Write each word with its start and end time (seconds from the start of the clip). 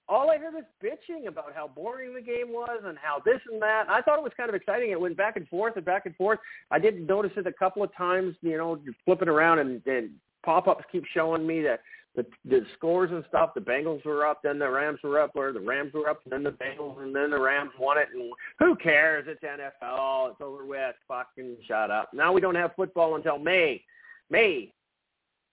all 0.10 0.30
I 0.30 0.38
heard 0.38 0.54
was 0.54 0.64
bitching 0.84 1.28
about 1.28 1.54
how 1.56 1.68
boring 1.68 2.14
the 2.14 2.22
game 2.22 2.50
was 2.50 2.82
and 2.86 2.98
how 2.98 3.22
this 3.26 3.40
and 3.52 3.62
that. 3.62 3.90
I 3.90 4.02
thought 4.02 4.20
it 4.20 4.24
was 4.24 4.34
kind 4.36 4.50
of 4.50 4.56
exciting. 4.56 4.92
It 4.92 5.00
went 5.00 5.18
back 5.18 5.38
and 5.38 5.48
forth 5.48 5.76
and 5.78 5.86
back 5.86 6.06
and 6.06 6.16
forth. 6.16 6.40
I 6.72 6.80
did 6.80 7.08
notice 7.08 7.32
it 7.38 7.48
a 7.48 7.54
couple 7.54 7.84
of 7.84 7.96
times, 7.96 8.36
you 8.42 8.58
know, 8.58 8.80
flipping 9.06 9.30
around 9.30 9.60
and, 9.60 9.82
and 9.86 10.12
pop-ups 10.44 10.84
keep 10.92 11.06
showing 11.14 11.48
me 11.48 11.62
that 11.62 11.82
the, 12.16 12.26
the 12.46 12.66
scores 12.78 13.12
and 13.12 13.24
stuff. 13.28 13.54
The 13.56 13.62
Bengals 13.62 14.06
were 14.06 14.26
up, 14.26 14.42
then 14.44 14.60
the 14.60 14.70
Rams 14.70 15.00
were 15.04 15.20
up, 15.20 15.32
or 15.36 15.52
the 15.52 15.60
Rams 15.60 15.94
were 15.94 16.10
up, 16.10 16.22
then 16.30 16.44
the 16.44 16.52
Bengals, 16.52 17.02
and 17.02 17.16
then 17.16 17.32
the 17.32 17.40
Rams 17.40 17.72
won 17.80 17.98
it. 17.98 18.10
And 18.14 18.32
who 18.60 18.76
cares? 18.76 19.26
It's 19.28 19.42
NFL. 19.42 20.32
It's 20.32 20.42
over 20.42 20.66
with. 20.66 20.96
Fucking 21.08 21.58
shut 21.68 21.92
up. 21.92 22.14
Now 22.14 22.32
we 22.32 22.42
don't 22.42 22.56
have 22.56 22.76
football 22.76 23.16
until 23.16 23.40
May. 23.40 23.84
May. 24.30 24.72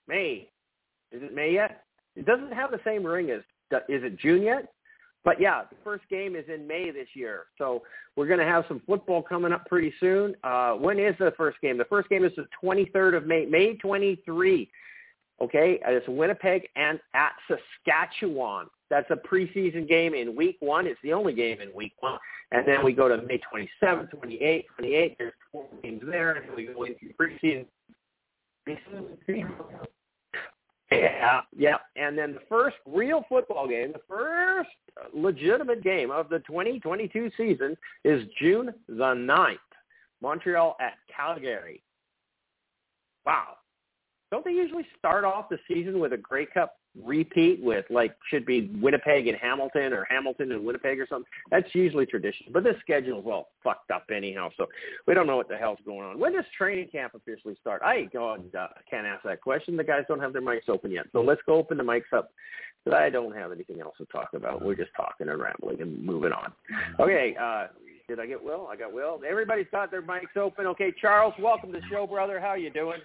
May. 0.06 0.48
Is 1.12 1.22
it 1.22 1.34
May 1.34 1.54
yet? 1.54 1.84
It 2.16 2.26
doesn't 2.26 2.52
have 2.52 2.70
the 2.70 2.80
same 2.84 3.04
ring 3.04 3.30
as 3.30 3.40
is 3.88 4.02
it 4.02 4.18
June 4.18 4.42
yet? 4.42 4.72
But 5.24 5.40
yeah, 5.40 5.64
the 5.68 5.76
first 5.84 6.04
game 6.08 6.34
is 6.34 6.44
in 6.52 6.66
May 6.66 6.90
this 6.90 7.08
year. 7.14 7.46
So 7.58 7.82
we're 8.16 8.26
going 8.26 8.38
to 8.38 8.46
have 8.46 8.64
some 8.68 8.80
football 8.86 9.22
coming 9.22 9.52
up 9.52 9.66
pretty 9.66 9.92
soon. 10.00 10.34
Uh, 10.42 10.72
when 10.72 10.98
is 10.98 11.14
the 11.18 11.32
first 11.36 11.60
game? 11.60 11.76
The 11.76 11.84
first 11.84 12.08
game 12.08 12.24
is 12.24 12.32
the 12.36 12.46
23rd 12.62 13.16
of 13.16 13.26
May, 13.26 13.44
May 13.44 13.74
23. 13.76 14.70
Okay, 15.42 15.80
it's 15.86 16.06
Winnipeg 16.08 16.68
and 16.76 17.00
at 17.14 17.32
Saskatchewan. 17.48 18.66
That's 18.90 19.10
a 19.10 19.16
preseason 19.16 19.88
game 19.88 20.14
in 20.14 20.36
week 20.36 20.56
one. 20.60 20.86
It's 20.86 21.00
the 21.02 21.12
only 21.12 21.32
game 21.32 21.60
in 21.60 21.72
week 21.74 21.92
one. 22.00 22.18
And 22.52 22.66
then 22.66 22.84
we 22.84 22.92
go 22.92 23.08
to 23.08 23.22
May 23.22 23.40
27th, 23.52 24.10
28th, 24.14 24.64
28th. 24.80 25.16
There's 25.18 25.32
four 25.52 25.66
games 25.82 26.02
there. 26.04 26.32
And 26.32 26.54
we 26.54 26.66
go 26.66 26.82
into 26.82 27.06
preseason. 27.18 27.66
Yeah, 30.92 31.42
yeah. 31.56 31.76
And 31.96 32.18
then 32.18 32.34
the 32.34 32.40
first 32.48 32.76
real 32.86 33.24
football 33.28 33.68
game, 33.68 33.92
the 33.92 34.00
first 34.08 34.70
legitimate 35.14 35.84
game 35.84 36.10
of 36.10 36.28
the 36.28 36.40
2022 36.40 37.30
season 37.36 37.76
is 38.04 38.24
June 38.40 38.72
the 38.88 39.14
9th. 39.14 39.56
Montreal 40.22 40.76
at 40.80 40.94
Calgary. 41.14 41.82
Wow. 43.24 43.54
Don't 44.30 44.44
they 44.44 44.52
usually 44.52 44.86
start 44.98 45.24
off 45.24 45.48
the 45.48 45.58
season 45.66 45.98
with 45.98 46.12
a 46.12 46.16
Grey 46.16 46.46
Cup 46.46 46.74
repeat 47.04 47.62
with 47.62 47.84
like 47.88 48.16
should 48.28 48.44
be 48.44 48.70
Winnipeg 48.80 49.28
and 49.28 49.38
Hamilton 49.38 49.92
or 49.92 50.06
Hamilton 50.10 50.52
and 50.52 50.64
Winnipeg 50.64 50.98
or 50.98 51.06
something. 51.08 51.30
That's 51.50 51.72
usually 51.74 52.06
tradition. 52.06 52.46
But 52.52 52.64
this 52.64 52.74
schedule's 52.80 53.26
all 53.26 53.50
fucked 53.62 53.90
up 53.90 54.06
anyhow, 54.14 54.50
so 54.56 54.66
we 55.06 55.14
don't 55.14 55.26
know 55.26 55.36
what 55.36 55.48
the 55.48 55.56
hell's 55.56 55.78
going 55.84 56.00
on. 56.00 56.18
When 56.18 56.32
does 56.32 56.44
training 56.56 56.88
camp 56.90 57.14
officially 57.14 57.56
start? 57.60 57.82
I 57.84 58.04
God, 58.12 58.54
uh, 58.54 58.68
can't 58.90 59.06
ask 59.06 59.22
that 59.24 59.40
question. 59.40 59.76
The 59.76 59.84
guys 59.84 60.04
don't 60.08 60.20
have 60.20 60.32
their 60.32 60.42
mics 60.42 60.68
open 60.68 60.90
yet. 60.90 61.06
So 61.12 61.20
let's 61.22 61.40
go 61.46 61.54
open 61.54 61.78
the 61.78 61.84
mics 61.84 62.12
up. 62.12 62.32
Because 62.84 62.98
I 62.98 63.10
don't 63.10 63.36
have 63.36 63.52
anything 63.52 63.82
else 63.82 63.94
to 63.98 64.06
talk 64.06 64.30
about. 64.32 64.64
We're 64.64 64.74
just 64.74 64.92
talking 64.96 65.28
and 65.28 65.38
rambling 65.38 65.82
and 65.82 66.02
moving 66.02 66.32
on. 66.32 66.50
Okay, 66.98 67.36
uh, 67.38 67.66
did 68.08 68.18
I 68.18 68.26
get 68.26 68.42
Will? 68.42 68.68
I 68.68 68.76
got 68.76 68.90
Will. 68.90 69.20
Everybody's 69.28 69.66
got 69.70 69.90
their 69.90 70.00
mics 70.00 70.34
open. 70.36 70.66
Okay, 70.66 70.90
Charles, 70.98 71.34
welcome 71.38 71.72
to 71.72 71.78
the 71.78 71.86
show, 71.90 72.06
brother. 72.06 72.40
How 72.40 72.54
you 72.54 72.70
doing? 72.70 73.00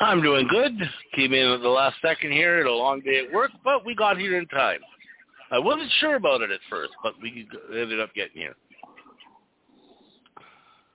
I'm 0.00 0.22
doing 0.22 0.46
good. 0.48 0.72
Came 1.14 1.32
in 1.32 1.46
at 1.48 1.62
the 1.62 1.68
last 1.68 1.96
second 2.02 2.32
here. 2.32 2.58
Had 2.58 2.66
a 2.66 2.72
long 2.72 3.00
day 3.00 3.24
at 3.26 3.32
work, 3.32 3.50
but 3.62 3.84
we 3.84 3.94
got 3.94 4.18
here 4.18 4.38
in 4.38 4.46
time. 4.46 4.80
I 5.50 5.58
wasn't 5.58 5.90
sure 6.00 6.16
about 6.16 6.40
it 6.40 6.50
at 6.50 6.60
first, 6.68 6.92
but 7.02 7.14
we 7.22 7.46
ended 7.72 8.00
up 8.00 8.12
getting 8.14 8.42
here. 8.42 8.56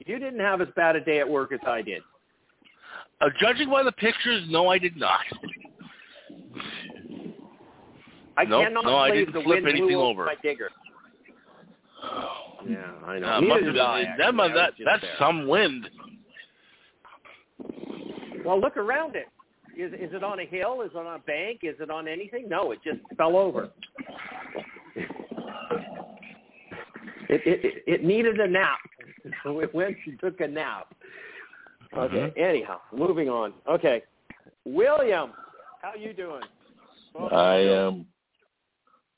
You 0.05 0.17
didn't 0.19 0.39
have 0.39 0.59
as 0.59 0.67
bad 0.75 0.95
a 0.95 1.01
day 1.03 1.19
at 1.19 1.29
work 1.29 1.51
as 1.53 1.59
I 1.65 1.81
did. 1.81 2.01
Uh, 3.21 3.29
judging 3.39 3.69
by 3.69 3.83
the 3.83 3.91
pictures, 3.91 4.43
no, 4.49 4.67
I 4.67 4.77
did 4.77 4.97
not. 4.97 5.19
I 8.37 8.45
nope, 8.45 8.63
cannot 8.63 8.85
no, 8.85 8.95
I 8.95 9.09
believe 9.09 9.27
didn't 9.27 9.39
the 9.39 9.43
flip 9.43 9.63
wind 9.63 9.67
anything 9.67 9.87
blew 9.87 10.01
over. 10.01 10.25
my 10.25 10.35
digger. 10.41 10.69
Yeah, 12.67 12.91
I 13.05 13.19
know. 13.19 13.27
Uh, 13.27 13.41
must 13.41 13.63
have 13.63 13.75
I, 13.77 14.03
that, 14.17 14.35
that, 14.35 14.73
that's 14.83 15.01
there. 15.01 15.15
some 15.17 15.47
wind. 15.47 15.89
Well, 18.49 18.59
look 18.59 18.77
around 18.77 19.15
it. 19.15 19.27
Is 19.77 19.93
is 19.93 20.11
it 20.11 20.23
on 20.23 20.39
a 20.39 20.45
hill? 20.45 20.81
Is 20.81 20.89
it 20.89 20.97
on 20.97 21.05
a 21.05 21.19
bank? 21.19 21.59
Is 21.61 21.75
it 21.79 21.91
on 21.91 22.07
anything? 22.07 22.49
No, 22.49 22.71
it 22.71 22.79
just 22.83 22.97
fell 23.15 23.37
over. 23.37 23.69
It 27.29 27.41
it 27.45 27.83
it 27.85 28.03
needed 28.03 28.39
a 28.39 28.47
nap, 28.47 28.79
so 29.43 29.59
it 29.59 29.71
went 29.75 29.97
and 30.07 30.19
took 30.19 30.41
a 30.41 30.47
nap. 30.47 30.95
Okay. 31.95 32.15
Mm-hmm. 32.15 32.41
Anyhow, 32.41 32.79
moving 32.91 33.29
on. 33.29 33.53
Okay, 33.69 34.01
William, 34.65 35.33
how 35.83 35.93
you 35.93 36.13
doing? 36.13 36.41
I 37.31 37.53
am 37.57 38.07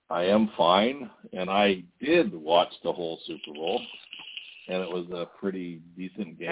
I 0.10 0.24
am 0.24 0.52
fine, 0.58 1.10
and 1.32 1.50
I 1.50 1.84
did 2.02 2.36
watch 2.36 2.74
the 2.84 2.92
whole 2.92 3.18
Super 3.26 3.54
Bowl, 3.54 3.82
and 4.68 4.84
it 4.84 4.90
was 4.90 5.06
a 5.14 5.26
pretty 5.40 5.80
decent 5.96 6.38
game 6.38 6.50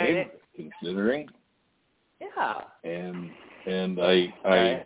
And 0.56 0.72
considering. 0.82 1.28
Yeah. 2.22 2.62
And 2.84 3.32
and 3.66 4.00
I 4.02 4.34
I 4.46 4.84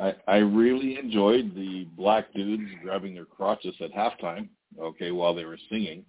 I 0.00 0.14
I 0.28 0.36
really 0.36 0.98
enjoyed 0.98 1.54
the 1.54 1.86
black 1.96 2.32
dudes 2.34 2.70
grabbing 2.82 3.14
their 3.14 3.24
crotches 3.24 3.74
at 3.80 3.92
halftime. 3.92 4.48
Okay, 4.78 5.10
while 5.10 5.34
they 5.34 5.44
were 5.44 5.58
singing, 5.70 6.04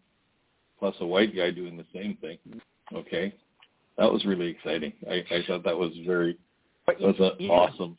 plus 0.80 0.96
a 1.00 1.06
white 1.06 1.36
guy 1.36 1.52
doing 1.52 1.78
the 1.78 1.86
same 1.94 2.18
thing. 2.18 2.38
Okay, 2.94 3.34
that 3.98 4.12
was 4.12 4.26
really 4.26 4.48
exciting. 4.48 4.94
I, 5.10 5.24
I 5.32 5.44
thought 5.48 5.64
that 5.64 5.78
was 5.78 5.94
very 6.06 6.38
that 6.88 7.00
was 7.00 7.16
an 7.20 7.32
you- 7.40 7.52
awesome 7.52 7.98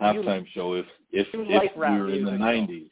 halftime 0.00 0.46
show. 0.54 0.74
If 0.74 0.86
if 1.12 1.28
if 1.32 1.76
we 1.76 1.80
were 1.80 2.10
in 2.10 2.24
the 2.24 2.32
nineties, 2.32 2.88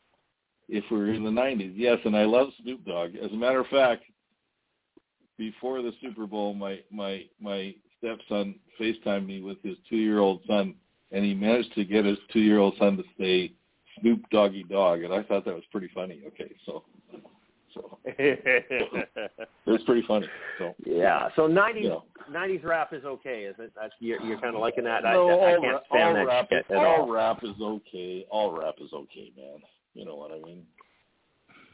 if 0.68 0.84
we 0.90 0.98
were 0.98 1.12
in 1.12 1.24
the 1.24 1.30
nineties, 1.30 1.74
yes. 1.76 1.98
And 2.04 2.16
I 2.16 2.24
love 2.24 2.48
Snoop 2.62 2.84
Dogg. 2.84 3.16
As 3.16 3.32
a 3.32 3.36
matter 3.36 3.60
of 3.60 3.66
fact, 3.68 4.04
before 5.36 5.82
the 5.82 5.92
Super 6.00 6.26
Bowl, 6.26 6.54
my 6.54 6.80
my 6.90 7.24
my 7.40 7.74
stepson 8.04 8.54
FaceTimed 8.80 9.26
me 9.26 9.40
with 9.40 9.58
his 9.62 9.76
two 9.88 9.96
year 9.96 10.18
old 10.18 10.40
son, 10.46 10.74
and 11.12 11.24
he 11.24 11.34
managed 11.34 11.74
to 11.74 11.84
get 11.84 12.04
his 12.04 12.18
two 12.32 12.40
year 12.40 12.58
old 12.58 12.74
son 12.78 12.96
to 12.96 13.04
say 13.18 13.52
Snoop 14.00 14.20
Doggy 14.30 14.64
Dogg, 14.64 15.02
and 15.02 15.12
I 15.12 15.22
thought 15.22 15.44
that 15.44 15.54
was 15.54 15.64
pretty 15.70 15.88
funny. 15.94 16.20
Okay, 16.26 16.52
so 16.66 16.82
so 17.72 17.98
it 18.04 19.48
was 19.66 19.80
pretty 19.86 20.04
funny. 20.06 20.26
So 20.58 20.74
yeah. 20.84 21.28
So 21.36 21.46
nineties 21.46 21.84
you 21.84 21.88
know. 21.90 22.04
nineties 22.30 22.62
rap 22.64 22.92
is 22.92 23.04
okay, 23.04 23.44
is 23.44 23.56
it? 23.58 23.72
That's 23.74 23.92
you're, 24.00 24.20
you're 24.22 24.40
kind 24.40 24.54
of 24.54 24.60
liking 24.60 24.84
that. 24.84 25.02
no, 25.04 25.28
I, 25.40 25.50
I 25.52 25.54
all, 25.56 25.62
can't 25.62 25.82
stand 25.90 26.08
all 26.08 26.14
that 26.14 26.26
rap, 26.26 26.48
shit 26.50 26.66
at 26.70 26.76
all 26.76 27.00
all. 27.02 27.10
rap 27.10 27.38
is 27.42 27.60
okay. 27.60 28.26
All 28.30 28.56
rap 28.56 28.74
is 28.80 28.92
okay, 28.92 29.32
man. 29.36 29.60
You 29.94 30.04
know 30.04 30.16
what 30.16 30.32
I 30.32 30.40
mean? 30.44 30.64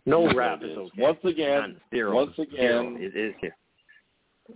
No 0.07 0.33
rap 0.35 0.63
is. 0.63 0.71
it 0.71 0.73
is 0.73 0.79
okay. 0.79 1.03
Once 1.03 1.19
again, 1.25 1.77
Zero. 1.93 2.15
once 2.15 2.37
Zero. 2.37 2.49
again, 2.51 2.97
It 3.01 3.17
is 3.17 3.35
here. 3.41 3.57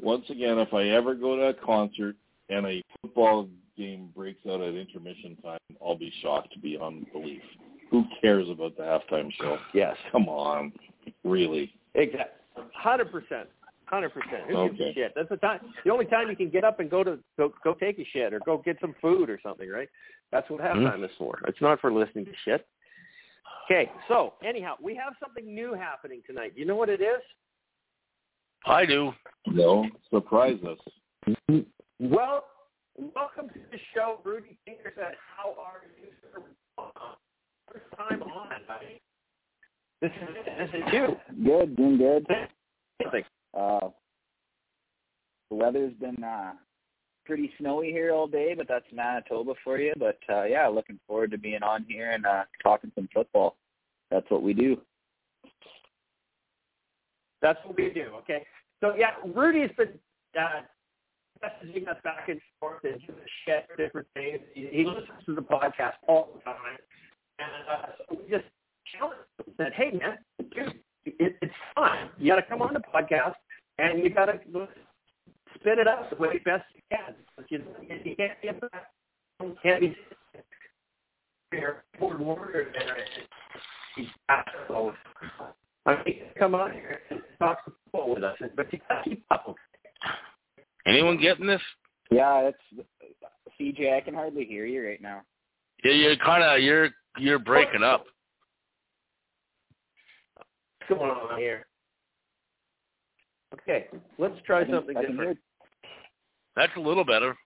Once 0.01 0.25
again, 0.31 0.59
if 0.59 0.73
I 0.73 0.89
ever 0.89 1.15
go 1.15 1.37
to 1.37 1.49
a 1.49 1.55
concert 1.55 2.17
and 2.49 2.67
a 2.67 2.83
football 3.01 3.49
game 3.77 4.11
breaks 4.15 4.41
out 4.49 4.61
at 4.61 4.75
intermission 4.75 5.37
time, 5.43 5.59
I'll 5.85 5.99
be 5.99 6.13
shocked 6.23 6.55
beyond 6.63 7.07
belief. 7.13 7.43
Who 7.91 8.05
cares 8.21 8.49
about 8.49 8.77
the 8.77 8.83
halftime 8.83 9.31
show? 9.41 9.59
Yes. 9.73 9.97
Come 10.13 10.29
on, 10.29 10.73
really? 11.25 11.73
Exactly. 11.95 12.41
Hundred 12.73 13.11
percent. 13.11 13.49
Hundred 13.87 14.11
percent. 14.11 14.45
Who 14.49 14.69
gives 14.69 14.81
a 14.81 14.83
Okay. 14.85 14.95
shit? 14.95 15.13
That's 15.15 15.29
the 15.29 15.37
time. 15.37 15.61
The 15.85 15.91
only 15.91 16.07
time 16.07 16.29
you 16.29 16.37
can 16.37 16.51
get 16.51 16.65
up 16.65 16.81
and 16.81 16.91
go 16.91 17.05
to 17.05 17.19
go 17.37 17.53
go 17.63 17.75
take 17.75 17.99
a 17.99 18.05
shit 18.13 18.33
or 18.33 18.41
go 18.41 18.59
get 18.59 18.77
some 18.81 18.95
food 19.01 19.29
or 19.29 19.39
something, 19.43 19.69
right? 19.69 19.89
That's 20.33 20.49
what 20.51 20.61
mm-hmm. 20.61 20.87
halftime 20.87 21.05
is 21.05 21.11
for. 21.19 21.39
It's 21.47 21.61
not 21.61 21.81
for 21.81 21.93
listening 21.93 22.25
to 22.27 22.33
shit. 22.45 22.67
Okay, 23.67 23.91
so 24.09 24.35
anyhow, 24.45 24.75
we 24.83 24.95
have 24.95 25.15
something 25.23 25.55
new 25.55 25.73
happening 25.75 26.21
tonight. 26.27 26.53
You 26.55 26.67
know 26.67 26.77
what 26.77 26.89
it 26.89 27.01
is? 27.01 27.23
I 28.67 28.87
do. 28.87 29.13
No, 29.47 29.87
surprise 30.11 30.59
us. 30.67 30.79
Well, 32.01 32.45
welcome 32.97 33.49
to 33.49 33.61
the 33.71 33.79
show, 33.95 34.21
Rudy 34.25 34.57
Pinkerton. 34.67 35.13
How 35.37 35.51
are 35.61 35.83
you, 36.01 36.09
sir? 36.23 36.43
First 37.71 37.85
time 37.97 38.23
on, 38.23 38.49
buddy. 38.67 39.01
This 40.01 40.11
is 40.11 40.35
this 40.59 40.69
is 40.71 40.93
you. 40.93 41.17
Good, 41.45 41.77
doing 41.77 41.99
good. 41.99 42.27
Something. 43.03 43.25
Uh, 43.53 43.89
the 45.51 45.57
weather's 45.57 45.95
been 45.95 46.23
uh, 46.25 46.53
pretty 47.27 47.51
snowy 47.59 47.91
here 47.91 48.13
all 48.13 48.27
day, 48.27 48.55
but 48.57 48.67
that's 48.69 48.85
Manitoba 48.93 49.55
for 49.63 49.79
you. 49.79 49.93
But 49.99 50.19
uh, 50.31 50.45
yeah, 50.45 50.67
looking 50.69 50.99
forward 51.07 51.31
to 51.33 51.39
being 51.39 51.63
on 51.63 51.85
here 51.89 52.13
and 52.13 52.25
uh, 52.27 52.45
talking 52.63 52.93
some 52.95 53.09
football. 53.13 53.57
That's 54.11 54.31
what 54.31 54.43
we 54.43 54.55
do. 54.55 54.79
That's 57.45 57.59
what 57.67 57.77
we 57.77 57.91
do. 57.91 58.07
Okay. 58.21 58.47
So 58.81 58.95
yeah, 58.97 59.11
Rudy's 59.35 59.71
been 59.77 59.91
uh, 60.41 60.65
messaging 61.45 61.87
us 61.89 61.99
back 62.03 62.31
and 62.31 62.41
forth 62.59 62.83
and 62.85 62.95
us 62.95 63.17
shit 63.45 63.69
different 63.77 64.09
things. 64.15 64.41
He, 64.55 64.67
he 64.73 64.85
listens 64.87 65.21
to 65.27 65.35
the 65.35 65.43
podcast 65.43 66.01
all 66.09 66.31
the 66.35 66.41
time, 66.41 66.79
and 67.39 67.49
uh, 67.71 67.87
so 67.99 68.17
we 68.17 68.31
just 68.31 68.49
challenged 68.97 69.21
him 69.47 69.53
said, 69.59 69.73
"Hey 69.75 69.91
man, 69.93 70.17
dude, 70.39 70.81
it, 71.05 71.37
it's 71.43 71.55
fun. 71.75 72.09
You 72.19 72.33
got 72.33 72.37
to 72.37 72.43
come 72.49 72.63
on 72.63 72.73
the 72.73 72.81
podcast 72.81 73.35
and 73.79 74.03
you 74.03 74.09
got 74.09 74.27
to 74.27 74.39
spit 75.55 75.79
it 75.79 75.87
out 75.87 76.09
the 76.11 76.17
way 76.17 76.39
best 76.45 76.65
you 76.75 76.81
can. 76.91 77.15
But 77.37 77.51
you, 77.51 77.63
you 78.05 78.17
can't 78.17 78.41
be 78.41 78.49
a 78.49 78.55
can't 79.63 79.81
be 79.81 79.95
here 81.51 81.85
word 82.01 82.75
there. 82.75 82.97
He's 83.97 84.07
I 85.87 86.03
mean, 86.05 86.23
come 86.39 86.55
on 86.55 86.73
here 86.73 87.01
and 87.11 87.21
talk 87.39 87.65
football 87.65 88.15
with 88.15 88.25
us, 88.25 88.37
but 88.57 88.73
you 88.73 88.79
got 88.89 89.05
to 89.05 89.11
keep 89.11 89.25
up. 89.31 89.55
Anyone 90.87 91.19
getting 91.21 91.47
this? 91.47 91.61
Yeah, 92.11 92.51
it's 92.51 92.87
CJ. 93.61 93.95
I 93.97 94.01
can 94.01 94.15
hardly 94.15 94.45
hear 94.45 94.67
you 94.67 94.87
right 94.87 95.01
now. 95.01 95.23
Yeah, 95.83 95.93
you're 95.93 96.17
kind 96.17 96.43
of 96.43 96.63
you're 96.63 96.91
you're 97.19 97.39
breaking 97.39 97.83
up. 97.83 98.07
What's 100.89 101.01
going 101.01 101.11
on 101.11 101.39
here? 101.39 101.67
Okay, 103.55 103.87
let's 104.19 104.35
try 104.47 104.65
can- 104.65 104.75
something 104.75 104.97
different. 105.01 105.39
That's 106.57 106.73
a 106.77 106.81
little 106.81 107.05
better. 107.05 107.37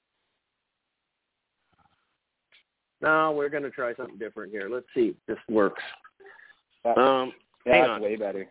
No, 3.00 3.32
we're 3.32 3.49
going 3.49 3.62
to 3.62 3.70
try 3.70 3.94
something 3.94 4.19
different 4.19 4.50
here. 4.50 4.69
Let's 4.70 4.87
see 4.94 5.08
if 5.11 5.17
this 5.26 5.38
works. 5.49 5.82
Um, 6.84 7.32
yeah 7.69 7.75
hang 7.75 7.82
that's 7.82 7.91
on. 7.91 8.03
way 8.03 8.17
better. 8.17 8.47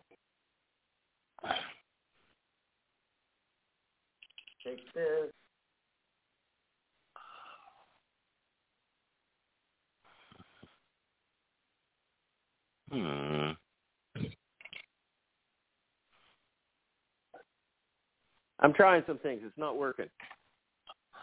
Take 4.63 4.93
this. 4.93 5.31
Hmm. 12.91 13.51
I'm 18.59 18.73
trying 18.73 19.03
some 19.05 19.19
things. 19.19 19.41
It's 19.45 19.57
not 19.57 19.77
working. 19.77 20.07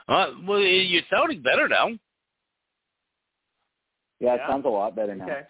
Uh, 0.09 0.27
well, 0.47 0.61
you're 0.61 1.03
sounding 1.11 1.43
better 1.43 1.69
now. 1.69 1.89
Yeah, 4.21 4.35
it 4.35 4.41
Yeah? 4.41 4.49
sounds 4.49 4.67
a 4.67 4.69
lot 4.69 4.95
better 4.95 5.15
now. 5.15 5.25
Okay. 5.25 5.43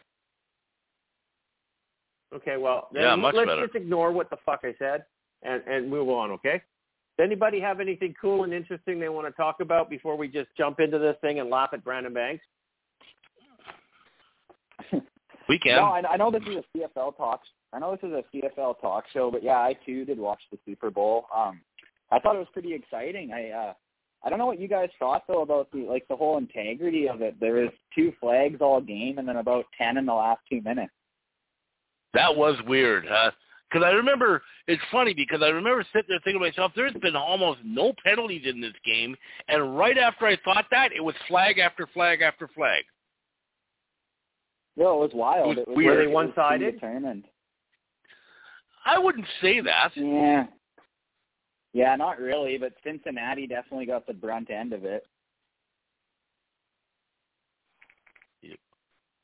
Okay, 2.35 2.57
well, 2.57 2.89
then 2.93 3.03
Yeah, 3.03 3.15
much 3.17 3.35
let's 3.35 3.49
better. 3.49 3.67
just 3.67 3.77
ignore 3.77 4.13
what 4.13 4.31
the 4.31 4.37
fuck 4.45 4.61
I 4.65 4.75
said 4.79 5.05
and, 5.43 5.63
and 5.67 5.89
move 5.89 6.09
on, 6.09 6.31
okay? 6.33 6.63
Does 7.17 7.25
anybody 7.27 7.61
have 7.61 7.81
anything 7.81 8.15
cool 8.21 8.43
and 8.45 8.53
interesting 8.53 8.99
they 8.99 9.09
want 9.09 9.27
to 9.29 9.33
talk 9.33 9.61
about 9.61 9.89
before 9.89 10.17
we 10.17 10.27
just 10.27 10.49
jump 10.57 10.81
into 10.81 10.99
this 10.99 11.17
thing 11.21 11.39
and 11.39 11.49
laugh 11.49 11.71
at 11.73 11.85
Brandon 11.85 12.13
Banks? 12.13 12.45
We 15.49 15.59
can. 15.59 15.77
No, 15.77 15.85
I, 15.85 16.03
I 16.13 16.17
know 16.17 16.31
this 16.31 16.43
is 16.43 16.57
a 16.57 16.79
CFL 16.79 17.17
talk. 17.17 17.43
I 17.73 17.79
know 17.79 17.97
this 18.01 18.09
is 18.09 18.15
a 18.15 18.25
CFL 18.35 18.81
talk 18.81 19.05
show, 19.13 19.31
but 19.31 19.43
yeah, 19.43 19.59
I 19.59 19.77
too 19.85 20.05
did 20.05 20.19
watch 20.19 20.41
the 20.51 20.59
Super 20.65 20.91
Bowl. 20.91 21.27
Um, 21.37 21.61
I 22.11 22.19
thought 22.19 22.37
it 22.37 22.39
was 22.39 22.49
pretty 22.53 22.73
exciting. 22.73 23.33
I 23.33 23.51
uh, 23.51 23.75
I 24.25 24.31
don't 24.31 24.39
know 24.39 24.47
what 24.47 24.61
you 24.61 24.69
guys 24.69 24.89
thought 24.99 25.25
though 25.29 25.43
about 25.43 25.71
the 25.71 25.81
like 25.81 26.07
the 26.09 26.17
whole 26.17 26.39
integrity 26.39 27.09
of 27.09 27.21
it. 27.21 27.39
There 27.41 27.55
was 27.57 27.71
two 27.95 28.13
flags 28.21 28.59
all 28.61 28.81
game, 28.81 29.19
and 29.19 29.29
then 29.29 29.37
about 29.37 29.67
ten 29.77 29.99
in 29.99 30.07
the 30.07 30.15
last 30.15 30.41
two 30.51 30.63
minutes. 30.63 30.93
That 32.15 32.35
was 32.35 32.57
weird, 32.67 33.07
huh? 33.09 33.33
Because 33.71 33.85
I 33.85 33.91
remember, 33.91 34.43
it's 34.69 34.83
funny 34.93 35.15
because 35.15 35.43
I 35.43 35.49
remember 35.49 35.85
sitting 35.93 36.07
there 36.09 36.21
thinking 36.23 36.41
to 36.41 36.47
myself, 36.49 36.73
there's 36.77 36.93
been 37.03 37.17
almost 37.17 37.59
no 37.65 37.93
penalties 38.05 38.43
in 38.47 38.61
this 38.61 38.75
game, 38.85 39.17
and 39.49 39.77
right 39.77 39.99
after 39.99 40.27
I 40.27 40.37
thought 40.45 40.67
that, 40.71 40.93
it 40.93 41.03
was 41.03 41.15
flag 41.27 41.59
after 41.59 41.89
flag 41.93 42.23
after 42.23 42.49
flag. 42.55 42.85
No, 44.77 45.03
it 45.03 45.07
was 45.07 45.11
wild. 45.13 45.47
It 45.47 45.49
was 45.49 45.59
it 45.59 45.69
was 45.69 45.77
weird. 45.77 45.91
Were 45.91 45.97
they 45.97 46.05
it 46.05 46.15
was 46.15 46.27
one-sided? 46.27 46.73
Determined. 46.75 47.25
I 48.87 48.99
wouldn't 48.99 49.27
say 49.41 49.61
that. 49.61 49.91
Yeah. 49.97 50.47
Yeah, 51.73 51.97
not 51.97 52.21
really, 52.21 52.57
but 52.59 52.73
Cincinnati 52.85 53.49
definitely 53.49 53.87
got 53.87 54.07
the 54.07 54.13
brunt 54.13 54.51
end 54.51 54.73
of 54.73 54.85
it. 54.85 55.05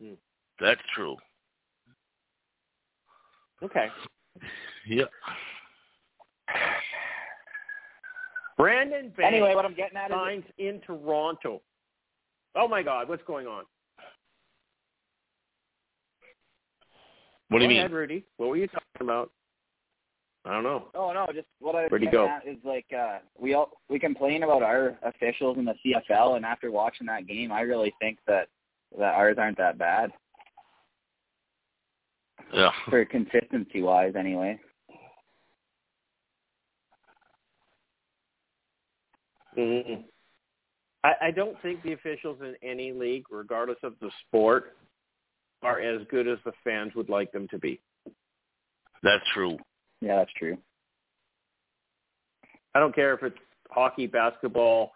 Hmm. 0.02 0.14
That's 0.58 0.80
true. 0.94 1.16
Okay. 3.62 3.88
Yep. 4.86 5.10
Brandon 8.56 9.12
Banks 9.16 9.22
Anyway, 9.24 9.54
what 9.54 9.64
I'm 9.64 9.74
getting 9.74 9.96
at 9.96 10.10
is 10.10 10.14
signs 10.16 10.44
in 10.58 10.80
Toronto. 10.86 11.60
Oh, 12.54 12.68
my 12.68 12.82
God, 12.82 13.08
what's 13.08 13.22
going 13.26 13.46
on? 13.46 13.64
What 17.48 17.58
do 17.58 17.64
you 17.64 17.68
Go 17.68 17.74
mean? 17.74 17.78
ahead, 17.78 17.92
Rudy. 17.92 18.24
What 18.36 18.48
were 18.48 18.56
you 18.56 18.68
talking 18.68 19.00
about? 19.00 19.30
I 20.44 20.52
don't 20.52 20.62
know. 20.62 20.86
Oh 20.94 21.12
no, 21.12 21.26
just 21.34 21.48
what 21.58 21.74
I 21.74 21.82
was 21.82 21.90
Where'd 21.90 22.00
he 22.00 22.06
getting 22.06 22.20
go? 22.20 22.28
at 22.28 22.46
is 22.46 22.56
like 22.64 22.86
uh 22.98 23.18
we 23.38 23.52
all 23.52 23.70
we 23.90 23.98
complain 23.98 24.42
about 24.42 24.62
our 24.62 24.96
officials 25.02 25.58
in 25.58 25.66
the 25.66 25.74
CFL 25.84 26.36
and 26.36 26.46
after 26.46 26.70
watching 26.70 27.06
that 27.08 27.26
game 27.26 27.52
I 27.52 27.60
really 27.60 27.92
think 28.00 28.18
that 28.26 28.48
that 28.98 29.14
ours 29.14 29.36
aren't 29.38 29.58
that 29.58 29.76
bad. 29.76 30.10
Yeah. 32.52 32.70
For 32.88 33.04
consistency 33.04 33.82
wise 33.82 34.14
anyway. 34.18 34.58
Mm-mm. 39.56 40.04
I, 41.02 41.12
I 41.22 41.30
don't 41.30 41.60
think 41.62 41.82
the 41.82 41.92
officials 41.92 42.38
in 42.40 42.54
any 42.68 42.92
league, 42.92 43.24
regardless 43.30 43.78
of 43.82 43.94
the 44.00 44.10
sport, 44.26 44.76
are 45.62 45.80
as 45.80 46.00
good 46.10 46.28
as 46.28 46.38
the 46.44 46.52
fans 46.64 46.92
would 46.94 47.08
like 47.08 47.32
them 47.32 47.48
to 47.48 47.58
be. 47.58 47.80
That's 49.02 49.24
true. 49.34 49.58
Yeah, 50.00 50.16
that's 50.16 50.32
true. 50.38 50.56
I 52.74 52.80
don't 52.80 52.94
care 52.94 53.14
if 53.14 53.22
it's 53.22 53.36
hockey, 53.70 54.06
basketball, 54.06 54.92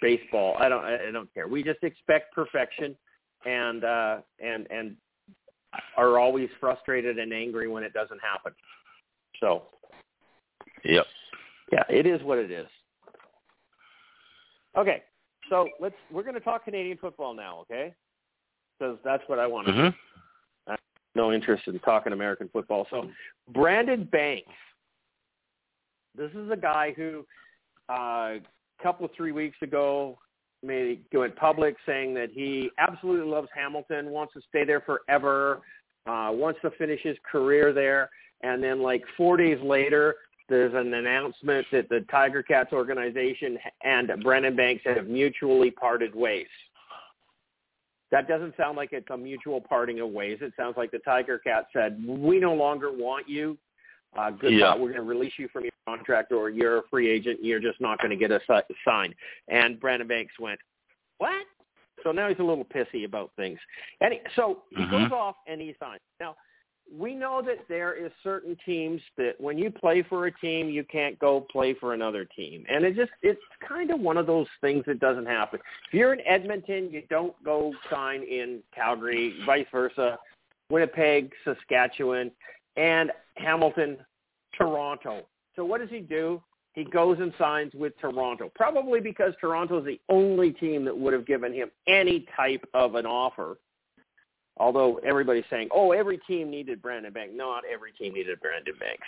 baseball. 0.00 0.56
I 0.58 0.68
don't. 0.68 0.84
I 0.84 1.08
I 1.08 1.10
don't 1.12 1.32
care. 1.32 1.48
We 1.48 1.62
just 1.62 1.82
expect 1.82 2.34
perfection, 2.34 2.96
and 3.46 3.84
uh, 3.84 4.16
and 4.42 4.66
and 4.70 4.96
are 5.96 6.18
always 6.18 6.48
frustrated 6.60 7.18
and 7.18 7.32
angry 7.32 7.68
when 7.68 7.82
it 7.82 7.92
doesn't 7.92 8.20
happen. 8.20 8.52
So 9.40 9.64
Yep. 10.84 11.06
yeah, 11.72 11.84
it 11.88 12.06
is 12.06 12.22
what 12.22 12.38
it 12.38 12.50
is. 12.50 12.66
Okay, 14.76 15.02
so 15.48 15.68
let's. 15.80 15.94
We're 16.10 16.22
going 16.22 16.34
to 16.34 16.40
talk 16.40 16.64
Canadian 16.64 16.98
football 16.98 17.34
now, 17.34 17.60
okay? 17.60 17.94
Because 18.78 18.98
that's 19.04 19.22
what 19.28 19.38
I 19.38 19.46
want 19.46 19.68
to. 19.68 19.72
hmm 19.72 19.88
I 20.66 20.72
have 20.72 20.78
no 21.14 21.32
interest 21.32 21.68
in 21.68 21.78
talking 21.80 22.12
American 22.12 22.48
football. 22.52 22.86
So 22.90 23.08
Brandon 23.52 24.04
Banks, 24.10 24.50
this 26.16 26.30
is 26.32 26.50
a 26.50 26.56
guy 26.56 26.92
who 26.96 27.24
uh, 27.88 27.92
a 27.94 28.40
couple 28.82 29.06
of 29.06 29.12
three 29.16 29.32
weeks 29.32 29.56
ago 29.62 30.18
made 30.64 31.04
went 31.12 31.36
public 31.36 31.76
saying 31.86 32.14
that 32.14 32.30
he 32.32 32.70
absolutely 32.78 33.30
loves 33.30 33.48
Hamilton, 33.54 34.10
wants 34.10 34.34
to 34.34 34.40
stay 34.48 34.64
there 34.64 34.80
forever, 34.80 35.60
uh, 36.06 36.30
wants 36.32 36.60
to 36.62 36.70
finish 36.72 37.00
his 37.02 37.16
career 37.30 37.72
there, 37.72 38.10
and 38.42 38.62
then 38.62 38.82
like 38.82 39.02
four 39.16 39.36
days 39.36 39.58
later. 39.62 40.14
There's 40.46 40.74
an 40.74 40.92
announcement 40.92 41.66
that 41.72 41.88
the 41.88 42.04
Tiger 42.10 42.42
Cats 42.42 42.70
organization 42.74 43.58
and 43.82 44.12
Brandon 44.22 44.54
Banks 44.54 44.82
have 44.84 45.06
mutually 45.06 45.70
parted 45.70 46.14
ways. 46.14 46.48
That 48.10 48.28
doesn't 48.28 48.54
sound 48.56 48.76
like 48.76 48.92
it's 48.92 49.08
a 49.10 49.16
mutual 49.16 49.62
parting 49.62 50.00
of 50.00 50.10
ways. 50.10 50.38
It 50.42 50.52
sounds 50.54 50.76
like 50.76 50.90
the 50.90 50.98
Tiger 50.98 51.38
Cat 51.38 51.68
said, 51.72 51.98
"We 52.06 52.38
no 52.38 52.52
longer 52.52 52.92
want 52.92 53.26
you. 53.26 53.56
Uh, 54.16 54.30
goodbye. 54.30 54.48
Yeah. 54.50 54.74
We're 54.74 54.92
going 54.92 54.96
to 54.96 55.02
release 55.02 55.32
you 55.38 55.48
from 55.48 55.64
your 55.64 55.72
contract, 55.86 56.32
or 56.32 56.50
you're 56.50 56.78
a 56.78 56.82
free 56.90 57.10
agent. 57.10 57.42
You're 57.42 57.60
just 57.60 57.80
not 57.80 57.98
going 57.98 58.10
to 58.10 58.16
get 58.16 58.30
a 58.30 58.40
si- 58.46 58.74
sign." 58.84 59.14
And 59.48 59.78
Brandon 59.80 60.08
Banks 60.08 60.34
went, 60.38 60.60
"What?" 61.18 61.46
So 62.02 62.12
now 62.12 62.28
he's 62.28 62.38
a 62.38 62.42
little 62.42 62.64
pissy 62.64 63.04
about 63.04 63.30
things. 63.36 63.58
And 64.00 64.14
he, 64.14 64.20
so 64.36 64.64
he 64.70 64.82
Mhm. 64.84 64.90
goes 64.90 65.12
off 65.12 65.36
and 65.46 65.60
he 65.60 65.74
signs. 65.80 66.00
Now, 66.20 66.36
we 66.92 67.14
know 67.14 67.40
that 67.40 67.66
there 67.68 67.94
is 67.94 68.12
certain 68.22 68.56
teams 68.56 69.00
that 69.16 69.40
when 69.40 69.56
you 69.56 69.70
play 69.70 70.02
for 70.02 70.26
a 70.26 70.32
team, 70.32 70.68
you 70.68 70.84
can't 70.84 71.18
go 71.18 71.40
play 71.40 71.72
for 71.72 71.94
another 71.94 72.24
team. 72.24 72.66
And 72.68 72.84
it 72.84 72.94
just 72.94 73.12
it's 73.22 73.40
kind 73.66 73.90
of 73.90 74.00
one 74.00 74.18
of 74.18 74.26
those 74.26 74.48
things 74.60 74.84
that 74.86 75.00
doesn't 75.00 75.26
happen. 75.26 75.60
If 75.88 75.94
you're 75.94 76.12
in 76.12 76.20
Edmonton, 76.26 76.90
you 76.90 77.02
don't 77.08 77.34
go 77.42 77.72
sign 77.88 78.22
in 78.22 78.62
Calgary, 78.74 79.34
vice 79.46 79.66
versa, 79.72 80.18
Winnipeg, 80.70 81.32
Saskatchewan, 81.44 82.30
and 82.76 83.12
Hamilton, 83.36 84.04
Toronto. 84.52 85.26
So 85.56 85.64
what 85.64 85.80
does 85.80 85.90
he 85.90 86.00
do? 86.00 86.42
He 86.72 86.84
goes 86.84 87.18
and 87.20 87.32
signs 87.38 87.72
with 87.74 87.96
Toronto, 88.00 88.50
probably 88.54 89.00
because 89.00 89.32
Toronto 89.40 89.78
is 89.78 89.84
the 89.84 90.00
only 90.08 90.50
team 90.52 90.84
that 90.84 90.96
would 90.96 91.12
have 91.12 91.24
given 91.24 91.52
him 91.52 91.70
any 91.86 92.26
type 92.36 92.68
of 92.74 92.96
an 92.96 93.06
offer. 93.06 93.58
Although 94.56 94.96
everybody's 94.98 95.44
saying, 95.50 95.68
"Oh, 95.72 95.92
every 95.92 96.18
team 96.18 96.50
needed 96.50 96.82
Brandon 96.82 97.12
Banks." 97.12 97.34
Not 97.34 97.64
every 97.64 97.92
team 97.92 98.14
needed 98.14 98.40
Brandon 98.40 98.74
Banks. 98.78 99.06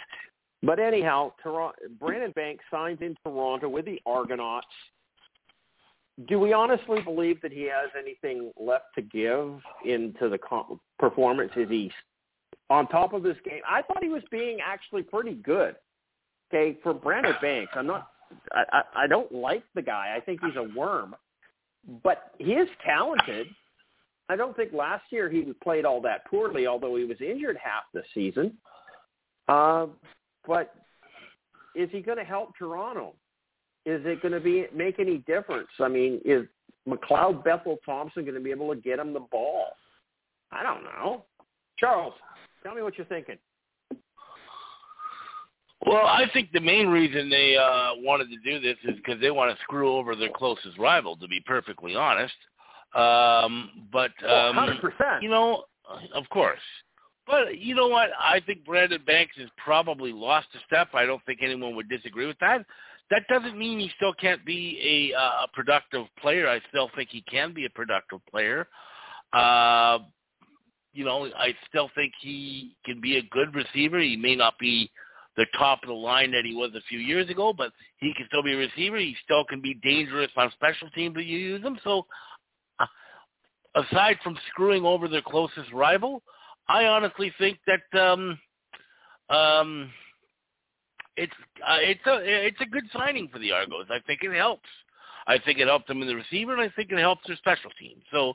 But 0.63 0.79
anyhow, 0.79 1.33
Toronto, 1.43 1.77
Brandon 1.99 2.33
Banks 2.33 2.65
signs 2.71 3.01
in 3.01 3.17
Toronto 3.25 3.69
with 3.69 3.85
the 3.85 4.01
Argonauts. 4.07 4.67
Do 6.27 6.41
we 6.41 6.53
honestly 6.53 7.01
believe 7.03 7.41
that 7.43 7.53
he 7.53 7.65
has 7.65 7.91
anything 7.99 8.53
left 8.57 8.87
to 8.95 9.03
give 9.03 9.61
into 9.85 10.29
the 10.29 10.39
performance? 10.99 11.53
Is 11.57 11.69
he 11.69 11.93
on 12.71 12.89
top 12.89 13.13
of 13.13 13.23
his 13.23 13.37
game? 13.45 13.61
I 13.69 13.83
thought 13.83 14.03
he 14.03 14.09
was 14.09 14.23
being 14.31 14.61
actually 14.61 15.03
pretty 15.03 15.35
good. 15.35 15.77
Okay, 16.49 16.79
for 16.83 16.95
Brandon 16.95 17.35
Banks, 17.43 17.73
I'm 17.75 17.87
not. 17.87 18.09
I, 18.53 18.63
I, 18.73 19.05
I 19.05 19.07
don't 19.07 19.33
like 19.33 19.65
the 19.75 19.83
guy. 19.83 20.15
I 20.17 20.21
think 20.21 20.41
he's 20.45 20.57
a 20.57 20.77
worm, 20.77 21.15
but 22.03 22.33
he 22.39 22.53
is 22.53 22.69
talented. 22.85 23.47
I 24.29 24.37
don't 24.37 24.57
think 24.57 24.73
last 24.73 25.05
year 25.11 25.31
he 25.31 25.53
played 25.63 25.85
all 25.85 26.01
that 26.03 26.27
poorly, 26.27 26.67
although 26.67 26.97
he 26.97 27.05
was 27.05 27.21
injured 27.21 27.57
half 27.63 27.85
the 27.95 28.03
season. 28.13 28.57
Uh, 29.49 29.87
but 30.47 30.75
is 31.77 31.89
he 31.93 32.01
going 32.01 32.19
to 32.19 32.25
help 32.25 32.57
Toronto? 32.59 33.15
Is 33.85 34.03
it 34.05 34.21
going 34.21 34.33
to 34.33 34.41
be 34.41 34.67
make 34.75 34.99
any 34.99 35.19
difference? 35.19 35.69
I 35.81 35.87
mean, 35.87 36.21
is 36.25 36.45
McLeod 36.89 37.45
Bethel 37.45 37.79
Thompson 37.85 38.25
going 38.25 38.35
to 38.35 38.41
be 38.41 38.51
able 38.51 38.75
to 38.75 38.81
get 38.81 38.99
him 38.99 39.13
the 39.13 39.21
ball? 39.21 39.67
I 40.51 40.63
don't 40.65 40.83
know. 40.83 41.25
Charles, 41.79 42.15
tell 42.63 42.75
me 42.75 42.83
what 42.83 42.97
you're 42.99 43.07
thinking. 43.07 43.37
Well, 45.85 46.07
I 46.07 46.25
think 46.33 46.53
the 46.53 46.61
main 46.61 46.89
reason 46.89 47.29
they 47.29 47.57
uh, 47.57 47.91
wanted 47.97 48.29
to 48.31 48.37
do 48.39 48.61
this 48.61 48.77
is 48.85 48.97
because 48.97 49.21
they 49.21 49.31
want 49.31 49.55
to 49.55 49.63
screw 49.63 49.95
over 49.95 50.17
their 50.17 50.31
closest 50.35 50.79
rival. 50.79 51.17
To 51.17 51.29
be 51.29 51.41
perfectly 51.45 51.95
honest, 51.95 52.35
um, 52.95 53.89
but 53.93 54.13
um, 54.29 54.57
Hundred 54.57 54.81
percent. 54.81 55.23
you 55.23 55.29
know, 55.29 55.65
of 56.15 56.29
course. 56.31 56.61
But 57.27 57.59
you 57.59 57.75
know 57.75 57.89
what? 57.89 58.11
I 58.19 58.41
think 58.41 58.65
Brandon 58.65 59.03
Banks 59.05 59.37
has 59.39 59.49
probably 59.63 60.13
lost 60.13 60.47
a 60.55 60.59
step. 60.67 60.89
I 60.95 61.05
don't 61.05 61.25
think 61.27 61.41
anyone 61.43 61.75
would 61.77 61.89
disagree 61.89 62.27
with 62.27 62.39
that. 62.39 62.65
That 63.11 63.23
doesn't 63.29 63.59
mean 63.59 63.79
he 63.79 63.91
still 63.97 64.15
can't 64.15 64.45
be 64.45 65.13
a, 65.13 65.17
uh, 65.17 65.45
a 65.45 65.49
productive 65.53 66.07
player. 66.21 66.49
I 66.49 66.61
still 66.69 66.91
think 66.97 67.11
he 67.11 67.23
can 67.23 67.53
be 67.53 67.67
a 67.67 67.71
productive 67.71 68.21
player. 68.31 68.69
Uh, 69.33 69.99
you 70.93 71.05
know, 71.05 71.29
I 71.37 71.55
still 71.69 71.91
think 71.95 72.13
he 72.21 72.77
can 72.85 73.01
be 73.01 73.19
a 73.19 73.23
good 73.23 73.55
receiver. 73.55 74.01
He 74.01 74.17
may 74.17 74.35
not 74.35 74.59
be 74.59 74.91
the 75.37 75.47
top 75.59 75.83
of 75.83 75.89
the 75.89 75.95
line 75.95 76.31
that 76.33 76.45
he 76.45 76.55
was 76.55 76.71
a 76.75 76.81
few 76.89 76.99
years 76.99 77.29
ago, 77.29 77.53
but 77.53 77.73
he 77.99 78.13
can 78.15 78.27
still 78.27 78.43
be 78.43 78.55
a 78.55 78.57
receiver. 78.57 78.99
He 78.99 79.17
still 79.23 79.45
can 79.45 79.61
be 79.61 79.75
dangerous 79.75 80.31
on 80.37 80.51
special 80.53 80.89
teams 80.91 81.17
if 81.19 81.27
you 81.27 81.39
use 81.39 81.63
him. 81.63 81.79
So, 81.85 82.07
uh, 82.81 82.87
aside 83.75 84.17
from 84.23 84.39
screwing 84.51 84.85
over 84.85 85.09
their 85.09 85.23
closest 85.23 85.73
rival, 85.73 86.23
I 86.69 86.85
honestly 86.85 87.33
think 87.39 87.59
that 87.67 88.01
um, 88.01 88.39
um, 89.29 89.91
it's 91.17 91.33
uh, 91.67 91.79
it's 91.81 92.07
a 92.07 92.19
it's 92.23 92.61
a 92.61 92.67
good 92.67 92.85
signing 92.93 93.29
for 93.33 93.39
the 93.39 93.53
Argos. 93.53 93.87
I 93.91 94.01
think 94.07 94.21
it 94.23 94.35
helps. 94.35 94.69
I 95.27 95.39
think 95.39 95.59
it 95.59 95.67
helped 95.67 95.89
them 95.89 96.03
in 96.03 96.09
the 96.09 96.17
receiver, 96.17 96.53
and 96.53 96.63
I 96.63 96.73
think 96.75 96.93
it 96.93 96.99
helps 96.99 97.27
their 97.27 97.37
special 97.37 97.71
team. 97.79 97.99
So 98.13 98.35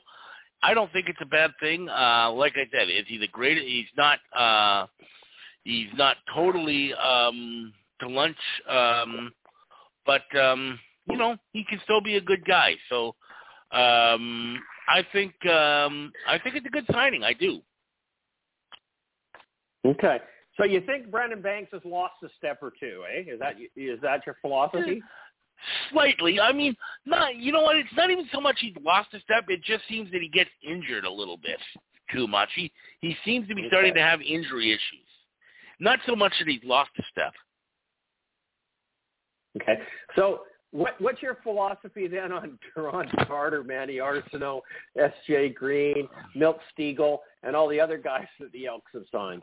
I 0.62 0.74
don't 0.74 0.92
think 0.92 1.08
it's 1.08 1.20
a 1.20 1.26
bad 1.26 1.52
thing. 1.58 1.88
Uh, 1.88 2.30
like 2.32 2.52
I 2.56 2.68
said, 2.70 2.88
is 2.88 3.06
he 3.06 3.18
the 3.18 3.28
greatest? 3.28 3.66
He's 3.66 3.86
not. 3.96 4.18
Uh, 4.36 4.86
he's 5.64 5.88
not 5.96 6.16
totally 6.34 6.92
um, 6.94 7.72
to 8.00 8.08
lunch, 8.08 8.36
um, 8.68 9.32
but 10.06 10.22
um, 10.38 10.78
you 11.08 11.16
know 11.16 11.36
he 11.52 11.64
can 11.64 11.80
still 11.84 12.00
be 12.00 12.16
a 12.16 12.20
good 12.20 12.44
guy. 12.44 12.74
So 12.88 13.14
um, 13.72 14.58
I 14.88 15.04
think 15.12 15.32
um, 15.46 16.12
I 16.28 16.38
think 16.38 16.56
it's 16.56 16.66
a 16.66 16.70
good 16.70 16.86
signing. 16.90 17.24
I 17.24 17.32
do. 17.32 17.60
Okay. 19.84 20.18
So 20.56 20.64
you 20.64 20.80
think 20.82 21.10
Brandon 21.10 21.40
Banks 21.40 21.70
has 21.72 21.80
lost 21.84 22.14
a 22.22 22.28
step 22.36 22.58
or 22.62 22.72
two, 22.78 23.02
eh? 23.10 23.32
Is 23.32 23.40
that 23.40 23.54
is 23.76 24.00
that 24.02 24.26
your 24.26 24.36
philosophy? 24.40 25.02
Slightly. 25.92 26.40
I 26.40 26.52
mean, 26.52 26.74
not. 27.06 27.36
You 27.36 27.52
know 27.52 27.62
what? 27.62 27.76
It's 27.76 27.88
not 27.96 28.10
even 28.10 28.26
so 28.32 28.40
much 28.40 28.56
he's 28.60 28.74
lost 28.82 29.14
a 29.14 29.20
step. 29.20 29.44
It 29.48 29.62
just 29.62 29.84
seems 29.88 30.10
that 30.10 30.20
he 30.20 30.28
gets 30.28 30.50
injured 30.62 31.04
a 31.04 31.10
little 31.10 31.36
bit 31.36 31.58
too 32.12 32.26
much. 32.26 32.48
He 32.54 32.70
he 33.00 33.16
seems 33.24 33.48
to 33.48 33.54
be 33.54 33.64
starting 33.68 33.94
to 33.94 34.00
have 34.02 34.20
injury 34.20 34.70
issues. 34.70 35.06
Not 35.82 35.98
so 36.06 36.14
much 36.14 36.32
that 36.38 36.46
he's 36.46 36.62
lost 36.62 36.90
a 36.96 37.02
step. 37.10 37.32
Okay. 39.60 39.80
So 40.14 40.42
what 40.70 40.94
what's 41.00 41.20
your 41.20 41.38
philosophy 41.42 42.06
then 42.06 42.30
on 42.30 42.56
Duron 42.76 43.26
Carter, 43.26 43.64
Manny 43.64 43.96
Arceneaux, 43.96 44.60
S.J. 44.96 45.50
Green, 45.50 46.08
Milt 46.36 46.58
Stegall, 46.78 47.18
and 47.42 47.56
all 47.56 47.68
the 47.68 47.80
other 47.80 47.98
guys 47.98 48.26
that 48.38 48.52
the 48.52 48.66
Elks 48.66 48.92
have 48.94 49.02
signed? 49.10 49.42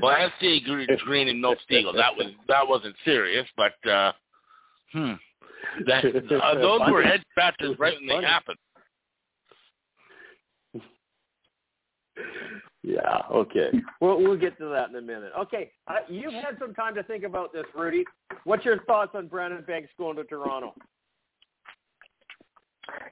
Well, 0.00 0.16
S.J. 0.16 0.60
Green, 0.60 0.88
Green 1.04 1.28
and 1.28 1.38
Milt 1.40 1.58
Stegall, 1.70 1.94
that 1.94 2.16
was 2.16 2.32
that 2.48 2.66
wasn't 2.66 2.96
serious, 3.04 3.46
but 3.58 3.90
uh, 3.90 4.12
hmm, 4.92 5.12
that 5.86 6.04
uh, 6.42 6.54
those 6.54 6.80
were 6.90 7.02
head 7.02 7.22
scratchers 7.30 7.78
right 7.78 7.94
when 8.00 8.20
they 8.20 8.26
happened. 8.26 8.56
Yeah. 12.82 13.22
Okay. 13.30 13.70
We'll 14.00 14.18
we'll 14.18 14.38
get 14.38 14.56
to 14.58 14.68
that 14.70 14.88
in 14.88 14.96
a 14.96 15.02
minute. 15.02 15.32
Okay. 15.38 15.70
Uh, 15.86 15.96
you've 16.08 16.32
had 16.32 16.56
some 16.58 16.74
time 16.74 16.94
to 16.94 17.02
think 17.02 17.24
about 17.24 17.52
this, 17.52 17.66
Rudy. 17.74 18.04
What's 18.44 18.64
your 18.64 18.82
thoughts 18.84 19.12
on 19.14 19.28
Brandon 19.28 19.62
Banks 19.66 19.90
going 19.98 20.16
to 20.16 20.24
Toronto? 20.24 20.74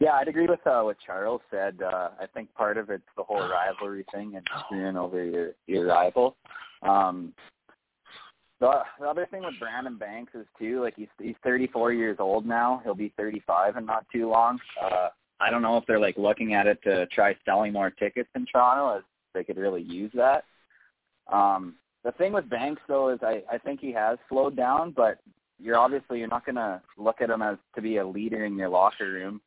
Yeah, 0.01 0.15
I'd 0.15 0.29
agree 0.29 0.47
with 0.47 0.67
uh, 0.67 0.81
what 0.83 0.97
Charles 1.05 1.43
said. 1.51 1.81
Uh, 1.83 2.11
I 2.21 2.27
think 2.33 2.53
part 2.55 2.79
of 2.79 2.91
it's 2.91 3.05
the 3.17 3.23
whole 3.23 3.49
rivalry 3.49 4.05
thing 4.13 4.37
and 4.37 4.47
screwing 4.65 4.97
over 4.97 5.23
your 5.23 5.51
your 5.67 5.87
rival. 5.87 6.37
Um, 6.83 7.35
the 8.61 8.81
the 8.99 9.07
other 9.07 9.27
thing 9.31 9.45
with 9.45 9.55
Brandon 9.61 9.99
Banks 9.99 10.35
is 10.35 10.47
too 10.59 10.83
like 10.83 10.95
he's 10.97 11.09
he's 11.21 11.37
34 11.45 11.93
years 11.93 12.17
old 12.21 12.47
now. 12.47 12.81
He'll 12.85 12.95
be 12.95 13.13
35 13.17 13.77
in 13.77 13.87
not 13.87 14.07
too 14.11 14.29
long. 14.31 14.59
Uh, 14.83 15.09
I 15.41 15.51
don't 15.51 15.63
know 15.63 15.77
if 15.77 15.85
they're 15.87 16.01
like 16.01 16.17
looking 16.17 16.55
at 16.55 16.67
it 16.67 16.83
to 16.85 17.07
try 17.09 17.37
selling 17.45 17.73
more 17.73 17.91
tickets 17.91 18.31
in 18.35 18.47
Toronto 18.47 18.99
as 18.99 19.05
they 19.39 19.45
could 19.45 19.61
really 19.61 19.83
use 19.83 20.13
that. 20.15 20.45
Um, 21.33 21.77
the 22.05 22.13
thing 22.13 22.33
with 22.33 22.51
Banks 22.51 22.83
though 22.89 23.11
is 23.11 23.21
I 23.23 23.43
I 23.51 23.59
think 23.59 23.81
he 23.81 23.93
has 23.93 24.19
slowed 24.29 24.57
down, 24.57 24.93
but 24.93 25.19
you're 25.59 25.79
obviously 25.79 26.19
you're 26.19 26.29
not 26.29 26.45
going 26.45 26.57
to 26.57 26.81
look 26.97 27.21
at 27.21 27.31
him 27.31 27.43
as 27.43 27.57
to 27.75 27.83
be 27.83 27.97
a 27.97 28.07
leader 28.07 28.45
in 28.45 28.57
your 28.57 28.69
locker 28.69 29.11
room 29.11 29.41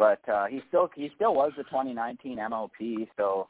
but 0.00 0.26
uh, 0.30 0.46
he 0.46 0.62
still 0.66 0.88
he 0.96 1.10
still 1.14 1.34
was 1.34 1.52
the 1.58 1.64
2019 1.64 2.36
MOP. 2.48 2.72
So, 3.18 3.48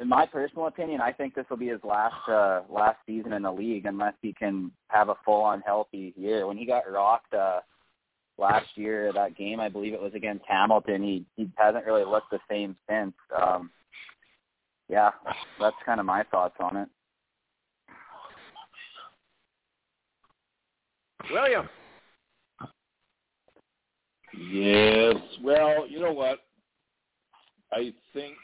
in 0.00 0.08
my 0.08 0.24
personal 0.24 0.68
opinion, 0.68 1.00
I 1.00 1.10
think 1.10 1.34
this 1.34 1.44
will 1.50 1.56
be 1.56 1.66
his 1.66 1.80
last 1.82 2.28
uh, 2.28 2.60
last 2.70 2.98
season 3.04 3.32
in 3.32 3.42
the 3.42 3.50
league 3.50 3.84
unless 3.84 4.14
he 4.22 4.32
can 4.32 4.70
have 4.88 5.08
a 5.08 5.16
full 5.24 5.42
on 5.42 5.60
healthy 5.62 6.14
year. 6.16 6.46
When 6.46 6.56
he 6.56 6.66
got 6.66 6.88
rocked 6.88 7.34
uh, 7.34 7.60
last 8.38 8.68
year, 8.76 9.12
that 9.12 9.36
game 9.36 9.58
I 9.58 9.68
believe 9.68 9.92
it 9.92 10.00
was 10.00 10.14
against 10.14 10.44
Hamilton, 10.46 11.02
he 11.02 11.26
he 11.34 11.50
hasn't 11.56 11.84
really 11.84 12.04
looked 12.04 12.30
the 12.30 12.38
same 12.48 12.76
since. 12.88 13.14
Um, 13.36 13.72
yeah, 14.90 15.10
that's 15.60 15.76
kind 15.86 16.00
of 16.00 16.06
my 16.06 16.24
thoughts 16.24 16.56
on 16.58 16.76
it. 16.76 16.88
William. 21.30 21.68
Yes. 24.50 25.16
Well, 25.42 25.86
you 25.88 26.00
know 26.00 26.12
what? 26.12 26.40
I 27.72 27.92
think 28.12 28.34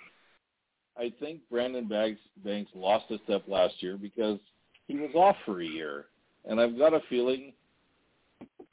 I 0.96 1.12
think 1.20 1.40
Brandon 1.50 1.88
Banks 1.88 2.20
Banks 2.44 2.70
lost 2.74 3.06
a 3.10 3.18
step 3.24 3.42
last 3.48 3.74
year 3.80 3.96
because 3.96 4.38
he 4.86 4.96
was 4.96 5.10
off 5.14 5.36
for 5.44 5.60
a 5.60 5.66
year, 5.66 6.06
and 6.44 6.60
I've 6.60 6.78
got 6.78 6.94
a 6.94 7.00
feeling 7.08 7.52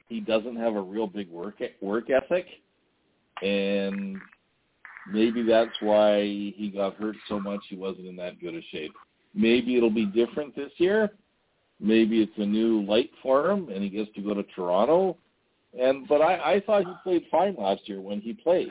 he 0.08 0.20
doesn't 0.20 0.56
have 0.56 0.76
a 0.76 0.80
real 0.80 1.08
big 1.08 1.28
work 1.28 1.60
e, 1.60 1.70
work 1.80 2.04
ethic, 2.08 2.46
and 3.42 4.18
maybe 5.12 5.42
that's 5.42 5.74
why 5.80 6.22
he 6.22 6.72
got 6.74 6.96
hurt 6.96 7.16
so 7.28 7.38
much. 7.40 7.60
He 7.68 7.76
wasn't 7.76 8.06
in 8.06 8.16
that 8.16 8.40
good 8.40 8.54
a 8.54 8.62
shape. 8.70 8.92
Maybe 9.34 9.76
it'll 9.76 9.90
be 9.90 10.06
different 10.06 10.54
this 10.54 10.72
year. 10.78 11.10
Maybe 11.80 12.22
it's 12.22 12.38
a 12.38 12.46
new 12.46 12.82
light 12.82 13.10
for 13.22 13.50
him, 13.50 13.68
and 13.68 13.82
he 13.82 13.90
gets 13.90 14.10
to 14.14 14.22
go 14.22 14.32
to 14.34 14.44
Toronto. 14.54 15.16
And 15.78 16.06
but 16.06 16.22
I, 16.22 16.54
I 16.54 16.60
thought 16.60 16.84
he 16.84 16.92
played 17.02 17.24
fine 17.30 17.56
last 17.58 17.88
year 17.88 18.00
when 18.00 18.20
he 18.20 18.32
played. 18.32 18.70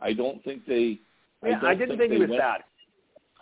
I 0.00 0.12
don't 0.12 0.42
think 0.42 0.66
they. 0.66 0.98
Yeah, 1.44 1.60
I, 1.62 1.70
I, 1.70 1.74
didn't 1.74 1.98
think, 1.98 2.00
think, 2.00 2.12
he 2.12 2.18
was 2.18 2.30
went, 2.30 2.40
bad. 2.40 2.62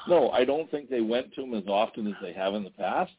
No, 0.08 0.30
I 0.30 0.44
don't 0.44 0.70
think 0.70 0.90
they 0.90 1.02
went 1.02 1.32
to 1.34 1.42
him 1.42 1.54
as 1.54 1.64
often 1.68 2.06
as 2.06 2.14
they 2.20 2.32
have 2.32 2.54
in 2.54 2.64
the 2.64 2.70
past. 2.70 3.12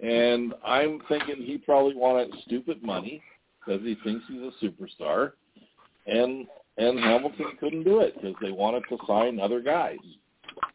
And 0.00 0.54
I'm 0.64 1.00
thinking 1.08 1.36
he 1.36 1.58
probably 1.58 1.94
wanted 1.94 2.34
stupid 2.46 2.82
money 2.82 3.22
because 3.60 3.82
he 3.82 3.96
thinks 4.02 4.24
he's 4.28 4.40
a 4.40 4.64
superstar, 4.64 5.32
and 6.06 6.46
and 6.78 6.98
Hamilton 6.98 7.46
couldn't 7.60 7.84
do 7.84 8.00
it 8.00 8.14
because 8.14 8.34
they 8.40 8.50
wanted 8.50 8.82
to 8.88 8.98
sign 9.06 9.40
other 9.40 9.60
guys, 9.60 9.98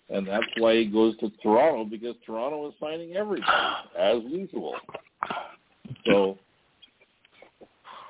and 0.10 0.28
that's 0.28 0.46
why 0.58 0.76
he 0.76 0.86
goes 0.86 1.18
to 1.18 1.32
Toronto 1.42 1.86
because 1.86 2.16
Toronto 2.26 2.68
is 2.68 2.74
signing 2.80 3.16
everybody 3.16 3.52
as 3.98 4.22
usual. 4.28 4.76
So, 6.06 6.38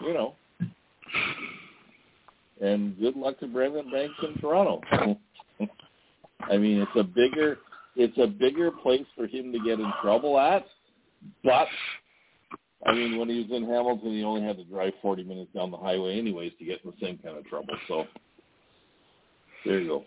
you 0.01 0.13
know, 0.13 0.35
and 2.61 2.97
good 2.99 3.15
luck 3.15 3.39
to 3.39 3.47
Brandon 3.47 3.89
Banks 3.91 4.15
in 4.23 4.39
Toronto. 4.41 4.81
I 6.41 6.57
mean, 6.57 6.81
it's 6.81 6.91
a 6.95 7.03
bigger 7.03 7.59
it's 7.95 8.17
a 8.19 8.27
bigger 8.27 8.69
place 8.71 9.05
for 9.15 9.25
him 9.25 9.51
to 9.51 9.59
get 9.59 9.79
in 9.79 9.91
trouble 10.03 10.39
at, 10.39 10.65
but 11.43 11.67
I 12.87 12.93
mean, 12.93 13.17
when 13.17 13.29
he 13.29 13.43
was 13.43 13.51
in 13.51 13.67
Hamilton, 13.67 14.11
he 14.13 14.23
only 14.23 14.41
had 14.41 14.57
to 14.57 14.63
drive 14.63 14.93
40 15.01 15.23
minutes 15.23 15.51
down 15.53 15.71
the 15.71 15.77
highway 15.77 16.17
anyways 16.17 16.53
to 16.57 16.65
get 16.65 16.79
in 16.83 16.91
the 16.91 17.05
same 17.05 17.17
kind 17.17 17.37
of 17.37 17.45
trouble. 17.45 17.75
So 17.87 18.05
there 19.65 19.79
you 19.79 19.87
go. 19.87 20.05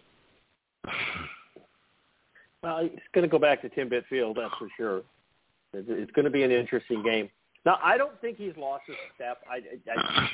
Well, 2.62 2.78
it's 2.78 2.96
going 3.14 3.22
to 3.22 3.28
go 3.28 3.38
back 3.38 3.60
to 3.62 3.68
Timbit 3.68 4.06
Field, 4.08 4.38
that's 4.40 4.54
for 4.58 4.68
sure. 4.76 5.02
It's 5.75 6.10
going 6.12 6.25
to 6.25 6.30
be 6.30 6.42
an 6.42 6.50
interesting 6.50 7.02
game. 7.02 7.28
Now, 7.64 7.78
I 7.82 7.99
don't 7.99 8.18
think 8.20 8.38
he's 8.38 8.56
lost 8.56 8.84
a 8.88 8.94
step. 9.14 9.42
I, 9.50 9.60
I 9.90 10.28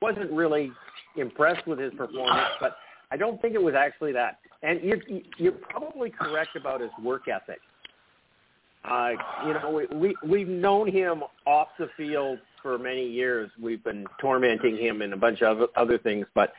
wasn't 0.00 0.30
really 0.30 0.72
impressed 1.16 1.66
with 1.66 1.78
his 1.78 1.92
performance, 1.94 2.54
but 2.60 2.76
I 3.10 3.16
don't 3.16 3.40
think 3.42 3.54
it 3.54 3.62
was 3.62 3.74
actually 3.74 4.12
that. 4.12 4.38
And 4.62 4.80
you're, 4.82 4.98
you're 5.36 5.52
probably 5.52 6.10
correct 6.10 6.56
about 6.56 6.80
his 6.80 6.90
work 7.02 7.22
ethic. 7.28 7.58
Uh, 8.90 9.10
you 9.46 9.52
know, 9.54 9.70
we, 9.70 9.96
we 9.96 10.16
we've 10.24 10.48
known 10.48 10.90
him 10.90 11.22
off 11.46 11.68
the 11.78 11.88
field 11.96 12.38
for 12.62 12.78
many 12.78 13.06
years. 13.06 13.50
We've 13.60 13.82
been 13.82 14.06
tormenting 14.20 14.76
him 14.76 15.02
and 15.02 15.12
a 15.12 15.16
bunch 15.16 15.42
of 15.42 15.68
other 15.76 15.98
things, 15.98 16.26
but 16.34 16.52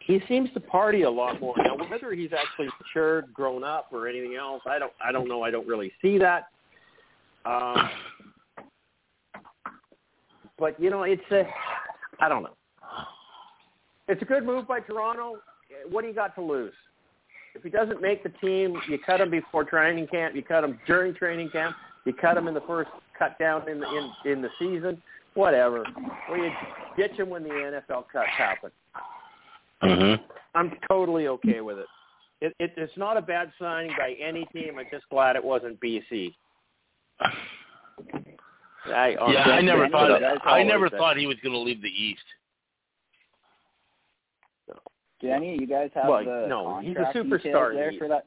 he 0.00 0.20
seems 0.28 0.48
to 0.54 0.60
party 0.60 1.02
a 1.02 1.10
lot 1.10 1.40
more 1.40 1.54
now. 1.58 1.76
Whether 1.90 2.12
he's 2.12 2.30
actually 2.32 2.68
matured, 2.80 3.34
grown 3.34 3.64
up, 3.64 3.88
or 3.92 4.06
anything 4.06 4.36
else, 4.36 4.62
I 4.66 4.78
don't 4.78 4.92
I 5.04 5.10
don't 5.10 5.28
know. 5.28 5.42
I 5.42 5.50
don't 5.50 5.66
really 5.66 5.92
see 6.00 6.18
that. 6.18 6.48
Um, 7.44 7.90
but 10.58 10.80
you 10.80 10.90
know, 10.90 11.02
it's 11.02 11.22
a 11.32 11.44
I 12.20 12.28
don't 12.28 12.44
know. 12.44 12.56
It's 14.08 14.22
a 14.22 14.24
good 14.24 14.46
move 14.46 14.68
by 14.68 14.80
Toronto. 14.80 15.38
What 15.90 16.02
do 16.02 16.08
you 16.08 16.14
got 16.14 16.36
to 16.36 16.42
lose? 16.42 16.72
If 17.56 17.62
he 17.62 17.70
doesn't 17.70 18.02
make 18.02 18.22
the 18.22 18.28
team, 18.28 18.78
you 18.88 18.98
cut 19.04 19.20
him 19.20 19.30
before 19.30 19.64
training 19.64 20.08
camp. 20.08 20.34
You 20.36 20.42
cut 20.42 20.62
him 20.62 20.78
during 20.86 21.14
training 21.14 21.48
camp. 21.50 21.74
You 22.04 22.12
cut 22.12 22.36
him 22.36 22.48
in 22.48 22.54
the 22.54 22.60
first 22.62 22.90
cut 23.18 23.38
down 23.38 23.66
in 23.68 23.80
the 23.80 23.86
in, 23.86 24.32
in 24.32 24.42
the 24.42 24.50
season. 24.58 25.02
Whatever. 25.34 25.84
Or 26.28 26.36
you 26.36 26.50
ditch 26.98 27.12
him 27.12 27.30
when 27.30 27.42
the 27.42 27.48
NFL 27.48 28.04
cuts 28.12 28.28
happen. 28.36 28.70
Mm-hmm. 29.82 30.22
I'm 30.54 30.72
totally 30.88 31.28
okay 31.28 31.62
with 31.62 31.78
it. 31.78 31.86
It, 32.42 32.54
it. 32.58 32.74
It's 32.76 32.96
not 32.96 33.16
a 33.16 33.22
bad 33.22 33.50
signing 33.58 33.92
by 33.98 34.14
any 34.22 34.44
team. 34.52 34.78
I'm 34.78 34.86
just 34.90 35.08
glad 35.08 35.36
it 35.36 35.44
wasn't 35.44 35.80
BC. 35.80 36.34
I, 38.86 39.16
Yeah, 39.32 39.44
I 39.44 39.62
never 39.62 39.88
thought 39.88 40.22
I 40.44 40.62
never 40.62 40.90
thought 40.90 41.16
he 41.16 41.26
was 41.26 41.36
going 41.42 41.54
to 41.54 41.58
leave 41.58 41.80
the 41.80 41.88
East. 41.88 42.22
Do 45.20 45.28
any 45.28 45.54
of 45.54 45.60
you 45.60 45.66
guys 45.66 45.90
have 45.94 46.08
Well, 46.08 46.24
the 46.24 46.46
no, 46.48 46.78
he's 46.80 46.92
a 46.92 47.04
contract 47.04 47.16
superstar 47.16 47.42
details 47.42 47.74
there 47.74 47.92
for 47.98 48.08
that? 48.08 48.26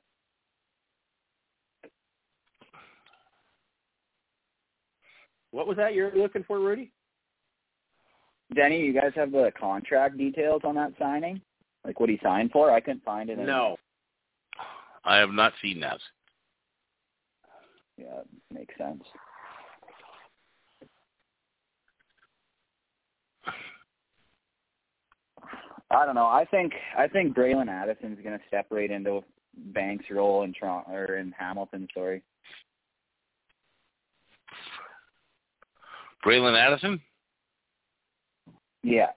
What 5.52 5.68
was 5.68 5.78
that 5.78 5.94
you're 5.94 6.16
looking 6.16 6.44
for, 6.44 6.60
Rudy? 6.60 6.92
Denny, 8.56 8.80
you 8.80 8.94
guys 8.94 9.12
have 9.16 9.32
the 9.32 9.52
contract 9.60 10.18
details 10.18 10.62
on 10.64 10.76
that 10.76 10.94
signing? 10.98 11.42
Like 11.86 12.00
what 12.00 12.10
he 12.10 12.20
signed 12.24 12.52
for? 12.52 12.72
I 12.72 12.80
couldn't 12.80 13.04
find 13.04 13.30
it. 13.30 13.40
in- 13.40 13.46
No. 13.46 13.78
I 15.04 15.18
have 15.18 15.32
not 15.32 15.54
seen 15.62 15.80
that. 15.80 16.00
Yeah, 17.98 18.22
makes 18.52 18.76
sense. 18.78 19.04
I 25.92 26.06
don't 26.06 26.16
know. 26.16 26.28
I 26.28 26.46
think 26.52 26.74
I 26.98 27.08
think 27.08 27.36
Bralon 27.36 27.68
Addison's 27.70 28.20
going 28.24 28.38
to 28.38 28.46
step 28.48 28.68
right 28.70 28.92
into 28.92 29.24
Banks' 29.56 30.06
role 30.12 30.44
in 30.44 30.54
Toronto 30.54 30.92
or 30.92 31.18
in 31.18 31.32
Hamilton. 31.38 31.88
Sorry. 31.94 32.22
Bralon 36.26 36.56
Addison? 36.58 37.02
Yeah. 38.84 39.08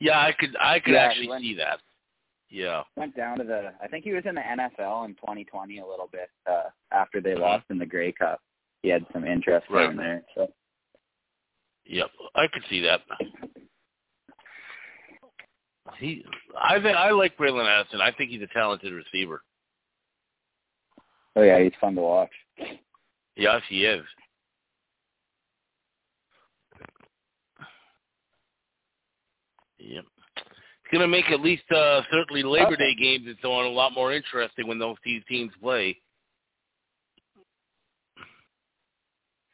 Yeah, 0.00 0.18
I 0.18 0.32
could 0.38 0.56
I 0.58 0.80
could 0.80 0.94
Yeah, 0.94 1.00
actually 1.00 1.28
went- 1.28 1.42
see 1.42 1.54
that. 1.54 1.80
Yeah. 2.48 2.82
Went 2.96 3.14
down 3.16 3.38
to 3.38 3.44
the. 3.44 3.72
I 3.80 3.86
think 3.86 4.04
he 4.04 4.12
was 4.12 4.24
in 4.26 4.34
the 4.34 4.40
NFL 4.40 5.04
in 5.04 5.14
2020 5.14 5.78
a 5.78 5.86
little 5.86 6.08
bit 6.10 6.30
uh, 6.50 6.70
after 6.90 7.20
they 7.20 7.34
Mhm. 7.34 7.40
lost 7.40 7.64
in 7.70 7.78
the 7.78 7.86
Grey 7.86 8.10
Cup. 8.10 8.42
He 8.82 8.88
had 8.88 9.06
some 9.12 9.24
interest 9.24 9.68
Right. 9.70 9.86
down 9.86 9.96
there. 9.96 10.24
So 10.34 10.52
Yep. 11.84 12.10
I 12.34 12.46
could 12.48 12.64
see 12.66 12.80
that. 12.80 13.02
He 15.98 16.24
I 16.60 16.74
think 16.80 16.96
I 16.96 17.10
like 17.10 17.36
Bralon 17.36 17.66
Addison. 17.66 18.00
I 18.00 18.12
think 18.12 18.30
he's 18.30 18.42
a 18.42 18.46
talented 18.48 18.92
receiver. 18.92 19.42
oh 21.36 21.42
yeah, 21.42 21.62
he's 21.62 21.72
fun 21.80 21.94
to 21.94 22.00
watch. 22.02 22.30
Yes, 23.36 23.62
he 23.68 23.84
is. 23.84 24.04
Yep. 29.78 30.04
It's 30.36 30.92
going 30.92 31.00
to 31.02 31.08
make 31.08 31.30
at 31.30 31.40
least 31.40 31.62
uh, 31.74 32.02
certainly 32.10 32.42
Labor 32.42 32.74
Okay. 32.74 32.76
Day 32.76 32.94
games 33.00 33.26
and 33.26 33.36
so 33.42 33.52
on 33.52 33.64
a 33.64 33.68
lot 33.68 33.92
more 33.92 34.12
interesting 34.12 34.66
when 34.66 34.78
those 34.78 34.96
two 35.04 35.20
teams 35.28 35.52
play. 35.62 35.96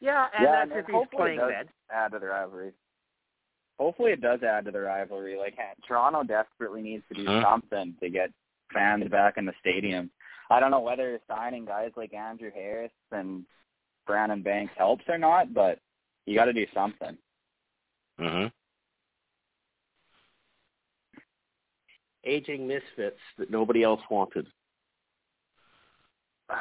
Yeah, 0.00 0.26
and 0.36 0.44
Yeah, 0.44 0.52
that's 0.52 0.70
and 0.72 0.80
if 0.80 0.86
he's 0.86 1.18
playing 1.18 1.40
it 1.40 1.48
then. 1.48 1.68
add 1.92 2.12
to 2.12 2.18
the 2.18 2.26
rivalry. 2.26 2.72
Hopefully, 3.78 4.12
it 4.12 4.20
does 4.22 4.42
add 4.42 4.64
to 4.64 4.70
the 4.70 4.80
rivalry. 4.80 5.36
Like 5.38 5.54
Toronto 5.86 6.22
desperately 6.22 6.80
needs 6.82 7.04
to 7.08 7.14
do 7.14 7.26
Huh? 7.26 7.42
something 7.42 7.94
to 8.00 8.08
get 8.08 8.30
fans 8.72 9.08
back 9.10 9.36
in 9.36 9.44
the 9.44 9.52
stadium. 9.60 10.10
I 10.50 10.60
don't 10.60 10.70
know 10.70 10.80
whether 10.80 11.20
signing 11.28 11.64
guys 11.66 11.90
like 11.96 12.14
Andrew 12.14 12.50
Harris 12.54 12.92
and 13.12 13.44
Brandon 14.06 14.42
Banks 14.42 14.72
helps 14.76 15.04
or 15.08 15.18
not, 15.18 15.52
but 15.52 15.80
you 16.24 16.36
got 16.36 16.44
to 16.46 16.52
do 16.52 16.66
something. 16.72 17.18
Mm-hmm. 18.20 18.46
Aging 22.24 22.66
misfits 22.66 23.20
that 23.38 23.50
nobody 23.50 23.82
else 23.82 24.00
wanted. 24.10 24.46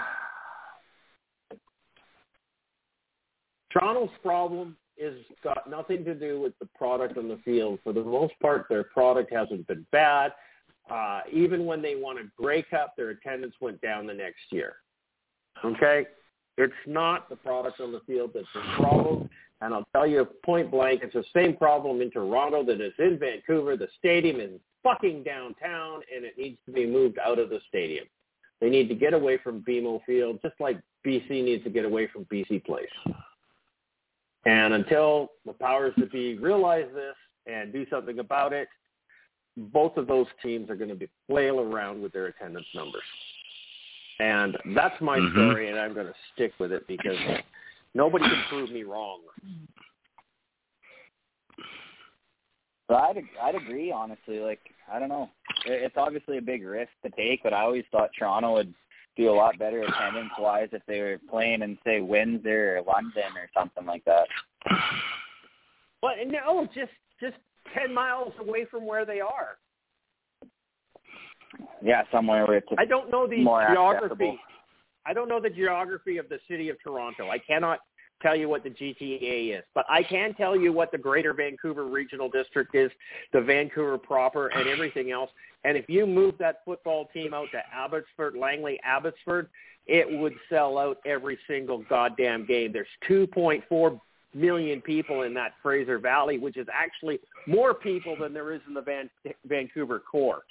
Toronto's 3.71 4.09
problem 4.23 4.77
is 4.97 5.25
got 5.43 5.69
nothing 5.69 6.03
to 6.05 6.15
do 6.15 6.39
with 6.39 6.57
the 6.59 6.67
product 6.77 7.17
on 7.17 7.27
the 7.27 7.39
field. 7.43 7.79
For 7.83 7.93
the 7.93 8.03
most 8.03 8.33
part, 8.41 8.67
their 8.69 8.83
product 8.83 9.31
hasn't 9.33 9.67
been 9.67 9.85
bad. 9.91 10.33
Uh, 10.89 11.21
even 11.31 11.65
when 11.65 11.81
they 11.81 11.95
won 11.95 12.17
a 12.17 12.41
Grey 12.41 12.61
Cup, 12.63 12.95
their 12.95 13.09
attendance 13.09 13.55
went 13.59 13.81
down 13.81 14.05
the 14.07 14.13
next 14.13 14.41
year. 14.51 14.75
Okay? 15.63 16.05
It's 16.57 16.73
not 16.85 17.29
the 17.29 17.35
product 17.35 17.81
on 17.81 17.91
the 17.91 18.01
field 18.01 18.31
that's 18.33 18.47
the 18.53 18.61
problem. 18.77 19.29
And 19.61 19.73
I'll 19.73 19.87
tell 19.93 20.07
you 20.07 20.25
point 20.45 20.71
blank, 20.71 21.01
it's 21.03 21.13
the 21.13 21.23
same 21.33 21.55
problem 21.55 22.01
in 22.01 22.11
Toronto 22.11 22.63
that 22.65 22.81
is 22.81 22.93
in 22.99 23.17
Vancouver. 23.17 23.75
The 23.75 23.87
stadium 23.97 24.39
is 24.39 24.59
fucking 24.83 25.23
downtown, 25.23 26.01
and 26.15 26.23
it 26.23 26.37
needs 26.37 26.57
to 26.65 26.71
be 26.71 26.85
moved 26.85 27.17
out 27.19 27.39
of 27.39 27.49
the 27.49 27.59
stadium. 27.67 28.05
They 28.61 28.69
need 28.69 28.87
to 28.89 28.95
get 28.95 29.13
away 29.13 29.37
from 29.37 29.61
BMO 29.61 30.03
Field, 30.05 30.39
just 30.41 30.55
like 30.59 30.79
BC 31.05 31.29
needs 31.29 31.63
to 31.63 31.69
get 31.69 31.85
away 31.85 32.07
from 32.07 32.25
BC 32.25 32.63
Place. 32.63 32.87
And 34.45 34.73
until 34.73 35.31
the 35.45 35.53
powers 35.53 35.93
that 35.97 36.11
be 36.11 36.37
realize 36.37 36.87
this 36.93 37.15
and 37.47 37.73
do 37.73 37.85
something 37.89 38.19
about 38.19 38.53
it, 38.53 38.67
both 39.57 39.97
of 39.97 40.07
those 40.07 40.27
teams 40.43 40.69
are 40.69 40.75
going 40.75 40.89
to 40.89 40.95
be 40.95 41.09
flail 41.27 41.59
around 41.59 42.01
with 42.01 42.11
their 42.13 42.27
attendance 42.27 42.67
numbers. 42.75 43.03
And 44.19 44.57
that's 44.75 44.99
my 45.01 45.19
Mhm. 45.19 45.31
story, 45.31 45.69
and 45.69 45.79
I'm 45.79 45.93
going 45.93 46.07
to 46.07 46.15
stick 46.33 46.53
with 46.59 46.71
it 46.71 46.85
because 46.87 47.19
nobody 47.93 48.25
can 48.25 48.43
prove 48.43 48.69
me 48.69 48.83
wrong. 48.83 49.21
But 52.87 52.95
I'd 52.97 53.27
I'd 53.41 53.55
agree 53.55 53.91
honestly. 53.91 54.39
Like 54.39 54.59
I 54.91 54.99
don't 54.99 55.09
know, 55.09 55.29
it's 55.65 55.97
obviously 55.97 56.37
a 56.37 56.41
big 56.41 56.63
risk 56.63 56.91
to 57.03 57.09
take, 57.09 57.41
but 57.41 57.53
I 57.53 57.61
always 57.61 57.85
thought 57.91 58.11
Toronto 58.17 58.53
would 58.53 58.73
do 59.17 59.29
a 59.29 59.33
lot 59.33 59.57
better 59.57 59.81
attendance 59.81 60.31
wise 60.37 60.69
if 60.71 60.81
they 60.87 60.99
were 60.99 61.19
playing 61.29 61.61
in 61.61 61.77
say 61.85 62.01
Windsor 62.01 62.77
or 62.77 62.81
London 62.81 63.31
or 63.35 63.49
something 63.53 63.85
like 63.85 64.03
that. 64.05 64.27
But 66.01 66.13
no, 66.27 66.67
just 66.73 66.91
just 67.19 67.35
ten 67.73 67.93
miles 67.93 68.33
away 68.39 68.65
from 68.69 68.85
where 68.85 69.05
they 69.05 69.21
are. 69.21 69.57
Yeah, 71.81 72.03
somewhere 72.11 72.45
where 72.45 72.57
it's 72.57 72.67
I 72.77 72.85
don't 72.85 73.09
know 73.09 73.27
the 73.27 73.37
geography. 73.37 74.05
accessible. 74.05 74.37
I 75.05 75.13
don't 75.13 75.29
know 75.29 75.39
the 75.39 75.49
geography 75.49 76.17
of 76.17 76.27
the 76.29 76.39
city 76.49 76.69
of 76.69 76.77
Toronto. 76.83 77.29
I 77.29 77.37
cannot 77.37 77.79
tell 78.25 78.35
you 78.35 78.49
what 78.49 78.63
the 78.63 78.71
GTA 78.71 79.57
is, 79.57 79.63
but 79.75 79.85
I 79.87 80.01
can 80.01 80.33
tell 80.33 80.55
you 80.55 80.73
what 80.73 80.91
the 80.91 80.97
Greater 80.97 81.33
Vancouver 81.33 81.85
Regional 81.85 82.27
District 82.27 82.73
is, 82.73 82.89
the 83.33 83.41
Vancouver 83.41 83.99
proper, 83.99 84.47
and 84.47 84.67
everything 84.67 85.11
else. 85.11 85.29
And 85.63 85.77
if 85.77 85.87
you 85.87 86.07
move 86.07 86.35
that 86.39 86.61
football 86.65 87.07
team 87.13 87.35
out 87.35 87.49
to 87.51 87.61
Abbotsford, 87.71 88.35
Langley, 88.35 88.79
Abbotsford, 88.83 89.49
it 89.85 90.07
would 90.19 90.33
sell 90.49 90.79
out 90.79 90.97
every 91.05 91.37
single 91.47 91.83
goddamn 91.87 92.47
game. 92.47 92.71
There's 92.73 92.87
2.4 93.07 93.99
million 94.33 94.81
people 94.81 95.21
in 95.21 95.33
that 95.35 95.53
Fraser 95.61 95.99
Valley, 95.99 96.39
which 96.39 96.57
is 96.57 96.67
actually 96.73 97.19
more 97.47 97.75
people 97.75 98.15
than 98.19 98.33
there 98.33 98.53
is 98.53 98.61
in 98.67 98.73
the 98.73 98.81
Van- 98.81 99.09
Vancouver 99.45 99.99
core. 99.99 100.41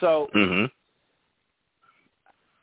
So 0.00 0.28
hmm 0.32 0.64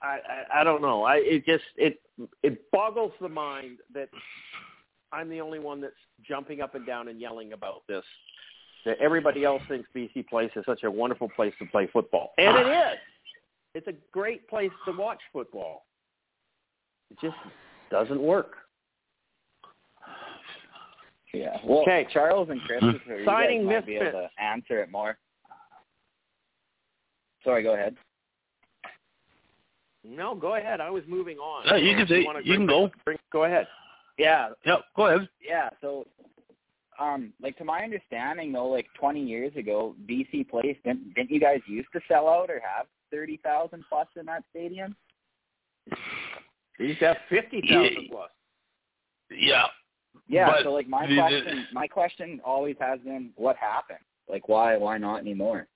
I, 0.01 0.19
I 0.53 0.61
I 0.61 0.63
don't 0.63 0.81
know. 0.81 1.03
I 1.03 1.15
it 1.17 1.45
just 1.45 1.63
it 1.75 1.99
it 2.43 2.69
boggles 2.71 3.11
the 3.21 3.29
mind 3.29 3.79
that 3.93 4.09
I'm 5.11 5.29
the 5.29 5.41
only 5.41 5.59
one 5.59 5.81
that's 5.81 5.93
jumping 6.27 6.61
up 6.61 6.75
and 6.75 6.85
down 6.85 7.07
and 7.07 7.19
yelling 7.19 7.53
about 7.53 7.83
this. 7.87 8.03
That 8.85 8.97
everybody 8.99 9.43
else 9.43 9.61
thinks 9.67 9.89
BC 9.95 10.27
Place 10.27 10.51
is 10.55 10.63
such 10.65 10.83
a 10.83 10.91
wonderful 10.91 11.29
place 11.35 11.53
to 11.59 11.65
play 11.65 11.87
football, 11.91 12.33
and 12.37 12.55
it 12.57 12.67
is. 12.67 12.97
It's 13.73 13.87
a 13.87 13.93
great 14.11 14.47
place 14.47 14.71
to 14.85 14.91
watch 14.91 15.19
football. 15.33 15.85
It 17.11 17.17
just 17.21 17.35
doesn't 17.91 18.21
work. 18.21 18.55
Yeah. 21.33 21.57
Well, 21.65 21.81
Okay. 21.81 22.07
Charles 22.11 22.49
and 22.49 22.61
Chris, 22.61 22.81
Hmm. 22.81 23.11
you 23.11 23.25
Signing 23.25 23.65
guys 23.65 23.75
might 23.75 23.85
be 23.85 23.95
able 23.97 24.11
to 24.11 24.29
answer 24.41 24.81
it 24.81 24.89
more. 24.89 25.17
Sorry, 27.43 27.63
go 27.63 27.73
ahead. 27.73 27.95
No, 30.07 30.33
go 30.35 30.55
ahead. 30.55 30.79
I 30.79 30.89
was 30.89 31.03
moving 31.07 31.37
on. 31.37 31.65
No, 31.67 31.75
you 31.75 31.95
can 31.95 32.07
say- 32.07 32.23
wanna 32.23 32.39
you 32.41 32.53
can 32.53 32.65
go. 32.65 32.89
bring- 33.03 33.19
Go 33.31 33.43
ahead. 33.43 33.67
Yeah, 34.17 34.53
Yep. 34.65 34.81
Go 34.95 35.05
ahead. 35.07 35.29
yeah. 35.41 35.69
So, 35.81 36.07
um, 36.97 37.33
like 37.41 37.55
to 37.57 37.65
my 37.65 37.83
understanding, 37.83 38.51
though, 38.51 38.67
like 38.69 38.87
20 38.93 39.21
years 39.21 39.55
ago, 39.55 39.95
BC 40.05 40.43
Place 40.49 40.77
didn't 40.83 41.13
didn't 41.13 41.29
you 41.29 41.39
guys 41.39 41.61
used 41.67 41.91
to 41.93 42.01
sell 42.07 42.27
out 42.27 42.49
or 42.49 42.59
have 42.61 42.87
30,000 43.11 43.83
plus 43.89 44.07
in 44.15 44.25
that 44.25 44.43
stadium? 44.49 44.95
They 46.79 46.85
used 46.85 46.99
to 46.99 47.07
have 47.09 47.17
fifty 47.29 47.61
thousand 47.61 48.03
Yeah. 48.03 48.09
plus. 48.09 48.31
Yeah. 49.29 49.67
Yeah. 50.27 50.51
But 50.51 50.63
so, 50.63 50.73
like 50.73 50.87
my 50.87 51.05
the- 51.05 51.15
the- 51.15 51.21
question, 51.21 51.67
my 51.73 51.87
question 51.87 52.41
always 52.43 52.77
has 52.79 52.99
been, 53.01 53.33
what 53.35 53.55
happened? 53.57 53.99
Like, 54.27 54.47
why 54.47 54.77
why 54.77 54.97
not 54.97 55.19
anymore? 55.19 55.67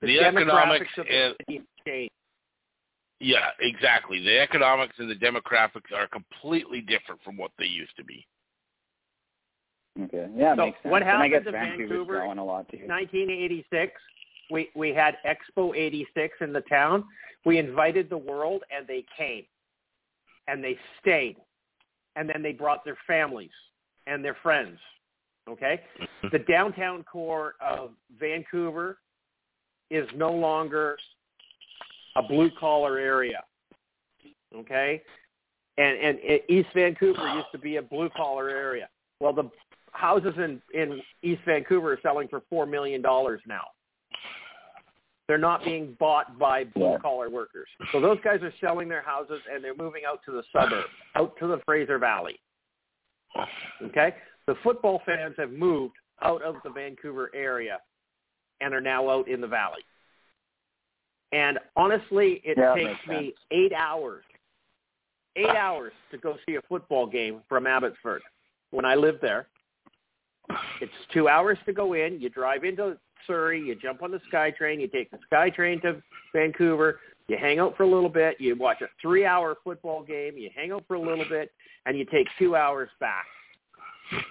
The 0.00 0.06
demographics 0.18 0.42
economics 0.42 0.98
of 0.98 1.06
the 1.06 1.36
city 1.46 1.62
changed. 1.86 2.12
yeah, 3.20 3.50
exactly. 3.60 4.22
The 4.22 4.38
economics 4.40 4.94
and 4.98 5.08
the 5.10 5.14
demographics 5.14 5.92
are 5.94 6.06
completely 6.08 6.80
different 6.80 7.22
from 7.22 7.36
what 7.36 7.50
they 7.58 7.66
used 7.66 7.96
to 7.96 8.04
be. 8.04 8.26
Okay. 10.02 10.28
Yeah, 10.34 10.56
So 10.56 10.66
makes 10.66 10.82
sense. 10.82 10.90
what 10.90 11.02
and 11.02 11.10
I 11.10 11.28
guess 11.28 11.44
happened 11.44 11.44
to 11.46 11.52
Vancouver's 11.52 11.88
Vancouver- 11.88 12.18
growing 12.18 12.38
a 12.38 12.44
lot 12.44 12.68
too. 12.68 12.78
1986, 12.86 13.92
we 14.50 14.70
we 14.74 14.90
had 14.92 15.16
Expo 15.24 15.74
86 15.76 16.36
in 16.40 16.52
the 16.52 16.62
town. 16.62 17.04
We 17.44 17.58
invited 17.58 18.10
the 18.10 18.18
world, 18.18 18.62
and 18.76 18.86
they 18.86 19.04
came, 19.16 19.44
and 20.48 20.62
they 20.64 20.78
stayed, 21.00 21.36
and 22.16 22.28
then 22.28 22.42
they 22.42 22.52
brought 22.52 22.84
their 22.84 22.98
families 23.06 23.52
and 24.06 24.24
their 24.24 24.36
friends. 24.42 24.78
Okay, 25.48 25.80
mm-hmm. 26.00 26.28
the 26.32 26.38
downtown 26.40 27.04
core 27.04 27.54
of 27.60 27.90
Vancouver 28.18 28.98
is 29.90 30.08
no 30.16 30.32
longer 30.32 30.96
a 32.16 32.22
blue 32.22 32.50
collar 32.58 32.98
area. 32.98 33.42
Okay, 34.54 35.02
and 35.78 35.98
and 35.98 36.18
East 36.48 36.68
Vancouver 36.74 37.26
used 37.34 37.48
to 37.52 37.58
be 37.58 37.76
a 37.76 37.82
blue 37.82 38.08
collar 38.16 38.48
area. 38.48 38.88
Well, 39.20 39.32
the 39.32 39.50
houses 39.92 40.34
in 40.36 40.60
in 40.72 41.00
East 41.22 41.42
Vancouver 41.44 41.92
are 41.92 41.98
selling 42.02 42.28
for 42.28 42.42
four 42.48 42.66
million 42.66 43.02
dollars 43.02 43.40
now. 43.46 43.64
They're 45.26 45.38
not 45.38 45.64
being 45.64 45.96
bought 45.98 46.38
by 46.38 46.64
blue 46.64 46.98
collar 47.00 47.30
workers. 47.30 47.68
So 47.92 48.00
those 48.00 48.18
guys 48.22 48.42
are 48.42 48.52
selling 48.60 48.88
their 48.88 49.02
houses 49.02 49.40
and 49.50 49.64
they're 49.64 49.74
moving 49.74 50.02
out 50.06 50.20
to 50.26 50.32
the 50.32 50.42
suburbs, 50.52 50.88
out 51.14 51.34
to 51.38 51.46
the 51.46 51.60
Fraser 51.64 51.98
Valley. 51.98 52.38
Okay? 53.82 54.14
The 54.46 54.54
football 54.62 55.00
fans 55.06 55.34
have 55.38 55.50
moved 55.50 55.94
out 56.22 56.42
of 56.42 56.56
the 56.62 56.68
Vancouver 56.70 57.30
area 57.34 57.78
and 58.60 58.74
are 58.74 58.82
now 58.82 59.08
out 59.08 59.26
in 59.28 59.40
the 59.40 59.46
valley. 59.46 59.80
And 61.34 61.58
honestly, 61.74 62.40
it 62.44 62.56
Yeah, 62.56 62.74
takes 62.74 63.06
me 63.08 63.34
eight 63.50 63.72
hours, 63.72 64.22
eight 65.34 65.56
hours 65.56 65.92
to 66.12 66.18
go 66.18 66.36
see 66.46 66.54
a 66.54 66.62
football 66.62 67.06
game 67.06 67.42
from 67.48 67.66
Abbotsford. 67.66 68.22
When 68.70 68.84
I 68.84 68.94
lived 68.94 69.20
there, 69.20 69.48
it's 70.80 70.92
two 71.12 71.28
hours 71.28 71.58
to 71.66 71.72
go 71.72 71.94
in. 71.94 72.20
You 72.20 72.28
drive 72.28 72.62
into 72.62 72.96
Surrey, 73.26 73.60
you 73.60 73.74
jump 73.74 74.04
on 74.04 74.12
the 74.12 74.20
SkyTrain, 74.32 74.80
you 74.80 74.86
take 74.86 75.10
the 75.10 75.18
SkyTrain 75.32 75.82
to 75.82 76.00
Vancouver, 76.32 77.00
you 77.26 77.36
hang 77.36 77.58
out 77.58 77.76
for 77.76 77.82
a 77.82 77.88
little 77.88 78.08
bit, 78.08 78.40
you 78.40 78.54
watch 78.54 78.80
a 78.82 78.86
three-hour 79.02 79.56
football 79.64 80.04
game, 80.04 80.38
you 80.38 80.50
hang 80.54 80.70
out 80.70 80.84
for 80.86 80.94
a 80.94 81.00
little 81.00 81.24
bit, 81.28 81.50
and 81.86 81.98
you 81.98 82.04
take 82.04 82.28
two 82.38 82.54
hours 82.54 82.90
back. 83.00 83.24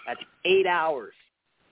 That's 0.08 0.22
eight 0.46 0.68
hours 0.68 1.14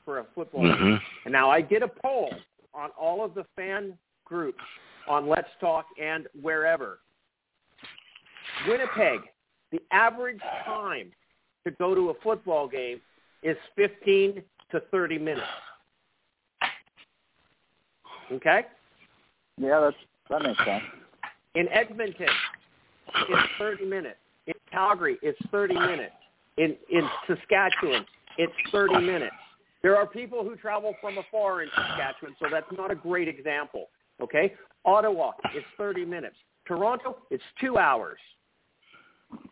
for 0.04 0.20
a 0.20 0.26
football 0.36 0.64
game. 0.64 0.78
hmm 0.78 0.96
And 1.24 1.32
now 1.32 1.50
I 1.50 1.62
did 1.62 1.84
a 1.84 1.88
poll 1.88 2.34
on 2.74 2.90
all 3.00 3.24
of 3.24 3.34
the 3.34 3.46
fan 3.56 3.98
groups 4.26 4.64
on 5.08 5.28
Let's 5.28 5.50
Talk 5.60 5.86
and 6.02 6.28
wherever. 6.42 7.00
Winnipeg, 8.68 9.22
the 9.72 9.80
average 9.92 10.40
time 10.66 11.12
to 11.66 11.72
go 11.72 11.96
to 11.96 12.10
a 12.10 12.14
football 12.24 12.68
game 12.68 13.00
is 13.44 13.58
15 13.76 14.44
to 14.72 14.80
30 14.92 15.18
minutes. 15.18 15.48
Okay? 18.32 18.62
Yeah, 19.58 19.80
that's 19.80 19.96
that 20.30 20.42
makes 20.44 20.58
sense. 20.66 20.84
In 21.56 21.68
Edmonton, 21.70 22.28
it's 23.30 23.50
30 23.60 23.86
minutes. 23.86 24.16
In 24.48 24.54
Calgary, 24.72 25.18
it's 25.22 25.38
30 25.52 25.76
minutes. 25.76 26.14
In 26.58 26.76
in 26.90 27.08
Saskatchewan, 27.28 28.06
it's 28.38 28.54
30 28.72 29.00
minutes. 29.02 29.36
There 29.82 29.98
are 29.98 30.06
people 30.06 30.44
who 30.44 30.56
travel 30.56 30.96
from 31.02 31.18
afar 31.18 31.64
in 31.64 31.70
Saskatchewan, 31.76 32.36
so 32.40 32.48
that's 32.52 32.72
not 32.78 32.92
a 32.92 32.96
great 32.96 33.28
example. 33.28 33.88
Okay? 34.22 34.54
Ottawa, 34.86 35.32
it's 35.56 35.66
30 35.78 36.06
minutes. 36.06 36.36
Toronto, 36.66 37.18
it's 37.30 37.44
two 37.60 37.78
hours. 37.78 38.20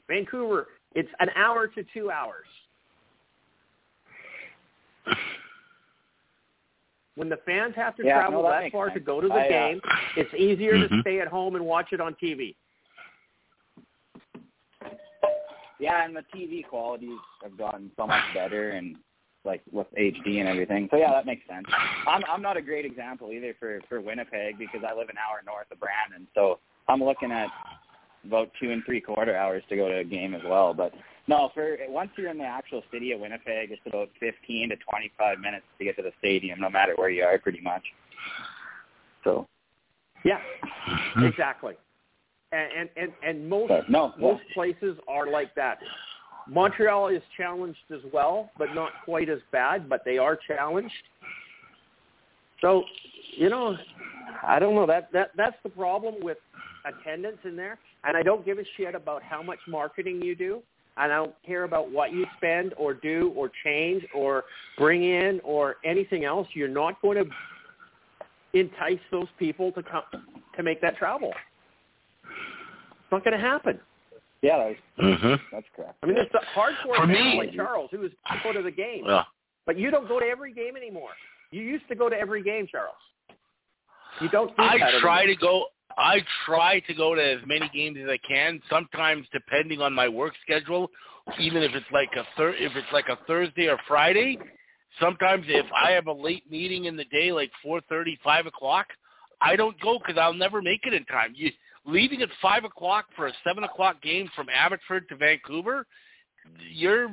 Vancouver, 0.08 0.67
it's 0.95 1.10
an 1.19 1.29
hour 1.36 1.67
to 1.67 1.84
two 1.93 2.10
hours. 2.12 2.45
When 7.15 7.29
the 7.29 7.38
fans 7.45 7.75
have 7.75 7.97
to 7.97 8.03
Yeah, 8.03 8.13
travel 8.13 8.43
no, 8.43 8.49
that 8.49 8.55
that 8.55 8.63
makes 8.63 8.71
far 8.73 8.89
to 8.91 8.99
go 8.99 9.19
to 9.19 9.27
the 9.27 9.34
I, 9.34 9.45
uh, 9.45 9.49
game, 9.49 9.82
it's 10.15 10.34
easier 10.34 10.79
to 10.79 10.88
Mhm. 10.88 11.01
stay 11.01 11.19
at 11.19 11.27
home 11.27 11.55
and 11.55 11.65
watch 11.65 11.91
it 11.91 11.99
on 11.99 12.15
TV. 12.15 12.55
Yeah, 15.79 16.03
and 16.03 16.15
the 16.15 16.23
TV 16.23 16.63
qualities 16.63 17.19
have 17.41 17.58
gotten 17.58 17.91
so 17.95 18.08
much 18.08 18.34
better, 18.34 18.71
and 18.71 18.97
like 19.45 19.62
with 19.71 19.88
HD 19.97 20.39
and 20.39 20.49
everything. 20.49 20.88
So 20.91 20.97
yeah, 20.97 21.12
that 21.12 21.25
makes 21.25 21.47
sense. 21.47 21.65
I'm 22.08 22.21
I'm 22.30 22.41
not 22.41 22.58
a 22.58 22.62
great 22.62 22.86
example 22.86 23.32
either 23.32 23.56
for 23.60 23.80
for 23.88 24.02
Winnipeg 24.02 24.58
because 24.58 24.82
I 24.88 24.93
live 24.93 25.10
an 25.10 25.17
hour 25.17 25.41
north 25.45 25.67
of 25.71 25.80
Brandon, 25.80 26.28
so 26.36 26.60
I'm 26.88 27.04
looking 27.04 27.32
at 27.32 27.47
about 28.25 28.52
two 28.62 28.71
and 28.71 28.84
three 28.86 29.02
quarter 29.02 29.36
hours 29.36 29.63
to 29.69 29.75
go 29.75 29.88
to 29.88 29.99
a 29.99 30.04
game 30.04 30.34
as 30.34 30.41
well. 30.45 30.73
But 30.73 30.93
no, 31.28 31.52
for 31.54 31.78
once 31.88 32.10
you're 32.17 32.32
in 32.32 32.38
the 32.38 32.43
actual 32.43 32.84
city 32.91 33.12
of 33.12 33.19
Winnipeg, 33.19 33.71
it's 33.71 33.82
about 33.86 34.10
15 34.19 34.69
to 34.69 34.75
25 34.75 35.39
minutes 35.39 35.65
to 35.78 35.86
get 35.86 35.95
to 35.97 36.02
the 36.02 36.12
stadium, 36.19 36.60
no 36.60 36.69
matter 36.69 36.93
where 36.95 37.10
you 37.10 37.23
are, 37.23 37.38
pretty 37.38 37.62
much. 37.62 37.84
So, 39.23 39.47
Yeah, 40.25 40.39
mm-hmm. 40.88 41.25
exactly. 41.25 41.75
And 42.52 42.71
and 42.75 42.89
and, 42.97 43.12
and 43.23 43.49
most 43.49 43.69
but 43.69 43.89
no, 43.89 44.12
yeah. 44.17 44.21
most 44.21 44.43
places 44.54 44.97
are 45.08 45.30
like 45.30 45.54
that. 45.56 45.78
Montreal 46.49 47.09
is 47.09 47.21
challenged 47.38 47.77
as 47.91 48.01
well, 48.12 48.49
but 48.57 48.73
not 48.73 48.91
quite 49.05 49.29
as 49.29 49.39
bad, 49.51 49.88
but 49.88 50.03
they 50.03 50.17
are 50.17 50.38
challenged. 50.47 50.93
So, 52.62 52.83
you 53.38 53.49
know, 53.49 53.77
I 54.45 54.59
don't 54.59 54.75
know 54.75 54.88
that 54.88 55.12
that 55.13 55.31
that's 55.35 55.55
the 55.63 55.69
problem 55.69 56.15
with 56.21 56.38
attendance 56.85 57.38
in 57.43 57.55
there. 57.55 57.77
And 58.03 58.15
I 58.15 58.23
don't 58.23 58.45
give 58.45 58.57
a 58.57 58.63
shit 58.77 58.95
about 58.95 59.21
how 59.21 59.43
much 59.43 59.59
marketing 59.67 60.21
you 60.21 60.35
do. 60.35 60.62
And 60.97 61.12
I 61.12 61.15
don't 61.15 61.35
care 61.45 61.63
about 61.63 61.91
what 61.91 62.12
you 62.12 62.25
spend 62.38 62.73
or 62.77 62.93
do 62.93 63.31
or 63.35 63.51
change 63.63 64.03
or 64.13 64.43
bring 64.77 65.03
in 65.03 65.39
or 65.43 65.77
anything 65.85 66.25
else. 66.25 66.47
You're 66.53 66.67
not 66.67 67.01
going 67.01 67.23
to 67.23 67.29
entice 68.59 68.99
those 69.12 69.27
people 69.38 69.71
to 69.73 69.83
come 69.83 70.03
to 70.55 70.63
make 70.63 70.81
that 70.81 70.97
travel. 70.97 71.33
It's 72.23 73.12
not 73.12 73.23
going 73.23 73.38
to 73.38 73.43
happen. 73.43 73.79
Yeah, 74.41 74.73
that's, 74.97 75.19
hmm 75.21 75.34
that's 75.52 75.65
correct. 75.75 75.95
I 76.04 76.06
mean, 76.06 76.15
there's 76.15 76.32
the 76.32 76.41
hardcore 76.56 76.95
For 76.95 77.08
me- 77.08 77.38
like 77.38 77.54
Charles, 77.54 77.89
who 77.91 77.99
was 77.99 78.12
go 78.43 78.54
to 78.54 78.62
the 78.62 78.71
game. 78.71 79.04
Yeah. 79.06 79.23
But 79.65 79.78
you 79.78 79.91
don't 79.91 80.08
go 80.08 80.19
to 80.19 80.25
every 80.25 80.54
game 80.54 80.75
anymore. 80.75 81.12
You 81.52 81.62
used 81.62 81.88
to 81.89 81.95
go 81.95 82.10
to 82.10 82.15
every 82.15 82.41
game, 82.43 82.67
Charles. 82.71 82.95
You 84.21 84.30
don't. 84.30 84.56
Do 84.56 84.63
I 84.63 84.78
that 84.80 84.99
try 85.02 85.23
anymore. 85.23 85.36
to 85.36 85.41
go. 85.41 85.65
I 85.97 86.19
try 86.45 86.80
to 86.82 86.93
go 86.93 87.15
to 87.15 87.21
as 87.21 87.39
many 87.45 87.69
games 87.73 87.97
as 88.02 88.10
I 88.10 88.17
can. 88.25 88.62
Sometimes, 88.69 89.28
depending 89.34 89.82
on 89.82 89.93
my 89.93 90.08
work 90.08 90.34
schedule, 90.43 90.89
even 91.39 91.62
if 91.62 91.73
it's 91.73 91.86
like 91.91 92.10
a 92.15 92.23
thir- 92.38 92.56
if 92.56 92.75
it's 92.75 92.88
like 92.93 93.10
a 93.10 93.17
Thursday 93.28 93.67
or 93.67 93.78
Friday. 93.88 94.38
Sometimes, 94.99 95.45
if 95.47 95.65
I 95.73 95.91
have 95.91 96.08
a 96.08 96.12
late 96.13 96.49
meeting 96.49 96.86
in 96.86 96.97
the 96.97 97.06
day, 97.06 97.32
like 97.32 97.52
four 97.62 97.80
thirty, 97.82 98.17
five 98.23 98.45
o'clock, 98.47 98.88
I 99.39 99.56
don't 99.56 99.80
go 99.82 99.99
because 99.99 100.17
I'll 100.17 100.34
never 100.34 100.62
make 100.62 100.82
it 100.86 100.93
in 100.93 101.06
time. 101.06 101.34
You 101.36 101.52
leaving 101.86 102.22
at 102.22 102.30
five 102.42 102.63
o'clock 102.63 103.06
for 103.15 103.28
a 103.28 103.34
seven 103.44 103.63
o'clock 103.63 104.02
game 104.02 104.30
from 104.36 104.48
Abbotsford 104.50 105.08
to 105.10 105.15
Vancouver, 105.15 105.86
you're 106.72 107.10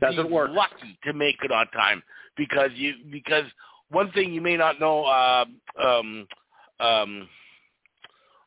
Doesn't 0.00 0.30
work. 0.30 0.50
lucky 0.52 0.98
to 1.04 1.12
make 1.12 1.36
it 1.42 1.52
on 1.52 1.66
time 1.68 2.02
because 2.36 2.70
you 2.74 2.94
because 3.10 3.44
one 3.90 4.10
thing 4.12 4.32
you 4.32 4.40
may 4.40 4.56
not 4.56 4.80
know. 4.80 5.04
Uh, 5.04 5.44
um, 5.82 6.26
um, 6.80 7.28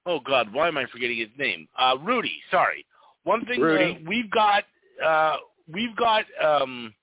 oh 0.06 0.20
God, 0.20 0.54
why 0.54 0.68
am 0.68 0.78
I 0.78 0.86
forgetting 0.92 1.18
his 1.18 1.30
name? 1.38 1.68
Uh, 1.78 1.96
Rudy. 2.02 2.34
Sorry. 2.52 2.86
One 3.24 3.46
thing 3.46 3.62
Rudy. 3.62 4.00
Uh, 4.00 4.08
we've 4.08 4.32
got 4.32 4.64
uh, 5.04 5.38
we've 5.72 5.96
got 5.96 6.26
um, 6.44 6.94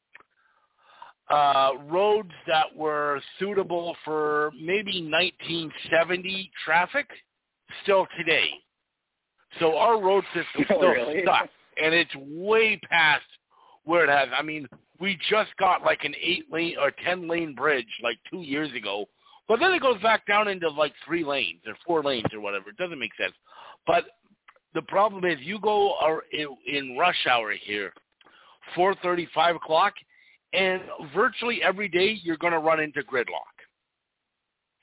uh, 1.31 1.71
roads 1.89 2.33
that 2.47 2.75
were 2.77 3.21
suitable 3.39 3.97
for 4.05 4.51
maybe 4.61 5.03
1970 5.03 6.51
traffic 6.65 7.09
still 7.83 8.07
today. 8.17 8.49
So 9.61 9.77
our 9.77 10.01
road 10.01 10.25
system 10.35 10.67
Oh, 10.71 10.79
still 10.79 10.89
really? 10.91 11.23
sucks, 11.25 11.49
and 11.83 11.95
it's 11.95 12.15
way 12.17 12.79
past 12.91 13.25
where 13.85 14.05
it 14.05 14.11
has. 14.11 14.29
I 14.37 14.43
mean, 14.43 14.67
we 15.01 15.19
just 15.29 15.51
got 15.59 15.83
like 15.83 16.05
an 16.05 16.15
eight 16.21 16.51
lane 16.51 16.77
or 16.81 16.91
ten 17.05 17.29
lane 17.29 17.55
bridge 17.55 17.87
like 18.03 18.19
two 18.31 18.43
years 18.43 18.73
ago, 18.75 19.07
but 19.49 19.61
then 19.61 19.73
it 19.73 19.83
goes 19.83 20.01
back 20.03 20.27
down 20.27 20.49
into 20.49 20.69
like 20.69 20.93
three 21.05 21.25
lanes 21.25 21.61
or 21.67 21.75
four 21.87 22.03
lanes 22.03 22.33
or 22.33 22.41
whatever. 22.41 22.71
It 22.71 22.77
doesn't 22.77 22.99
make 22.99 23.15
sense. 23.21 23.35
But 23.87 24.05
the 24.75 24.83
problem 24.83 25.25
is, 25.25 25.39
you 25.41 25.61
go 25.61 25.95
in 26.67 26.97
rush 26.97 27.27
hour 27.31 27.53
here, 27.53 27.93
four 28.75 28.95
thirty, 29.03 29.29
five 29.35 29.57
o'clock, 29.57 29.95
and 30.53 30.83
virtually 31.15 31.63
every 31.63 31.89
day 31.89 32.19
you're 32.23 32.37
going 32.37 32.53
to 32.53 32.59
run 32.59 32.81
into 32.81 33.03
gridlock, 33.03 33.54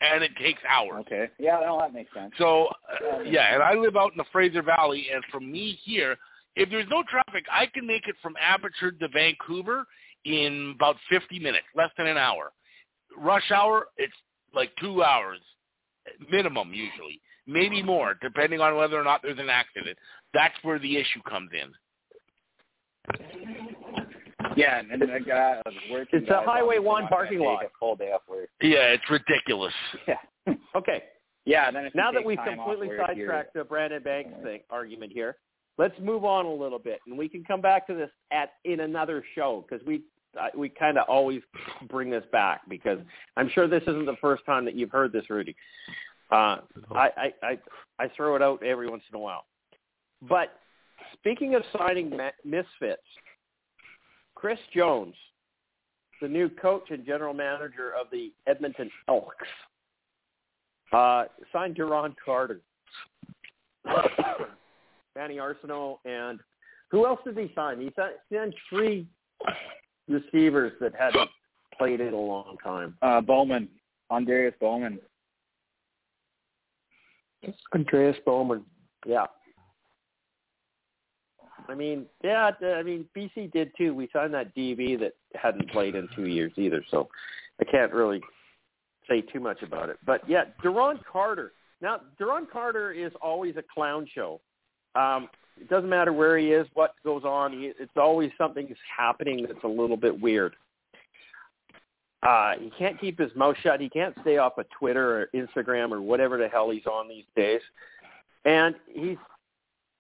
and 0.01 0.23
it 0.23 0.31
takes 0.37 0.61
hours. 0.67 1.05
Okay. 1.07 1.29
Yeah, 1.37 1.59
no, 1.63 1.79
that 1.79 1.93
makes 1.93 2.13
sense. 2.13 2.31
So 2.37 2.67
uh, 2.67 3.21
yeah, 3.21 3.53
and 3.53 3.63
I 3.63 3.73
live 3.75 3.95
out 3.95 4.11
in 4.11 4.17
the 4.17 4.25
Fraser 4.31 4.63
Valley, 4.63 5.07
and 5.13 5.23
from 5.31 5.51
me 5.51 5.79
here, 5.83 6.17
if 6.55 6.69
there's 6.69 6.89
no 6.89 7.03
traffic, 7.09 7.45
I 7.51 7.67
can 7.67 7.87
make 7.87 8.07
it 8.07 8.15
from 8.21 8.35
Abbotsford 8.41 8.99
to 8.99 9.07
Vancouver 9.07 9.85
in 10.25 10.73
about 10.75 10.97
50 11.09 11.39
minutes, 11.39 11.65
less 11.75 11.89
than 11.97 12.07
an 12.07 12.17
hour. 12.17 12.51
Rush 13.17 13.51
hour, 13.51 13.87
it's 13.97 14.13
like 14.53 14.71
two 14.79 15.03
hours 15.03 15.39
minimum 16.29 16.73
usually, 16.73 17.21
maybe 17.47 17.83
more, 17.83 18.15
depending 18.21 18.59
on 18.59 18.75
whether 18.75 18.99
or 18.99 19.03
not 19.03 19.21
there's 19.21 19.39
an 19.39 19.49
accident. 19.49 19.97
That's 20.33 20.55
where 20.63 20.79
the 20.79 20.97
issue 20.97 21.21
comes 21.29 21.51
in. 21.53 21.71
Yeah, 24.55 24.79
and, 24.79 24.91
and 24.91 25.01
the 25.01 25.19
guy 25.25 25.61
was 25.65 25.73
working. 25.91 26.21
It's 26.21 26.29
a 26.29 26.41
Highway 26.43 26.77
on- 26.77 26.83
one 26.83 27.07
parking 27.07 27.39
lot. 27.39 27.63
Full 27.79 27.95
day 27.95 28.11
off 28.11 28.21
work. 28.29 28.49
Yeah, 28.61 28.93
it's 28.95 29.09
ridiculous. 29.09 29.73
Yeah. 30.07 30.15
Okay. 30.75 31.03
yeah. 31.45 31.69
Then 31.69 31.85
if 31.85 31.93
Now 31.93 32.11
that 32.11 32.23
we've 32.25 32.39
completely 32.43 32.89
sidetracked 32.97 33.53
the 33.53 33.63
Brandon 33.63 34.01
Banks 34.01 34.31
thing 34.41 34.61
argument 34.69 35.11
here, 35.11 35.35
let's 35.77 35.93
move 35.99 36.23
on 36.25 36.45
a 36.45 36.53
little 36.53 36.79
bit, 36.79 36.99
and 37.07 37.17
we 37.17 37.27
can 37.29 37.43
come 37.43 37.61
back 37.61 37.85
to 37.87 37.93
this 37.93 38.09
at 38.31 38.53
in 38.65 38.79
another 38.79 39.23
show 39.35 39.63
because 39.67 39.85
we 39.85 40.01
I, 40.39 40.49
we 40.55 40.69
kind 40.69 40.97
of 40.97 41.07
always 41.09 41.41
bring 41.89 42.09
this 42.09 42.23
back 42.31 42.61
because 42.69 42.99
I'm 43.37 43.49
sure 43.49 43.67
this 43.67 43.83
isn't 43.83 44.05
the 44.05 44.15
first 44.21 44.45
time 44.45 44.63
that 44.65 44.75
you've 44.75 44.91
heard 44.91 45.11
this, 45.11 45.29
Rudy. 45.29 45.55
Uh, 46.31 46.59
I, 46.91 47.09
I 47.17 47.33
I 47.43 47.59
I 47.99 48.07
throw 48.15 48.35
it 48.35 48.41
out 48.41 48.63
every 48.63 48.89
once 48.89 49.03
in 49.11 49.15
a 49.15 49.19
while. 49.19 49.45
But 50.21 50.53
speaking 51.13 51.55
of 51.55 51.63
signing 51.77 52.17
misfits, 52.45 53.01
Chris 54.41 54.57
Jones, 54.75 55.13
the 56.19 56.27
new 56.27 56.49
coach 56.49 56.89
and 56.89 57.05
general 57.05 57.31
manager 57.31 57.91
of 57.93 58.07
the 58.11 58.31
Edmonton 58.47 58.89
Elks, 59.07 59.35
uh, 60.91 61.25
signed 61.53 61.75
Duron 61.75 62.15
Carter, 62.25 62.59
Danny 65.15 65.35
Arceneaux, 65.35 65.99
and 66.05 66.39
who 66.89 67.05
else 67.05 67.19
did 67.23 67.37
he 67.37 67.51
sign? 67.53 67.79
He 67.79 67.89
si- 67.95 68.35
signed 68.35 68.55
three 68.67 69.05
receivers 70.09 70.73
that 70.81 70.93
hadn't 70.97 71.29
played 71.77 72.01
in 72.01 72.11
a 72.13 72.19
long 72.19 72.57
time. 72.63 72.97
uh, 73.03 73.21
Bowman, 73.21 73.69
Adarius 74.11 74.57
Bowman. 74.59 74.97
Adarius 77.75 78.17
Bowman. 78.25 78.65
Yeah. 79.05 79.27
I 81.69 81.75
mean, 81.75 82.05
yeah, 82.23 82.51
I 82.61 82.83
mean, 82.83 83.05
BC 83.15 83.51
did 83.51 83.71
too. 83.77 83.93
We 83.93 84.09
signed 84.13 84.33
that 84.33 84.55
DB 84.55 84.99
that 84.99 85.13
hadn't 85.35 85.69
played 85.71 85.95
in 85.95 86.07
two 86.15 86.27
years 86.27 86.51
either, 86.57 86.83
so 86.89 87.07
I 87.59 87.65
can't 87.65 87.93
really 87.93 88.21
say 89.09 89.21
too 89.21 89.39
much 89.39 89.61
about 89.61 89.89
it. 89.89 89.97
But 90.05 90.27
yeah, 90.27 90.45
Duron 90.63 90.99
Carter. 91.09 91.53
Now, 91.81 92.01
Duron 92.19 92.49
Carter 92.49 92.91
is 92.91 93.11
always 93.21 93.55
a 93.57 93.63
clown 93.73 94.07
show. 94.13 94.39
Um, 94.95 95.29
it 95.59 95.69
doesn't 95.69 95.89
matter 95.89 96.13
where 96.13 96.37
he 96.37 96.51
is, 96.51 96.67
what 96.73 96.95
goes 97.03 97.23
on. 97.23 97.53
He, 97.53 97.71
it's 97.79 97.91
always 97.95 98.31
something 98.37 98.67
is 98.67 98.77
happening 98.97 99.45
that's 99.47 99.63
a 99.63 99.67
little 99.67 99.97
bit 99.97 100.19
weird. 100.19 100.55
Uh, 102.23 102.53
he 102.59 102.71
can't 102.77 102.99
keep 103.01 103.19
his 103.19 103.31
mouth 103.35 103.55
shut. 103.63 103.81
He 103.81 103.89
can't 103.89 104.15
stay 104.21 104.37
off 104.37 104.57
of 104.57 104.65
Twitter 104.77 105.21
or 105.21 105.29
Instagram 105.33 105.91
or 105.91 106.01
whatever 106.01 106.37
the 106.37 106.47
hell 106.47 106.69
he's 106.69 106.85
on 106.85 107.09
these 107.09 107.25
days. 107.35 107.61
And 108.45 108.75
he's 108.87 109.17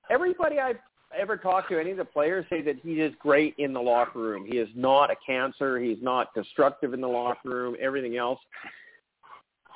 everybody 0.09 0.59
I've 0.59 0.77
ever 1.17 1.37
talked 1.37 1.69
to, 1.69 1.79
any 1.79 1.91
of 1.91 1.97
the 1.97 2.05
players 2.05 2.45
say 2.49 2.61
that 2.61 2.77
he 2.83 3.01
is 3.01 3.13
great 3.19 3.55
in 3.57 3.73
the 3.73 3.79
locker 3.79 4.19
room. 4.19 4.45
He 4.45 4.57
is 4.57 4.69
not 4.75 5.11
a 5.11 5.15
cancer. 5.25 5.79
He's 5.79 5.97
not 6.01 6.33
destructive 6.33 6.93
in 6.93 7.01
the 7.01 7.07
locker 7.07 7.49
room. 7.49 7.75
Everything 7.79 8.17
else, 8.17 8.39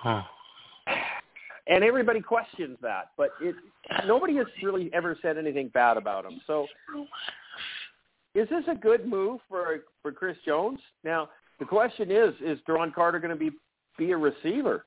and 0.06 1.84
everybody 1.84 2.22
questions 2.22 2.78
that. 2.82 3.12
But 3.18 3.32
it 3.42 3.56
nobody 4.06 4.36
has 4.38 4.48
really 4.64 4.90
ever 4.94 5.18
said 5.22 5.38
anything 5.38 5.70
bad 5.70 5.98
about 5.98 6.26
him. 6.26 6.42
So, 6.48 6.68
is 8.34 8.48
this 8.50 8.64
a 8.70 8.76
good 8.76 9.08
move 9.08 9.40
for 9.50 9.80
for 10.02 10.12
Chris 10.12 10.38
Jones? 10.46 10.80
Now, 11.04 11.30
the 11.60 11.66
question 11.66 12.12
is: 12.12 12.34
Is 12.42 12.60
Duron 12.68 12.94
Carter 12.94 13.20
going 13.20 13.32
to 13.32 13.36
be 13.36 13.52
be 13.98 14.12
a 14.12 14.18
receiver? 14.18 14.86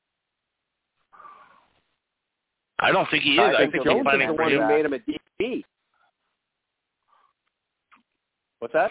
I 2.80 2.92
don't 2.92 3.10
think 3.10 3.24
he 3.24 3.32
is. 3.32 3.40
I 3.40 3.42
I, 3.42 3.56
think 3.58 3.72
think, 3.72 3.84
he'll 3.84 3.96
he's 3.96 4.04
Jones 4.04 4.22
is 4.22 4.28
the 4.28 4.34
one 4.34 4.52
who 4.52 4.68
made 4.68 4.84
him 4.84 4.92
a 4.92 4.98
DB. 4.98 5.64
What's 8.60 8.74
that? 8.74 8.90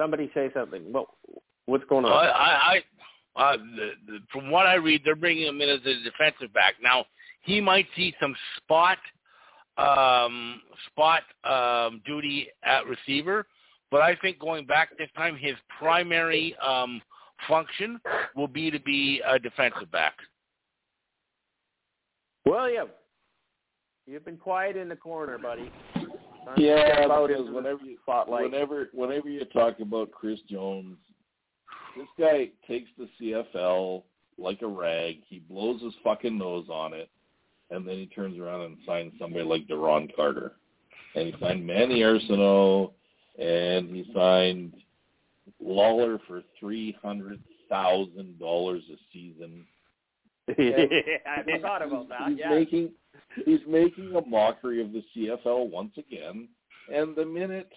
Somebody 0.00 0.30
say 0.32 0.50
something. 0.54 0.92
Well, 0.92 1.08
what's 1.66 1.84
going 1.84 2.04
on? 2.04 2.12
I, 2.12 2.80
I 3.36 3.42
uh, 3.42 3.56
the, 3.56 3.90
the, 4.06 4.18
from 4.32 4.50
what 4.50 4.66
I 4.66 4.74
read, 4.74 5.02
they're 5.04 5.16
bringing 5.16 5.46
him 5.46 5.60
in 5.60 5.68
as 5.68 5.80
a 5.80 6.02
defensive 6.02 6.52
back. 6.54 6.74
Now 6.82 7.04
he 7.42 7.60
might 7.60 7.86
see 7.96 8.14
some 8.20 8.34
spot, 8.56 8.98
um, 9.76 10.60
spot 10.88 11.22
um, 11.44 12.00
duty 12.04 12.48
at 12.64 12.86
receiver, 12.86 13.46
but 13.90 14.02
I 14.02 14.16
think 14.16 14.38
going 14.38 14.66
back 14.66 14.96
this 14.98 15.08
time, 15.16 15.36
his 15.36 15.54
primary 15.78 16.56
um, 16.56 17.00
function 17.48 18.00
will 18.36 18.48
be 18.48 18.70
to 18.70 18.80
be 18.80 19.22
a 19.26 19.38
defensive 19.38 19.90
back. 19.92 20.14
Well, 22.44 22.70
yeah. 22.70 22.84
You've 24.08 24.24
been 24.24 24.38
quiet 24.38 24.76
in 24.76 24.88
the 24.88 24.96
corner, 24.96 25.36
buddy. 25.36 25.70
Time 25.94 26.54
Yeah, 26.56 26.94
step 26.94 27.10
out 27.10 27.28
because 27.28 27.50
whenever 27.50 27.84
you, 27.84 27.98
spotlight. 28.02 28.44
whenever 28.50 28.88
whenever 28.94 29.28
you 29.28 29.44
talk 29.46 29.80
about 29.80 30.10
Chris 30.12 30.38
Jones, 30.48 30.96
this 31.94 32.06
guy 32.18 32.48
takes 32.66 32.88
the 32.96 33.06
CFL 33.20 34.02
like 34.38 34.62
a 34.62 34.66
rag. 34.66 35.16
He 35.28 35.40
blows 35.40 35.82
his 35.82 35.92
fucking 36.02 36.38
nose 36.38 36.68
on 36.70 36.94
it, 36.94 37.10
and 37.70 37.86
then 37.86 37.96
he 37.96 38.06
turns 38.06 38.38
around 38.38 38.62
and 38.62 38.78
signs 38.86 39.12
somebody 39.18 39.44
like 39.44 39.66
Duron 39.66 40.14
Carter, 40.16 40.52
and 41.14 41.26
he 41.26 41.34
signed 41.38 41.66
Manny 41.66 42.00
Arceneaux, 42.00 42.92
and 43.38 43.90
he 43.94 44.10
signed 44.14 44.72
Lawler 45.60 46.18
for 46.26 46.42
three 46.58 46.96
hundred 47.02 47.40
thousand 47.68 48.38
dollars 48.38 48.84
a 48.90 48.96
season. 49.12 49.66
I 50.48 51.42
forgot 51.44 51.82
about 51.82 52.08
that. 52.08 52.28
He's 52.30 52.38
Yeah. 52.38 52.54
making 52.54 52.92
he's 53.44 53.60
making 53.66 54.14
a 54.14 54.26
mockery 54.26 54.82
of 54.82 54.92
the 54.92 55.02
CFL 55.14 55.70
once 55.70 55.92
again. 55.96 56.48
And 56.92 57.14
the 57.14 57.24
minute 57.24 57.70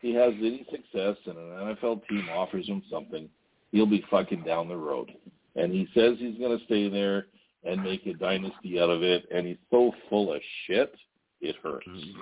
he 0.00 0.14
has 0.14 0.32
any 0.38 0.66
success 0.70 1.16
and 1.26 1.36
an 1.38 1.76
NFL 1.76 2.06
team 2.08 2.28
offers 2.32 2.66
him 2.66 2.82
something, 2.90 3.28
he'll 3.72 3.86
be 3.86 4.04
fucking 4.10 4.42
down 4.42 4.68
the 4.68 4.76
road. 4.76 5.10
And 5.56 5.72
he 5.72 5.88
says 5.94 6.16
he's 6.18 6.38
going 6.38 6.58
to 6.58 6.64
stay 6.66 6.88
there 6.88 7.26
and 7.64 7.82
make 7.82 8.06
a 8.06 8.14
dynasty 8.14 8.80
out 8.80 8.90
of 8.90 9.02
it. 9.02 9.26
And 9.30 9.46
he's 9.46 9.56
so 9.70 9.92
full 10.08 10.34
of 10.34 10.40
shit, 10.66 10.94
it 11.40 11.56
hurts. 11.62 11.86
Mm-hmm. 11.88 12.20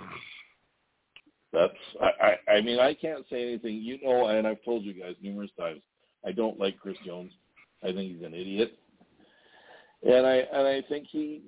That's 1.53 1.73
I, 2.01 2.07
I 2.07 2.53
I 2.53 2.61
mean 2.63 2.81
I 2.81 2.95
can't 2.95 3.25
say 3.31 3.43
anything. 3.43 3.77
You 3.77 3.99
know, 4.03 4.29
and 4.29 4.47
I've 4.47 4.65
told 4.65 4.85
you 4.85 4.95
guys 4.95 5.15
numerous 5.23 5.51
times. 5.59 5.83
I 6.27 6.33
don't 6.33 6.59
like 6.59 6.79
Chris 6.79 6.97
Jones. 7.05 7.33
I 7.83 7.87
think 7.87 8.13
he's 8.13 8.25
an 8.25 8.33
idiot, 8.33 8.79
and 10.03 10.27
I 10.27 10.37
and 10.53 10.67
I 10.67 10.83
think 10.89 11.09
he 11.11 11.43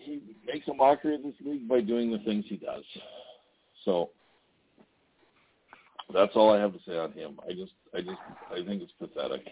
he 0.00 0.20
makes 0.46 0.68
a 0.68 0.74
mockery 0.74 1.14
of 1.14 1.22
this 1.22 1.34
league 1.44 1.68
by 1.68 1.80
doing 1.80 2.10
the 2.10 2.18
things 2.18 2.44
he 2.48 2.56
does. 2.56 2.84
So 3.84 4.10
that's 6.12 6.32
all 6.34 6.52
I 6.52 6.58
have 6.58 6.72
to 6.72 6.80
say 6.86 6.98
on 6.98 7.12
him. 7.12 7.38
I 7.48 7.52
just 7.52 7.72
I 7.94 8.00
just 8.00 8.18
I 8.50 8.64
think 8.66 8.82
it's 8.82 8.92
pathetic. 8.98 9.46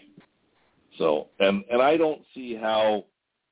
So 0.97 1.27
and 1.39 1.63
and 1.71 1.81
I 1.81 1.97
don't 1.97 2.21
see 2.33 2.55
how 2.55 3.05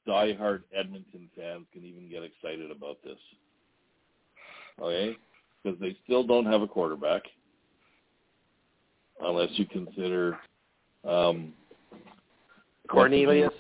diehard 0.07 0.63
Edmonton 0.75 1.29
fans 1.37 1.65
can 1.73 1.83
even 1.83 2.09
get 2.09 2.23
excited 2.23 2.71
about 2.71 2.97
this. 3.03 3.17
Okay, 4.81 5.17
because 5.63 5.79
they 5.79 5.97
still 6.03 6.23
don't 6.23 6.45
have 6.45 6.61
a 6.61 6.67
quarterback, 6.67 7.23
unless 9.21 9.49
you 9.53 9.65
consider 9.65 10.37
um, 11.03 11.53
Cornelius 12.87 13.51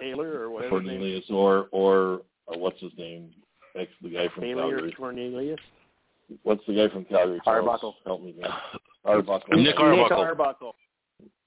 Taylor 0.00 0.40
or 0.40 0.50
whatever. 0.50 0.70
Cornelius 0.70 1.24
or 1.30 1.68
or 1.70 2.22
uh, 2.48 2.58
what's 2.58 2.80
his 2.80 2.92
name? 2.96 3.30
Ex 3.76 3.90
the 4.02 4.10
guy 4.10 4.28
from 4.34 4.44
Taylor 4.44 4.62
Calgary. 4.62 4.92
Cornelius. 4.92 5.60
What's 6.42 6.62
the 6.66 6.74
guy 6.74 6.88
from 6.92 7.04
Calgary? 7.04 7.40
Charles? 7.44 7.66
Arbuckle. 7.66 7.94
Help 8.04 8.22
me, 8.22 8.34
man. 8.40 8.50
Arbuckle. 9.04 9.56
Nick 9.56 9.66
Nick 9.66 9.80
Arbuckle. 9.80 10.18
Arbuckle. 10.18 10.76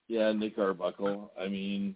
Yeah, 0.08 0.32
Nick 0.32 0.58
Arbuckle. 0.58 1.32
I 1.40 1.48
mean, 1.48 1.96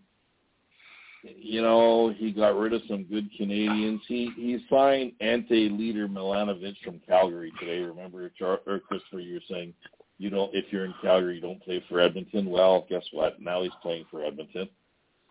you 1.23 1.61
know, 1.61 2.13
he 2.15 2.31
got 2.31 2.57
rid 2.57 2.73
of 2.73 2.81
some 2.87 3.03
good 3.03 3.29
Canadians. 3.37 4.01
He 4.07 4.31
he 4.35 4.63
signed 4.69 5.13
Ante 5.21 5.69
Litre 5.69 6.07
Milanovic 6.07 6.75
from 6.83 6.99
Calgary 7.07 7.51
today. 7.59 7.79
Remember, 7.79 8.29
Char- 8.37 8.61
or 8.65 8.79
Christopher, 8.79 9.19
you 9.19 9.35
were 9.35 9.41
saying 9.49 9.73
you 10.17 10.29
don't 10.29 10.53
if 10.53 10.65
you're 10.71 10.85
in 10.85 10.93
Calgary, 11.01 11.35
you 11.35 11.41
don't 11.41 11.61
play 11.63 11.83
for 11.87 11.99
Edmonton. 11.99 12.49
Well, 12.49 12.85
guess 12.89 13.03
what? 13.11 13.41
Now 13.41 13.61
he's 13.63 13.71
playing 13.81 14.05
for 14.09 14.23
Edmonton. 14.23 14.69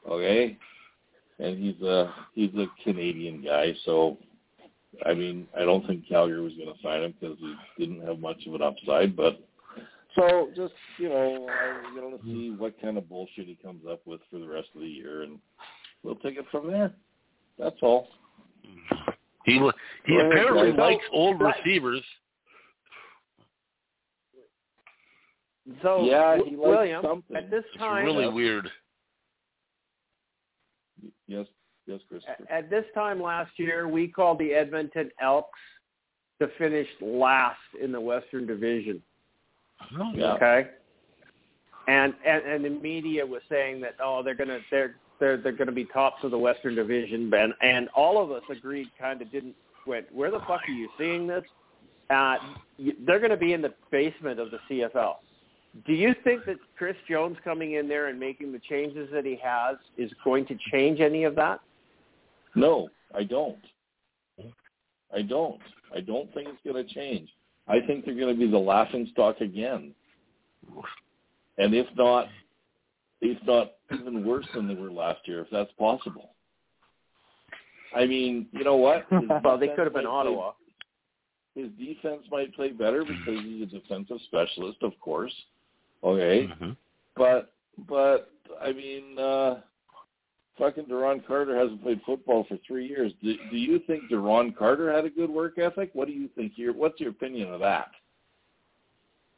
Okay, 0.09 0.57
and 1.41 1.59
he's 1.59 1.81
a 1.83 2.13
he's 2.35 2.55
a 2.55 2.67
Canadian 2.85 3.43
guy, 3.43 3.73
so 3.85 4.17
I 5.07 5.15
mean, 5.15 5.47
I 5.57 5.61
don't 5.61 5.87
think 5.87 6.07
Calgary 6.09 6.41
was 6.41 6.53
going 6.55 6.69
to 6.75 6.83
sign 6.83 7.03
him 7.03 7.15
because 7.19 7.37
he 7.39 7.87
didn't 7.87 8.07
have 8.07 8.19
much 8.19 8.45
of 8.47 8.55
an 8.55 8.63
upside. 8.63 9.17
But 9.17 9.41
so 10.17 10.51
just 10.57 10.75
you 10.99 11.09
know, 11.09 11.49
I'm 11.49 11.95
going 11.95 12.19
to 12.19 12.25
see 12.25 12.51
what 12.51 12.81
kind 12.81 12.99
of 12.99 13.09
bullshit 13.09 13.47
he 13.47 13.57
comes 13.63 13.83
up 13.91 14.01
with 14.07 14.21
for 14.31 14.39
the 14.39 14.49
rest 14.49 14.69
of 14.75 14.81
the 14.81 14.87
year, 14.89 15.23
and 15.23 15.39
we'll 16.03 16.17
take 16.17 16.37
it 16.37 16.45
from 16.51 16.67
there. 16.71 16.93
That's 17.59 17.77
all. 17.83 18.09
He 19.47 19.53
he 19.55 19.59
Go 19.59 19.71
apparently 20.29 20.71
guys. 20.73 20.79
likes 20.79 21.05
old 21.13 21.41
Right. 21.41 21.55
receivers. 21.65 22.03
So 25.83 26.05
yeah, 26.05 26.37
W- 26.37 26.51
he 26.51 26.57
likes 26.57 26.69
William, 26.69 27.03
something. 27.05 27.37
at 27.37 27.51
this 27.51 27.65
It's 27.73 27.79
time, 27.79 28.05
really 28.05 28.29
weird. 28.29 28.71
Yes, 31.31 31.47
yes, 31.87 32.01
Christopher. 32.09 32.47
at 32.51 32.69
this 32.69 32.85
time 32.95 33.23
last 33.23 33.53
year, 33.57 33.89
we 33.89 34.09
called 34.09 34.39
the 34.39 34.53
Edmonton 34.53 35.11
Elks 35.23 35.59
to 36.41 36.49
finish 36.59 36.89
last 37.01 37.59
in 37.81 37.93
the 37.93 38.01
Western 38.01 38.47
Division. 38.47 39.03
Yeah. 40.15 40.33
Okay. 40.35 40.69
And, 41.89 42.15
and 42.27 42.43
and 42.45 42.65
the 42.65 42.71
media 42.71 43.25
was 43.25 43.43
saying 43.49 43.81
that 43.81 43.95
oh 44.03 44.23
they're 44.23 44.35
gonna 44.35 44.59
they're 44.71 44.97
they're 45.19 45.37
they're 45.37 45.53
gonna 45.53 45.73
be 45.73 45.87
tops 45.87 46.23
of 46.25 46.31
the 46.31 46.39
Western 46.39 46.75
Division, 46.75 47.31
Ben, 47.31 47.53
and 47.63 47.89
all 47.95 48.23
of 48.23 48.31
us 48.31 48.43
agreed. 48.51 48.89
Kind 48.99 49.23
of 49.23 49.31
didn't 49.33 49.55
went. 49.87 50.13
Where 50.15 50.31
the 50.31 50.41
fuck 50.41 50.61
are 50.69 50.73
you 50.73 50.89
seeing 50.99 51.27
this? 51.27 51.45
Uh, 52.11 52.37
they're 53.07 53.21
going 53.21 53.31
to 53.31 53.37
be 53.37 53.53
in 53.53 53.63
the 53.63 53.73
basement 53.91 54.41
of 54.41 54.51
the 54.51 54.59
CFL. 54.69 55.15
Do 55.87 55.93
you 55.93 56.15
think 56.25 56.45
that 56.47 56.57
Chris 56.77 56.97
Jones 57.09 57.37
coming 57.45 57.75
in 57.75 57.89
there 57.89 58.09
and 58.09 58.19
making 58.19 58.53
the 58.53 58.59
changes 58.59 59.09
that 59.13 59.25
he 59.25 59.39
has 59.43 59.77
is 59.97 60.11
going 60.25 60.47
to 60.47 60.57
change 60.73 61.01
any 61.01 61.25
of 61.25 61.35
that? 61.37 61.61
No, 62.55 62.89
I 63.15 63.23
don't. 63.25 63.59
I 65.15 65.23
don't. 65.23 65.61
I 65.95 66.01
don't 66.01 66.33
think 66.35 66.49
it's 66.49 66.63
going 66.65 66.85
to 66.85 66.95
change. 66.95 67.29
I 67.69 67.81
think 67.87 68.05
they're 68.05 68.15
going 68.15 68.35
to 68.35 68.39
be 68.39 68.51
the 68.51 68.59
laughing 68.59 69.09
stock 69.13 69.41
again, 69.41 69.93
and 71.59 71.75
if 71.75 71.87
not, 71.97 72.27
if 73.21 73.39
not 73.47 73.73
even 73.93 74.25
worse 74.25 74.47
than 74.55 74.67
they 74.67 74.75
were 74.75 74.91
last 74.91 75.21
year, 75.27 75.41
if 75.41 75.49
that's 75.51 75.71
possible. 75.79 76.31
I 77.95 78.07
mean, 78.07 78.47
you 78.53 78.65
know 78.65 78.77
what? 78.77 79.07
Well, 79.45 79.59
they 79.59 79.69
could 79.69 79.85
have 79.85 79.93
been 79.95 80.05
might 80.05 80.11
play- 80.11 80.19
Ottawa. 80.19 80.53
His 81.55 81.69
defense 81.79 82.23
might 82.31 82.55
play 82.55 82.71
better 82.71 83.05
because 83.05 83.45
he's 83.45 83.63
a 83.63 83.67
defensive 83.67 84.19
specialist, 84.27 84.79
of 84.83 84.93
course. 85.01 85.33
Okay, 86.03 86.47
Mhm. 86.49 86.77
but 87.17 87.53
but 87.89 88.31
I 88.61 88.73
mean, 88.73 89.19
uh 89.19 89.61
fucking 90.59 90.85
Duron 90.85 91.25
Carter 91.27 91.57
hasn't 91.57 91.83
played 91.83 92.01
football 92.05 92.45
for 92.45 92.59
three 92.67 92.87
years. 92.87 93.13
Do, 93.23 93.35
do 93.51 93.57
you 93.57 93.79
think 93.87 94.05
Duron 94.11 94.55
Carter 94.55 94.93
had 94.93 95.05
a 95.07 95.11
good 95.11 95.31
work 95.31 95.59
ethic? 95.59 95.91
What 95.95 96.07
do 96.07 96.13
you 96.13 96.29
think? 96.37 96.53
Your 96.57 96.73
what's 96.73 97.01
your 97.01 97.11
opinion 97.11 97.53
of 97.53 97.61
that? 97.61 97.91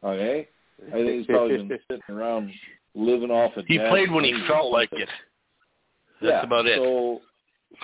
Okay, 0.05 0.48
I 0.88 0.90
think 0.90 1.09
he's 1.18 1.27
probably 1.27 1.59
been 1.59 1.79
sitting 1.90 2.03
around 2.14 2.51
living 2.94 3.31
off 3.31 3.57
of. 3.57 3.66
He 3.66 3.79
played 3.79 4.11
when 4.11 4.25
he 4.25 4.35
felt 4.48 4.72
like 4.72 4.92
it. 4.92 5.09
That's 6.20 6.31
yeah, 6.33 6.42
about 6.42 6.66
it. 6.66 6.77
So, 6.77 7.20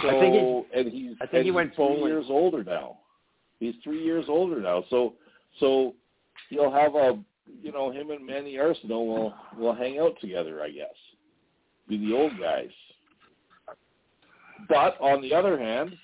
so 0.02 0.08
I 0.08 0.20
think 0.20 0.34
he- 0.34 0.78
and 0.80 0.92
he's 0.92 1.16
I 1.20 1.26
think 1.26 1.34
and 1.34 1.44
he 1.44 1.50
went 1.50 1.74
three 1.74 1.84
bowling. 1.86 2.06
years 2.12 2.26
older 2.28 2.62
now. 2.64 2.98
He's 3.60 3.74
three 3.82 4.02
years 4.04 4.26
older 4.28 4.60
now. 4.60 4.84
So 4.90 5.14
so 5.60 5.94
you'll 6.50 6.72
have 6.72 6.94
a 6.94 7.18
you 7.62 7.72
know 7.72 7.90
him 7.90 8.10
and 8.10 8.24
Manny 8.26 8.54
Arceneaux 8.56 9.04
will 9.04 9.34
will 9.58 9.74
hang 9.74 9.98
out 9.98 10.14
together. 10.20 10.62
I 10.62 10.70
guess 10.70 10.86
be 11.88 11.98
the 11.98 12.14
old 12.14 12.32
guys. 12.38 12.68
But 14.68 15.00
on 15.00 15.22
the 15.22 15.32
other 15.34 15.58
hand, 15.58 15.96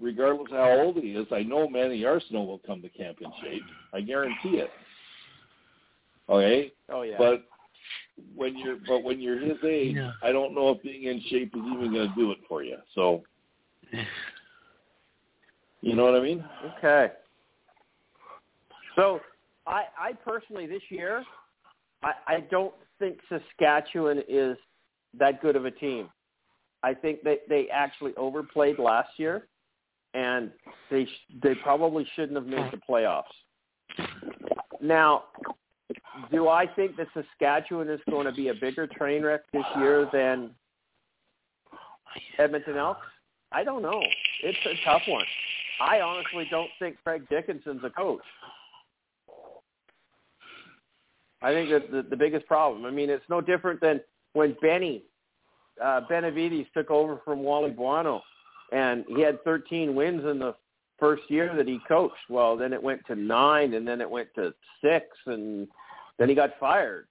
regardless 0.00 0.48
of 0.52 0.56
how 0.58 0.70
old 0.80 0.96
he 0.96 1.10
is, 1.10 1.26
I 1.32 1.42
know 1.42 1.68
Manny 1.68 2.02
Arceneaux 2.04 2.44
will 2.46 2.60
come 2.66 2.80
to 2.82 2.88
camp 2.88 3.18
in 3.20 3.30
shape. 3.42 3.62
I 3.92 4.00
guarantee 4.00 4.58
it. 4.58 4.70
Okay, 6.28 6.72
Oh 6.88 7.02
yeah. 7.02 7.16
but 7.18 7.44
when 8.34 8.56
you're 8.56 8.76
but 8.88 9.02
when 9.02 9.20
you're 9.20 9.38
his 9.38 9.58
age, 9.64 9.96
Yeah. 9.96 10.12
I 10.22 10.32
don't 10.32 10.54
know 10.54 10.70
if 10.70 10.82
being 10.82 11.04
in 11.04 11.20
shape 11.28 11.54
is 11.54 11.62
even 11.72 11.92
going 11.92 12.08
to 12.08 12.14
do 12.16 12.30
it 12.32 12.38
for 12.48 12.62
you. 12.62 12.76
So, 12.94 13.22
you 15.82 15.94
know 15.94 16.04
what 16.04 16.14
I 16.14 16.20
mean? 16.22 16.42
Okay. 16.78 17.12
So 18.96 19.20
I 19.66 19.84
I 19.98 20.12
personally 20.24 20.66
this 20.66 20.82
year 20.88 21.24
I 22.02 22.12
I 22.26 22.40
don't 22.50 22.74
think 22.98 23.18
Saskatchewan 23.28 24.22
is 24.28 24.56
that 25.18 25.40
good 25.42 25.56
of 25.56 25.64
a 25.64 25.70
team. 25.70 26.08
I 26.82 26.94
think 26.94 27.22
that 27.22 27.40
they 27.48 27.68
actually 27.72 28.14
overplayed 28.16 28.78
last 28.78 29.10
year 29.16 29.46
and 30.12 30.50
they 30.90 31.06
they 31.42 31.54
probably 31.56 32.06
shouldn't 32.14 32.36
have 32.36 32.46
made 32.46 32.72
the 32.72 32.80
playoffs. 32.88 33.24
Now, 34.80 35.24
do 36.30 36.48
I 36.48 36.66
think 36.66 36.96
that 36.96 37.08
Saskatchewan 37.14 37.88
is 37.88 38.00
going 38.10 38.26
to 38.26 38.32
be 38.32 38.48
a 38.48 38.54
bigger 38.54 38.86
train 38.86 39.22
wreck 39.22 39.42
this 39.52 39.64
year 39.76 40.08
than 40.12 40.50
Edmonton 42.38 42.76
Elks? 42.76 43.06
I 43.52 43.64
don't 43.64 43.82
know. 43.82 44.02
It's 44.42 44.58
a 44.66 44.84
tough 44.84 45.02
one. 45.08 45.24
I 45.80 46.00
honestly 46.00 46.46
don't 46.50 46.70
think 46.78 46.96
Craig 47.02 47.22
Dickenson's 47.30 47.82
a 47.84 47.90
coach. 47.90 48.22
I 51.44 51.52
think 51.52 51.68
that 51.70 51.90
the, 51.90 52.02
the 52.02 52.16
biggest 52.16 52.46
problem. 52.46 52.86
I 52.86 52.90
mean, 52.90 53.10
it's 53.10 53.24
no 53.28 53.42
different 53.42 53.78
than 53.80 54.00
when 54.32 54.56
Benny 54.62 55.02
uh, 55.82 56.00
Benevides 56.08 56.66
took 56.72 56.90
over 56.90 57.20
from 57.22 57.40
Wally 57.40 57.70
Buono, 57.70 58.22
and 58.72 59.04
he 59.08 59.20
had 59.20 59.44
13 59.44 59.94
wins 59.94 60.24
in 60.24 60.38
the 60.38 60.54
first 60.98 61.22
year 61.28 61.54
that 61.54 61.68
he 61.68 61.78
coached. 61.86 62.14
Well, 62.30 62.56
then 62.56 62.72
it 62.72 62.82
went 62.82 63.06
to 63.08 63.14
nine, 63.14 63.74
and 63.74 63.86
then 63.86 64.00
it 64.00 64.08
went 64.08 64.28
to 64.36 64.54
six, 64.82 65.06
and 65.26 65.68
then 66.18 66.30
he 66.30 66.34
got 66.34 66.58
fired. 66.58 67.08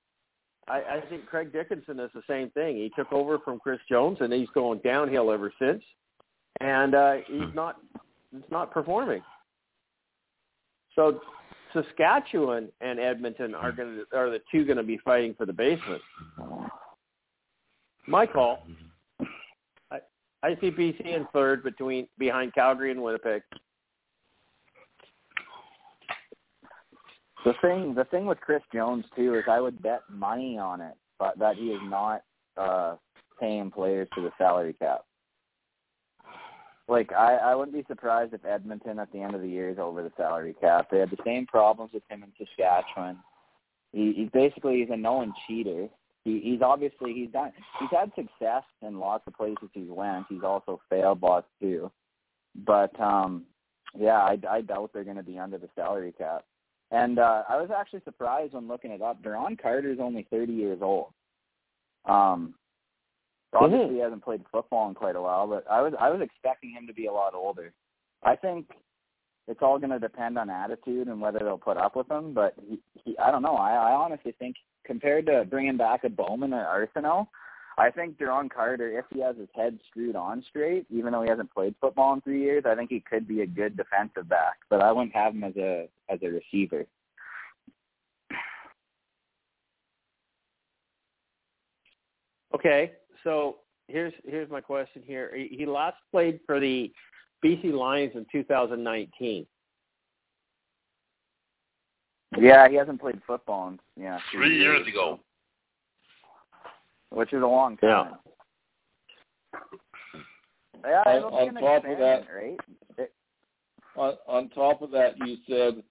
I, 0.67 0.77
I 0.77 1.03
think 1.09 1.27
Craig 1.27 1.53
Dickenson 1.53 1.99
is 1.99 2.09
the 2.15 2.23
same 2.27 2.49
thing. 2.51 2.77
He 2.77 2.91
took 2.95 3.13
over 3.13 3.38
from 3.38 3.59
Chris 3.59 3.79
Jones, 3.88 4.17
and 4.21 4.34
he's 4.34 4.49
going 4.55 4.79
downhill 4.79 5.31
ever 5.31 5.53
since. 5.59 5.84
And 6.59 6.95
uh, 6.95 7.17
he's 7.27 7.53
not 7.53 7.77
he's 8.31 8.49
not 8.49 8.71
performing. 8.71 9.21
So 10.95 11.21
Saskatchewan 11.74 12.69
and 12.82 12.99
Edmonton 12.99 13.55
are 13.55 13.71
going 13.71 14.03
to 14.11 14.17
are 14.17 14.30
the 14.30 14.39
two 14.51 14.65
going 14.65 14.78
to 14.78 14.84
be 14.84 14.99
fighting 15.03 15.34
for 15.38 15.45
the 15.45 15.53
basement. 15.53 16.01
My 18.07 18.26
call. 18.26 18.67
I, 19.91 19.99
I 20.43 20.55
see 20.61 20.71
BC 20.71 21.05
in 21.05 21.28
third 21.34 21.63
between 21.63 22.07
behind 22.17 22.53
Calgary 22.53 22.91
and 22.91 23.01
Winnipeg. 23.01 23.41
The 27.45 27.53
thing, 27.61 27.93
the 27.93 28.05
thing 28.05 28.26
with 28.26 28.39
Chris 28.39 28.61
Jones 28.74 29.05
too 29.15 29.36
is 29.36 29.43
I 29.49 29.59
would 29.59 29.82
bet 29.82 30.01
money 30.09 30.57
on 30.57 30.80
it, 30.80 30.93
but 31.19 31.38
that 31.39 31.55
he 31.55 31.67
is 31.67 31.82
not 31.86 32.24
uh 32.57 32.95
paying 33.39 33.71
players 33.71 34.07
to 34.15 34.21
the 34.21 34.32
salary 34.38 34.76
cap. 34.80 35.01
Like 36.88 37.11
I, 37.13 37.36
I 37.36 37.55
wouldn't 37.55 37.75
be 37.75 37.86
surprised 37.88 38.34
if 38.34 38.45
Edmonton 38.45 38.99
at 38.99 39.11
the 39.11 39.21
end 39.21 39.36
of 39.36 39.41
the 39.41 39.47
year 39.47 39.69
is 39.69 39.79
over 39.79 40.03
the 40.03 40.11
salary 40.17 40.55
cap. 40.59 40.88
They 40.91 40.99
had 40.99 41.11
the 41.11 41.23
same 41.25 41.45
problems 41.45 41.91
with 41.93 42.03
him 42.09 42.23
in 42.23 42.31
Saskatchewan. 42.38 43.17
He, 43.91 44.13
he's 44.13 44.29
basically 44.29 44.79
he's 44.79 44.89
a 44.89 44.97
known 44.97 45.34
cheater. 45.47 45.88
He, 46.25 46.39
he's 46.39 46.61
obviously 46.61 47.13
he's 47.13 47.29
done 47.29 47.51
he's 47.79 47.89
had 47.91 48.11
success 48.15 48.63
in 48.81 48.99
lots 48.99 49.25
of 49.27 49.34
places 49.34 49.69
he's 49.73 49.89
went. 49.89 50.25
He's 50.29 50.43
also 50.43 50.81
failed 50.89 51.21
lots 51.21 51.47
too. 51.61 51.91
But 52.55 52.99
um 52.99 53.45
yeah, 53.95 54.17
I, 54.17 54.38
I 54.49 54.61
doubt 54.61 54.91
they're 54.93 55.03
going 55.03 55.17
to 55.17 55.23
be 55.23 55.38
under 55.38 55.57
the 55.57 55.69
salary 55.75 56.13
cap. 56.17 56.45
And 56.91 57.19
uh, 57.19 57.43
I 57.47 57.57
was 57.57 57.69
actually 57.75 58.01
surprised 58.05 58.53
when 58.53 58.67
looking 58.67 58.91
it 58.91 59.01
up. 59.01 59.21
Duron 59.23 59.59
Carter 59.59 59.91
is 59.91 59.99
only 59.99 60.27
30 60.29 60.53
years 60.53 60.79
old. 60.81 61.07
Um, 62.05 62.55
obviously 63.54 63.88
Mhm. 63.88 63.93
he 63.93 63.99
hasn't 63.99 64.24
played 64.24 64.45
football 64.51 64.89
in 64.89 64.95
quite 64.95 65.16
a 65.16 65.22
while, 65.22 65.47
but 65.47 65.70
I 65.70 65.82
was 65.82 65.93
I 65.99 66.10
was 66.10 66.22
expecting 66.22 66.72
him 66.72 66.88
to 66.88 66.93
be 66.93 67.08
a 67.08 67.12
lot 67.12 67.34
older. 67.34 67.74
I 68.24 68.36
think 68.36 68.70
it's 69.47 69.62
all 69.62 69.78
going 69.78 69.91
to 69.91 69.99
depend 69.99 70.38
on 70.38 70.49
attitude 70.49 71.08
and 71.08 71.20
whether 71.20 71.39
they'll 71.39 71.58
put 71.58 71.78
up 71.78 71.95
with 71.95 72.10
him. 72.10 72.34
But 72.34 72.56
he, 72.68 72.80
he 72.93 73.18
I 73.18 73.32
don't 73.32 73.41
know. 73.41 73.56
I, 73.56 73.74
I 73.74 73.93
honestly 73.93 74.34
think 74.39 74.56
compared 74.86 75.26
to 75.28 75.45
bringing 75.45 75.78
back 75.78 76.04
a 76.04 76.10
Bowman 76.10 76.54
or 76.54 76.66
Arceneaux, 76.66 77.28
I 77.78 77.89
think 77.89 78.18
Duron 78.18 78.51
Carter, 78.51 78.97
if 78.99 79.06
he 79.12 79.20
has 79.22 79.36
his 79.36 79.49
head 79.56 79.80
screwed 79.88 80.16
on 80.16 80.43
straight, 80.47 80.86
even 80.89 81.12
though 81.12 81.24
he 81.24 81.30
hasn't 81.30 81.54
played 81.54 81.76
football 81.82 82.14
in 82.14 82.22
three 82.22 82.41
years, 82.41 82.64
I 82.66 82.76
think 82.76 82.89
he 82.89 82.99
could 82.99 83.28
be 83.28 83.41
a 83.41 83.47
good 83.47 83.76
defensive 83.76 84.30
back. 84.30 84.60
But 84.70 84.82
I 84.82 84.91
wouldn't 84.91 85.16
have 85.16 85.34
him 85.34 85.43
as 85.43 85.58
a 85.58 85.89
as 86.10 86.20
a 86.22 86.28
receiver. 86.28 86.86
Okay, 92.54 92.91
so 93.24 93.57
here's 93.88 94.13
here's 94.26 94.49
my 94.49 94.61
question 94.61 95.01
here. 95.05 95.32
He, 95.36 95.55
he 95.57 95.65
last 95.65 95.97
played 96.11 96.39
for 96.45 96.59
the 96.59 96.91
BC 97.43 97.74
Lions 97.74 98.13
in 98.15 98.26
2019. 98.32 99.45
Yeah, 102.39 102.67
he 102.67 102.76
hasn't 102.76 102.99
played 102.99 103.21
football 103.28 103.67
in 103.69 103.80
yeah 104.01 104.19
Three 104.32 104.57
years 104.57 104.88
ago. 104.88 105.19
which 107.09 107.32
is 107.34 107.43
a 107.43 107.47
long 107.47 107.78
time. 107.78 108.13
Yeah, 110.84 111.03
On- 111.05 111.24
on 111.34 111.53
top 111.55 111.86
of 111.86 111.97
that- 111.99 112.26
right? 112.34 112.59
It, 112.97 113.13
On, 113.95 114.17
on 114.28 114.49
top 114.49 114.82
of 114.82 114.89
that, 114.91 115.15
you 115.26 115.38
said 115.47 115.84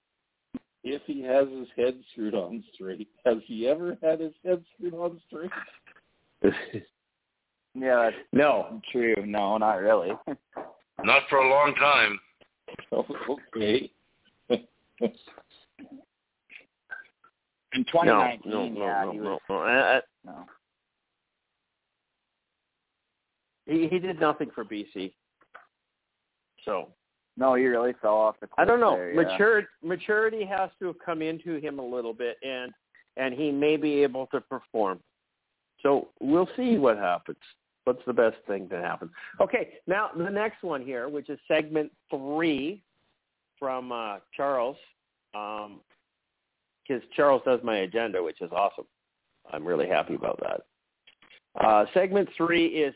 if 0.83 1.03
he 1.07 1.23
has 1.23 1.47
his 1.49 1.69
head 1.77 2.03
screwed 2.11 2.35
on 2.35 2.65
straight, 2.75 3.09
has 3.25 3.37
he 3.47 3.69
ever 3.69 3.97
had 4.03 4.19
his 4.21 4.35
head 4.45 4.65
screwed 4.75 4.95
on 4.95 5.21
straight? 5.29 5.51
yeah, 7.75 8.11
that's 8.11 8.17
no, 8.33 8.81
true. 8.91 9.15
No, 9.25 9.57
not 9.59 9.81
really. 9.81 10.13
Not 11.05 11.23
for 11.29 11.39
a 11.39 11.49
long 11.49 11.75
time. 11.75 12.19
okay. 12.93 13.91
In 17.75 17.85
2019, 17.85 18.51
no, 18.51 18.69
no, 18.69 18.85
yeah, 18.85 19.05
no, 19.05 19.13
he 19.13 19.21
was 19.21 19.41
no. 19.49 19.57
I, 19.57 19.97
I, 19.97 20.01
no. 20.27 20.45
he 23.67 23.89
he 23.89 23.99
did 23.99 24.21
nothing 24.21 24.51
for 24.55 24.65
BC. 24.65 25.13
So 26.65 26.89
No, 27.37 27.55
he 27.55 27.65
really 27.65 27.95
fell 28.03 28.15
off 28.15 28.37
the. 28.41 28.49
I 28.59 28.65
don't 28.67 28.79
know. 28.81 28.95
There, 28.95 29.13
yeah. 29.15 29.23
Maturity 29.23 29.69
maturity 29.83 30.45
has 30.45 30.71
to 30.81 30.89
have 30.89 30.97
come 31.05 31.23
into 31.23 31.57
him 31.57 31.79
a 31.79 31.85
little 31.85 32.13
bit, 32.13 32.37
and 32.43 32.73
and 33.17 33.35
he 33.35 33.51
may 33.51 33.77
be 33.77 34.03
able 34.03 34.27
to 34.29 34.41
perform. 34.41 35.01
So 35.83 36.09
we'll 36.21 36.49
see 36.57 36.77
what 36.77 36.99
happens. 36.99 37.39
What's 37.85 38.03
the 38.07 38.13
best 38.13 38.37
thing 38.47 38.69
to 38.69 38.81
happen? 38.81 39.11
Okay, 39.41 39.71
now 39.87 40.11
the 40.17 40.31
next 40.31 40.63
one 40.63 40.85
here, 40.85 41.09
which 41.09 41.29
is 41.29 41.39
segment 41.49 41.91
three 42.11 42.83
from 43.59 43.91
uh, 43.91 44.19
Charles, 44.37 44.77
because 45.33 47.03
Charles 47.17 47.43
does 47.45 47.61
my 47.65 47.79
agenda, 47.79 48.23
which 48.23 48.41
is 48.41 48.51
awesome. 48.53 48.87
I'm 49.53 49.67
really 49.67 49.89
happy 49.89 50.15
about 50.15 50.41
that. 50.41 50.61
Uh, 51.61 51.85
segment 51.93 52.29
three 52.37 52.67
is 52.67 52.95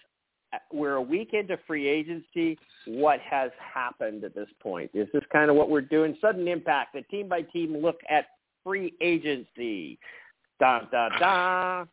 uh, 0.53 0.59
we're 0.72 0.95
a 0.95 1.03
week 1.03 1.30
into 1.32 1.59
free 1.66 1.89
agency. 1.89 2.57
What 2.87 3.20
has 3.20 3.51
happened 3.74 4.22
at 4.24 4.34
this 4.34 4.49
point? 4.62 4.91
Is 4.95 5.09
this 5.12 5.24
kind 5.32 5.51
of 5.51 5.57
what 5.57 5.68
we're 5.68 5.80
doing? 5.80 6.16
Sudden 6.20 6.47
impact, 6.47 6.95
a 6.95 7.03
team 7.03 7.28
by 7.28 7.43
team 7.43 7.76
look 7.76 7.99
at 8.09 8.26
free 8.64 8.95
agency. 9.01 9.99
Da 10.61 10.80
da 10.91 11.09
da. 11.18 11.84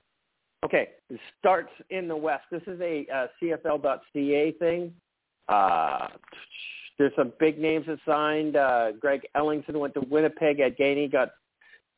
Okay, 0.63 0.89
it 1.09 1.19
starts 1.39 1.71
in 1.89 2.07
the 2.07 2.15
West. 2.15 2.45
This 2.49 2.61
is 2.67 2.79
a 2.79 3.05
uh, 3.13 3.27
CFL.ca 3.41 4.51
thing. 4.59 4.93
Uh, 5.49 6.07
there's 6.97 7.11
some 7.17 7.33
big 7.39 7.59
names 7.59 7.85
that 7.87 7.99
signed. 8.05 8.55
Uh, 8.55 8.93
Greg 8.93 9.21
Ellingson 9.35 9.75
went 9.75 9.93
to 9.95 10.01
Winnipeg. 10.09 10.59
Ed 10.59 10.77
Gainey 10.79 11.11
got 11.11 11.31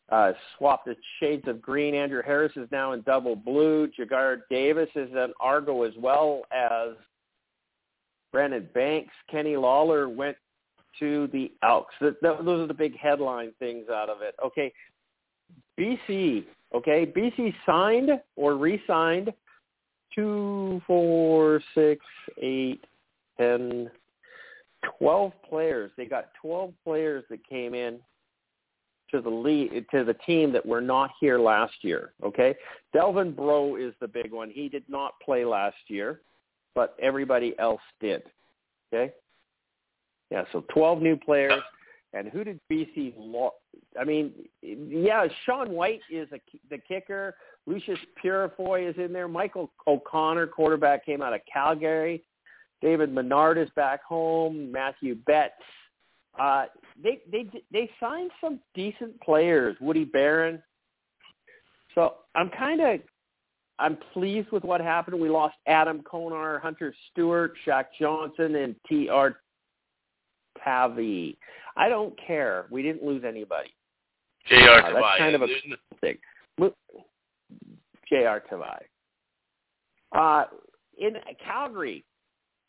uh, 0.10 0.32
swapped 0.58 0.86
the 0.86 0.96
shades 1.20 1.48
of 1.48 1.62
green. 1.62 1.94
Andrew 1.94 2.22
Harris 2.26 2.54
is 2.56 2.68
now 2.72 2.94
in 2.94 3.02
double 3.02 3.36
blue. 3.36 3.88
Jagard 4.00 4.42
Davis 4.50 4.90
is 4.96 5.12
in 5.12 5.34
Argo 5.40 5.84
as 5.84 5.94
well 6.00 6.42
as 6.52 6.96
Brandon 8.32 8.68
Banks. 8.74 9.14
Kenny 9.30 9.58
Lawler 9.58 10.10
went 10.10 10.38
to 11.00 11.28
the 11.34 11.52
Elks. 11.64 11.94
Th- 12.00 12.14
th- 12.22 12.40
those 12.44 12.62
are 12.62 12.68
the 12.68 12.74
big 12.74 12.98
headline 12.98 13.52
things 13.60 13.90
out 13.90 14.10
of 14.10 14.22
it. 14.22 14.36
Okay, 14.44 14.72
BC. 15.80 16.46
Okay, 16.76 17.06
BC 17.06 17.54
signed 17.66 18.10
or 18.36 18.58
re-signed 18.58 19.32
two, 20.14 20.82
four, 20.86 21.62
six, 21.74 22.06
eight, 22.42 22.84
ten, 23.40 23.90
twelve 24.98 25.32
players. 25.48 25.92
They 25.96 26.06
got 26.06 26.32
twelve 26.42 26.74
players 26.84 27.24
that 27.30 27.48
came 27.48 27.74
in 27.74 28.00
to 29.12 29.22
the 29.22 29.30
lead 29.30 29.86
to 29.92 30.04
the 30.04 30.16
team 30.26 30.52
that 30.52 30.66
were 30.66 30.82
not 30.82 31.12
here 31.22 31.40
last 31.40 31.76
year. 31.82 32.12
Okay, 32.22 32.54
Delvin 32.92 33.32
Breaux 33.32 33.78
is 33.78 33.94
the 34.02 34.08
big 34.08 34.34
one. 34.34 34.50
He 34.50 34.68
did 34.68 34.84
not 34.90 35.14
play 35.24 35.46
last 35.46 35.78
year, 35.88 36.20
but 36.74 36.98
everybody 37.02 37.58
else 37.58 37.82
did. 38.02 38.22
Okay, 38.94 39.14
yeah. 40.30 40.44
So 40.52 40.66
twelve 40.74 41.02
new 41.02 41.16
players. 41.16 41.62
And 42.16 42.30
who 42.30 42.44
did 42.44 42.60
BC? 42.72 43.14
Lo- 43.18 43.54
I 44.00 44.06
mean, 44.06 44.32
yeah, 44.62 45.28
Sean 45.46 45.72
Whyte 45.72 46.02
is 46.10 46.28
a, 46.32 46.40
the 46.70 46.78
kicker. 46.78 47.36
Lucius 47.68 48.00
Purifoy 48.24 48.90
is 48.90 48.96
in 48.98 49.12
there. 49.12 49.28
Michael 49.28 49.72
O'Connor, 49.86 50.48
quarterback, 50.48 51.06
came 51.06 51.22
out 51.22 51.34
of 51.34 51.42
Calgary. 51.52 52.24
David 52.82 53.14
Menard 53.14 53.58
is 53.58 53.70
back 53.76 54.04
home. 54.04 54.72
Matthew 54.72 55.16
Betts. 55.28 55.54
Uh, 56.40 56.66
they 57.02 57.22
they 57.32 57.50
they 57.72 57.90
signed 58.00 58.32
some 58.42 58.60
decent 58.74 59.20
players. 59.22 59.76
Woody 59.82 60.06
Baron. 60.06 60.62
So 61.96 62.16
I'm 62.36 62.50
kind 62.50 62.82
of 62.82 63.00
I'm 63.80 63.98
pleased 64.14 64.52
with 64.52 64.64
what 64.64 64.80
happened. 64.80 65.20
We 65.20 65.30
lost 65.30 65.56
Adam 65.68 66.02
Konar, 66.04 66.60
Hunter 66.60 66.94
Stewart, 67.12 67.54
Shaq 67.66 67.86
Johnson, 68.00 68.56
and 68.56 68.76
T.R. 68.88 69.38
Tavai. 70.66 71.36
I 71.76 71.90
don't 71.90 72.14
care. 72.26 72.66
We 72.70 72.82
didn't 72.82 73.04
lose 73.04 73.24
anybody. 73.26 73.70
J.R. 74.48 74.80
Uh, 74.86 74.94
that's 74.94 75.18
kind 75.18 75.36
of 75.36 75.42
a- 75.42 75.48
Thing. 76.02 76.18
J.R. 78.10 78.44
Tavai. 78.52 78.80
Uh, 80.12 80.46
in 80.98 81.16
Calgary, 81.44 82.06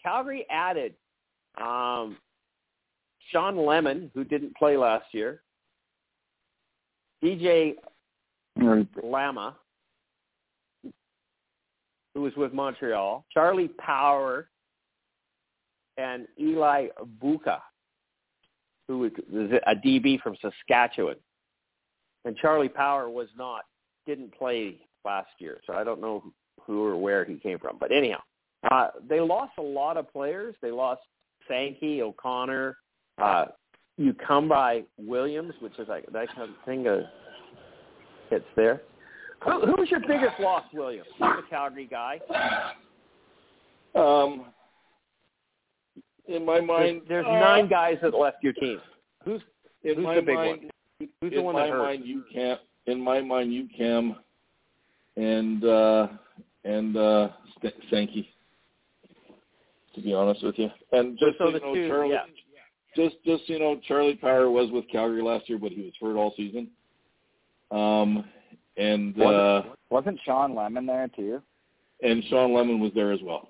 Calgary 0.02 0.46
added 0.50 0.94
um, 1.60 2.16
Shawn 3.30 3.56
Lemon, 3.56 4.10
who 4.14 4.24
didn't 4.24 4.56
play 4.56 4.76
last 4.76 5.06
year, 5.12 5.42
DJ 7.22 7.74
Lama, 9.02 9.56
who 12.14 12.22
was 12.22 12.34
with 12.36 12.52
Montreal, 12.52 13.24
Charlie 13.32 13.68
Power, 13.68 14.48
and 15.98 16.26
Eli 16.40 16.88
Buka, 17.22 17.58
who 18.88 18.98
was 18.98 19.12
a 19.66 19.74
DB 19.74 20.20
from 20.20 20.36
Saskatchewan. 20.40 21.16
And 22.24 22.36
Charlie 22.36 22.68
Power 22.68 23.08
was 23.08 23.28
not, 23.36 23.62
didn't 24.06 24.36
play 24.36 24.78
last 25.04 25.30
year, 25.38 25.60
so 25.66 25.74
I 25.74 25.84
don't 25.84 26.00
know 26.00 26.24
who 26.64 26.84
or 26.84 26.96
where 26.96 27.24
he 27.24 27.36
came 27.36 27.58
from. 27.58 27.76
But 27.78 27.92
anyhow, 27.92 28.20
uh, 28.70 28.88
they 29.08 29.20
lost 29.20 29.52
a 29.58 29.62
lot 29.62 29.96
of 29.96 30.10
players. 30.12 30.54
They 30.60 30.70
lost 30.70 31.02
Sankey, 31.48 32.02
O'Connor, 32.02 32.76
uh, 33.18 33.46
Ucambre 34.00 34.84
Williams, 34.98 35.54
which 35.60 35.78
is 35.78 35.88
like 35.88 36.06
that 36.12 36.28
kind 36.34 36.42
of 36.42 36.50
thing 36.64 36.86
uh, 36.86 37.02
hits 38.30 38.44
there. 38.56 38.82
Who, 39.44 39.66
who's 39.66 39.90
your 39.90 40.00
biggest 40.00 40.40
loss, 40.40 40.64
Williams? 40.72 41.06
You're 41.18 41.36
the 41.36 41.42
Calgary 41.48 41.88
guy. 41.90 42.20
Um, 43.94 44.46
in 46.28 46.44
my 46.44 46.60
mind, 46.60 47.02
There's, 47.08 47.24
there's 47.24 47.26
uh, 47.26 47.40
nine 47.40 47.68
guys 47.68 47.98
that 48.02 48.14
left 48.14 48.38
your 48.42 48.52
team. 48.54 48.80
Who's 49.24 49.40
In 49.84 49.96
who's 49.96 50.04
my 50.04 50.14
the 50.16 50.22
big 50.22 50.34
mind, 50.34 50.48
one? 50.98 51.08
Who's 51.20 51.30
the 51.32 51.38
in 51.38 51.44
one 51.44 51.54
my 51.54 51.62
that 51.66 51.70
hurt? 51.72 51.82
mind, 51.82 52.04
you 52.04 52.24
can't. 52.32 52.60
In 52.86 53.00
my 53.00 53.20
mind, 53.20 53.52
you 53.52 53.68
Cam, 53.76 54.16
and 55.16 55.64
uh, 55.64 56.06
and 56.64 56.96
uh, 56.96 57.28
St- 57.58 57.74
Sankey. 57.90 58.28
to 59.94 60.00
be 60.00 60.14
honest 60.14 60.42
with 60.44 60.58
you. 60.58 60.68
And 60.92 61.18
just 61.18 61.38
So 61.38 61.48
you 61.48 61.60
know, 61.60 61.74
two- 61.74 61.88
Charlie, 61.88 62.10
yeah. 62.12 62.24
just 62.94 63.16
just 63.24 63.48
you 63.48 63.58
know, 63.58 63.80
Charlie 63.88 64.14
Power 64.14 64.48
was 64.50 64.70
with 64.70 64.84
Calgary 64.90 65.22
last 65.22 65.48
year, 65.48 65.58
but 65.58 65.72
he 65.72 65.82
was 65.82 65.92
hurt 66.00 66.16
all 66.16 66.32
season. 66.36 66.68
Um, 67.72 68.24
and 68.76 69.20
uh, 69.20 69.62
Wasn't 69.90 70.18
Shawn 70.24 70.54
Lemon 70.54 70.86
there 70.86 71.08
too? 71.16 71.42
and 72.02 72.22
Shawn 72.30 72.52
Lemon 72.54 72.78
was 72.78 72.92
there 72.94 73.10
as 73.12 73.20
well. 73.22 73.48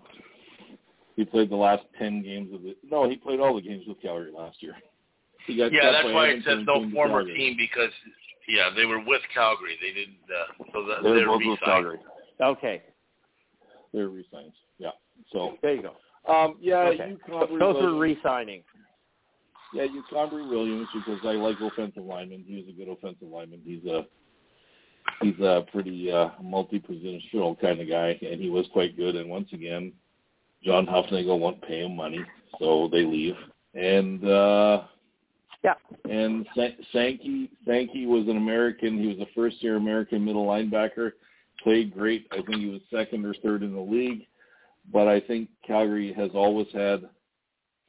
He 1.17 1.25
played 1.25 1.51
the 1.51 1.57
last 1.57 1.83
ten 1.99 2.23
games 2.23 2.53
of 2.55 2.63
the. 2.63 2.77
No, 2.89 3.09
he 3.09 3.17
played 3.17 3.41
all 3.41 3.55
the 3.57 3.63
games 3.63 3.85
with 3.87 4.01
Calgary 4.03 4.31
last 4.37 4.63
year. 4.63 4.75
He 5.47 5.57
got 5.57 5.73
Yeah, 5.73 5.91
that's 5.93 6.05
why 6.13 6.29
it 6.29 6.45
says 6.45 6.59
no 6.67 6.89
former 6.91 7.21
Calgary. 7.25 7.35
team 7.39 7.57
because 7.57 7.91
yeah, 8.49 8.69
they 8.77 8.85
were 8.85 9.01
with 9.05 9.23
Calgary. 9.35 9.77
They 9.81 9.93
didn't. 9.93 10.17
Uh, 10.29 10.65
so 10.73 10.87
that, 10.87 11.03
They're 11.03 11.15
they're 11.15 11.27
both 11.27 11.43
with. 11.45 11.61
Calgary. 11.61 11.99
Okay, 12.41 12.83
They're 13.95 14.09
re-signs. 14.09 14.53
Yeah. 14.79 14.91
So, 15.33 15.55
there 15.63 15.75
you 15.75 15.83
go. 15.83 16.33
um, 16.33 16.57
yeah, 16.61 16.81
Okay. 16.81 17.11
you 17.11 17.19
Conbury 17.27 17.59
those 17.59 17.75
were 17.77 17.95
Williams- 17.95 18.19
re-signing. 18.23 18.63
Yeah, 19.73 19.87
Ucambre 19.87 20.49
Williams 20.49 20.87
because 20.95 21.19
I 21.25 21.33
like 21.33 21.57
offensive 21.61 22.05
linemen. 22.05 22.45
He 22.47 22.57
was 22.57 22.65
a 22.69 22.73
good 22.73 22.89
offensive 22.93 23.29
lineman. 23.29 23.61
He's 23.65 23.85
a 23.91 24.07
he's 25.23 25.39
a 25.41 25.65
pretty 25.73 26.13
uh, 26.13 26.29
multi-positional 26.43 27.59
kind 27.61 27.81
of 27.81 27.89
guy, 27.89 28.19
and 28.23 28.41
he 28.41 28.49
was 28.51 28.67
quite 28.73 28.97
good. 28.97 29.17
And 29.17 29.29
once 29.31 29.49
again, 29.53 29.93
John 30.65 30.87
Hufnagel 30.87 31.39
won't 31.39 31.63
pay 31.63 31.85
him 31.85 31.95
money, 31.97 32.25
so 32.59 32.89
they 32.91 33.05
leave. 33.05 33.37
And 33.75 34.27
uh, 34.29 34.83
Yeah. 35.63 35.75
and 36.11 36.47
Sankey 36.93 37.51
Sankey 37.67 38.07
was 38.07 38.27
an 38.29 38.37
American. 38.37 38.99
He 38.99 39.07
was 39.09 39.19
a 39.19 39.27
first-year 39.35 39.77
American 39.77 40.25
middle 40.25 40.47
linebacker. 40.47 41.13
Played 41.63 41.95
great. 41.95 42.27
I 42.33 42.37
think 42.37 42.57
he 42.57 42.67
was 42.69 42.81
second 42.91 43.25
or 43.25 43.35
third 43.35 43.63
in 43.63 43.75
the 43.75 43.81
league. 43.81 44.27
But 44.93 45.09
I 45.09 45.21
think 45.21 45.49
Calgary 45.67 46.13
has 46.13 46.31
always 46.35 46.69
had 46.73 47.09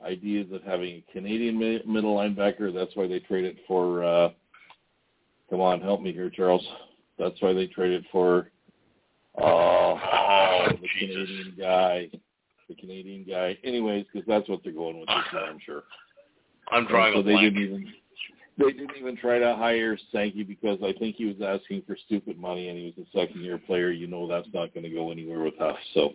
ideas 0.03 0.47
of 0.51 0.63
having 0.63 0.95
a 0.95 1.11
Canadian 1.11 1.57
middle 1.59 2.15
linebacker. 2.15 2.73
That's 2.73 2.95
why 2.95 3.07
they 3.07 3.19
traded 3.19 3.57
for. 3.67 4.03
Uh, 4.03 4.29
come 5.49 5.61
on, 5.61 5.79
help 5.81 6.01
me 6.01 6.11
here, 6.11 6.29
Charles. 6.29 6.65
That's 7.17 7.41
why 7.41 7.53
they 7.53 7.67
traded 7.67 8.05
for. 8.11 8.49
Uh, 9.39 9.77
Oh, 10.29 10.67
the 10.69 10.87
Jesus. 10.99 11.15
Canadian 11.15 11.53
guy, 11.57 12.09
the 12.67 12.75
Canadian 12.75 13.23
guy. 13.27 13.57
Anyways, 13.63 14.05
because 14.11 14.27
that's 14.27 14.47
what 14.49 14.61
they're 14.63 14.73
going 14.73 14.99
with 14.99 15.07
this 15.07 15.17
year, 15.33 15.43
I'm 15.49 15.59
sure. 15.65 15.83
I'm 16.71 16.79
And 16.79 16.87
drawing 16.87 17.13
so 17.13 17.19
a 17.19 17.23
they 17.23 17.31
blank. 17.33 17.53
didn't 17.53 17.63
even 17.69 17.93
they 18.59 18.71
didn't 18.71 18.97
even 18.99 19.15
try 19.15 19.37
to 19.39 19.55
hire 19.55 19.97
Sankey 20.11 20.43
because 20.43 20.79
I 20.83 20.91
think 20.97 21.15
he 21.15 21.25
was 21.25 21.35
asking 21.45 21.83
for 21.85 21.95
stupid 22.07 22.39
money 22.39 22.69
and 22.69 22.77
he 22.77 22.85
was 22.85 23.07
a 23.07 23.17
second 23.17 23.41
year 23.41 23.57
player. 23.59 23.91
You 23.91 24.07
know 24.07 24.27
that's 24.27 24.47
not 24.53 24.73
going 24.73 24.83
to 24.83 24.89
go 24.89 25.11
anywhere 25.11 25.41
with 25.41 25.59
us. 25.61 25.77
So 25.93 26.13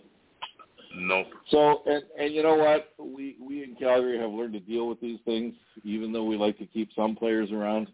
Nope. 0.95 1.29
so 1.51 1.83
and 1.87 2.03
and 2.19 2.35
you 2.35 2.43
know 2.43 2.57
what? 2.57 2.93
We 2.99 3.37
we 3.41 3.63
in 3.63 3.77
Calgary 3.77 4.19
have 4.19 4.31
learned 4.31 4.53
to 4.55 4.61
deal 4.61 4.89
with 4.89 5.01
these 5.01 5.21
things, 5.25 5.55
even 5.85 6.13
though 6.13 6.25
we 6.25 6.37
like 6.37 6.59
to 6.59 6.67
keep 6.67 6.91
some 6.95 7.15
players 7.17 7.51
around. 7.51 7.89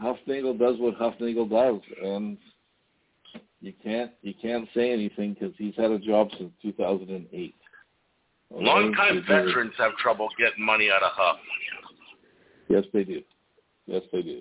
Hufnagel 0.00 0.56
does 0.58 0.76
what 0.78 0.96
Hufnagel 0.98 1.50
does, 1.50 1.80
and 2.04 2.36
you 3.60 3.72
can't 3.82 4.12
you 4.22 4.34
can't 4.40 4.68
say 4.74 4.92
anything 4.92 5.34
because 5.34 5.54
he's 5.58 5.74
had 5.76 5.90
a 5.90 5.98
job 5.98 6.28
since 6.38 6.52
2008. 6.62 7.54
Okay? 8.50 8.64
Long-time 8.64 9.24
veterans 9.28 9.72
have 9.78 9.94
trouble 9.96 10.28
getting 10.38 10.64
money 10.64 10.90
out 10.90 11.02
of 11.02 11.10
Huff. 11.12 11.36
Yes, 12.68 12.84
they 12.92 13.04
do. 13.04 13.22
Yes, 13.86 14.02
they 14.12 14.22
do. 14.22 14.40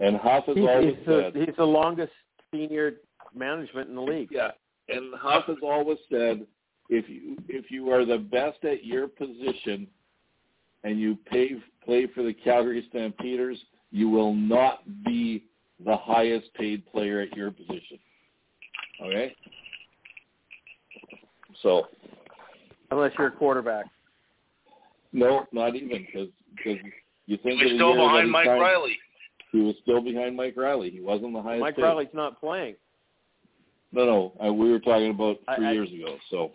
And 0.00 0.16
Huff 0.16 0.44
has 0.46 0.56
He's, 0.56 0.66
always 0.66 0.94
he's, 0.96 1.06
the, 1.06 1.30
said, 1.32 1.42
he's 1.46 1.56
the 1.56 1.64
longest 1.64 2.12
senior 2.52 2.94
management 3.34 3.88
in 3.88 3.94
the 3.94 4.02
league. 4.02 4.28
yeah, 4.30 4.50
and 4.88 5.14
Huff 5.18 5.44
has 5.46 5.56
always 5.62 5.98
said, 6.10 6.46
if 6.88 7.08
you 7.08 7.36
if 7.48 7.70
you 7.70 7.90
are 7.90 8.04
the 8.04 8.18
best 8.18 8.64
at 8.64 8.84
your 8.84 9.08
position, 9.08 9.86
and 10.84 11.00
you 11.00 11.16
pay 11.30 11.52
play 11.84 12.06
for 12.14 12.22
the 12.22 12.32
Calgary 12.32 12.84
Stampeders, 12.90 13.58
you 13.90 14.08
will 14.08 14.34
not 14.34 14.82
be 15.04 15.44
the 15.84 15.96
highest 15.96 16.52
paid 16.54 16.86
player 16.86 17.20
at 17.20 17.36
your 17.36 17.50
position. 17.50 17.98
Okay. 19.02 19.34
So 21.62 21.86
Unless 22.90 23.12
you're 23.18 23.28
a 23.28 23.32
quarterback. 23.32 23.86
no, 25.12 25.46
not 25.52 25.74
even 25.74 25.88
because 26.06 26.28
because 26.56 26.78
you 27.26 27.36
He 27.36 27.42
think 27.42 27.62
was 27.62 27.72
still 27.74 27.94
behind 27.94 28.30
Mike 28.30 28.46
signed- 28.46 28.60
Reilly. 28.60 28.98
He 29.52 29.60
was 29.60 29.74
still 29.82 30.00
behind 30.02 30.36
Mike 30.36 30.56
Reilly. 30.56 30.90
He 30.90 31.00
wasn't 31.00 31.32
the 31.32 31.42
highest. 31.42 31.60
Mike 31.60 31.76
paid. 31.76 31.82
Reilly's 31.82 32.08
not 32.14 32.38
playing. 32.40 32.76
No, 33.92 34.04
no, 34.04 34.46
uh, 34.48 34.52
we 34.52 34.70
were 34.70 34.78
talking 34.80 35.10
about 35.10 35.38
three 35.56 35.66
I- 35.66 35.72
years 35.72 35.90
ago. 35.92 36.16
So, 36.30 36.52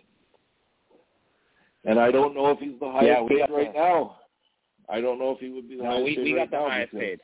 and 1.84 1.98
I 1.98 2.10
don't 2.12 2.34
know 2.34 2.50
if 2.50 2.58
he's 2.60 2.78
the 2.78 2.90
highest 2.90 3.06
Yeah, 3.06 3.26
paid 3.28 3.38
got 3.38 3.50
right 3.50 3.72
the- 3.72 3.78
now. 3.78 4.16
I 4.88 5.00
don't 5.00 5.18
know 5.18 5.30
if 5.32 5.38
he 5.40 5.48
would 5.48 5.68
be 5.68 5.76
the 5.76 5.82
No, 5.84 5.90
highest 5.90 6.04
we 6.04 6.16
paid 6.16 6.24
we 6.24 6.32
right 6.34 6.50
got 6.50 6.58
the 6.58 6.64
now 6.64 6.70
highest 6.70 6.92
paid. 6.92 7.20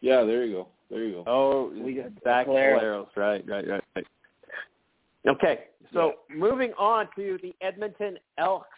Yeah, 0.00 0.24
there 0.24 0.44
you 0.44 0.52
go. 0.54 0.68
There 0.90 1.04
you 1.04 1.12
go. 1.12 1.24
Oh, 1.26 1.66
We 1.68 1.94
got 1.94 2.10
Zach 2.24 2.46
Collaros. 2.46 2.80
Collaros. 2.80 3.16
Right, 3.16 3.46
right, 3.46 3.68
right, 3.68 3.84
right. 3.94 4.06
Okay, 5.28 5.64
so 5.92 6.14
moving 6.34 6.72
on 6.78 7.08
to 7.16 7.38
the 7.42 7.54
Edmonton 7.60 8.16
Elks. 8.38 8.68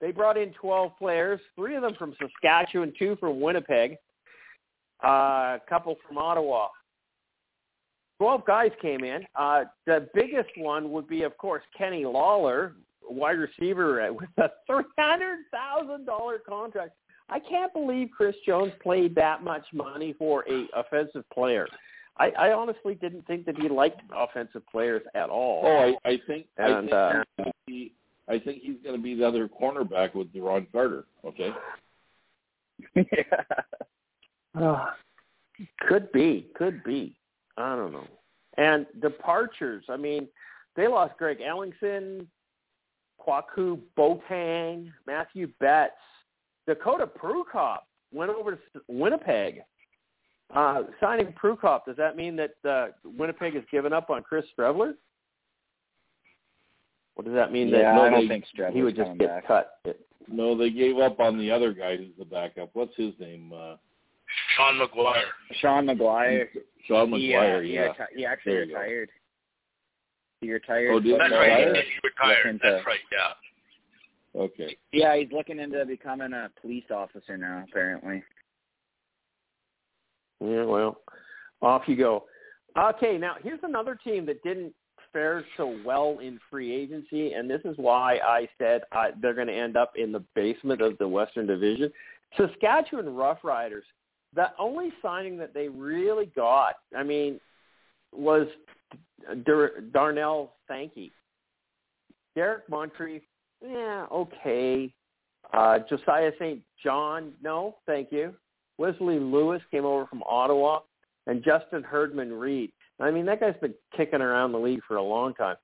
They 0.00 0.12
brought 0.12 0.36
in 0.36 0.52
12 0.52 0.92
players, 0.98 1.40
three 1.56 1.76
of 1.76 1.82
them 1.82 1.94
from 1.98 2.14
Saskatchewan, 2.20 2.92
two 2.98 3.16
from 3.16 3.40
Winnipeg, 3.40 3.96
uh, 5.04 5.08
a 5.56 5.60
couple 5.68 5.96
from 6.06 6.18
Ottawa. 6.18 6.68
12 8.18 8.44
guys 8.46 8.70
came 8.82 9.02
in. 9.04 9.22
Uh, 9.34 9.64
the 9.86 10.08
biggest 10.14 10.50
one 10.56 10.90
would 10.92 11.08
be, 11.08 11.22
of 11.22 11.36
course, 11.38 11.62
Kenny 11.76 12.04
Lawler, 12.04 12.74
wide 13.08 13.38
receiver 13.38 14.12
with 14.12 14.28
a 14.38 14.50
$300,000 14.70 16.06
contract. 16.48 16.90
I 17.30 17.38
can't 17.38 17.72
believe 17.72 18.08
Chris 18.16 18.34
Jones 18.46 18.72
paid 18.82 19.14
that 19.14 19.44
much 19.44 19.64
money 19.72 20.14
for 20.18 20.44
a 20.48 20.66
offensive 20.74 21.24
player. 21.32 21.66
I, 22.18 22.30
I 22.30 22.52
honestly 22.52 22.94
didn't 22.94 23.26
think 23.26 23.46
that 23.46 23.56
he 23.58 23.68
liked 23.68 24.00
offensive 24.14 24.62
players 24.70 25.02
at 25.14 25.30
all. 25.30 25.62
Oh, 25.64 25.94
I, 26.04 26.08
I 26.08 26.20
think 26.26 26.46
I 26.58 26.80
think 26.80 26.92
uh, 26.92 27.12
he's 27.12 27.44
gonna 27.44 27.52
be, 27.66 27.92
I 28.28 28.38
think 28.38 28.62
he's 28.62 28.76
going 28.82 28.96
to 28.96 29.02
be 29.02 29.14
the 29.14 29.26
other 29.26 29.48
cornerback 29.48 30.14
with 30.14 30.32
Duron 30.32 30.66
Carter. 30.72 31.04
Okay. 31.24 31.52
Ah, 34.60 34.94
could 35.88 36.10
be, 36.10 36.48
could 36.56 36.82
be. 36.82 37.14
I 37.56 37.76
don't 37.76 37.92
know. 37.92 38.06
And 38.56 38.86
departures. 39.00 39.84
I 39.88 39.96
mean, 39.96 40.26
they 40.74 40.88
lost 40.88 41.16
Greg 41.18 41.38
Ellingson, 41.40 42.26
Kwaku 43.20 43.78
Boateng, 43.96 44.90
Matthew 45.06 45.48
Betts, 45.60 45.92
Dakota 46.66 47.06
Prukop 47.06 47.80
went 48.12 48.30
over 48.30 48.52
to 48.52 48.60
Winnipeg. 48.88 49.62
Uh, 50.54 50.82
signing 51.00 51.34
Prukop, 51.40 51.84
does 51.86 51.96
that 51.96 52.16
mean 52.16 52.36
that 52.36 52.54
uh, 52.68 52.88
Winnipeg 53.04 53.54
has 53.54 53.64
given 53.70 53.92
up 53.92 54.08
on 54.10 54.22
Chris 54.22 54.46
Streveler? 54.56 54.94
Or 57.16 57.24
does 57.24 57.34
that 57.34 57.52
mean 57.52 57.68
yeah, 57.68 57.82
that 57.82 57.94
no, 57.96 58.02
I 58.02 58.10
don't 58.10 58.28
think 58.28 58.44
Streveler's 58.56 58.74
he 58.74 58.82
would 58.82 58.96
just 58.96 59.18
get 59.18 59.28
back. 59.28 59.46
cut? 59.46 59.80
No, 60.30 60.56
they 60.56 60.70
gave 60.70 60.98
up 60.98 61.20
on 61.20 61.38
the 61.38 61.50
other 61.50 61.72
guy 61.72 61.96
who's 61.96 62.12
the 62.18 62.24
backup. 62.24 62.70
What's 62.74 62.94
his 62.96 63.12
name? 63.18 63.52
Uh, 63.52 63.76
Sean 64.56 64.78
McGuire. 64.78 65.22
Sean 65.60 65.86
McGuire. 65.86 66.46
Sean 66.86 67.12
He, 67.12 67.30
McGuire. 67.30 67.58
uh, 67.58 67.62
he, 67.62 67.74
yeah. 67.74 67.88
reti- 67.88 68.16
he 68.16 68.24
actually 68.26 68.52
There 68.52 68.66
go. 68.66 68.72
retired. 68.74 69.08
He 70.40 70.52
retired. 70.52 70.90
Oh, 70.92 71.00
did 71.00 71.18
That's 71.20 71.32
right. 71.32 71.48
He, 71.48 71.52
uh, 71.52 71.66
Retired? 71.68 71.76
he 71.84 72.08
retired. 72.08 72.46
looking 72.54 72.60
That's 72.62 72.86
right. 72.86 72.98
Yeah. 73.12 74.40
Okay. 74.40 74.76
Yeah, 74.92 75.16
he's 75.16 75.32
looking 75.32 75.58
into 75.58 75.84
becoming 75.84 76.32
a 76.32 76.50
police 76.60 76.84
officer 76.90 77.36
now. 77.36 77.64
Apparently. 77.68 78.22
Yeah, 80.40 80.64
well, 80.64 81.00
off 81.62 81.82
you 81.86 81.96
go. 81.96 82.24
Okay, 82.78 83.18
now 83.18 83.36
here's 83.42 83.60
another 83.62 83.96
team 83.96 84.26
that 84.26 84.42
didn't 84.42 84.72
fare 85.12 85.44
so 85.56 85.76
well 85.84 86.18
in 86.22 86.38
free 86.50 86.74
agency, 86.74 87.32
and 87.32 87.50
this 87.50 87.60
is 87.64 87.76
why 87.76 88.18
I 88.18 88.48
said 88.58 88.82
I, 88.92 89.10
they're 89.20 89.34
going 89.34 89.46
to 89.48 89.54
end 89.54 89.76
up 89.76 89.92
in 89.96 90.12
the 90.12 90.22
basement 90.34 90.80
of 90.80 90.96
the 90.98 91.08
Western 91.08 91.46
Division. 91.46 91.90
Saskatchewan 92.36 93.06
Roughriders. 93.06 93.82
The 94.34 94.48
only 94.58 94.92
signing 95.00 95.38
that 95.38 95.54
they 95.54 95.68
really 95.68 96.26
got, 96.36 96.74
I 96.96 97.02
mean, 97.02 97.40
was 98.12 98.46
Dar- 99.44 99.80
Darnell 99.92 100.54
Sankey. 100.68 101.12
Derek 102.34 102.68
Moncrief, 102.68 103.22
yeah, 103.66 104.06
okay. 104.12 104.92
Uh, 105.52 105.78
Josiah 105.88 106.30
St. 106.38 106.60
John, 106.82 107.32
no, 107.42 107.76
thank 107.86 108.12
you. 108.12 108.34
Wesley 108.78 109.18
Lewis 109.18 109.60
came 109.70 109.84
over 109.84 110.06
from 110.06 110.22
Ottawa, 110.22 110.80
and 111.26 111.44
Justin 111.44 111.82
Herdman 111.82 112.32
Reed. 112.32 112.72
I 113.00 113.10
mean, 113.10 113.26
that 113.26 113.40
guy's 113.40 113.54
been 113.60 113.74
kicking 113.96 114.20
around 114.20 114.52
the 114.52 114.58
league 114.58 114.80
for 114.88 114.96
a 114.96 115.02
long 115.02 115.34
time. 115.34 115.56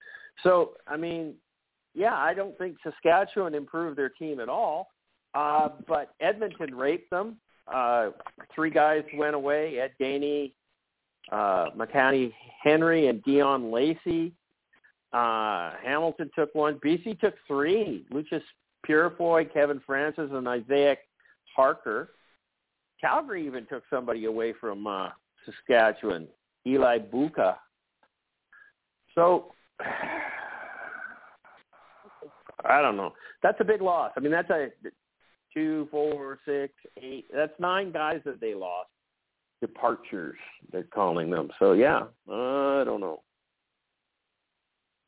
So, 0.43 0.73
I 0.87 0.97
mean, 0.97 1.35
yeah, 1.95 2.15
I 2.15 2.35
don't 2.35 2.57
think 2.59 2.77
Saskatchewan 2.83 3.55
improved 3.55 3.97
their 3.97 4.11
team 4.11 4.41
at 4.41 4.49
all. 4.49 4.89
Uh, 5.35 5.71
but 5.89 6.15
Edmonton 6.21 6.75
raped 6.75 7.11
them. 7.11 7.37
Uh, 7.73 8.11
three 8.55 8.71
guys 8.71 9.03
went 9.17 9.35
away: 9.35 9.79
Ed 9.81 9.93
Gainey, 10.01 10.53
uh, 11.33 11.71
McCanny 11.77 12.33
Henry, 12.62 13.09
and 13.09 13.23
Dion 13.25 13.73
Lacey. 13.73 14.33
Uh, 15.12 15.73
Hamilton 15.83 16.31
took 16.37 16.55
one. 16.55 16.79
BC 16.85 17.19
took 17.21 17.35
three. 17.47 18.05
Lucius 18.11 18.43
Purifoy, 18.89 19.53
Kevin 19.53 19.81
Francis, 19.85 20.31
and 20.33 20.47
Isaiah 20.47 20.97
Harker. 21.57 22.11
Calgary 23.01 23.47
even 23.47 23.66
took 23.66 23.82
somebody 23.90 24.24
away 24.24 24.53
from 24.59 24.86
uh, 24.86 25.09
Saskatchewan, 25.45 26.28
Eli 26.66 26.99
Buka. 26.99 27.57
So 29.14 29.53
I 32.64 32.80
don't 32.80 32.97
know. 32.97 33.12
That's 33.42 33.61
a 33.61 33.64
big 33.64 33.82
loss. 33.82 34.12
I 34.16 34.20
mean, 34.20 34.32
that's 34.32 34.51
a 34.51 34.68
two, 35.53 35.88
four, 35.90 36.38
six, 36.45 36.72
eight. 37.01 37.26
That's 37.34 37.53
nine 37.59 37.92
guys 37.92 38.20
that 38.24 38.40
they 38.40 38.55
lost. 38.55 38.88
Departures, 39.61 40.36
they're 40.72 40.82
calling 40.82 41.30
them. 41.30 41.49
So 41.59 41.72
yeah, 41.72 42.03
I 42.30 42.82
don't 42.84 43.01
know. 43.01 43.22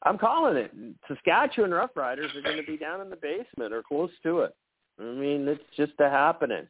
I'm 0.02 0.18
calling 0.18 0.56
it. 0.56 0.72
Saskatchewan 1.08 1.70
Roughriders 1.70 2.34
are 2.36 2.42
going 2.42 2.56
to 2.56 2.62
be 2.62 2.76
down 2.76 3.00
in 3.00 3.10
the 3.10 3.16
basement 3.16 3.72
or 3.74 3.82
close 3.82 4.10
to 4.22 4.40
it. 4.40 4.54
I 5.00 5.04
mean, 5.04 5.48
it's 5.48 5.64
just 5.76 5.92
a 5.98 6.08
happening. 6.08 6.66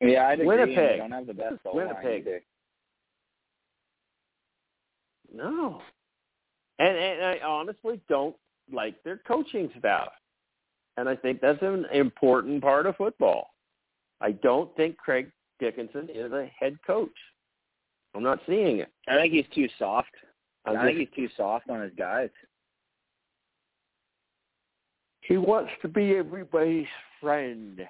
Yeah, 0.00 0.28
I'd 0.28 0.40
agree. 0.40 0.46
Winnipeg. 0.46 0.76
They 0.76 0.96
don't 0.98 1.12
have 1.12 1.26
the 1.26 1.34
best 1.34 1.56
Winnipeg. 1.64 2.42
No. 5.34 5.80
And 6.78 6.96
and 6.96 7.24
I 7.24 7.40
honestly 7.44 8.00
don't 8.08 8.36
like 8.72 9.02
their 9.02 9.18
coaching 9.26 9.70
staff. 9.78 10.08
And 10.98 11.08
I 11.08 11.16
think 11.16 11.40
that's 11.40 11.62
an 11.62 11.86
important 11.92 12.62
part 12.62 12.86
of 12.86 12.96
football. 12.96 13.50
I 14.20 14.32
don't 14.32 14.74
think 14.76 14.96
Craig 14.96 15.30
Dickenson 15.58 16.08
is 16.12 16.32
a 16.32 16.50
head 16.58 16.78
coach. 16.86 17.10
I'm 18.14 18.22
not 18.22 18.40
seeing 18.46 18.78
it. 18.78 18.90
I 19.08 19.16
think 19.16 19.32
he's 19.32 19.44
too 19.54 19.68
soft. 19.78 20.08
I 20.64 20.84
think 20.84 20.98
he's 20.98 21.08
too 21.14 21.28
soft 21.36 21.68
on 21.68 21.82
his 21.82 21.92
guys. 21.96 22.30
he 25.28 25.36
wants 25.36 25.70
to 25.82 25.88
be 25.88 26.16
everybody's 26.16 26.86
friend. 27.20 27.80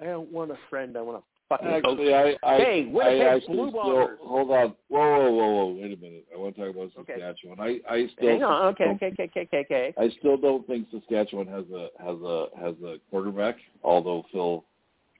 I 0.00 0.04
don't 0.04 0.30
want 0.32 0.50
a 0.50 0.58
friend. 0.70 0.96
I 0.96 1.00
want 1.02 1.18
a 1.18 1.22
fucking 1.48 1.66
coach. 1.66 1.84
Actually, 1.84 2.14
I, 2.14 2.36
I, 2.42 2.56
Hey, 2.58 2.86
I 2.88 2.92
Winnipeg 2.92 3.20
actually 3.26 3.56
Blue 3.56 3.68
still, 3.70 3.82
Bombers. 3.82 4.18
hold 4.22 4.50
on. 4.50 4.74
Whoa, 4.88 5.00
whoa, 5.00 5.30
whoa, 5.30 5.48
whoa. 5.48 5.66
Wait 5.80 5.92
a 5.98 6.00
minute. 6.00 6.26
I 6.32 6.38
want 6.38 6.54
to 6.56 6.60
talk 6.60 6.70
about 6.70 6.90
Okay. 7.00 7.14
Saskatchewan. 7.20 7.60
I, 7.60 7.80
I 7.92 8.06
still, 8.16 8.28
Hang 8.28 8.42
on. 8.44 8.66
Okay, 8.74 8.84
okay, 8.84 9.06
okay, 9.06 9.22
okay, 9.24 9.40
okay, 9.42 9.58
okay. 9.64 9.94
I 9.98 10.08
still 10.18 10.36
don't 10.36 10.66
think 10.66 10.86
Saskatchewan 10.92 11.46
has 11.48 11.64
a 11.74 11.88
has 12.00 12.16
a 12.22 12.46
has 12.60 12.74
a 12.84 12.96
quarterback. 13.10 13.56
Although 13.82 14.24
Phil 14.32 14.64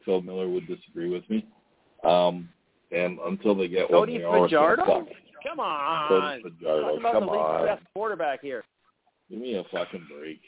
Phil 0.04 0.20
Miller 0.22 0.48
would 0.48 0.66
disagree 0.68 1.08
with 1.08 1.28
me. 1.28 1.44
Um, 2.04 2.48
and 2.92 3.18
until 3.26 3.54
they 3.54 3.68
get 3.68 3.88
Cody 3.88 4.22
one, 4.24 4.42
they 4.42 4.48
Fajardo? 4.48 5.06
Come 5.46 5.60
on. 5.60 6.08
Cody 6.08 6.20
Talking 6.42 6.56
Fajardo, 6.60 6.96
about 6.98 7.12
come 7.12 7.26
the 7.26 7.32
league's 7.32 7.44
on. 7.44 7.66
best 7.66 7.82
quarterback 7.92 8.40
here. 8.42 8.64
Give 9.28 9.38
me 9.40 9.56
a 9.56 9.64
fucking 9.72 10.06
break. 10.16 10.40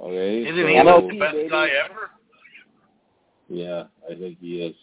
Okay. 0.00 0.42
Isn't 0.42 0.56
so- 0.56 0.66
he 0.66 1.14
the 1.14 1.18
best 1.20 1.34
baby. 1.34 1.48
guy 1.48 1.68
ever? 1.84 2.10
Yeah, 3.52 3.84
I 4.10 4.14
think 4.14 4.38
he 4.40 4.62
is. 4.62 4.74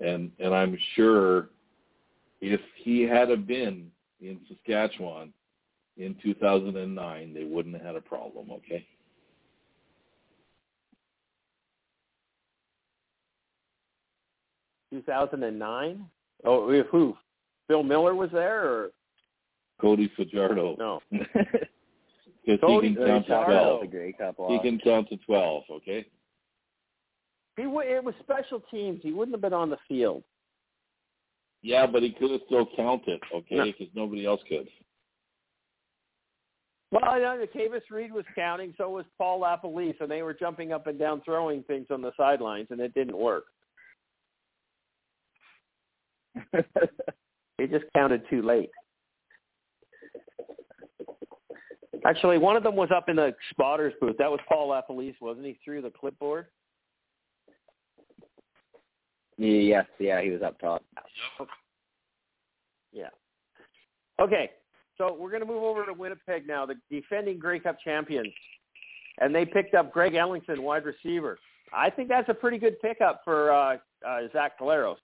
And 0.00 0.30
and 0.38 0.54
I'm 0.54 0.78
sure 0.94 1.48
if 2.40 2.60
he 2.76 3.02
had 3.02 3.30
have 3.30 3.48
been 3.48 3.90
in 4.20 4.38
Saskatchewan 4.48 5.32
in 5.96 6.14
2009, 6.22 7.34
they 7.34 7.42
wouldn't 7.42 7.74
have 7.74 7.84
had 7.84 7.96
a 7.96 8.00
problem, 8.00 8.52
okay? 8.52 8.86
Two 14.92 15.02
thousand 15.02 15.42
and 15.42 15.58
nine. 15.58 16.06
Oh, 16.44 16.70
if 16.70 16.86
who? 16.86 17.16
Phil 17.66 17.82
Miller 17.82 18.14
was 18.14 18.30
there, 18.32 18.64
or 18.72 18.90
Cody 19.80 20.10
Fajardo. 20.16 20.76
no? 20.78 21.00
Because 22.46 22.60
Cody 22.62 22.88
he 22.88 22.94
can 22.94 23.04
count 23.04 23.26
to 23.26 23.32
Fajardo. 23.32 23.76
12. 23.78 23.82
a 23.82 23.86
great 23.88 24.18
couple. 24.18 24.48
He 24.48 24.58
can 24.60 24.78
count 24.78 25.08
to 25.10 25.18
12, 25.18 25.64
okay? 25.70 26.06
He 27.58 27.66
wa 27.66 27.80
it 27.80 28.02
was 28.02 28.14
special 28.20 28.62
teams. 28.70 29.00
He 29.02 29.12
wouldn't 29.12 29.34
have 29.34 29.42
been 29.42 29.52
on 29.52 29.68
the 29.68 29.78
field. 29.88 30.22
Yeah, 31.62 31.86
but 31.86 32.02
he 32.02 32.12
could 32.12 32.30
have 32.30 32.40
still 32.46 32.68
counted, 32.76 33.20
okay? 33.34 33.56
No. 33.56 33.64
Because 33.64 33.88
nobody 33.94 34.24
else 34.24 34.40
could. 34.48 34.68
Well, 36.92 37.04
I 37.04 37.18
know 37.18 37.44
Kavis 37.54 37.82
Reed 37.90 38.12
was 38.12 38.24
counting, 38.34 38.72
so 38.78 38.88
was 38.88 39.04
Paul 39.18 39.40
LaPolice, 39.40 40.00
and 40.00 40.10
they 40.10 40.22
were 40.22 40.32
jumping 40.32 40.72
up 40.72 40.86
and 40.86 40.98
down, 40.98 41.20
throwing 41.24 41.62
things 41.64 41.88
on 41.90 42.00
the 42.00 42.12
sidelines, 42.16 42.68
and 42.70 42.80
it 42.80 42.94
didn't 42.94 43.18
work. 43.18 43.44
They 47.58 47.66
just 47.66 47.86
counted 47.94 48.22
too 48.30 48.42
late. 48.42 48.70
Actually, 52.06 52.38
one 52.38 52.56
of 52.56 52.62
them 52.62 52.76
was 52.76 52.90
up 52.94 53.08
in 53.08 53.16
the 53.16 53.34
spotters 53.50 53.92
booth. 54.00 54.16
That 54.18 54.30
was 54.30 54.38
Paul 54.48 54.68
LaPolice, 54.68 55.16
wasn't 55.20 55.46
he? 55.46 55.58
Through 55.64 55.82
the 55.82 55.90
clipboard. 55.90 56.46
Yes, 59.38 59.86
yeah, 59.98 60.20
he 60.20 60.30
was 60.30 60.42
up 60.42 60.58
top. 60.60 60.84
Yeah. 62.92 63.08
Okay, 64.20 64.50
so 64.96 65.16
we're 65.18 65.30
going 65.30 65.42
to 65.42 65.46
move 65.46 65.62
over 65.62 65.86
to 65.86 65.92
Winnipeg 65.92 66.46
now, 66.46 66.66
the 66.66 66.74
defending 66.90 67.38
Grey 67.38 67.60
Cup 67.60 67.76
champions, 67.84 68.32
and 69.20 69.32
they 69.32 69.44
picked 69.44 69.74
up 69.74 69.92
Greg 69.92 70.14
Ellingson, 70.14 70.58
wide 70.58 70.84
receiver. 70.84 71.38
I 71.72 71.88
think 71.90 72.08
that's 72.08 72.28
a 72.28 72.34
pretty 72.34 72.58
good 72.58 72.80
pickup 72.80 73.20
for 73.24 73.52
uh, 73.52 73.76
uh, 74.06 74.20
Zach 74.32 74.58
Collaros. 74.58 74.96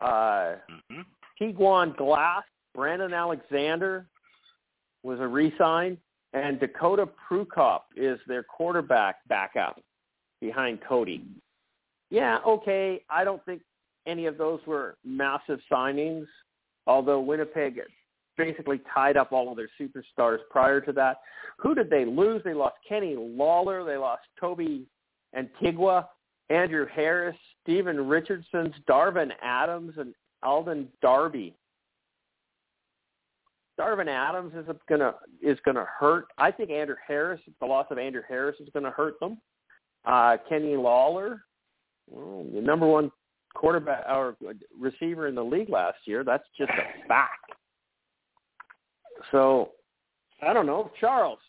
Uh, 0.00 0.56
hmm 0.90 1.02
Tiguan 1.40 1.96
Glass, 1.96 2.42
Brandon 2.74 3.14
Alexander 3.14 4.06
was 5.04 5.20
a 5.20 5.26
re-sign, 5.26 5.96
and 6.32 6.58
Dakota 6.58 7.08
Prukop 7.30 7.82
is 7.96 8.18
their 8.26 8.42
quarterback 8.42 9.16
backup 9.28 9.80
behind 10.40 10.80
Cody. 10.88 11.22
Yeah, 12.10 12.38
okay. 12.46 13.02
I 13.10 13.24
don't 13.24 13.44
think 13.44 13.62
any 14.06 14.26
of 14.26 14.38
those 14.38 14.60
were 14.66 14.96
massive 15.04 15.60
signings, 15.70 16.26
although 16.86 17.20
Winnipeg 17.20 17.80
basically 18.36 18.80
tied 18.94 19.16
up 19.16 19.32
all 19.32 19.50
of 19.50 19.56
their 19.56 19.68
superstars 19.78 20.38
prior 20.50 20.80
to 20.80 20.92
that. 20.92 21.18
Who 21.58 21.74
did 21.74 21.90
they 21.90 22.04
lose? 22.04 22.42
They 22.44 22.54
lost 22.54 22.76
Kenny 22.88 23.16
Lawler. 23.16 23.84
They 23.84 23.96
lost 23.96 24.22
Toby 24.40 24.86
Antigua, 25.36 26.08
Andrew 26.48 26.86
Harris, 26.86 27.36
Stephen 27.62 28.08
Richardson's, 28.08 28.74
Darvin 28.88 29.32
Adams, 29.42 29.94
and 29.98 30.14
Alden 30.42 30.88
Darby. 31.02 31.54
Darvin 33.78 34.08
Adams 34.08 34.52
is 34.54 34.66
gonna 34.88 35.14
is 35.42 35.58
gonna 35.64 35.84
hurt. 35.84 36.26
I 36.38 36.50
think 36.50 36.70
Andrew 36.70 36.96
Harris, 37.06 37.40
the 37.60 37.66
loss 37.66 37.86
of 37.90 37.98
Andrew 37.98 38.22
Harris 38.28 38.56
is 38.60 38.68
gonna 38.72 38.90
hurt 38.90 39.20
them. 39.20 39.38
Uh, 40.04 40.36
Kenny 40.48 40.76
Lawler, 40.76 41.44
well, 42.10 42.44
the 42.52 42.60
number 42.60 42.86
one 42.86 43.10
quarterback 43.54 44.04
or 44.08 44.36
receiver 44.78 45.26
in 45.26 45.34
the 45.34 45.44
league 45.44 45.68
last 45.68 45.98
year. 46.04 46.24
That's 46.24 46.44
just 46.56 46.70
a 46.70 47.08
fact. 47.08 47.52
So, 49.32 49.70
I 50.46 50.52
don't 50.52 50.66
know, 50.66 50.90
Charles, 51.00 51.40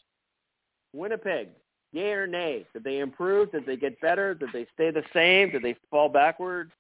Winnipeg, 0.93 1.49
yay 1.91 2.11
or 2.11 2.25
nay? 2.25 2.65
Did 2.73 2.83
they 2.83 2.99
improve? 2.99 3.51
Did 3.51 3.65
they 3.65 3.77
get 3.77 4.01
better? 4.01 4.33
Did 4.33 4.49
they 4.53 4.65
stay 4.73 4.91
the 4.91 5.03
same? 5.13 5.51
Did 5.51 5.61
they 5.61 5.75
fall 5.91 6.09
backwards? 6.09 6.71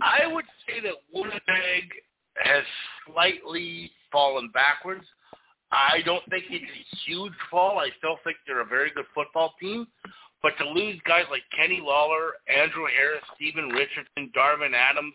I 0.00 0.26
would 0.26 0.44
say 0.66 0.80
that 0.82 0.94
Winnipeg 1.12 1.90
has 2.36 2.62
slightly 3.06 3.90
fallen 4.12 4.50
backwards. 4.52 5.04
I 5.72 6.00
don't 6.04 6.22
think 6.30 6.44
it's 6.50 6.64
a 6.64 6.96
huge 7.06 7.32
fall. 7.50 7.78
I 7.78 7.88
still 7.98 8.18
think 8.22 8.36
they're 8.46 8.60
a 8.60 8.66
very 8.66 8.90
good 8.94 9.06
football 9.14 9.54
team. 9.60 9.86
But 10.46 10.62
to 10.62 10.70
lose 10.70 10.94
guys 11.04 11.24
like 11.28 11.42
Kenny 11.58 11.80
Lawler, 11.82 12.34
Andrew 12.46 12.86
Harris, 12.96 13.24
Stephen 13.34 13.70
Richardson, 13.70 14.30
Darvin 14.30 14.74
Adams, 14.74 15.14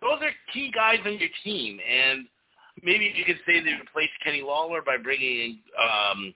those 0.00 0.18
are 0.22 0.32
key 0.52 0.72
guys 0.74 0.98
on 1.06 1.20
your 1.20 1.28
team. 1.44 1.78
And 1.88 2.26
maybe 2.82 3.14
you 3.14 3.24
could 3.24 3.38
say 3.46 3.60
they 3.62 3.78
replaced 3.78 4.18
Kenny 4.24 4.42
Lawler 4.42 4.82
by 4.84 4.96
bringing 4.96 5.38
in 5.38 5.58
um, 5.78 6.34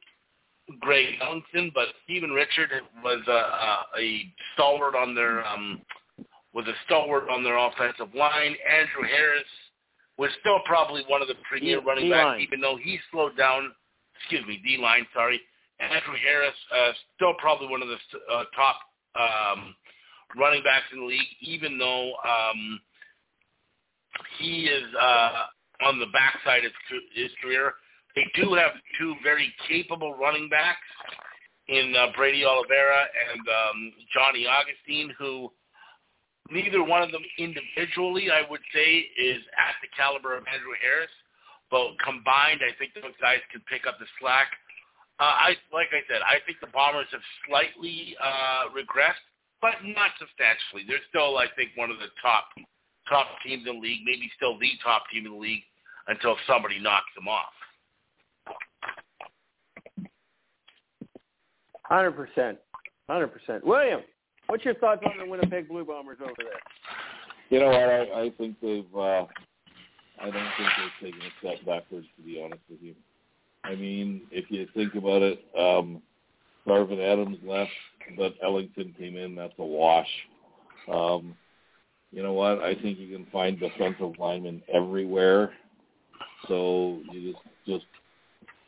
Greg 0.78 1.18
Ellingson, 1.20 1.74
but 1.74 1.88
Stephen 2.04 2.30
Richard 2.30 2.70
was 3.02 3.18
a, 3.26 3.32
a, 3.32 3.84
a 3.98 4.32
stalwart 4.54 4.94
on 4.94 5.16
their 5.16 5.44
um, 5.44 5.80
was 6.54 6.68
a 6.68 6.74
stalwart 6.86 7.28
on 7.28 7.42
their 7.42 7.58
offensive 7.58 8.14
line. 8.14 8.54
Andrew 8.62 9.10
Harris 9.10 9.42
was 10.18 10.30
still 10.38 10.60
probably 10.66 11.02
one 11.08 11.20
of 11.20 11.26
the 11.26 11.34
premier 11.50 11.80
D- 11.80 11.84
running 11.84 12.04
D-line. 12.04 12.38
backs, 12.38 12.42
even 12.46 12.60
though 12.60 12.76
he 12.80 13.00
slowed 13.10 13.36
down. 13.36 13.72
Excuse 14.20 14.46
me, 14.46 14.62
D 14.64 14.80
line. 14.80 15.04
Sorry, 15.12 15.40
Andrew 15.80 16.14
Harris 16.22 16.54
uh, 16.74 16.92
still 17.16 17.34
probably 17.38 17.68
one 17.68 17.82
of 17.82 17.88
the 17.88 17.98
uh, 18.32 18.44
top 18.54 18.76
um, 19.16 19.74
running 20.36 20.62
backs 20.62 20.86
in 20.92 21.00
the 21.00 21.06
league, 21.06 21.32
even 21.40 21.78
though 21.78 22.12
um, 22.24 22.80
he 24.38 24.66
is 24.66 24.84
uh, 25.00 25.86
on 25.86 25.98
the 25.98 26.06
backside 26.12 26.64
of 26.64 26.72
his 27.14 27.30
career. 27.42 27.72
They 28.14 28.26
do 28.34 28.54
have 28.54 28.72
two 28.98 29.14
very 29.22 29.52
capable 29.68 30.14
running 30.14 30.48
backs 30.48 30.78
in 31.68 31.94
uh, 31.96 32.08
Brady 32.16 32.44
Oliveira 32.44 33.06
and 33.30 33.40
um, 33.40 33.92
Johnny 34.12 34.46
Augustine, 34.46 35.14
who 35.18 35.50
neither 36.50 36.82
one 36.82 37.02
of 37.02 37.12
them 37.12 37.22
individually, 37.38 38.28
I 38.30 38.42
would 38.50 38.60
say, 38.74 39.06
is 39.16 39.38
at 39.54 39.78
the 39.80 39.88
caliber 39.96 40.36
of 40.36 40.44
Andrew 40.52 40.74
Harris. 40.82 41.14
but 41.70 41.94
combined, 42.02 42.60
I 42.66 42.74
think 42.78 42.94
those 42.94 43.14
guys 43.20 43.38
can 43.52 43.62
pick 43.70 43.86
up 43.86 43.98
the 43.98 44.06
slack. 44.18 44.50
Uh, 45.20 45.24
I 45.24 45.48
like 45.68 45.92
I 45.92 46.00
said, 46.08 46.24
I 46.24 46.40
think 46.48 46.64
the 46.64 46.72
Bombers 46.72 47.06
have 47.12 47.20
slightly 47.44 48.16
uh, 48.16 48.72
regressed, 48.72 49.20
but 49.60 49.76
not 49.84 50.16
substantially. 50.16 50.88
They're 50.88 51.04
still, 51.12 51.36
I 51.36 51.44
think, 51.60 51.76
one 51.76 51.90
of 51.92 51.98
the 52.00 52.08
top 52.24 52.48
top 53.06 53.26
teams 53.44 53.68
in 53.68 53.76
the 53.76 53.80
league, 53.80 54.00
maybe 54.06 54.32
still 54.34 54.58
the 54.58 54.72
top 54.82 55.04
team 55.12 55.26
in 55.26 55.32
the 55.32 55.38
league 55.38 55.62
until 56.08 56.36
somebody 56.46 56.80
knocks 56.80 57.12
them 57.14 57.28
off. 57.28 57.52
Hundred 61.84 62.12
percent, 62.12 62.56
hundred 63.06 63.28
percent. 63.28 63.60
William, 63.66 64.00
what's 64.46 64.64
your 64.64 64.74
thoughts 64.76 65.02
on 65.04 65.18
the 65.18 65.30
Winnipeg 65.30 65.68
Blue 65.68 65.84
Bombers 65.84 66.18
over 66.22 66.32
there? 66.38 66.64
You 67.50 67.60
know 67.60 67.66
what? 67.66 67.76
I, 67.76 68.24
I 68.24 68.30
think 68.38 68.56
they've. 68.62 68.88
Uh, 68.96 69.26
I 70.16 70.30
don't 70.30 70.48
think 70.56 70.70
they've 70.80 71.12
taken 71.12 71.20
a 71.20 71.32
step 71.40 71.66
backwards. 71.66 72.06
To 72.16 72.22
be 72.22 72.40
honest 72.42 72.62
with 72.70 72.80
you, 72.80 72.94
I 73.64 73.74
mean, 73.74 74.22
if 74.30 74.50
you 74.50 74.66
think 74.74 74.94
about 74.94 75.22
it, 75.22 75.44
um, 75.58 76.02
Darvin 76.66 77.00
Adams 77.00 77.38
left, 77.44 77.70
but 78.16 78.40
Ellingson 78.42 78.96
came 78.96 79.16
in. 79.16 79.34
That's 79.34 79.52
a 79.58 79.64
wash. 79.64 80.08
Um, 80.92 81.34
you 82.12 82.22
know 82.22 82.32
what? 82.32 82.60
I 82.60 82.74
think 82.74 82.98
you 82.98 83.14
can 83.16 83.26
find 83.32 83.58
defensive 83.58 84.18
linemen 84.18 84.62
everywhere. 84.72 85.52
So 86.48 87.00
you 87.12 87.32
just 87.32 87.44
just 87.66 87.84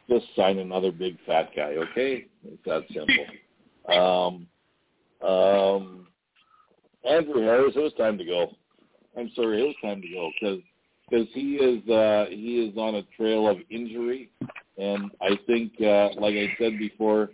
just 0.09 0.27
sign 0.37 0.59
another 0.59 0.93
big 0.93 1.17
fat 1.27 1.51
guy, 1.57 1.75
okay? 1.91 2.27
It's 2.45 2.63
that 2.67 2.83
simple. 2.93 3.27
Um, 3.89 4.47
um, 5.27 6.07
Andrew 7.09 7.43
Harris, 7.43 7.75
it 7.77 7.81
was 7.81 7.93
time 7.95 8.19
to 8.19 8.25
go. 8.25 8.53
I'm 9.17 9.31
sorry, 9.35 9.61
it 9.61 9.67
was 9.67 9.77
time 9.83 10.03
to 10.03 10.09
go 10.09 10.31
because 10.41 10.61
because 11.11 11.27
he 11.33 11.57
is 11.57 11.89
uh, 11.89 12.27
he 12.31 12.67
is 12.67 12.77
on 12.77 12.97
a 12.97 13.03
trail 13.17 13.49
of 13.49 13.59
injury, 13.71 14.31
and 14.79 15.11
I 15.21 15.39
think, 15.47 15.73
uh, 15.81 16.11
like 16.21 16.35
I 16.35 16.55
said 16.59 16.79
before, 16.79 17.31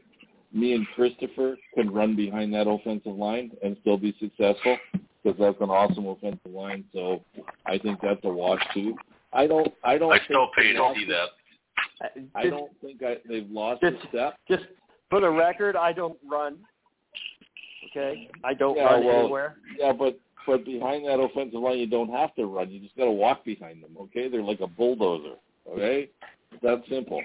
me 0.53 0.75
and 0.75 0.87
Christopher 0.95 1.57
can 1.75 1.91
run 1.93 2.17
behind 2.17 2.53
that 2.55 2.69
offensive 2.69 3.15
line 3.15 3.51
and 3.63 3.77
still 3.81 3.99
be 3.99 4.15
successful 4.19 4.79
because 5.23 5.39
that's 5.39 5.61
an 5.61 5.71
awesome 5.71 6.07
offensive 6.07 6.53
line. 6.53 6.85
So 6.93 7.23
I 7.67 7.79
think 7.79 8.01
that's 8.01 8.21
a 8.25 8.29
wash 8.29 8.63
too. 8.73 8.97
I 9.33 9.47
don't. 9.47 9.73
I 9.85 9.99
don't. 9.99 10.13
I 10.13 10.25
still 10.25 10.49
think 10.57 10.69
pay 10.69 10.73
to 10.75 10.93
see 10.97 11.07
that. 11.07 11.29
I 12.35 12.49
don't 12.49 12.71
think 12.81 13.03
I, 13.03 13.17
they've 13.29 13.51
lost 13.51 13.83
Just- 13.83 14.05
a 14.05 14.09
step. 14.09 14.39
Just 14.49 14.65
for 15.11 15.21
the 15.21 15.31
record, 15.31 15.77
I 15.77 15.93
don't 15.93 16.19
run. 16.31 16.59
Okay, 17.91 18.29
I 18.45 18.53
don't 18.55 18.77
Yeah, 18.77 18.85
run 18.85 19.05
well, 19.05 19.21
anywhere. 19.21 19.57
Yeah, 19.79 19.93
but 19.93 20.19
but 20.47 20.65
behind 20.65 21.07
that 21.07 21.21
offensive 21.21 21.61
line, 21.61 21.79
you 21.79 21.87
don't 21.87 22.11
have 22.11 22.35
to 22.37 22.47
run. 22.47 22.71
You 22.71 22.81
just 22.81 22.97
got 22.97 23.05
to 23.05 23.11
walk 23.11 23.45
behind 23.45 23.83
them. 23.83 23.97
Okay, 24.01 24.29
they're 24.29 24.43
like 24.43 24.61
a 24.61 24.67
bulldozer. 24.67 25.37
Okay, 25.71 26.11
that 26.63 26.83
simple. 26.89 27.23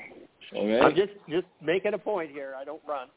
Okay, 0.53 0.79
I'm 0.79 0.95
just 0.95 1.13
just 1.29 1.47
making 1.61 1.93
a 1.93 1.97
point 1.97 2.31
here. 2.31 2.53
I 2.57 2.63
don't 2.63 2.81
run. 2.87 3.07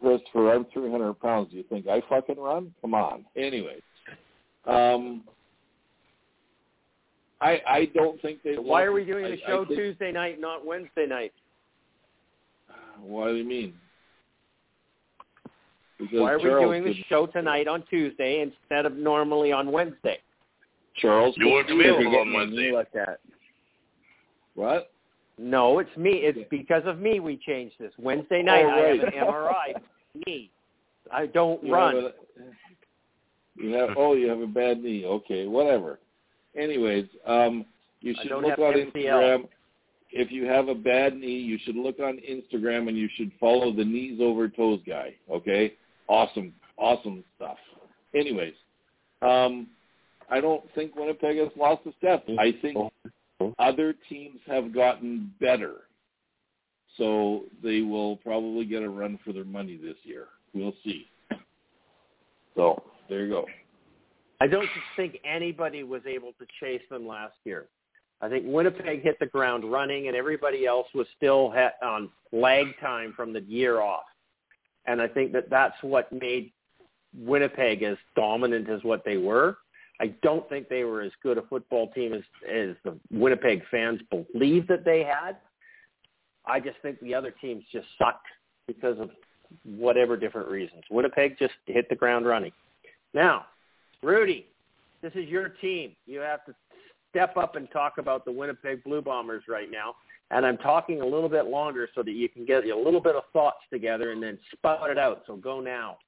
Christopher, 0.00 0.52
I'm 0.54 0.64
300 0.72 1.14
pounds. 1.20 1.50
Do 1.50 1.56
you 1.58 1.64
think 1.64 1.86
I 1.86 2.00
fucking 2.08 2.38
run? 2.38 2.72
Come 2.80 2.94
on. 2.94 3.24
Anyways, 3.36 3.82
um, 4.66 5.24
I 7.40 7.60
I 7.68 7.84
don't 7.94 8.20
think 8.22 8.42
they. 8.42 8.54
Why 8.56 8.82
are 8.84 8.92
we 8.92 9.04
doing 9.04 9.26
I- 9.26 9.30
the 9.30 9.44
I 9.44 9.46
show 9.46 9.64
think- 9.66 9.78
Tuesday 9.78 10.12
night, 10.12 10.40
not 10.40 10.64
Wednesday 10.64 11.06
night? 11.06 11.32
What 13.02 13.28
do 13.28 13.34
you 13.36 13.44
mean? 13.44 13.74
Because 15.98 16.20
Why 16.20 16.32
are 16.32 16.38
we 16.38 16.44
doing 16.44 16.84
the 16.84 16.94
show 17.10 17.26
tonight 17.26 17.68
on 17.68 17.82
Tuesday 17.90 18.40
instead 18.40 18.86
of 18.86 18.94
normally 18.94 19.52
on 19.52 19.70
Wednesday? 19.70 20.18
Charles, 20.96 21.34
You 21.36 21.44
could 21.44 21.52
weren't 21.52 21.68
do 21.68 21.76
Because 21.78 21.90
available 21.96 22.12
you're 22.12 22.20
on 22.20 22.26
getting 22.28 22.32
your 22.32 22.46
knee 22.46 22.72
Wednesday. 22.72 22.96
looked 22.96 22.96
at. 23.08 23.20
What? 24.54 24.90
No, 25.42 25.78
it's 25.78 25.96
me. 25.96 26.10
It's 26.16 26.36
Okay. 26.36 26.48
because 26.50 26.82
of 26.84 26.98
me 26.98 27.18
we 27.18 27.38
changed 27.38 27.76
this. 27.80 27.92
Wednesday 27.98 28.42
night 28.42 28.64
Oh, 28.66 28.68
I 28.70 28.76
have 28.78 28.98
right. 29.00 29.14
an 29.14 29.26
MRI 29.26 29.74
knee. 30.26 30.50
I 31.12 31.26
don't 31.26 31.64
You 31.64 31.72
run. 31.72 31.94
Have 31.94 32.04
a, 32.04 32.12
you 33.56 33.72
have 33.74 33.90
oh, 33.96 34.12
you 34.14 34.28
have 34.28 34.40
a 34.40 34.46
bad 34.46 34.82
knee. 34.82 35.04
Okay, 35.06 35.46
whatever. 35.46 35.98
Anyways, 36.56 37.06
um, 37.26 37.64
you 38.00 38.14
should 38.20 38.30
look 38.32 38.58
on 38.58 38.74
MCL. 38.74 38.92
Instagram. 38.94 39.48
If 40.12 40.30
you 40.32 40.44
have 40.46 40.68
a 40.68 40.74
bad 40.74 41.14
knee, 41.16 41.38
you 41.38 41.56
should 41.64 41.76
look 41.76 42.00
on 42.00 42.18
Instagram 42.18 42.88
and 42.88 42.98
you 42.98 43.08
should 43.16 43.30
follow 43.40 43.72
the 43.72 43.84
knees 43.84 44.20
over 44.20 44.48
toes 44.48 44.80
guy. 44.86 45.14
Okay, 45.30 45.74
awesome, 46.08 46.52
awesome 46.76 47.24
stuff. 47.36 47.58
Anyways, 48.14 48.54
um, 49.22 49.68
I 50.28 50.40
don't 50.40 50.64
think 50.74 50.96
Winnipeg 50.96 51.38
has 51.38 51.48
lost 51.56 51.82
a 51.86 51.92
step. 51.98 52.24
I 52.38 52.52
think 52.60 52.76
other 53.58 53.94
teams 54.08 54.40
have 54.46 54.74
gotten 54.74 55.32
better, 55.40 55.74
so 56.96 57.44
they 57.62 57.80
will 57.80 58.16
probably 58.16 58.64
get 58.64 58.82
a 58.82 58.88
run 58.88 59.18
for 59.24 59.32
their 59.32 59.44
money 59.44 59.76
this 59.76 59.96
year. 60.02 60.26
We'll 60.52 60.74
see. 60.84 61.06
So 62.56 62.82
there 63.08 63.24
you 63.24 63.30
go. 63.30 63.46
I 64.40 64.46
don't 64.46 64.68
think 64.96 65.18
anybody 65.24 65.82
was 65.82 66.02
able 66.06 66.32
to 66.38 66.46
chase 66.60 66.82
them 66.90 67.06
last 67.06 67.34
year. 67.44 67.68
I 68.22 68.28
think 68.28 68.44
Winnipeg 68.46 69.02
hit 69.02 69.18
the 69.18 69.26
ground 69.26 69.64
running, 69.70 70.08
and 70.08 70.16
everybody 70.16 70.66
else 70.66 70.86
was 70.94 71.06
still 71.16 71.54
on 71.82 72.10
lag 72.32 72.66
time 72.80 73.12
from 73.16 73.32
the 73.32 73.40
year 73.42 73.80
off. 73.80 74.04
And 74.86 75.00
I 75.00 75.08
think 75.08 75.32
that 75.32 75.48
that's 75.50 75.76
what 75.82 76.12
made 76.12 76.52
Winnipeg 77.16 77.82
as 77.82 77.96
dominant 78.16 78.68
as 78.68 78.82
what 78.82 79.04
they 79.04 79.16
were. 79.16 79.58
I 80.00 80.14
don't 80.22 80.48
think 80.48 80.68
they 80.68 80.84
were 80.84 81.02
as 81.02 81.12
good 81.22 81.36
a 81.36 81.42
football 81.42 81.90
team 81.92 82.14
as, 82.14 82.22
as 82.50 82.74
the 82.84 82.98
Winnipeg 83.12 83.62
fans 83.70 84.00
believe 84.10 84.66
that 84.68 84.84
they 84.84 85.04
had. 85.04 85.36
I 86.46 86.58
just 86.58 86.78
think 86.80 86.98
the 87.00 87.14
other 87.14 87.34
teams 87.40 87.64
just 87.70 87.86
sucked 87.98 88.26
because 88.66 88.98
of 88.98 89.10
whatever 89.64 90.16
different 90.16 90.48
reasons. 90.48 90.82
Winnipeg 90.90 91.38
just 91.38 91.52
hit 91.66 91.88
the 91.90 91.94
ground 91.94 92.24
running. 92.24 92.52
Now, 93.12 93.46
Rudy, 94.02 94.46
this 95.02 95.12
is 95.14 95.28
your 95.28 95.48
team. 95.48 95.94
You 96.06 96.20
have 96.20 96.44
to 96.46 96.54
step 97.10 97.36
up 97.36 97.56
and 97.56 97.70
talk 97.70 97.98
about 97.98 98.24
the 98.24 98.32
Winnipeg 98.32 98.82
Blue 98.84 99.02
Bombers 99.02 99.44
right 99.48 99.70
now. 99.70 99.96
And 100.30 100.46
I'm 100.46 100.56
talking 100.58 101.02
a 101.02 101.06
little 101.06 101.28
bit 101.28 101.46
longer 101.46 101.88
so 101.94 102.02
that 102.04 102.12
you 102.12 102.28
can 102.28 102.46
get 102.46 102.64
a 102.64 102.76
little 102.76 103.00
bit 103.00 103.16
of 103.16 103.24
thoughts 103.32 103.58
together 103.70 104.12
and 104.12 104.22
then 104.22 104.38
spout 104.52 104.88
it 104.88 104.96
out. 104.96 105.24
So 105.26 105.36
go 105.36 105.60
now. 105.60 105.98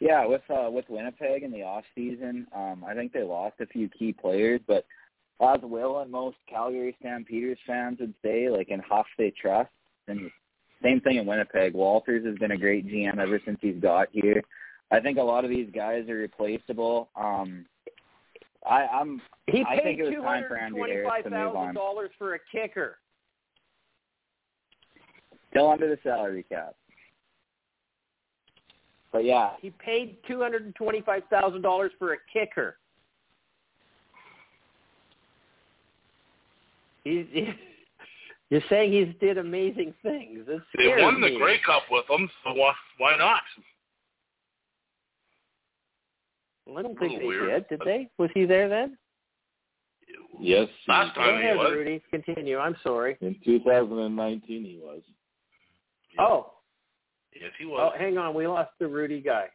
Yeah, 0.00 0.26
with 0.26 0.42
uh, 0.50 0.68
with 0.70 0.84
Winnipeg 0.88 1.42
in 1.42 1.52
the 1.52 1.62
off 1.62 1.84
season, 1.94 2.46
um, 2.54 2.84
I 2.86 2.94
think 2.94 3.12
they 3.12 3.22
lost 3.22 3.60
a 3.60 3.66
few 3.66 3.88
key 3.88 4.12
players, 4.12 4.60
but 4.66 4.84
as 5.40 5.60
Will 5.62 6.00
and 6.00 6.10
most 6.10 6.36
Calgary 6.48 6.96
Stampeders 7.00 7.58
fans 7.66 7.98
would 8.00 8.14
say, 8.22 8.48
like 8.48 8.68
in 8.70 8.80
Huff 8.80 9.06
they 9.18 9.30
trust. 9.30 9.70
And 10.08 10.30
same 10.82 11.00
thing 11.00 11.16
in 11.16 11.26
Winnipeg. 11.26 11.74
Walters 11.74 12.26
has 12.26 12.36
been 12.38 12.52
a 12.52 12.58
great 12.58 12.86
GM 12.86 13.18
ever 13.18 13.40
since 13.44 13.58
he's 13.60 13.80
got 13.80 14.08
here. 14.12 14.42
I 14.90 15.00
think 15.00 15.18
a 15.18 15.22
lot 15.22 15.44
of 15.44 15.50
these 15.50 15.68
guys 15.74 16.08
are 16.08 16.14
replaceable. 16.16 17.08
Um, 17.16 17.64
I, 18.66 18.86
I'm 18.86 19.20
He 19.46 19.64
I 19.66 19.76
paid 19.76 19.82
think 19.82 20.00
it 20.00 20.04
was 20.04 20.24
time 20.24 20.44
for 20.48 20.56
Andrew 20.56 20.84
Harris 20.84 21.10
to 21.24 21.30
move 21.30 21.56
on. 21.56 21.74
dollars 21.74 22.10
for 22.18 22.34
a 22.34 22.38
kicker. 22.52 22.98
still 25.50 25.70
under 25.70 25.88
the 25.88 25.98
salary 26.02 26.44
cap. 26.48 26.74
But 29.14 29.24
yeah, 29.24 29.50
He 29.62 29.70
paid 29.70 30.16
two 30.26 30.40
hundred 30.40 30.64
and 30.64 30.74
twenty-five 30.74 31.22
thousand 31.30 31.62
dollars 31.62 31.92
for 32.00 32.14
a 32.14 32.16
kicker. 32.32 32.78
He's, 37.04 37.24
you're 38.50 38.60
saying 38.68 38.92
he's 38.92 39.14
did 39.20 39.38
amazing 39.38 39.94
things. 40.02 40.40
It 40.48 40.62
They 40.76 40.82
scares 40.82 41.02
won 41.02 41.20
the 41.20 41.28
me. 41.28 41.38
Grey 41.38 41.60
Cup 41.64 41.84
with 41.92 42.06
them, 42.08 42.28
so 42.42 42.54
why, 42.54 42.72
why 42.98 43.16
not? 43.16 43.42
Well, 46.66 46.78
I 46.78 46.82
don't 46.82 46.98
think 46.98 47.20
they 47.20 47.24
weird. 47.26 47.68
did. 47.68 47.78
Did 47.78 47.86
they? 47.86 48.08
Was 48.18 48.30
he 48.34 48.46
there 48.46 48.68
then? 48.68 48.98
Yes, 50.40 50.66
he- 50.84 50.90
Last 50.92 51.14
Go 51.14 51.20
time 51.20 51.36
he 51.36 51.44
ahead, 51.44 51.56
was. 51.56 51.70
Rudy. 51.72 52.02
Continue. 52.10 52.58
I'm 52.58 52.74
sorry. 52.82 53.16
in 53.20 53.36
2019 53.44 54.64
he 54.64 54.80
was. 54.82 55.02
Oh, 56.18 56.53
Yes, 57.34 57.50
he 57.58 57.64
oh, 57.66 57.90
hang 57.98 58.16
on. 58.16 58.34
We 58.34 58.46
lost 58.46 58.70
the 58.78 58.86
Rudy 58.86 59.20
guy. 59.20 59.46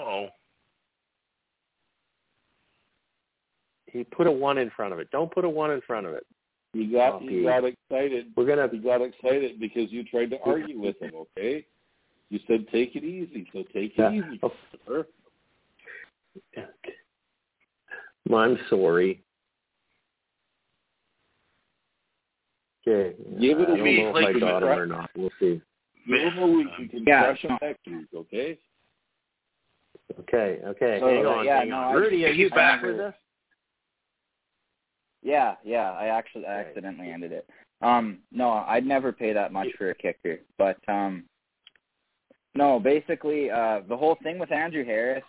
Oh, 0.00 0.28
He 3.86 4.04
put 4.04 4.26
a 4.26 4.32
one 4.32 4.58
in 4.58 4.70
front 4.70 4.92
of 4.92 4.98
it. 4.98 5.10
Don't 5.10 5.32
put 5.32 5.44
a 5.44 5.48
one 5.48 5.70
in 5.70 5.80
front 5.82 6.06
of 6.06 6.14
it. 6.14 6.26
He 6.72 6.86
got 6.86 7.14
Oh, 7.14 7.18
he 7.20 7.28
Pete. 7.28 7.44
got 7.44 7.64
excited. 7.64 8.32
We're 8.36 8.46
gonna. 8.46 8.68
He 8.70 8.78
got 8.78 9.00
excited 9.00 9.58
because 9.58 9.90
you 9.90 10.04
tried 10.04 10.30
to 10.30 10.40
argue 10.42 10.78
with 10.78 11.00
him. 11.00 11.12
Okay, 11.14 11.64
you 12.28 12.40
said 12.46 12.66
take 12.70 12.96
it 12.96 13.04
easy, 13.04 13.48
so 13.52 13.62
take 13.72 13.92
it 13.96 13.98
Yeah. 13.98 14.10
easy. 14.10 14.40
Sir. 14.86 15.06
well, 18.28 18.40
I'm 18.40 18.58
sorry. 18.68 19.22
Okay. 22.86 23.16
Give 23.40 23.60
it 23.60 23.68
a 23.68 23.72
I 23.72 23.76
don't 23.76 23.82
week, 23.82 23.98
know 23.98 24.08
if 24.10 24.14
like 24.14 24.26
I 24.28 24.32
the 24.34 24.40
got 24.40 24.62
him 24.62 24.68
or 24.68 24.86
not. 24.86 25.10
We'll 25.16 25.30
see. 25.40 25.60
Give 26.06 26.32
him 26.32 26.38
a 26.38 26.46
week. 26.46 26.68
You 26.78 26.88
can 26.88 27.04
Yeah. 27.06 27.24
crush 27.24 27.40
him 27.42 27.58
next 27.60 27.86
week. 27.86 28.06
Okay. 28.14 28.58
Okay. 30.20 30.60
Okay. 30.64 31.00
So, 31.00 31.06
hang 31.08 31.26
on. 31.26 31.44
yeah, 31.44 31.58
hang 31.60 31.68
no, 31.70 31.76
on. 31.76 31.84
I- 31.84 31.98
Rudy, 31.98 32.24
are 32.26 32.30
you 32.30 32.48
back 32.50 32.80
back. 32.80 32.82
with 32.82 33.00
us? 33.00 33.14
Yeah, 35.22 35.56
yeah. 35.64 35.90
I 35.92 36.06
actually 36.06 36.46
I 36.46 36.60
accidentally 36.60 37.10
ended 37.10 37.32
it. 37.32 37.48
Um, 37.82 38.18
no, 38.30 38.50
I'd 38.50 38.86
never 38.86 39.12
pay 39.12 39.32
that 39.32 39.52
much 39.52 39.68
for 39.76 39.90
a 39.90 39.94
kicker. 39.94 40.38
But 40.58 40.78
um 40.88 41.24
no, 42.54 42.78
basically, 42.78 43.50
uh 43.50 43.80
the 43.88 43.96
whole 43.96 44.16
thing 44.22 44.38
with 44.38 44.52
Andrew 44.52 44.84
Harris, 44.84 45.24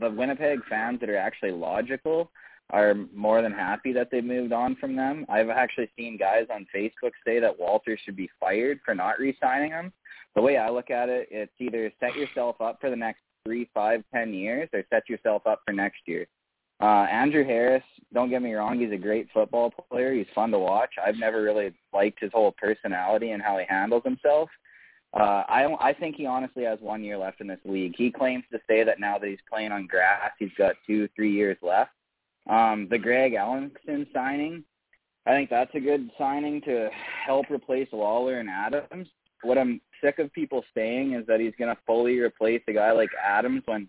the 0.00 0.10
Winnipeg 0.10 0.58
fans 0.68 1.00
that 1.00 1.08
are 1.08 1.16
actually 1.16 1.52
logical 1.52 2.30
are 2.70 2.94
more 3.14 3.40
than 3.40 3.52
happy 3.52 3.92
that 3.94 4.10
they 4.10 4.20
moved 4.20 4.52
on 4.52 4.76
from 4.76 4.94
them. 4.94 5.24
I've 5.30 5.48
actually 5.48 5.88
seen 5.96 6.18
guys 6.18 6.46
on 6.52 6.66
Facebook 6.74 7.12
say 7.24 7.38
that 7.38 7.58
Walter 7.58 7.96
should 8.04 8.16
be 8.16 8.28
fired 8.38 8.80
for 8.84 8.94
not 8.94 9.18
re-signing 9.18 9.70
him. 9.70 9.90
The 10.34 10.42
way 10.42 10.56
I 10.56 10.70
look 10.70 10.90
at 10.90 11.08
it, 11.08 11.28
it's 11.30 11.52
either 11.58 11.92
set 12.00 12.14
yourself 12.14 12.60
up 12.60 12.80
for 12.80 12.90
the 12.90 12.96
next 12.96 13.20
three, 13.44 13.68
five, 13.74 14.04
ten 14.14 14.32
years, 14.34 14.68
or 14.72 14.84
set 14.90 15.08
yourself 15.08 15.46
up 15.46 15.62
for 15.66 15.72
next 15.72 16.00
year. 16.06 16.26
Uh, 16.80 17.06
Andrew 17.10 17.44
Harris, 17.44 17.82
don't 18.14 18.30
get 18.30 18.40
me 18.40 18.54
wrong, 18.54 18.78
he's 18.78 18.92
a 18.92 18.96
great 18.96 19.28
football 19.34 19.72
player. 19.90 20.14
He's 20.14 20.26
fun 20.34 20.52
to 20.52 20.58
watch. 20.58 20.90
I've 21.04 21.16
never 21.16 21.42
really 21.42 21.72
liked 21.92 22.20
his 22.20 22.30
whole 22.32 22.52
personality 22.52 23.32
and 23.32 23.42
how 23.42 23.58
he 23.58 23.64
handles 23.68 24.04
himself. 24.04 24.48
Uh, 25.12 25.42
I 25.48 25.62
don't, 25.62 25.80
I 25.80 25.92
think 25.92 26.16
he 26.16 26.26
honestly 26.26 26.64
has 26.64 26.78
one 26.80 27.02
year 27.02 27.16
left 27.16 27.40
in 27.40 27.46
this 27.46 27.58
league. 27.64 27.94
He 27.96 28.12
claims 28.12 28.44
to 28.52 28.60
say 28.68 28.84
that 28.84 29.00
now 29.00 29.18
that 29.18 29.28
he's 29.28 29.38
playing 29.50 29.72
on 29.72 29.86
grass, 29.86 30.30
he's 30.38 30.52
got 30.56 30.76
two, 30.86 31.08
three 31.16 31.32
years 31.32 31.56
left. 31.62 31.90
Um, 32.48 32.86
the 32.90 32.98
Greg 32.98 33.32
Ellingson 33.32 34.06
signing, 34.12 34.62
I 35.26 35.30
think 35.30 35.50
that's 35.50 35.74
a 35.74 35.80
good 35.80 36.10
signing 36.16 36.60
to 36.62 36.90
help 37.26 37.50
replace 37.50 37.88
Lawler 37.92 38.38
and 38.38 38.48
Adams. 38.48 39.08
What 39.42 39.58
I'm 39.58 39.80
sick 40.02 40.18
of 40.18 40.32
people 40.32 40.64
saying 40.74 41.14
is 41.14 41.26
that 41.26 41.40
he's 41.40 41.54
going 41.58 41.74
to 41.74 41.80
fully 41.86 42.18
replace 42.18 42.62
a 42.68 42.72
guy 42.72 42.92
like 42.92 43.10
Adams 43.24 43.62
when 43.66 43.88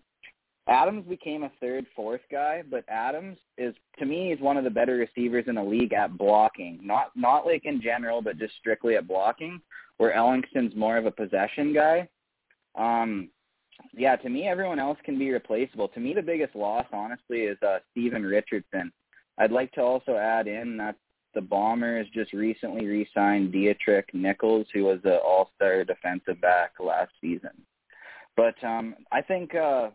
Adams 0.68 1.04
became 1.08 1.42
a 1.42 1.52
third, 1.60 1.86
fourth 1.96 2.20
guy, 2.30 2.62
but 2.70 2.84
Adams 2.88 3.38
is 3.58 3.74
to 3.98 4.06
me 4.06 4.30
he's 4.30 4.40
one 4.40 4.56
of 4.56 4.64
the 4.64 4.70
better 4.70 4.94
receivers 4.94 5.44
in 5.48 5.56
the 5.56 5.62
league 5.62 5.92
at 5.92 6.16
blocking. 6.16 6.78
Not 6.82 7.10
not 7.16 7.44
like 7.44 7.64
in 7.64 7.80
general, 7.82 8.22
but 8.22 8.38
just 8.38 8.54
strictly 8.58 8.94
at 8.96 9.08
blocking. 9.08 9.60
Where 9.96 10.14
Ellingson's 10.14 10.74
more 10.76 10.96
of 10.96 11.06
a 11.06 11.10
possession 11.10 11.74
guy. 11.74 12.08
Um, 12.74 13.28
yeah, 13.94 14.16
to 14.16 14.28
me, 14.28 14.46
everyone 14.46 14.78
else 14.78 14.98
can 15.04 15.18
be 15.18 15.30
replaceable. 15.30 15.88
To 15.88 16.00
me, 16.00 16.14
the 16.14 16.22
biggest 16.22 16.54
loss, 16.54 16.86
honestly, 16.92 17.40
is 17.40 17.58
uh, 17.62 17.78
Steven 17.90 18.22
Richardson. 18.24 18.92
I'd 19.38 19.52
like 19.52 19.72
to 19.72 19.82
also 19.82 20.16
add 20.16 20.46
in 20.46 20.76
that 20.78 20.96
the 21.34 21.40
Bombers 21.40 22.06
just 22.12 22.32
recently 22.32 22.86
re-signed 22.86 23.52
Deatrick 23.52 24.12
Nichols, 24.12 24.66
who 24.72 24.84
was 24.84 24.98
an 25.04 25.18
All-Star 25.24 25.84
defensive 25.84 26.40
back 26.40 26.72
last 26.80 27.12
season. 27.20 27.50
But 28.36 28.62
um, 28.64 28.94
I 29.12 29.22
think 29.22 29.54
uh, 29.54 29.90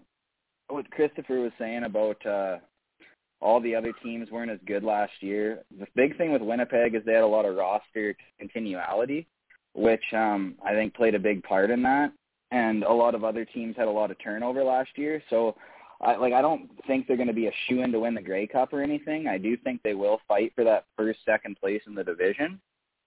what 0.69 0.89
Christopher 0.91 1.39
was 1.39 1.51
saying 1.57 1.83
about 1.83 2.25
uh, 2.25 2.57
all 3.41 3.59
the 3.59 3.75
other 3.75 3.93
teams 4.03 4.31
weren't 4.31 4.51
as 4.51 4.59
good 4.65 4.83
last 4.83 5.11
year. 5.21 5.63
The 5.79 5.87
big 5.95 6.17
thing 6.17 6.31
with 6.31 6.41
Winnipeg 6.41 6.95
is 6.95 7.03
they 7.05 7.13
had 7.13 7.23
a 7.23 7.27
lot 7.27 7.45
of 7.45 7.55
roster 7.55 8.15
continuality, 8.39 9.27
which 9.73 10.03
um, 10.13 10.55
I 10.65 10.73
think 10.73 10.93
played 10.93 11.15
a 11.15 11.19
big 11.19 11.43
part 11.43 11.69
in 11.69 11.83
that. 11.83 12.11
And 12.51 12.83
a 12.83 12.93
lot 12.93 13.15
of 13.15 13.23
other 13.23 13.43
teams 13.45 13.75
had 13.75 13.87
a 13.87 13.91
lot 13.91 14.11
of 14.11 14.17
turnover 14.23 14.63
last 14.63 14.91
year. 14.95 15.21
So, 15.29 15.55
I, 16.01 16.15
like, 16.15 16.33
I 16.33 16.41
don't 16.41 16.69
think 16.87 17.07
they're 17.07 17.17
going 17.17 17.27
to 17.27 17.33
be 17.33 17.47
a 17.47 17.51
shoe 17.67 17.81
in 17.81 17.91
to 17.91 17.99
win 17.99 18.15
the 18.15 18.21
Grey 18.21 18.47
Cup 18.47 18.73
or 18.73 18.81
anything. 18.81 19.27
I 19.27 19.37
do 19.37 19.55
think 19.57 19.81
they 19.83 19.93
will 19.93 20.19
fight 20.27 20.53
for 20.55 20.63
that 20.63 20.85
first, 20.97 21.19
second 21.25 21.57
place 21.59 21.81
in 21.87 21.95
the 21.95 22.03
division 22.03 22.59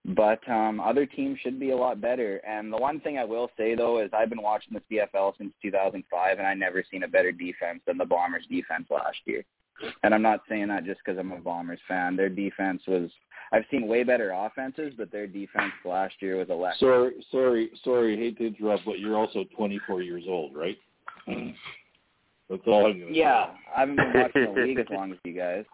but 0.05 0.47
um, 0.49 0.81
other 0.81 1.05
teams 1.05 1.39
should 1.41 1.61
be 1.61 1.71
a 1.71 1.77
lot 1.77 2.01
better. 2.01 2.37
And 2.47 2.73
the 2.73 2.77
one 2.77 3.01
thing 3.01 3.19
I 3.19 3.25
will 3.25 3.51
say 3.57 3.75
though 3.75 4.01
is 4.01 4.11
I've 4.13 4.31
been 4.31 4.43
watching 4.43 4.75
the 4.75 4.97
CFL 4.97 5.37
since 5.37 5.53
2005, 5.63 6.39
and 6.39 6.47
I 6.47 6.55
never 6.55 6.85
seen 6.91 7.03
a 7.03 7.09
better 7.09 7.33
defense 7.33 7.81
than 7.87 7.99
the 7.99 8.05
Bombers' 8.05 8.47
defense 8.49 8.87
last 8.91 9.19
year. 9.27 9.45
And 10.03 10.15
I'm 10.15 10.23
not 10.23 10.41
saying 10.49 10.69
that 10.69 10.85
just 10.85 11.01
because 11.05 11.19
I'm 11.19 11.31
a 11.31 11.39
Bombers 11.39 11.81
fan. 11.87 12.17
Their 12.17 12.29
defense 12.29 12.83
was. 12.89 13.11
I've 13.53 13.65
seen 13.71 13.87
way 13.87 14.03
better 14.03 14.33
offenses, 14.33 14.93
but 14.99 15.13
their 15.13 15.27
defense 15.27 15.73
last 15.85 16.15
year 16.21 16.37
was 16.37 16.51
electric. 16.51 16.81
So 16.81 16.87
sorry, 16.87 17.27
sorry, 17.31 17.71
sorry. 17.85 18.17
Hate 18.17 18.39
to 18.39 18.47
interrupt, 18.49 18.85
but 18.85 18.99
you're 18.99 19.17
also 19.17 19.45
24 19.57 20.03
years 20.03 20.25
old, 20.27 20.57
right? 20.57 20.77
That's 22.51 22.63
all 22.67 22.87
I'm 22.87 22.99
going 22.99 23.13
to 23.13 23.19
Yeah, 23.19 23.51
I 23.77 23.81
haven't 23.81 23.97
been 23.97 24.13
watching 24.15 24.55
the 24.55 24.61
league 24.61 24.79
as 24.79 24.87
long 24.91 25.13
as 25.13 25.19
you 25.25 25.35
guys. 25.35 25.65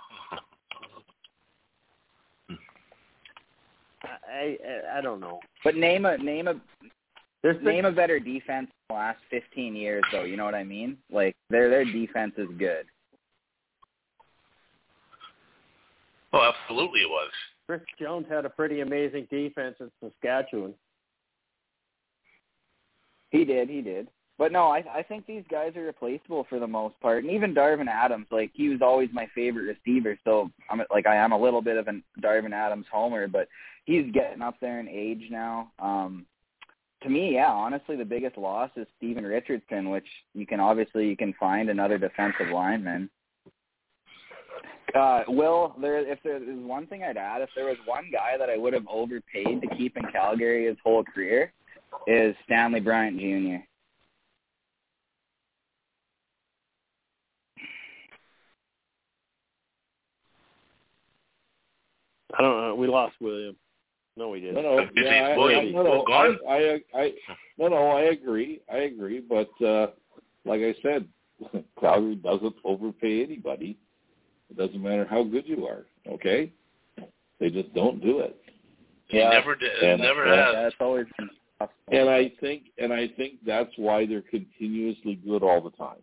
I, 4.02 4.58
I 4.66 4.98
I 4.98 5.00
don't 5.00 5.20
know. 5.20 5.40
But 5.62 5.76
name 5.76 6.04
a 6.04 6.18
name 6.18 6.48
a 6.48 6.54
There's 7.42 7.56
been, 7.56 7.66
name 7.66 7.84
a 7.84 7.92
better 7.92 8.18
defense 8.18 8.68
in 8.68 8.94
the 8.94 8.94
last 8.94 9.18
15 9.30 9.76
years, 9.76 10.04
though. 10.12 10.24
You 10.24 10.36
know 10.36 10.44
what 10.44 10.54
I 10.54 10.64
mean? 10.64 10.98
Like 11.10 11.36
their 11.50 11.70
their 11.70 11.84
defense 11.84 12.34
is 12.36 12.48
good. 12.58 12.86
Oh, 16.32 16.52
absolutely 16.52 17.00
it 17.00 17.08
was. 17.08 17.30
Chris 17.66 17.80
Jones 17.98 18.26
had 18.28 18.44
a 18.44 18.50
pretty 18.50 18.80
amazing 18.80 19.28
defense 19.30 19.76
in 19.80 19.90
Saskatchewan. 20.02 20.74
He 23.30 23.44
did, 23.44 23.70
he 23.70 23.80
did. 23.80 24.08
But 24.36 24.50
no, 24.50 24.64
I 24.64 24.84
I 24.92 25.02
think 25.02 25.26
these 25.26 25.44
guys 25.50 25.76
are 25.76 25.84
replaceable 25.84 26.46
for 26.48 26.58
the 26.58 26.66
most 26.66 26.98
part. 27.00 27.22
And 27.22 27.32
even 27.32 27.54
Darvin 27.54 27.88
Adams, 27.88 28.26
like 28.30 28.50
he 28.52 28.68
was 28.68 28.80
always 28.82 29.08
my 29.12 29.28
favorite 29.34 29.76
receiver. 29.76 30.18
So 30.24 30.50
I'm 30.68 30.82
like 30.92 31.06
I 31.06 31.16
am 31.16 31.32
a 31.32 31.40
little 31.40 31.62
bit 31.62 31.76
of 31.76 31.86
a 31.88 32.00
Darvin 32.20 32.52
Adams 32.52 32.86
homer, 32.90 33.28
but 33.28 33.48
he's 33.84 34.10
getting 34.12 34.42
up 34.42 34.56
there 34.60 34.80
in 34.80 34.88
age 34.88 35.28
now. 35.30 35.70
Um 35.78 36.26
to 37.02 37.08
me, 37.08 37.34
yeah, 37.34 37.50
honestly 37.50 37.96
the 37.96 38.04
biggest 38.04 38.36
loss 38.36 38.70
is 38.76 38.88
Steven 38.96 39.24
Richardson, 39.24 39.90
which 39.90 40.06
you 40.34 40.46
can 40.46 40.58
obviously 40.58 41.06
you 41.06 41.16
can 41.16 41.32
find 41.38 41.68
another 41.68 41.98
defensive 41.98 42.48
lineman. 42.52 43.08
Uh, 44.94 45.24
Will, 45.26 45.74
there 45.80 45.98
if 45.98 46.20
there 46.22 46.36
is 46.36 46.58
one 46.58 46.86
thing 46.86 47.02
I'd 47.02 47.16
add, 47.16 47.42
if 47.42 47.50
there 47.54 47.66
was 47.66 47.76
one 47.84 48.10
guy 48.12 48.36
that 48.38 48.48
I 48.48 48.56
would 48.56 48.72
have 48.74 48.86
overpaid 48.88 49.60
to 49.60 49.76
keep 49.76 49.96
in 49.96 50.04
Calgary 50.12 50.66
his 50.66 50.76
whole 50.84 51.02
career, 51.02 51.52
is 52.06 52.34
Stanley 52.44 52.80
Bryant 52.80 53.18
Jr. 53.18 53.64
I 62.38 62.42
don't 62.42 62.60
know. 62.60 62.74
We 62.74 62.86
lost 62.86 63.14
William. 63.20 63.56
No, 64.16 64.28
we 64.30 64.40
didn't. 64.40 64.56
No, 64.56 64.62
no, 64.62 64.88
yeah, 64.96 65.10
I, 65.10 65.32
I, 65.32 65.70
no, 65.70 65.82
no, 65.82 66.04
gone? 66.06 66.38
I, 66.48 66.80
I, 66.94 67.00
I, 67.00 67.12
no, 67.58 67.66
no, 67.68 67.88
I 67.88 68.02
agree, 68.02 68.60
I 68.72 68.78
agree, 68.78 69.20
but 69.20 69.50
uh, 69.64 69.88
like 70.44 70.60
I 70.60 70.72
said, 70.82 71.08
Calgary 71.80 72.14
doesn't 72.14 72.54
overpay 72.64 73.24
anybody. 73.24 73.76
It 74.50 74.56
doesn't 74.56 74.80
matter 74.80 75.04
how 75.08 75.24
good 75.24 75.48
you 75.48 75.66
are. 75.66 75.84
Okay, 76.08 76.52
they 77.40 77.50
just 77.50 77.74
don't 77.74 78.00
do 78.00 78.20
it. 78.20 78.36
He 79.08 79.18
Yeah. 79.18 79.30
never 79.30 79.56
did. 79.56 79.82
And- 79.82 80.00
never 80.00 80.24
and- 80.26 80.34
has. 80.40 80.54
That's 80.54 80.76
always 80.80 81.06
been. 81.18 81.28
And 81.92 82.08
I 82.10 82.32
think, 82.40 82.64
and 82.78 82.92
I 82.92 83.08
think 83.16 83.34
that's 83.46 83.70
why 83.76 84.06
they're 84.06 84.22
continuously 84.22 85.14
good 85.14 85.42
all 85.42 85.60
the 85.60 85.70
time. 85.70 85.98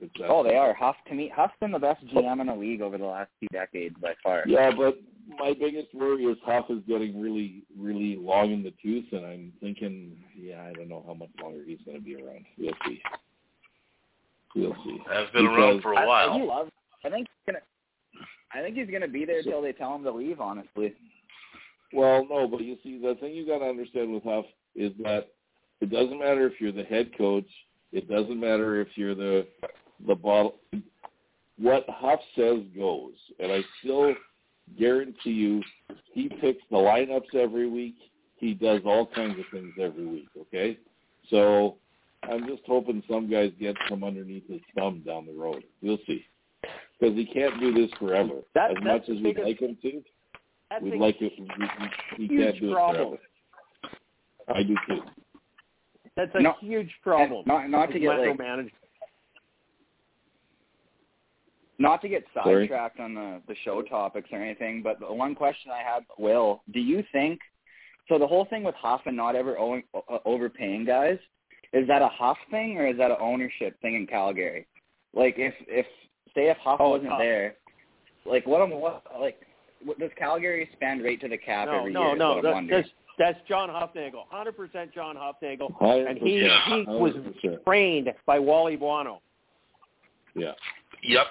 It's 0.00 0.12
that- 0.18 0.28
Oh, 0.30 0.42
they 0.42 0.56
are. 0.56 0.74
Huff 0.74 0.96
to 1.08 1.14
me, 1.14 1.28
Huff's 1.34 1.54
been 1.60 1.72
the 1.72 1.78
best 1.78 2.04
GM 2.08 2.40
in 2.40 2.48
the 2.48 2.54
league 2.54 2.82
over 2.82 2.98
the 2.98 3.04
last 3.06 3.30
two 3.40 3.48
decades 3.52 3.96
by 4.00 4.14
far. 4.22 4.44
Yeah, 4.46 4.70
but 4.76 4.98
my 5.38 5.54
biggest 5.54 5.92
worry 5.94 6.24
is 6.24 6.36
Huff 6.44 6.66
is 6.70 6.82
getting 6.86 7.20
really, 7.20 7.62
really 7.76 8.16
long 8.16 8.52
in 8.52 8.62
the 8.62 8.72
tooth, 8.82 9.06
and 9.12 9.24
I'm 9.24 9.52
thinking, 9.60 10.16
yeah, 10.38 10.64
I 10.68 10.72
don't 10.72 10.88
know 10.88 11.02
how 11.06 11.14
much 11.14 11.30
longer 11.42 11.62
he's 11.66 11.80
going 11.84 11.98
to 11.98 12.04
be 12.04 12.16
around. 12.16 12.44
We'll 12.58 12.74
see. 12.86 13.02
We'll 14.54 14.76
see. 14.84 14.98
Has 15.10 15.28
been 15.30 15.46
around 15.46 15.82
for 15.82 15.92
a 15.92 16.06
while. 16.06 16.30
I 16.32 16.38
do 16.38 16.46
love. 16.46 16.68
I 17.04 17.10
think 17.10 17.26
he's 17.28 17.52
gonna. 17.52 17.64
I 18.54 18.62
think 18.62 18.76
he's 18.76 18.90
gonna 18.90 19.08
be 19.08 19.24
there 19.26 19.42
till 19.42 19.60
they 19.60 19.72
tell 19.72 19.94
him 19.94 20.02
to 20.04 20.10
leave. 20.10 20.40
Honestly. 20.40 20.94
Well, 21.92 22.26
no, 22.28 22.48
but 22.48 22.62
you 22.62 22.76
see, 22.82 22.98
the 22.98 23.16
thing 23.20 23.34
you 23.34 23.46
got 23.46 23.58
to 23.58 23.66
understand 23.66 24.12
with 24.12 24.24
Huff 24.24 24.46
is 24.74 24.92
that 25.02 25.28
it 25.80 25.90
doesn't 25.90 26.18
matter 26.18 26.46
if 26.46 26.60
you're 26.60 26.72
the 26.72 26.84
head 26.84 27.10
coach. 27.16 27.46
It 27.92 28.08
doesn't 28.08 28.40
matter 28.40 28.80
if 28.80 28.88
you're 28.96 29.14
the 29.14 29.46
the 30.06 30.14
bottle. 30.14 30.56
What 31.58 31.84
Huff 31.88 32.20
says 32.34 32.58
goes, 32.76 33.14
and 33.38 33.50
I 33.50 33.60
still 33.80 34.14
guarantee 34.78 35.30
you, 35.30 35.62
he 36.12 36.28
picks 36.28 36.62
the 36.70 36.76
lineups 36.76 37.34
every 37.34 37.68
week. 37.68 37.96
He 38.36 38.52
does 38.52 38.82
all 38.84 39.06
kinds 39.06 39.38
of 39.38 39.44
things 39.50 39.72
every 39.80 40.06
week. 40.06 40.28
Okay, 40.38 40.78
so 41.30 41.76
I'm 42.22 42.46
just 42.46 42.62
hoping 42.66 43.02
some 43.08 43.30
guys 43.30 43.52
get 43.58 43.76
from 43.88 44.04
underneath 44.04 44.46
his 44.48 44.60
thumb 44.74 45.02
down 45.06 45.26
the 45.26 45.32
road. 45.32 45.64
We'll 45.82 45.98
see, 46.06 46.24
because 47.00 47.16
he 47.16 47.24
can't 47.24 47.58
do 47.60 47.72
this 47.72 47.90
forever. 47.98 48.42
That- 48.54 48.72
as 48.72 48.76
much 48.82 49.08
as 49.08 49.22
we'd 49.22 49.38
like 49.38 49.60
him 49.60 49.78
to, 49.80 50.02
we'd 50.82 51.00
like 51.00 51.16
it. 51.22 51.32
We, 51.38 51.48
we, 52.18 52.28
he 52.28 52.28
can't 52.28 52.60
do 52.60 52.72
it 52.72 52.74
forever. 52.74 53.16
I 54.54 54.62
do 54.62 54.74
too. 54.88 55.00
That's 56.16 56.30
a 56.34 56.40
No, 56.40 56.54
huge 56.60 56.90
problem. 57.02 57.44
Not 57.46 57.68
not 57.68 57.86
to 57.86 57.92
with 57.94 58.02
get 58.02 58.08
like 58.08 58.38
micromanagement. 58.38 58.70
Not 61.78 62.00
to 62.02 62.08
get 62.08 62.24
Sorry? 62.34 62.64
sidetracked 62.66 63.00
on 63.00 63.14
the 63.14 63.40
the 63.48 63.54
show 63.64 63.82
topics 63.82 64.28
or 64.32 64.38
anything, 64.42 64.82
but 64.82 64.98
the 65.00 65.12
one 65.12 65.34
question 65.34 65.70
I 65.70 65.82
have, 65.82 66.02
Will, 66.18 66.62
do 66.72 66.80
you 66.80 67.02
think? 67.12 67.40
So 68.08 68.18
the 68.18 68.26
whole 68.26 68.44
thing 68.46 68.62
with 68.62 68.74
Huff 68.76 69.00
and 69.06 69.16
not 69.16 69.34
ever 69.34 69.58
owing, 69.58 69.82
uh, 69.94 70.18
overpaying 70.24 70.84
guys, 70.84 71.18
is 71.72 71.86
that 71.88 72.02
a 72.02 72.08
Huff 72.08 72.38
thing 72.50 72.78
or 72.78 72.86
is 72.86 72.96
that 72.98 73.10
an 73.10 73.16
ownership 73.20 73.78
thing 73.82 73.94
in 73.96 74.06
Calgary? 74.06 74.66
Like 75.12 75.34
if 75.38 75.54
if 75.66 75.86
say 76.34 76.48
if 76.50 76.56
Huff 76.58 76.78
Oh, 76.80 76.90
wasn't 76.90 77.10
Huff. 77.10 77.18
there, 77.18 77.54
like 78.24 78.46
what 78.46 78.62
I'm 78.62 78.70
what 78.70 79.02
like 79.20 79.40
what, 79.84 79.98
does 79.98 80.10
Calgary 80.16 80.68
spend 80.74 81.02
right 81.04 81.20
to 81.20 81.28
the 81.28 81.36
cap 81.38 81.66
no, 81.68 81.78
every 81.80 81.92
no, 81.92 82.02
year? 82.06 82.12
is 82.14 82.18
no. 82.18 82.28
what 82.28 82.36
I'm 82.38 82.42
That, 82.44 82.52
wondering. 82.54 82.82
that's 82.82 82.92
that's 83.18 83.48
John 83.48 83.68
Hufnagel, 83.70 84.24
hundred 84.30 84.56
percent 84.56 84.92
John 84.94 85.16
Hufnagel, 85.16 85.72
Hundred 85.78 86.06
and 86.08 86.18
he 86.18 86.42
percent. 86.42 86.62
he 86.66 86.84
was 86.86 87.12
Hundred 87.14 87.64
trained 87.64 88.12
by 88.26 88.38
Wally 88.38 88.76
Buono. 88.76 89.20
Yeah. 90.34 90.52
Yep. 91.02 91.26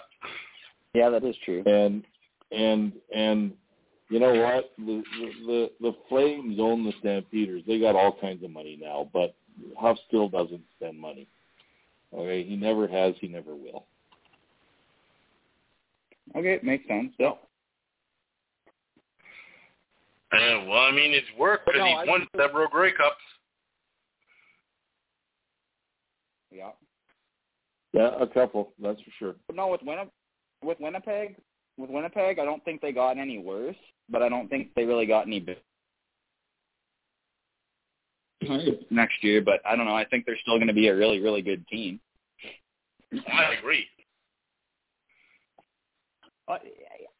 Yeah, 0.95 1.09
that 1.09 1.23
is 1.25 1.35
true. 1.43 1.61
and 1.65 2.03
and 2.51 2.93
and 3.13 3.51
you 4.09 4.19
know 4.19 4.33
what 4.33 4.71
the 4.77 5.03
the 5.45 5.71
the 5.81 5.91
Flames 6.07 6.57
own 6.59 6.85
the 6.85 6.93
Stampeders. 6.99 7.63
They 7.67 7.79
got 7.79 7.95
all 7.95 8.17
kinds 8.19 8.43
of 8.43 8.51
money 8.51 8.79
now, 8.81 9.09
but 9.11 9.35
Huff 9.77 9.97
still 10.07 10.29
doesn't 10.29 10.61
spend 10.77 10.99
money. 10.99 11.27
Okay, 12.13 12.43
he 12.43 12.55
never 12.55 12.87
has. 12.87 13.15
He 13.19 13.27
never 13.27 13.55
will. 13.55 13.85
Okay, 16.35 16.59
makes 16.63 16.87
sense. 16.87 17.11
Yeah. 17.19 17.31
And, 20.31 20.67
well, 20.67 20.79
I 20.79 20.91
mean, 20.91 21.13
it's 21.13 21.27
worked 21.37 21.65
because 21.65 21.79
no, 21.79 21.85
I 21.85 22.05
won 22.05 22.21
think 22.21 22.29
several 22.37 22.67
Grey 22.67 22.91
Cups. 22.91 23.15
Yeah. 26.51 26.71
Yeah, 27.93 28.11
a 28.19 28.27
couple. 28.27 28.73
That's 28.81 28.99
for 29.01 29.11
sure. 29.17 29.35
But 29.47 29.55
no, 29.55 29.67
with 29.67 29.81
Winnipeg, 29.83 30.11
with 30.63 30.79
Winnipeg, 30.79 31.35
with 31.77 31.89
Winnipeg, 31.89 32.39
I 32.39 32.45
don't 32.45 32.63
think 32.63 32.81
they 32.81 32.91
got 32.91 33.17
any 33.17 33.37
worse, 33.37 33.75
but 34.09 34.21
I 34.21 34.29
don't 34.29 34.47
think 34.49 34.73
they 34.75 34.85
really 34.85 35.05
got 35.05 35.27
any 35.27 35.39
better 35.39 35.59
next 38.89 39.23
year. 39.23 39.41
But 39.41 39.61
I 39.65 39.75
don't 39.75 39.85
know. 39.85 39.95
I 39.95 40.05
think 40.05 40.25
they're 40.25 40.37
still 40.41 40.57
going 40.57 40.67
to 40.67 40.73
be 40.73 40.87
a 40.87 40.95
really, 40.95 41.19
really 41.19 41.41
good 41.41 41.67
team. 41.67 41.99
I 43.13 43.53
agree. 43.59 43.85
Uh, 46.47 46.57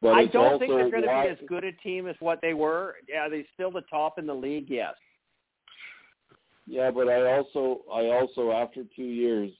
But 0.01 0.13
I 0.13 0.25
don't 0.25 0.59
think 0.59 0.71
they're 0.71 0.89
going 0.91 1.03
to 1.03 1.07
be 1.07 1.29
as 1.29 1.37
good 1.47 1.63
a 1.63 1.71
team 1.71 2.07
as 2.07 2.15
what 2.19 2.39
they 2.41 2.53
were. 2.53 2.95
Yeah, 3.07 3.27
they 3.27 3.45
still 3.53 3.71
the 3.71 3.81
top 3.89 4.19
in 4.19 4.27
the 4.27 4.33
league. 4.33 4.69
Yes. 4.69 4.93
Yeah, 6.67 6.91
but 6.91 7.07
I 7.07 7.37
also 7.37 7.81
I 7.91 8.07
also 8.07 8.51
after 8.51 8.83
two 8.95 9.03
years, 9.03 9.51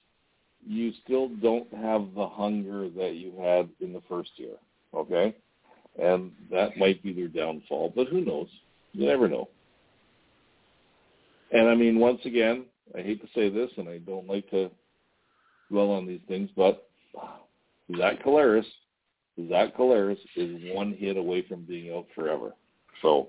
you 0.66 0.92
still 1.04 1.28
don't 1.28 1.72
have 1.74 2.14
the 2.14 2.26
hunger 2.26 2.88
that 2.90 3.14
you 3.14 3.32
had 3.40 3.68
in 3.80 3.92
the 3.92 4.02
first 4.08 4.30
year. 4.36 4.56
Okay, 4.94 5.34
and 6.00 6.32
that 6.50 6.76
might 6.76 7.02
be 7.02 7.12
their 7.12 7.28
downfall. 7.28 7.92
But 7.94 8.08
who 8.08 8.20
knows? 8.20 8.48
You 8.92 9.06
never 9.06 9.28
know. 9.28 9.48
And 11.52 11.68
I 11.68 11.74
mean, 11.74 11.98
once 11.98 12.20
again, 12.24 12.64
I 12.96 13.02
hate 13.02 13.20
to 13.20 13.28
say 13.34 13.48
this, 13.48 13.70
and 13.76 13.88
I 13.88 13.98
don't 13.98 14.28
like 14.28 14.48
to 14.50 14.70
dwell 15.70 15.90
on 15.90 16.06
these 16.06 16.20
things, 16.28 16.50
but 16.56 16.88
Zach 17.96 18.22
Collaros, 18.24 18.64
Zach 19.48 19.76
Collaros 19.76 20.18
is 20.34 20.60
one 20.74 20.92
hit 20.92 21.16
away 21.16 21.46
from 21.48 21.62
being 21.62 21.94
out 21.94 22.06
forever. 22.14 22.52
So 23.02 23.28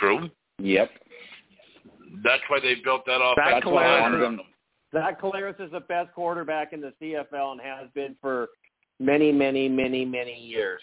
True. 0.00 0.30
Yep. 0.58 0.90
That's 2.24 2.42
why 2.48 2.58
they 2.60 2.76
built 2.82 3.04
that 3.06 3.20
off. 3.20 3.36
Zach 3.36 3.62
That's 3.62 3.66
Zach 4.92 5.20
Collaros 5.20 5.60
is 5.60 5.70
the 5.70 5.80
best 5.80 6.12
quarterback 6.14 6.72
in 6.72 6.80
the 6.80 6.92
CFL 7.00 7.52
and 7.52 7.60
has 7.60 7.88
been 7.94 8.16
for 8.20 8.48
many, 8.98 9.30
many, 9.30 9.68
many, 9.68 10.04
many 10.04 10.34
years. 10.34 10.80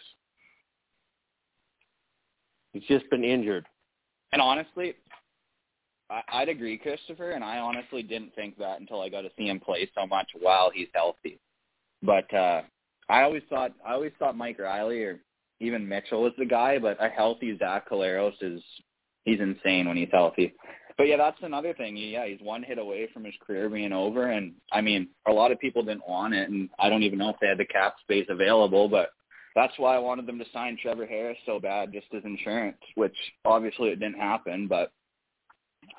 He's 2.73 2.83
just 2.83 3.09
been 3.09 3.23
injured. 3.23 3.65
And 4.31 4.41
honestly, 4.41 4.95
I'd 6.31 6.49
agree, 6.49 6.77
Christopher. 6.77 7.31
And 7.31 7.43
I 7.43 7.59
honestly 7.59 8.03
didn't 8.03 8.33
think 8.35 8.57
that 8.57 8.79
until 8.79 9.01
I 9.01 9.09
got 9.09 9.21
to 9.21 9.29
see 9.37 9.47
him 9.47 9.59
play 9.59 9.89
so 9.95 10.07
much 10.07 10.27
while 10.39 10.71
he's 10.73 10.87
healthy. 10.93 11.39
But 12.01 12.31
uh 12.33 12.61
I 13.09 13.23
always 13.23 13.43
thought 13.49 13.71
I 13.85 13.93
always 13.93 14.11
thought 14.19 14.37
Mike 14.37 14.59
Reilly 14.59 15.03
or 15.03 15.19
even 15.59 15.87
Mitchell 15.87 16.23
was 16.23 16.33
the 16.37 16.45
guy. 16.45 16.77
But 16.77 17.03
a 17.03 17.09
healthy 17.09 17.57
Zach 17.57 17.89
Collaros 17.89 18.33
is 18.41 18.61
he's 19.25 19.39
insane 19.39 19.87
when 19.87 19.97
he's 19.97 20.09
healthy. 20.11 20.53
But 20.97 21.07
yeah, 21.07 21.17
that's 21.17 21.37
another 21.43 21.73
thing. 21.73 21.95
Yeah, 21.95 22.25
he's 22.25 22.41
one 22.41 22.63
hit 22.63 22.79
away 22.79 23.07
from 23.13 23.23
his 23.23 23.35
career 23.45 23.69
being 23.69 23.93
over, 23.93 24.31
and 24.31 24.53
I 24.71 24.81
mean, 24.81 25.09
a 25.27 25.31
lot 25.31 25.51
of 25.51 25.59
people 25.59 25.83
didn't 25.83 26.07
want 26.07 26.33
it, 26.33 26.49
and 26.49 26.69
I 26.79 26.89
don't 26.89 27.03
even 27.03 27.19
know 27.19 27.29
if 27.29 27.35
they 27.39 27.47
had 27.47 27.59
the 27.59 27.65
cap 27.65 27.95
space 28.01 28.25
available, 28.29 28.89
but 28.89 29.11
that's 29.55 29.77
why 29.77 29.95
I 29.95 29.99
wanted 29.99 30.25
them 30.25 30.39
to 30.39 30.45
sign 30.51 30.77
Trevor 30.81 31.05
Harris 31.05 31.37
so 31.45 31.59
bad, 31.59 31.93
just 31.93 32.07
as 32.15 32.23
insurance, 32.25 32.77
which 32.95 33.15
obviously 33.45 33.89
it 33.89 33.99
didn't 33.99 34.19
happen. 34.19 34.67
But 34.67 34.91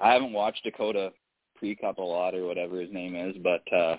I 0.00 0.12
haven't 0.12 0.32
watched 0.32 0.64
Dakota 0.64 1.12
Prukop 1.62 1.98
a 1.98 2.02
lot 2.02 2.34
or 2.34 2.46
whatever 2.46 2.80
his 2.80 2.92
name 2.92 3.14
is, 3.14 3.36
but 3.42 3.62
uh 3.76 3.96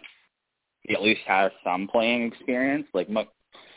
he 0.83 0.93
at 0.95 1.03
least 1.03 1.21
has 1.27 1.51
some 1.61 1.89
playing 1.89 2.23
experience. 2.23 2.87
Like 2.93 3.09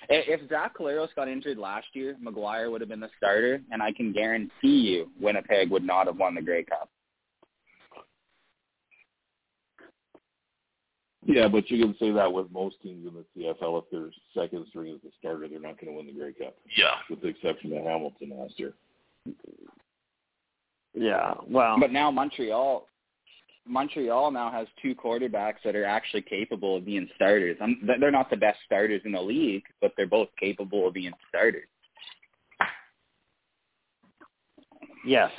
if 0.08 0.48
Zach 0.48 0.76
Collaros 0.76 1.14
got 1.16 1.28
injured 1.28 1.58
last 1.58 1.86
year, 1.94 2.16
McGuire 2.24 2.70
would 2.70 2.80
have 2.80 2.88
been 2.88 3.00
the 3.00 3.10
starter, 3.16 3.60
and 3.72 3.82
I 3.82 3.92
can 3.92 4.12
guarantee 4.12 4.50
you 4.62 5.10
Winnipeg 5.20 5.70
would 5.70 5.84
not 5.84 6.06
have 6.06 6.16
won 6.16 6.36
the 6.36 6.42
Grey 6.42 6.62
Cup. 6.62 6.90
Yeah, 11.24 11.46
but 11.48 11.70
you 11.70 11.84
can 11.84 11.94
say 12.00 12.10
that 12.10 12.32
with 12.32 12.50
most 12.50 12.82
teams 12.82 13.06
in 13.06 13.14
the 13.14 13.24
CFL. 13.44 13.82
If 13.84 13.90
their 13.90 14.10
second 14.34 14.66
string 14.70 14.92
is 14.94 15.00
the 15.04 15.10
starter, 15.20 15.46
they're 15.48 15.60
not 15.60 15.80
going 15.80 15.92
to 15.92 15.96
win 15.96 16.06
the 16.06 16.12
Grey 16.12 16.32
Cup, 16.32 16.56
Yeah. 16.76 16.96
with 17.08 17.20
the 17.22 17.28
exception 17.28 17.72
of 17.76 17.84
Hamilton 17.84 18.32
last 18.36 18.58
year. 18.58 18.72
Yeah. 20.94 21.34
Well, 21.48 21.78
But 21.78 21.92
now 21.92 22.10
Montreal, 22.10 22.86
Montreal 23.66 24.32
now 24.32 24.50
has 24.50 24.66
two 24.82 24.94
quarterbacks 24.96 25.62
that 25.64 25.76
are 25.76 25.84
actually 25.84 26.22
capable 26.22 26.76
of 26.76 26.84
being 26.84 27.08
starters. 27.14 27.56
I'm, 27.60 27.80
they're 28.00 28.10
not 28.10 28.28
the 28.28 28.36
best 28.36 28.58
starters 28.66 29.02
in 29.04 29.12
the 29.12 29.22
league, 29.22 29.62
but 29.80 29.92
they're 29.96 30.08
both 30.08 30.28
capable 30.40 30.88
of 30.88 30.94
being 30.94 31.12
starters. 31.28 31.68
yes. 35.06 35.30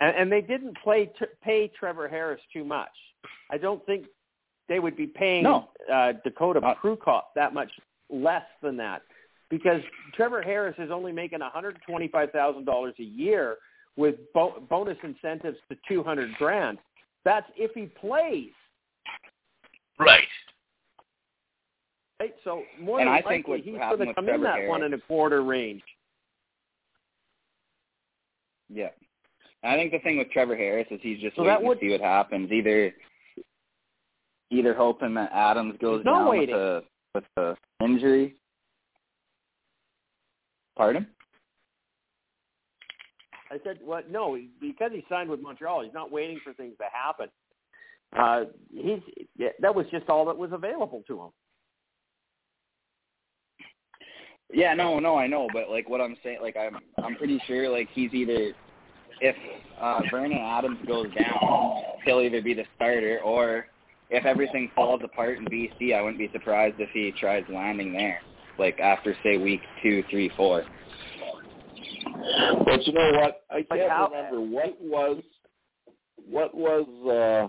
And, 0.00 0.16
and 0.16 0.32
they 0.32 0.40
didn't 0.40 0.78
play 0.82 1.10
t- 1.18 1.26
pay 1.42 1.68
Trevor 1.78 2.08
Harris 2.08 2.40
too 2.52 2.64
much. 2.64 2.88
I 3.50 3.58
don't 3.58 3.84
think 3.86 4.06
they 4.68 4.78
would 4.80 4.96
be 4.96 5.06
paying 5.06 5.44
No. 5.44 5.70
uh, 5.92 6.12
Dakota 6.24 6.60
Uh, 6.60 6.74
Prukop 6.74 7.22
that 7.34 7.54
much 7.54 7.70
less 8.10 8.44
than 8.62 8.76
that 8.78 9.02
because 9.48 9.82
Trevor 10.14 10.42
Harris 10.42 10.74
is 10.78 10.90
only 10.90 11.12
making 11.12 11.40
$125,000 11.40 12.98
a 12.98 13.02
year 13.02 13.56
with 13.96 14.16
bo- 14.34 14.60
bonus 14.68 14.98
incentives 15.02 15.58
to 15.70 15.76
200 15.88 16.34
grand. 16.36 16.78
That's 17.24 17.46
if 17.56 17.72
he 17.74 17.86
plays. 17.86 18.52
Right. 19.98 20.28
Right? 22.20 22.34
So 22.44 22.62
more 22.78 23.00
And 23.00 23.08
than 23.08 23.14
I 23.14 23.22
think 23.22 23.48
likely 23.48 23.62
he's 23.62 23.78
going 23.78 23.98
to 23.98 24.06
with 24.06 24.14
come 24.14 24.24
in 24.28 24.40
Trevor 24.40 24.44
that 24.44 24.68
one 24.68 24.82
and 24.82 24.94
a 24.94 24.98
quarter 24.98 25.42
range. 25.42 25.82
Yeah. 28.68 28.90
I 29.64 29.74
think 29.76 29.92
the 29.92 29.98
thing 30.00 30.18
with 30.18 30.30
Trevor 30.30 30.56
Harris 30.56 30.86
is 30.90 31.00
he's 31.02 31.20
just 31.20 31.34
So 31.36 31.42
waiting 31.42 31.54
that 31.54 31.62
would- 31.66 31.80
to 31.80 31.86
see 31.86 31.90
what 31.90 32.00
happens. 32.00 32.52
Either 32.52 32.94
either 34.50 34.74
hoping 34.74 35.14
that 35.14 35.30
Adams 35.32 35.76
goes 35.80 36.04
no 36.04 36.12
down 36.12 36.28
waiting. 36.28 36.54
with 36.54 36.62
a 36.62 36.82
with 37.14 37.24
the 37.36 37.56
injury. 37.84 38.34
Pardon? 40.76 41.06
I 43.50 43.58
said, 43.64 43.78
"Well, 43.82 44.02
no, 44.10 44.38
because 44.60 44.92
he 44.92 45.04
signed 45.08 45.30
with 45.30 45.40
Montreal, 45.40 45.82
he's 45.82 45.94
not 45.94 46.12
waiting 46.12 46.38
for 46.44 46.52
things 46.52 46.74
to 46.78 46.84
happen. 46.92 47.28
Uh, 48.16 48.44
he's 48.72 49.00
yeah, 49.36 49.48
that 49.60 49.74
was 49.74 49.86
just 49.90 50.08
all 50.08 50.24
that 50.26 50.36
was 50.36 50.50
available 50.52 51.02
to 51.06 51.22
him. 51.22 51.30
Yeah, 54.52 54.72
no, 54.74 54.98
no, 54.98 55.16
I 55.16 55.26
know, 55.26 55.46
but 55.52 55.68
like 55.68 55.88
what 55.90 56.00
I'm 56.00 56.16
saying, 56.22 56.38
like 56.40 56.56
I'm, 56.56 56.78
I'm 57.02 57.16
pretty 57.16 57.38
sure 57.46 57.68
like 57.68 57.88
he's 57.92 58.14
either, 58.14 58.52
if 59.20 59.36
uh, 59.78 60.00
Vernon 60.10 60.38
Adams 60.38 60.78
goes 60.86 61.08
down, 61.14 61.82
he'll 62.04 62.20
either 62.20 62.40
be 62.40 62.54
the 62.54 62.64
starter, 62.76 63.20
or 63.22 63.66
if 64.10 64.24
everything 64.24 64.70
falls 64.74 65.00
apart 65.04 65.38
in 65.38 65.44
BC, 65.46 65.94
I 65.94 66.00
wouldn't 66.00 66.18
be 66.18 66.30
surprised 66.32 66.76
if 66.78 66.88
he 66.90 67.12
tries 67.18 67.44
landing 67.52 67.92
there, 67.92 68.20
like 68.58 68.78
after 68.80 69.14
say 69.22 69.36
week 69.36 69.60
two, 69.82 70.02
three, 70.10 70.30
four. 70.36 70.64
But 72.64 72.86
you 72.86 72.92
know 72.92 73.12
what? 73.20 73.42
I 73.50 73.62
can't 73.62 73.90
how- 73.90 74.08
remember 74.08 74.40
what 74.40 74.80
was 74.80 75.22
what 76.28 76.54
was 76.54 76.86
uh 77.06 77.48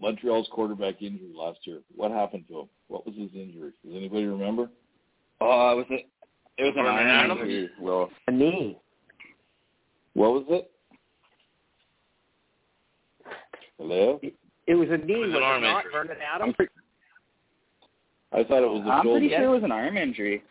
Montreal's 0.00 0.48
quarterback 0.50 1.00
injury 1.00 1.32
last 1.34 1.60
year. 1.64 1.80
What 1.94 2.10
happened 2.10 2.44
to 2.48 2.60
him? 2.60 2.68
What 2.88 3.06
was 3.06 3.14
his 3.14 3.30
injury? 3.34 3.72
Does 3.84 3.94
anybody 3.94 4.24
remember? 4.26 4.68
Oh, 5.40 5.72
it 5.72 5.76
was 5.76 5.86
it? 5.90 6.08
It 6.58 6.64
was 6.64 6.74
an 6.76 6.84
Vernon 6.84 7.06
arm 7.08 7.30
Adams? 7.30 7.40
injury, 7.42 7.70
Will. 7.80 8.10
A 8.28 8.30
knee. 8.32 8.78
What 10.14 10.32
was 10.32 10.44
it? 10.48 10.70
Hello? 13.78 14.20
It 14.22 14.34
was 14.74 14.88
a 14.90 14.96
knee. 14.98 15.14
It 15.14 15.26
was 15.26 15.34
an 15.36 15.42
arm 15.42 15.62
not 15.62 15.84
injury. 15.84 15.92
Vernon 15.92 16.16
I'm, 16.34 16.40
Adams? 16.40 16.54
pre- 16.56 16.66
I 18.32 18.44
thought 18.44 18.62
it 18.62 18.70
was 18.70 18.82
a 18.86 18.90
I'm 18.90 19.02
shoulder. 19.04 19.18
pretty 19.20 19.34
sure 19.34 19.44
it 19.44 19.48
was 19.54 19.64
an 19.64 19.72
arm 19.72 19.96
injury. 19.96 20.42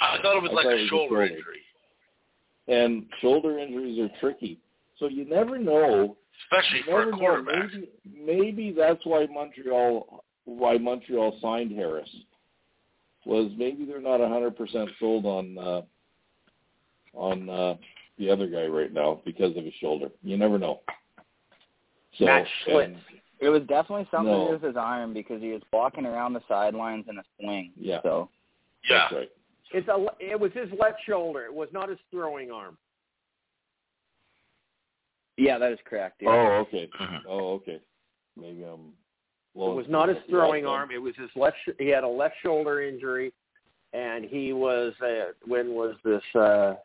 I 0.00 0.18
thought 0.22 0.36
it 0.36 0.42
was 0.42 0.50
I 0.52 0.54
like 0.54 0.64
a 0.66 0.68
was 0.68 0.80
a 0.80 0.86
shoulder 0.88 1.08
shoulder. 1.08 1.22
injury, 1.24 1.62
And 2.68 3.06
shoulder 3.20 3.58
injuries 3.58 3.98
are 4.00 4.10
tricky. 4.20 4.58
So 4.98 5.08
you 5.08 5.24
never 5.28 5.58
know. 5.58 6.16
especially 6.50 6.78
You 6.78 6.84
for 6.84 6.90
never 7.04 7.08
a 7.08 7.12
know. 7.12 7.18
quarterback. 7.18 7.70
Maybe 7.72 7.88
maybe 8.40 8.74
that's 8.76 9.04
why 9.04 9.26
Montreal 9.26 10.24
why 10.44 10.78
Montreal 10.78 11.36
signed 11.42 11.72
Harris. 11.72 12.08
was 13.26 13.50
maybe 13.56 13.84
they're 13.84 14.00
not 14.00 14.20
hundred 14.20 14.56
percent 14.56 14.88
sold 14.98 15.26
on 15.26 15.58
uh, 15.58 15.82
on 17.14 17.48
uh, 17.50 17.74
the 18.18 18.30
other 18.30 18.46
guy 18.46 18.66
right 18.66 18.92
now 18.92 19.20
because 19.24 19.56
of 19.56 19.64
his 19.64 19.74
shoulder. 19.80 20.08
You 20.22 20.36
never 20.36 20.58
know. 20.58 20.80
So, 22.18 22.24
Matt 22.26 22.46
Shiltz. 22.66 22.96
And- 23.42 23.46
It 23.46 23.50
was 23.50 23.62
definitely 23.68 24.06
something 24.10 24.32
No. 24.32 24.40
to 24.40 24.46
do 24.46 24.52
with 24.52 24.62
his 24.62 24.76
arm 24.76 25.12
because 25.12 25.40
he 25.42 25.52
was 25.52 25.62
walking 25.72 26.06
around 26.06 26.32
the 26.32 26.42
sidelines 26.48 27.06
in 27.08 27.18
a 27.18 27.24
swing. 27.38 27.72
Yeah. 27.76 28.00
So 28.02 28.28
Yeah. 28.88 29.14
Right. 29.14 29.30
It's 29.72 29.88
a. 29.88 30.06
It 30.20 30.38
was 30.38 30.52
his 30.52 30.70
left 30.72 31.02
shoulder. 31.04 31.44
It 31.44 31.54
was 31.54 31.68
not 31.72 31.88
his 31.88 31.98
throwing 32.10 32.50
arm. 32.50 32.76
yeah, 35.38 35.58
that 35.58 35.72
is 35.72 35.78
correct. 35.84 36.20
Yeah. 36.22 36.30
Oh, 36.30 36.60
okay. 36.60 36.88
Mhm. 36.88 37.22
Oh, 37.26 37.52
okay. 37.54 37.80
Maybe 38.36 38.62
I'm. 38.64 38.94
It 39.54 39.58
was 39.74 39.88
not 39.88 40.08
his 40.08 40.18
throwing 40.28 40.64
the 40.64 40.70
arm. 40.70 40.90
It 40.90 40.98
was 41.00 41.14
his 41.16 41.34
left. 41.36 41.56
sh- 41.64 41.70
He 41.78 41.88
had 41.88 42.04
a 42.04 42.08
left 42.08 42.36
shoulder 42.42 42.80
injury, 42.82 43.32
and 43.92 44.24
he 44.24 44.52
was. 44.52 44.98
Uh, 45.00 45.32
when 45.44 45.74
was 45.74 45.96
this? 46.04 46.22
Uh, 46.34 46.76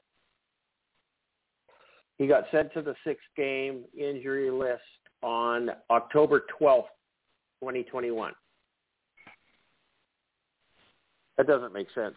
he 2.18 2.26
got 2.28 2.50
sent 2.52 2.74
to 2.74 2.82
the 2.82 2.96
six-game 3.04 3.86
injury 3.96 4.50
list 4.50 4.82
on 5.24 5.72
October 5.90 6.46
twelfth, 6.58 6.90
twenty 7.62 7.84
twenty-one. 7.84 8.34
That 11.38 11.48
doesn't 11.48 11.74
make 11.74 11.88
sense. 11.94 12.16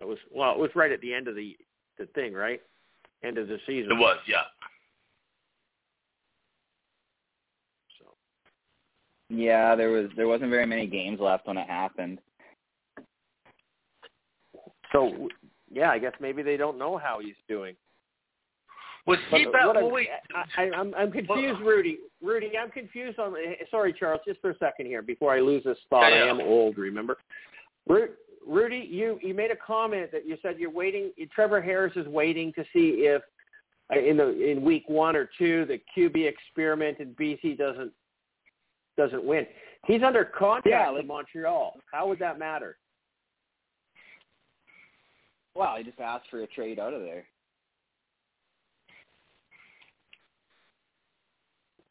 It 0.00 0.06
was 0.06 0.18
well. 0.34 0.52
It 0.52 0.58
was 0.58 0.70
right 0.74 0.92
at 0.92 1.00
the 1.00 1.12
end 1.12 1.28
of 1.28 1.34
the 1.34 1.56
the 1.98 2.06
thing, 2.14 2.32
right? 2.32 2.60
End 3.24 3.38
of 3.38 3.48
the 3.48 3.58
season. 3.66 3.92
It 3.92 3.98
was, 3.98 4.18
yeah. 4.28 4.42
So. 7.98 8.14
Yeah, 9.28 9.74
there 9.74 9.90
was 9.90 10.08
there 10.16 10.28
wasn't 10.28 10.50
very 10.50 10.66
many 10.66 10.86
games 10.86 11.18
left 11.18 11.46
when 11.46 11.56
it 11.56 11.66
happened. 11.66 12.20
So 14.92 15.28
yeah, 15.70 15.90
I 15.90 15.98
guess 15.98 16.12
maybe 16.20 16.42
they 16.42 16.56
don't 16.56 16.78
know 16.78 16.96
how 16.96 17.18
he's 17.20 17.34
doing. 17.48 17.74
Was 19.06 19.18
he 19.30 19.44
that? 19.44 19.52
what 19.52 19.76
Well, 19.76 19.84
I'm- 19.84 19.92
wait. 19.92 20.08
I, 20.34 20.62
I, 20.64 20.70
I'm 20.76 20.94
I'm 20.94 21.10
confused, 21.10 21.60
Rudy. 21.62 21.98
Rudy, 22.22 22.52
I'm 22.58 22.70
confused 22.70 23.18
on. 23.18 23.34
Sorry, 23.70 23.92
Charles, 23.98 24.20
just 24.26 24.40
for 24.40 24.50
a 24.50 24.58
second 24.58 24.86
here 24.86 25.02
before 25.02 25.32
I 25.34 25.40
lose 25.40 25.64
this 25.64 25.78
thought. 25.88 26.10
Yeah, 26.12 26.24
I 26.24 26.28
am 26.28 26.40
old, 26.40 26.76
remember? 26.76 27.16
Ru- 27.86 28.10
Rudy, 28.46 28.86
you 28.90 29.18
you 29.22 29.32
made 29.34 29.50
a 29.50 29.56
comment 29.56 30.10
that 30.12 30.26
you 30.26 30.36
said 30.42 30.58
you're 30.58 30.70
waiting. 30.70 31.12
Trevor 31.34 31.62
Harris 31.62 31.94
is 31.96 32.06
waiting 32.06 32.52
to 32.54 32.64
see 32.72 33.06
if 33.06 33.22
uh, 33.94 33.98
in 33.98 34.16
the 34.18 34.28
in 34.50 34.62
week 34.62 34.84
one 34.88 35.16
or 35.16 35.28
two 35.38 35.64
the 35.66 35.80
QB 35.96 36.26
experiment 36.28 36.98
in 36.98 37.14
BC 37.14 37.56
doesn't 37.56 37.92
doesn't 38.98 39.24
win. 39.24 39.46
He's 39.86 40.02
under 40.02 40.24
contract 40.24 40.66
Yeah, 40.66 40.98
in 40.98 41.06
Montreal. 41.06 41.78
How 41.92 42.08
would 42.08 42.18
that 42.18 42.38
matter? 42.38 42.76
Well, 45.54 45.76
he 45.76 45.84
just 45.84 45.98
asked 46.00 46.26
for 46.30 46.42
a 46.42 46.46
trade 46.48 46.78
out 46.78 46.92
of 46.94 47.00
there. 47.02 47.24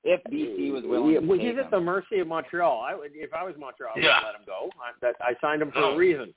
If 0.10 0.22
BC 0.32 0.72
was 0.72 0.84
willing 0.86 1.12
Yeah, 1.12 1.20
to 1.20 1.26
well, 1.28 1.38
take 1.38 1.48
he's 1.50 1.58
at 1.60 1.70
the 1.70 1.82
mercy 1.82 2.20
of 2.20 2.28
Montreal. 2.28 2.82
I 2.82 2.96
would, 2.96 3.12
if 3.14 3.34
I 3.34 3.44
was 3.44 3.56
Montreal, 3.60 3.92
I 3.94 4.00
would 4.00 4.06
let 4.06 4.36
him 4.36 4.46
go. 4.46 4.70
I, 4.82 4.92
that, 5.02 5.16
I 5.20 5.34
signed 5.42 5.62
him 5.62 5.70
for 5.72 5.82
No. 5.82 5.92
a 5.92 5.98
reason. 5.98 6.34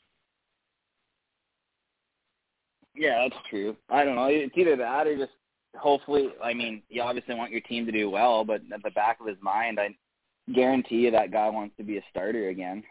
Yeah, 2.96 3.28
that's 3.28 3.40
true. 3.48 3.76
I 3.88 4.04
don't 4.04 4.16
know. 4.16 4.24
It's 4.26 4.56
either 4.58 4.74
that 4.76 5.06
or 5.06 5.16
just 5.16 5.30
hopefully. 5.76 6.30
I 6.42 6.52
mean, 6.52 6.82
you 6.88 7.00
obviously 7.02 7.36
want 7.36 7.52
your 7.52 7.60
team 7.60 7.86
to 7.86 7.92
do 7.92 8.10
well, 8.10 8.44
but 8.44 8.60
at 8.74 8.82
the 8.82 8.90
back 8.90 9.20
of 9.20 9.28
his 9.28 9.36
mind, 9.40 9.78
I 9.78 9.90
guarantee 10.52 10.96
you 10.96 11.12
that 11.12 11.30
guy 11.30 11.48
wants 11.48 11.76
to 11.76 11.84
be 11.84 11.98
a 11.98 12.02
starter 12.10 12.48
again. 12.48 12.82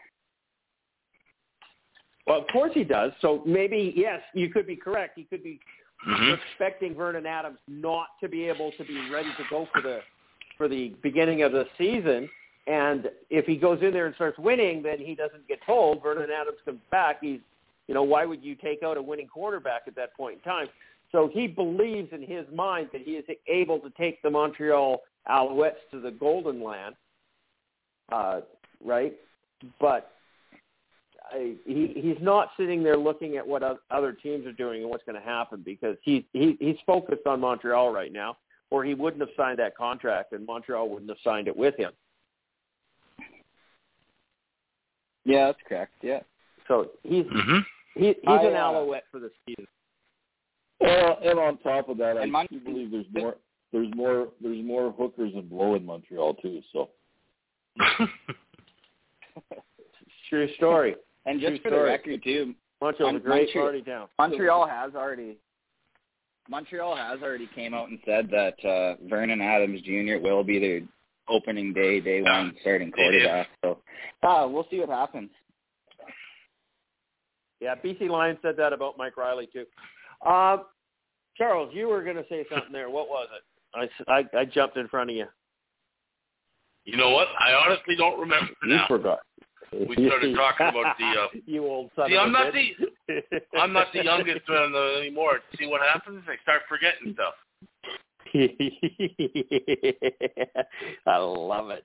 Well, 2.26 2.40
of 2.40 2.46
course 2.48 2.70
he 2.72 2.84
does. 2.84 3.12
So 3.20 3.42
maybe 3.44 3.92
yes, 3.94 4.22
you 4.32 4.48
could 4.48 4.66
be 4.66 4.76
correct. 4.76 5.12
He 5.16 5.24
could 5.24 5.42
be 5.42 5.60
Mhm. 6.08 6.38
expecting 6.38 6.94
Vernon 6.94 7.26
Adams 7.26 7.58
not 7.68 8.18
to 8.20 8.28
be 8.28 8.48
able 8.48 8.72
to 8.72 8.84
be 8.84 9.10
ready 9.10 9.30
to 9.36 9.44
go 9.50 9.66
for 9.66 9.82
the 9.82 10.02
for 10.60 10.68
the 10.68 10.94
beginning 11.02 11.42
of 11.42 11.52
the 11.52 11.64
season. 11.78 12.28
And 12.66 13.08
if 13.30 13.46
he 13.46 13.56
goes 13.56 13.78
in 13.80 13.94
there 13.94 14.04
and 14.04 14.14
starts 14.14 14.38
winning, 14.38 14.82
then 14.82 14.98
he 14.98 15.14
doesn't 15.14 15.48
get 15.48 15.58
told. 15.64 16.02
Vernon 16.02 16.28
Adams 16.30 16.58
comes 16.66 16.80
back. 16.90 17.16
He's, 17.22 17.40
you 17.88 17.94
know, 17.94 18.02
why 18.02 18.26
would 18.26 18.44
you 18.44 18.54
take 18.54 18.82
out 18.82 18.98
a 18.98 19.02
winning 19.02 19.26
quarterback 19.26 19.84
at 19.86 19.96
that 19.96 20.14
point 20.14 20.34
in 20.36 20.40
time? 20.42 20.66
So 21.12 21.30
he 21.32 21.46
believes 21.46 22.12
in 22.12 22.20
his 22.20 22.44
mind 22.54 22.90
that 22.92 23.00
he 23.00 23.12
is 23.12 23.24
able 23.48 23.78
to 23.78 23.88
take 23.98 24.20
the 24.20 24.28
Montreal 24.28 25.00
Alouettes 25.30 25.80
to 25.92 26.00
the 26.00 26.10
Golden 26.10 26.62
Land, 26.62 26.94
uh, 28.12 28.42
right? 28.84 29.14
But 29.80 30.12
I, 31.32 31.54
he 31.64 31.94
he's 31.96 32.22
not 32.22 32.50
sitting 32.58 32.82
there 32.82 32.98
looking 32.98 33.38
at 33.38 33.46
what 33.46 33.62
oth- 33.62 33.78
other 33.90 34.12
teams 34.12 34.46
are 34.46 34.52
doing 34.52 34.82
and 34.82 34.90
what's 34.90 35.04
going 35.04 35.18
to 35.18 35.26
happen 35.26 35.62
because 35.64 35.96
he, 36.02 36.26
he 36.34 36.58
he's 36.60 36.76
focused 36.86 37.26
on 37.26 37.40
Montreal 37.40 37.90
right 37.92 38.12
now, 38.12 38.36
or 38.70 38.84
he 38.84 38.94
wouldn't 38.94 39.20
have 39.20 39.30
signed 39.36 39.58
that 39.58 39.76
contract 39.76 40.32
and 40.32 40.46
Montreal 40.46 40.88
wouldn't 40.88 41.10
have 41.10 41.18
signed 41.24 41.48
it 41.48 41.56
with 41.56 41.76
him. 41.76 41.92
Yeah, 45.24 45.46
that's 45.46 45.58
correct. 45.68 45.92
Yeah. 46.02 46.20
So 46.68 46.90
he's 47.02 47.24
Mhm. 47.26 47.64
he, 47.94 48.06
he's 48.08 48.16
I, 48.26 48.42
an 48.44 48.54
uh, 48.54 48.58
Alouette 48.58 49.04
for 49.10 49.18
the 49.20 49.30
season. 49.46 49.66
Well, 50.80 51.18
and 51.22 51.38
on 51.38 51.58
top 51.58 51.88
of 51.88 51.98
that, 51.98 52.16
I 52.16 52.22
And 52.22 52.32
Mon- 52.32 52.46
do 52.50 52.58
believe 52.60 52.90
there's 52.90 53.06
more. 53.12 53.36
There's 53.72 53.92
more. 53.94 54.28
There's 54.40 54.64
more 54.64 54.90
hookers 54.92 55.32
and 55.34 55.48
blow 55.50 55.74
in 55.74 55.84
Montreal 55.84 56.34
too. 56.34 56.62
So 56.72 56.90
True 60.28 60.48
story. 60.54 60.96
And 61.26 61.40
just 61.40 61.56
True 61.56 61.58
for 61.62 61.70
the 61.70 61.76
story. 61.76 61.90
record 61.90 62.22
too, 62.24 62.54
Montreal's 62.80 63.16
a 63.16 63.18
great 63.18 63.46
Montreal- 63.48 63.66
party 63.66 63.82
town. 63.82 64.08
Montreal 64.18 64.66
has 64.66 64.94
already 64.94 65.36
Montreal 66.50 66.96
has 66.96 67.20
already 67.22 67.48
came 67.54 67.72
out 67.74 67.88
and 67.88 67.98
said 68.04 68.28
that 68.30 68.62
uh, 68.68 68.96
Vernon 69.08 69.40
Adams 69.40 69.80
Jr. 69.82 70.18
will 70.20 70.42
be 70.42 70.58
their 70.58 70.80
opening 71.28 71.72
day, 71.72 72.00
day 72.00 72.22
one 72.22 72.52
starting 72.60 72.90
They 72.96 73.10
did. 73.10 73.22
quarterback. 73.28 73.48
So, 73.64 73.78
uh, 74.28 74.48
we'll 74.48 74.66
see 74.70 74.80
what 74.80 74.88
happens. 74.88 75.30
Yeah, 77.60 77.74
BC 77.76 78.08
Lions 78.08 78.38
said 78.42 78.56
that 78.56 78.72
about 78.72 78.98
Mike 78.98 79.16
Reilly 79.16 79.48
too. 79.52 79.64
Uh, 80.26 80.58
Charles, 81.36 81.70
you 81.72 81.88
were 81.88 82.02
going 82.02 82.16
to 82.16 82.24
say 82.28 82.44
something 82.52 82.72
there. 82.72 82.90
What 82.90 83.08
was 83.08 83.28
it? 83.36 83.88
I, 84.08 84.12
I, 84.12 84.40
I 84.40 84.44
jumped 84.44 84.76
in 84.76 84.88
front 84.88 85.10
of 85.10 85.16
you. 85.16 85.26
You 86.84 86.96
know 86.96 87.10
what? 87.10 87.28
I 87.38 87.52
honestly 87.52 87.94
don't 87.96 88.18
remember 88.18 88.50
You 88.64 88.76
now. 88.76 88.86
forgot. 88.88 89.20
We 89.72 90.06
started 90.06 90.34
talking 90.36 90.66
about 90.68 90.96
the, 90.98 91.04
uh, 91.04 91.28
you 91.46 91.64
old 91.64 91.90
son 91.94 92.08
See, 92.10 92.16
I'm 92.16 92.32
not 92.32 92.52
bitch. 92.52 92.74
I'm 93.58 93.72
not 93.72 93.92
the 93.92 94.04
youngest 94.04 94.40
one 94.48 94.74
uh, 94.74 94.98
anymore. 94.98 95.40
See 95.58 95.66
what 95.66 95.80
happens? 95.80 96.22
I 96.28 96.36
start 96.42 96.62
forgetting 96.68 97.14
stuff. 97.14 97.34
I 101.06 101.16
love 101.16 101.70
it. 101.70 101.84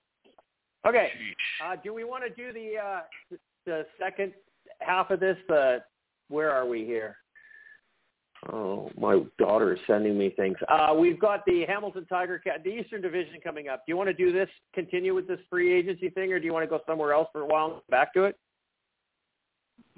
Okay, 0.88 1.10
uh, 1.64 1.76
do 1.84 1.94
we 1.94 2.04
want 2.04 2.24
to 2.24 2.30
do 2.30 2.54
the 2.54 2.78
uh, 2.78 3.02
the 3.66 3.86
second 4.00 4.34
half 4.80 5.10
of 5.10 5.20
this? 5.20 5.38
Uh, 5.50 5.78
where 6.30 6.52
are 6.52 6.68
we 6.68 6.86
here? 6.86 7.18
Oh, 8.52 8.92
my 8.98 9.22
daughter 9.40 9.74
is 9.74 9.80
sending 9.88 10.18
me 10.18 10.30
things. 10.30 10.58
Uh, 10.68 10.94
we've 10.98 11.20
got 11.20 11.46
the 11.46 11.66
Hamilton 11.68 12.06
Tiger 12.08 12.38
Cat, 12.38 12.64
the 12.64 12.70
Eastern 12.70 13.02
Division 13.02 13.40
coming 13.44 13.70
up. 13.70 13.86
Do 13.86 13.92
you 13.92 13.98
want 13.98 14.10
to 14.10 14.14
do 14.14 14.32
this, 14.32 14.50
continue 14.74 15.16
with 15.16 15.28
this 15.28 15.40
free 15.50 15.74
agency 15.74 16.10
thing, 16.10 16.32
or 16.32 16.40
do 16.40 16.46
you 16.46 16.54
want 16.54 16.64
to 16.64 16.70
go 16.70 16.80
somewhere 16.86 17.14
else 17.14 17.28
for 17.32 17.42
a 17.42 17.46
while 17.46 17.66
and 17.74 17.82
back 17.90 18.14
to 18.14 18.26
it? 18.26 18.38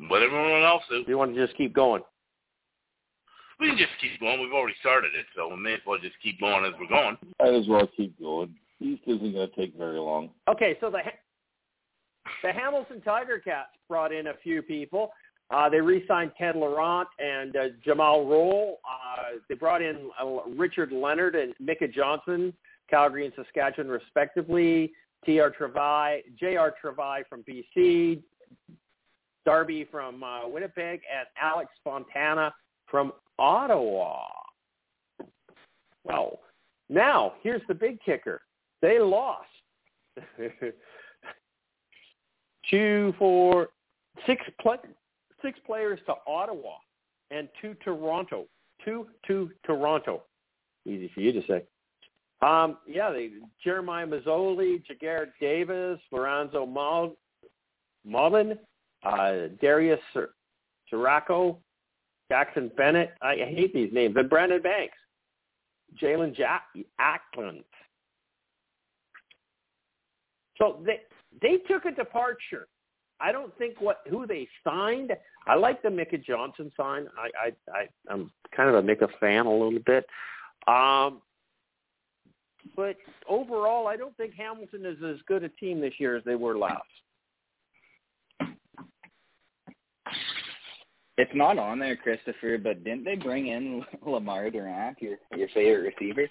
What 0.08 0.22
everyone 0.22 0.64
else 0.64 0.84
is. 0.92 1.06
Do 1.06 1.12
you 1.12 1.18
want 1.18 1.36
to 1.36 1.46
just 1.46 1.58
keep 1.58 1.74
going? 1.74 2.04
We 3.60 3.68
can 3.70 3.78
just 3.78 3.90
keep 4.00 4.20
going. 4.20 4.40
We've 4.40 4.54
already 4.54 4.76
started 4.80 5.16
it, 5.16 5.26
so 5.36 5.50
we 5.50 5.58
may 5.58 5.74
as 5.74 5.80
well 5.86 5.98
just 6.00 6.16
keep 6.22 6.40
going 6.40 6.64
as 6.66 6.74
we're 6.80 6.88
going. 6.88 7.18
might 7.40 7.54
as 7.54 7.68
well 7.68 7.88
keep 7.98 8.18
going. 8.20 8.54
East 8.80 9.02
isn't 9.08 9.34
going 9.34 9.50
to 9.50 9.56
take 9.56 9.76
very 9.76 10.00
long. 10.00 10.30
Okay, 10.48 10.78
so 10.80 10.92
the 10.92 11.00
the 12.44 12.52
Hamilton 12.52 13.02
Tiger 13.02 13.40
Cats 13.40 13.70
brought 13.88 14.12
in 14.12 14.28
a 14.28 14.34
few 14.44 14.62
people. 14.62 15.12
Uh, 15.50 15.70
they 15.70 15.80
re-signed 15.80 16.32
Ted 16.38 16.56
Laurent 16.56 17.08
and 17.20 17.56
uh, 17.56 17.70
Jumal 17.86 18.30
Rolle. 18.30 18.80
Uh, 18.86 19.38
they 19.48 19.56
brought 19.56 19.82
in 19.82 20.10
uh, 20.22 20.42
Richard 20.56 20.92
Leonard 20.92 21.36
and 21.36 21.54
Micah 21.60 21.88
Johnson, 21.88 22.54
Calgary 22.90 23.26
and 23.26 23.34
Saskatchewan, 23.36 23.90
respectively. 23.90 24.92
T.R. 25.26 25.52
Tavai, 25.52 26.22
J.R. 26.40 26.74
Tavai 26.84 27.24
from 27.28 27.44
BC, 27.44 28.22
Darby 29.46 29.88
from 29.90 30.24
uh, 30.24 30.48
Winnipeg, 30.48 31.02
and 31.14 31.28
Alex 31.42 31.72
Fontana 31.84 32.54
from 32.86 33.12
Ottawa. 33.40 34.26
Well, 36.04 36.40
now 36.90 37.34
here's 37.42 37.62
the 37.68 37.74
big 37.74 38.00
kicker. 38.04 38.42
They 38.82 39.00
lost 39.00 39.48
two, 42.70 43.14
four, 43.18 43.70
six, 44.26 44.44
six 45.42 45.60
players 45.66 46.00
to 46.06 46.14
Ottawa 46.26 46.76
and 47.32 47.48
two 47.62 47.76
Toronto. 47.84 48.46
Two 48.84 49.08
to 49.28 49.52
Toronto. 49.66 50.24
Easy 50.86 51.12
for 51.14 51.22
you 51.22 51.34
to 51.34 51.42
say. 51.48 51.64
Um, 52.42 52.78
yeah, 52.86 53.12
they 53.12 53.32
Jeremiah 53.64 54.06
Masoli, 54.06 54.84
Ja'Gared 54.86 55.32
Davis, 55.42 56.00
Lorenzo 56.12 56.66
Mal- 56.66 57.16
Mullen, 58.06 58.60
uh, 59.04 59.48
Darius 59.60 60.00
Ciraco, 60.92 61.58
Jackson 62.30 62.72
Bennett. 62.78 63.14
I, 63.22 63.34
I 63.34 63.54
hate 63.54 63.74
these 63.74 63.92
names. 63.92 64.16
And 64.18 64.30
Brandon 64.30 64.62
Banks, 64.62 64.98
Jalen 66.02 66.36
Jack 66.36 66.64
Acklin. 67.02 67.64
So 70.58 70.80
they 70.86 71.02
they 71.42 71.58
took 71.68 71.86
a 71.86 71.92
departure. 71.92 72.68
I 73.20 73.32
don't 73.32 73.56
think 73.58 73.82
what 73.82 74.02
who 74.10 74.28
they 74.28 74.48
signed. 74.64 75.12
I 75.48 75.56
like 75.56 75.82
the 75.82 75.90
Micah 75.90 76.18
Johnson 76.18 76.72
sign. 76.78 77.08
I 77.18 77.48
I, 77.48 77.80
I 77.80 78.14
I'm 78.14 78.32
kind 78.56 78.70
of 78.70 78.76
a 78.76 78.82
Micah 78.82 79.10
fan 79.20 79.46
a 79.46 79.52
little 79.52 79.80
bit. 79.86 80.06
Um, 80.68 81.22
but 82.76 82.98
overall, 83.30 83.88
I 83.88 83.96
don't 83.96 84.16
think 84.18 84.34
Hamilton 84.34 84.86
is 84.86 84.98
as 85.04 85.18
good 85.28 85.44
a 85.44 85.50
team 85.50 85.80
this 85.80 85.94
year 86.00 86.18
as 86.18 86.24
they 86.26 86.36
were 86.36 86.58
last. 86.58 86.84
It's 91.18 91.32
not 91.34 91.58
on 91.58 91.80
there, 91.80 91.96
Christopher, 91.96 92.60
but 92.60 92.84
didn't 92.84 93.04
they 93.04 93.16
bring 93.16 93.48
in 93.48 93.84
Lemar 94.06 94.52
Durant, 94.52 95.02
your 95.02 95.18
your 95.36 95.48
favorite 95.50 95.96
receiver? 96.00 96.28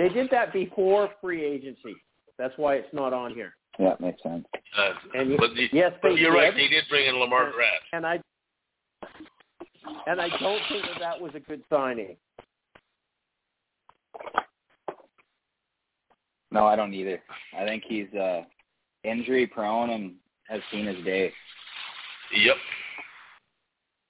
They 0.00 0.08
did 0.08 0.30
that 0.30 0.50
before 0.54 1.10
free 1.20 1.44
agency. 1.44 1.94
That's 2.38 2.54
why 2.56 2.76
it's 2.76 2.88
not 2.94 3.12
on 3.12 3.34
here. 3.34 3.54
Yeah, 3.78 3.96
makes 4.00 4.22
sense. 4.22 4.46
Uh, 4.74 4.92
And 5.12 5.36
but 5.36 5.50
the, 5.54 5.68
yes, 5.72 5.92
but 6.00 6.16
you're 6.16 6.32
did. 6.32 6.38
right. 6.38 6.54
They 6.54 6.68
did 6.68 6.84
bring 6.88 7.06
in 7.06 7.16
Lemar 7.16 7.52
Durant. 7.52 7.82
And 7.92 8.06
I 8.06 8.18
and 10.06 10.18
I 10.18 10.28
don't 10.38 10.62
think 10.70 10.86
that 10.86 11.00
that 11.00 11.20
was 11.20 11.32
a 11.34 11.40
good 11.40 11.62
signing. 11.68 12.16
No, 16.50 16.64
I 16.64 16.76
don't 16.76 16.94
either. 16.94 17.20
I 17.58 17.66
think 17.66 17.82
he's 17.86 18.08
uh 18.14 18.44
injury 19.04 19.46
prone 19.46 19.90
and 19.90 20.14
has 20.48 20.62
seen 20.72 20.86
his 20.86 21.04
day. 21.04 21.30
Yep. 22.34 22.56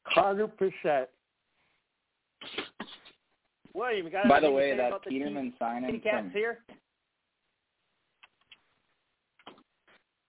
Hundred 0.04 0.56
percent. 0.56 1.08
William, 3.74 4.06
you 4.06 4.12
got 4.12 4.28
By 4.28 4.40
the 4.40 4.50
way, 4.50 4.72
say 4.72 4.76
that 4.76 5.04
Peterman 5.04 5.52
signing 5.58 5.90
Kitty 5.90 5.98
Cats 6.02 6.22
from 6.24 6.30
here? 6.30 6.58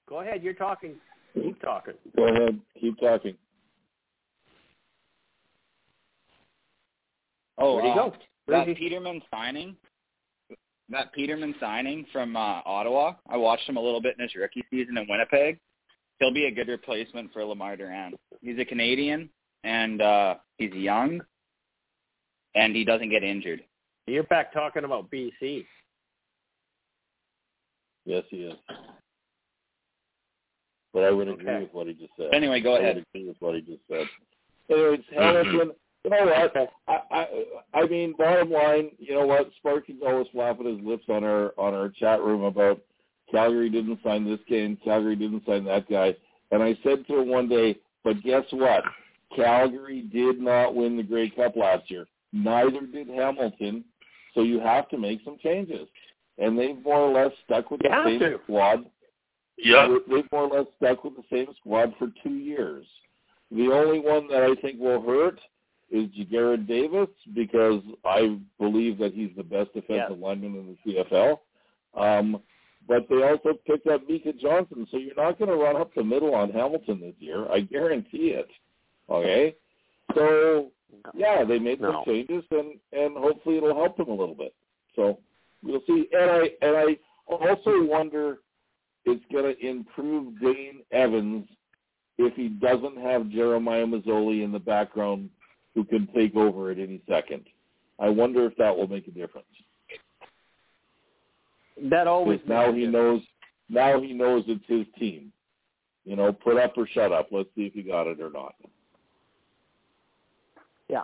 Go 0.07 0.19
ahead, 0.19 0.43
you're 0.43 0.53
talking. 0.53 0.95
Keep 1.33 1.61
talking. 1.61 1.93
Go 2.15 2.27
ahead. 2.27 2.59
Keep 2.79 2.99
talking. 2.99 3.35
Oh, 7.57 7.75
Where'd 7.75 7.85
he 7.85 7.91
uh, 7.91 7.95
go? 7.95 8.13
Where'd 8.45 8.67
That 8.67 8.67
he- 8.67 8.75
Peterman 8.75 9.21
signing, 9.33 9.75
that 10.89 11.13
Peterman 11.13 11.55
signing 11.59 12.05
from 12.11 12.35
uh, 12.35 12.61
Ottawa. 12.65 13.13
I 13.29 13.37
watched 13.37 13.67
him 13.69 13.77
a 13.77 13.81
little 13.81 14.01
bit 14.01 14.15
in 14.17 14.23
his 14.23 14.35
rookie 14.35 14.63
season 14.69 14.97
in 14.97 15.07
Winnipeg. 15.09 15.59
He'll 16.19 16.33
be 16.33 16.45
a 16.45 16.51
good 16.51 16.67
replacement 16.67 17.31
for 17.31 17.41
Lemar 17.41 17.77
Durant. 17.77 18.15
He's 18.41 18.59
a 18.59 18.65
Canadian 18.65 19.29
and 19.63 20.01
uh 20.01 20.35
he's 20.57 20.73
young, 20.73 21.21
and 22.55 22.75
he 22.75 22.83
doesn't 22.83 23.09
get 23.09 23.23
injured. 23.23 23.63
You're 24.07 24.23
back 24.23 24.53
talking 24.53 24.83
about 24.83 25.09
BC. 25.11 25.65
Yes, 28.05 28.23
he 28.29 28.37
is. 28.37 28.53
But 30.93 31.03
I 31.03 31.11
would 31.11 31.27
agree 31.27 31.59
with 31.61 31.73
what 31.73 31.87
he 31.87 31.93
just 31.93 32.11
said. 32.17 32.33
Anyway, 32.33 32.59
go 32.59 32.75
I 32.75 32.79
ahead. 32.79 32.95
would 32.95 33.05
agree 33.13 33.27
with 33.27 33.37
what 33.39 33.55
he 33.55 33.61
just 33.61 33.81
said. 33.89 34.05
Anyways, 34.69 34.99
mm-hmm. 34.99 35.19
Hamilton. 35.19 35.71
You 36.03 36.09
know 36.09 36.25
what? 36.25 36.71
I, 36.87 36.99
I 37.11 37.27
I 37.75 37.85
mean, 37.85 38.15
bottom 38.17 38.51
line, 38.51 38.89
you 38.97 39.13
know 39.13 39.27
what? 39.27 39.51
Sparky's 39.57 40.01
always 40.03 40.27
flapping 40.31 40.65
his 40.65 40.83
lips 40.83 41.05
on 41.09 41.23
our 41.23 41.53
on 41.57 41.75
our 41.75 41.89
chat 41.89 42.21
room 42.21 42.43
about 42.43 42.81
Calgary 43.31 43.69
didn't 43.69 43.99
sign 44.03 44.25
this 44.25 44.39
game, 44.47 44.77
Calgary 44.83 45.15
didn't 45.15 45.45
sign 45.45 45.63
that 45.65 45.89
guy, 45.89 46.15
and 46.51 46.63
I 46.63 46.75
said 46.83 47.05
to 47.07 47.19
him 47.19 47.29
one 47.29 47.47
day, 47.47 47.77
but 48.03 48.21
guess 48.23 48.43
what? 48.51 48.83
Calgary 49.35 50.01
did 50.01 50.39
not 50.39 50.75
win 50.75 50.97
the 50.97 51.03
Grey 51.03 51.29
Cup 51.29 51.55
last 51.55 51.89
year. 51.89 52.07
Neither 52.33 52.81
did 52.87 53.07
Hamilton. 53.07 53.83
So 54.33 54.43
you 54.43 54.59
have 54.59 54.87
to 54.89 54.97
make 54.97 55.19
some 55.25 55.37
changes, 55.43 55.87
and 56.37 56.57
they've 56.57 56.81
more 56.83 56.99
or 56.99 57.11
less 57.11 57.33
stuck 57.45 57.69
with 57.69 57.81
You 57.83 57.89
the 57.89 58.05
same 58.05 58.19
to. 58.19 58.39
squad 58.43 58.85
Yep. 59.63 59.89
They've 60.09 60.31
more 60.31 60.43
or 60.43 60.59
less 60.59 60.67
stuck 60.77 61.03
with 61.03 61.15
the 61.15 61.23
same 61.31 61.47
squad 61.59 61.93
for 61.99 62.11
two 62.23 62.33
years. 62.35 62.85
The 63.51 63.71
only 63.71 63.99
one 63.99 64.27
that 64.29 64.43
I 64.43 64.59
think 64.61 64.79
will 64.79 65.01
hurt 65.01 65.39
is 65.91 66.09
Jared 66.31 66.67
Davis 66.67 67.09
because 67.35 67.81
I 68.05 68.37
believe 68.59 68.97
that 68.99 69.13
he's 69.13 69.31
the 69.35 69.43
best 69.43 69.73
defensive 69.73 70.17
lineman 70.17 70.55
in 70.55 70.77
the 70.85 71.05
CFL. 71.11 71.39
Um, 71.93 72.41
but 72.87 73.07
they 73.09 73.21
also 73.21 73.53
picked 73.67 73.87
up 73.87 74.01
Micah 74.09 74.33
Johnson, 74.33 74.87
so 74.89 74.97
you're 74.97 75.15
not 75.15 75.37
going 75.37 75.51
to 75.51 75.57
run 75.57 75.75
up 75.75 75.93
the 75.93 76.03
middle 76.03 76.33
on 76.33 76.49
Hamilton 76.49 77.01
this 77.01 77.13
year. 77.19 77.45
I 77.51 77.59
guarantee 77.59 78.29
it. 78.29 78.47
Okay, 79.09 79.55
so 80.15 80.71
yeah, 81.13 81.43
they 81.43 81.59
made 81.59 81.79
some 81.79 81.91
No. 81.91 82.03
changes, 82.05 82.43
and 82.51 82.79
and 82.91 83.17
hopefully 83.17 83.57
it'll 83.57 83.75
help 83.75 83.97
them 83.97 84.09
a 84.09 84.13
little 84.15 84.35
bit. 84.35 84.53
So 84.95 85.19
we'll 85.63 85.83
see. 85.87 86.07
And 86.13 86.31
I 86.31 86.51
and 86.61 86.75
I 86.77 86.97
also 87.27 87.83
wonder 87.83 88.39
it's 89.05 89.23
going 89.31 89.55
to 89.55 89.65
improve 89.65 90.39
Dane 90.39 90.81
Evans 90.91 91.47
if 92.17 92.35
he 92.35 92.49
doesn't 92.49 92.97
have 92.97 93.29
Jeremiah 93.29 93.85
Masoli 93.85 94.43
in 94.43 94.51
the 94.51 94.59
background 94.59 95.29
who 95.73 95.83
can 95.83 96.07
take 96.13 96.35
over 96.35 96.71
at 96.71 96.77
any 96.77 97.01
second. 97.07 97.43
I 97.99 98.09
wonder 98.09 98.45
if 98.45 98.55
that 98.57 98.75
will 98.75 98.87
make 98.87 99.07
a 99.07 99.11
difference. 99.11 99.47
That 101.89 102.07
always 102.07 102.39
now 102.47 102.71
he 102.71 102.85
knows 102.85 103.21
now 103.69 103.99
he 104.01 104.13
knows 104.13 104.43
it's 104.47 104.65
his 104.67 104.85
team. 104.99 105.31
You 106.03 106.15
know, 106.15 106.33
put 106.33 106.57
up 106.57 106.73
or 106.77 106.87
shut 106.87 107.11
up. 107.11 107.27
Let's 107.31 107.49
see 107.55 107.65
if 107.65 107.73
he 107.73 107.83
got 107.83 108.07
it 108.07 108.19
or 108.19 108.31
not. 108.31 108.55
Yeah. 110.89 111.03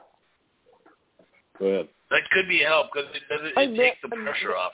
Go 1.59 1.65
ahead. 1.65 1.87
That 2.11 2.21
could 2.31 2.47
be 2.47 2.63
a 2.63 2.67
help 2.67 2.87
because 2.93 3.09
it 3.15 3.23
doesn't. 3.29 3.57
I 3.57 3.63
It 3.63 3.71
ne- 3.71 3.77
takes 3.77 3.97
the 4.01 4.09
I 4.15 4.17
ne- 4.19 4.23
pressure 4.23 4.55
off. 4.55 4.73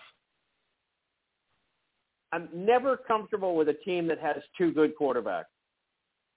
I'm 2.32 2.50
never 2.54 2.98
comfortable 2.98 3.56
with 3.56 3.70
a 3.70 3.74
team 3.74 4.08
that 4.08 4.20
has 4.20 4.38
two 4.58 4.72
good 4.72 4.94
quarterbacks. 4.98 5.46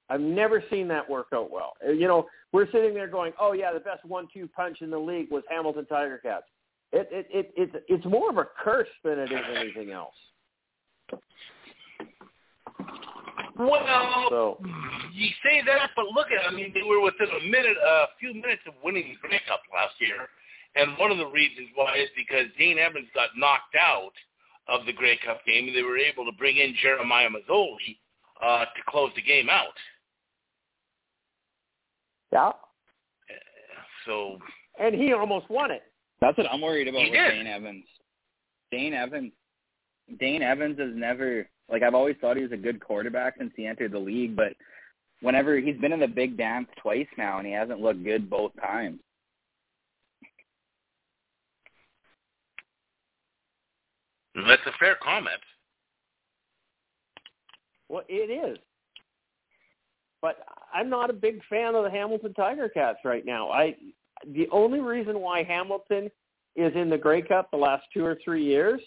I've 0.09 0.21
never 0.21 0.63
seen 0.71 0.87
that 0.89 1.09
work 1.09 1.29
out 1.35 1.51
well. 1.51 1.73
Uh, 1.87 1.91
You 1.93 2.07
know, 2.07 2.29
we're 2.53 2.71
sitting 2.71 2.95
there 2.95 3.09
going, 3.09 3.33
"Oh 3.41 3.53
yeah, 3.53 3.73
the 3.73 3.81
best 3.81 4.05
one-two 4.05 4.49
punch 4.49 4.83
in 4.83 4.91
the 4.91 4.99
league 4.99 5.31
was 5.31 5.43
Hamilton 5.49 5.87
Tiger 5.87 6.19
Cats." 6.19 6.45
It 6.93 7.09
it 7.11 7.27
it 7.31 7.53
it's 7.57 7.77
it's 7.89 8.05
more 8.07 8.31
of 8.31 8.39
a 8.39 8.45
curse 8.63 8.89
than 9.03 9.19
it 9.19 9.33
is 9.33 9.41
anything 9.57 9.91
else. 9.91 10.15
Well, 13.59 14.27
So 14.29 14.59
you 15.13 15.29
say 15.43 15.63
that, 15.67 15.91
but 15.97 16.07
look 16.15 16.29
at. 16.31 16.47
I 16.47 16.55
mean, 16.55 16.73
they 16.75 16.83
were 16.83 17.01
within 17.01 17.29
a 17.31 17.45
minute, 17.49 17.77
a 17.83 18.07
few 18.21 18.35
minutes 18.35 18.63
of 18.67 18.75
winning 18.85 19.17
the 19.23 19.29
Grey 19.29 19.41
Cup 19.49 19.63
last 19.75 19.95
year, 19.99 20.29
and 20.77 20.97
one 20.99 21.11
of 21.11 21.19
the 21.19 21.27
reasons 21.27 21.69
why 21.75 21.97
is 21.97 22.09
because 22.17 22.47
Dane 22.59 22.79
Evans 22.79 23.09
got 23.15 23.31
knocked 23.37 23.75
out 23.81 24.13
of 24.69 24.85
the 24.87 24.93
Grey 24.93 25.19
Cup 25.25 25.41
game, 25.47 25.69
and 25.69 25.77
they 25.77 25.83
were 25.83 25.99
able 25.99 26.25
to 26.25 26.33
bring 26.37 26.57
in 26.57 26.75
Jeremiah 26.83 27.29
Masoli 27.29 27.99
uh, 28.43 28.65
to 28.65 28.83
close 28.89 29.11
the 29.17 29.23
game 29.23 29.49
out. 29.51 29.75
yeah, 33.31 33.37
So 34.07 34.39
and 34.79 34.95
he 34.95 35.13
almost 35.13 35.49
won 35.49 35.71
it. 35.71 35.83
That's 36.21 36.37
what 36.37 36.51
I'm 36.51 36.61
worried 36.61 36.89
about 36.89 37.03
He 37.03 37.11
with 37.11 37.19
did. 37.19 37.31
Dane 37.31 37.47
Evans. 37.47 37.85
Dane 38.71 38.95
Evans. 38.95 39.33
Dane 40.19 40.43
Evans 40.43 40.79
has 40.79 40.91
never 40.95 41.49
like 41.71 41.83
I've 41.83 41.95
always 41.95 42.17
thought 42.21 42.37
he 42.37 42.43
was 42.43 42.53
a 42.53 42.57
good 42.57 42.81
quarterback 42.81 43.35
since 43.39 43.53
he 43.57 43.67
entered 43.67 43.93
the 43.93 43.99
league, 43.99 44.37
but 44.37 44.53
whenever 45.21 45.59
he's 45.59 45.77
been 45.79 45.93
in 45.93 46.01
the 46.01 46.07
big 46.07 46.37
dance 46.37 46.69
twice 46.81 47.07
now 47.17 47.39
and 47.39 47.47
he 47.47 47.53
hasn't 47.53 47.81
looked 47.81 48.05
good 48.05 48.29
both 48.31 48.53
times. 48.61 49.01
That's 54.47 54.63
a 54.67 54.73
fair 54.79 54.97
comment. 55.03 55.41
Well, 57.89 58.03
it 58.09 58.31
is. 58.31 58.59
But 60.21 60.39
I'm 60.75 60.91
not 60.91 61.11
a 61.11 61.13
big 61.13 61.41
fan 61.49 61.75
of 61.75 61.85
the 61.85 61.91
Hamilton 61.91 62.35
Tiger 62.35 62.69
Cats 62.69 62.99
right 63.05 63.25
now. 63.25 63.51
I 63.51 63.77
the 64.33 64.49
only 64.51 64.81
reason 64.81 65.21
why 65.21 65.43
Hamilton 65.43 66.11
is 66.57 66.73
in 66.75 66.89
the 66.89 66.99
Grey 66.99 67.23
Cup 67.23 67.51
the 67.51 67.57
last 67.57 67.85
two 67.93 68.05
or 68.05 68.19
three 68.25 68.45
years 68.45 68.81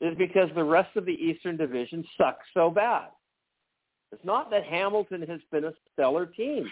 is 0.00 0.16
because 0.18 0.50
the 0.54 0.64
rest 0.64 0.94
of 0.96 1.06
the 1.06 1.12
Eastern 1.12 1.56
Division 1.56 2.04
sucks 2.18 2.44
so 2.52 2.70
bad. 2.70 3.08
It's 4.12 4.24
not 4.24 4.50
that 4.50 4.64
Hamilton 4.64 5.22
has 5.22 5.40
been 5.50 5.64
a 5.64 5.72
stellar 5.92 6.26
team. 6.26 6.68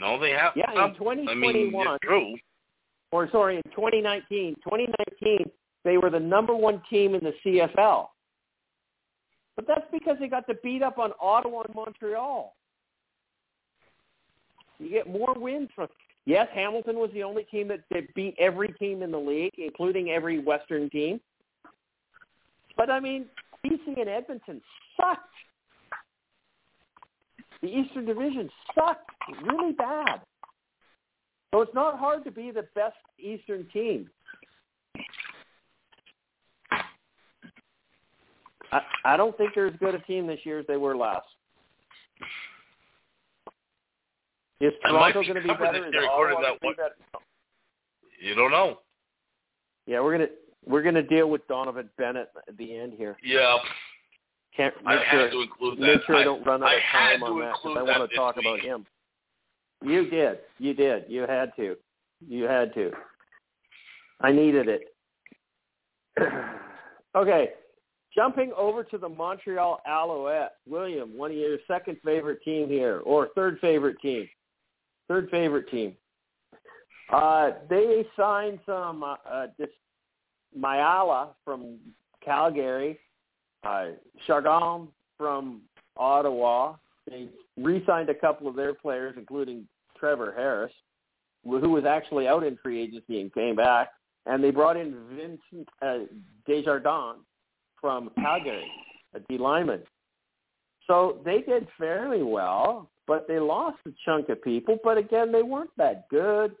No, 0.00 0.18
they 0.18 0.30
have. 0.30 0.52
Yeah, 0.56 0.70
in 0.72 0.78
I 0.78 0.86
mean, 0.86 0.94
2021 0.96 1.98
true. 2.02 2.36
or 3.12 3.30
sorry, 3.30 3.56
in 3.56 3.62
2019, 3.74 4.56
2019 4.56 5.50
they 5.88 5.96
were 5.96 6.10
the 6.10 6.20
number 6.20 6.54
one 6.54 6.82
team 6.90 7.14
in 7.14 7.22
the 7.24 7.32
CFL. 7.42 8.08
But 9.56 9.66
that's 9.66 9.86
because 9.90 10.18
they 10.20 10.28
got 10.28 10.46
to 10.48 10.54
beat 10.62 10.82
up 10.82 10.98
on 10.98 11.12
Ottawa 11.18 11.62
and 11.62 11.74
Montreal. 11.74 12.54
You 14.78 14.90
get 14.90 15.10
more 15.10 15.34
wins 15.34 15.70
from. 15.74 15.88
Yes, 16.26 16.46
Hamilton 16.54 16.96
was 16.96 17.10
the 17.14 17.22
only 17.22 17.44
team 17.44 17.68
that, 17.68 17.80
that 17.90 18.14
beat 18.14 18.34
every 18.38 18.68
team 18.74 19.02
in 19.02 19.10
the 19.10 19.18
league, 19.18 19.54
including 19.56 20.10
every 20.10 20.38
Western 20.38 20.90
team. 20.90 21.20
But 22.76 22.90
I 22.90 23.00
mean, 23.00 23.24
BC 23.64 23.98
and 23.98 24.10
Edmonton 24.10 24.60
sucked. 24.94 25.22
The 27.62 27.68
Eastern 27.68 28.04
Division 28.04 28.50
sucked 28.74 29.10
really 29.42 29.72
bad. 29.72 30.20
So 31.50 31.62
it's 31.62 31.74
not 31.74 31.98
hard 31.98 32.24
to 32.24 32.30
be 32.30 32.50
the 32.50 32.66
best 32.74 32.96
Eastern 33.18 33.66
team. 33.72 34.10
I, 38.72 38.80
I 39.04 39.16
don't 39.16 39.36
think 39.38 39.54
they're 39.54 39.66
as 39.68 39.74
good 39.80 39.94
a 39.94 39.98
team 40.00 40.26
this 40.26 40.40
year 40.44 40.58
as 40.58 40.66
they 40.66 40.76
were 40.76 40.96
last. 40.96 41.26
Is 44.60 44.72
Toronto 44.82 45.22
going 45.22 45.34
to 45.36 45.40
be 45.40 45.48
better? 45.48 45.86
Is 45.88 45.94
Ottawa 46.10 46.40
that 46.42 46.60
be 46.60 46.70
better? 46.76 46.94
You 48.20 48.34
don't 48.34 48.50
know. 48.50 48.80
Yeah, 49.86 50.00
we're 50.00 50.12
gonna 50.18 50.30
we're 50.66 50.82
gonna 50.82 51.02
deal 51.02 51.30
with 51.30 51.46
Donovan 51.46 51.88
Bennett 51.96 52.28
at 52.48 52.56
the 52.58 52.76
end 52.76 52.92
here. 52.96 53.16
Yeah, 53.24 53.56
Can't 54.56 54.74
I 54.84 54.96
make 54.96 55.04
had 55.04 55.16
sure 55.18 55.30
to 55.30 55.40
include 55.42 55.78
that. 55.78 55.82
make 55.86 56.02
sure 56.04 56.16
I 56.16 56.20
I- 56.20 56.24
don't 56.24 56.44
run 56.44 56.62
out 56.62 56.68
I 56.68 56.74
of 56.74 56.82
time 56.92 57.22
on 57.22 57.40
that 57.40 57.52
because 57.62 57.76
I 57.78 57.82
want 57.82 58.10
to 58.10 58.16
talk 58.16 58.36
week. 58.36 58.44
about 58.46 58.60
him. 58.60 58.84
You 59.82 60.10
did, 60.10 60.38
you 60.58 60.74
did, 60.74 61.04
you 61.08 61.20
had 61.22 61.52
to, 61.56 61.76
you 62.26 62.44
had 62.44 62.74
to. 62.74 62.90
I 64.20 64.32
needed 64.32 64.66
it. 64.68 64.92
okay, 67.16 67.50
jumping 68.18 68.50
over 68.56 68.82
to 68.82 68.98
the 68.98 69.08
Montreal 69.08 69.80
Alouettes. 69.88 70.48
William, 70.66 71.16
one 71.16 71.30
of 71.30 71.36
your 71.36 71.58
second 71.68 71.98
favorite 72.04 72.42
team 72.42 72.68
here, 72.68 73.00
or 73.04 73.28
third 73.36 73.60
favorite 73.60 74.00
team. 74.00 74.28
Third 75.06 75.30
favorite 75.30 75.70
team. 75.70 75.94
Uh, 77.12 77.52
they 77.70 78.04
signed 78.18 78.58
some 78.66 79.04
uh, 79.04 79.14
uh, 79.30 79.46
this 79.56 79.68
Mayala 80.58 81.28
from 81.44 81.76
Calgary, 82.24 82.98
uh, 83.62 83.90
Chagall 84.28 84.88
from 85.16 85.60
Ottawa. 85.96 86.74
They 87.08 87.28
re-signed 87.56 88.10
a 88.10 88.14
couple 88.14 88.48
of 88.48 88.56
their 88.56 88.74
players, 88.74 89.14
including 89.16 89.68
Trevor 89.96 90.34
Harris, 90.36 90.72
who 91.44 91.70
was 91.70 91.84
actually 91.84 92.26
out 92.26 92.42
in 92.42 92.58
free 92.64 92.82
agency 92.82 93.20
and 93.20 93.32
came 93.32 93.54
back. 93.54 93.90
And 94.26 94.42
they 94.42 94.50
brought 94.50 94.76
in 94.76 94.96
Vincent 95.14 95.68
uh, 95.80 95.98
Desjardins 96.46 97.24
from 97.80 98.10
Calgary, 98.16 98.70
a 99.14 99.20
D 99.20 99.38
lineman. 99.38 99.82
So 100.86 101.20
they 101.24 101.42
did 101.42 101.68
fairly 101.78 102.22
well, 102.22 102.90
but 103.06 103.28
they 103.28 103.38
lost 103.38 103.78
a 103.86 103.90
chunk 104.04 104.28
of 104.30 104.42
people. 104.42 104.78
But 104.82 104.98
again, 104.98 105.32
they 105.32 105.42
weren't 105.42 105.70
that 105.76 106.08
good. 106.08 106.54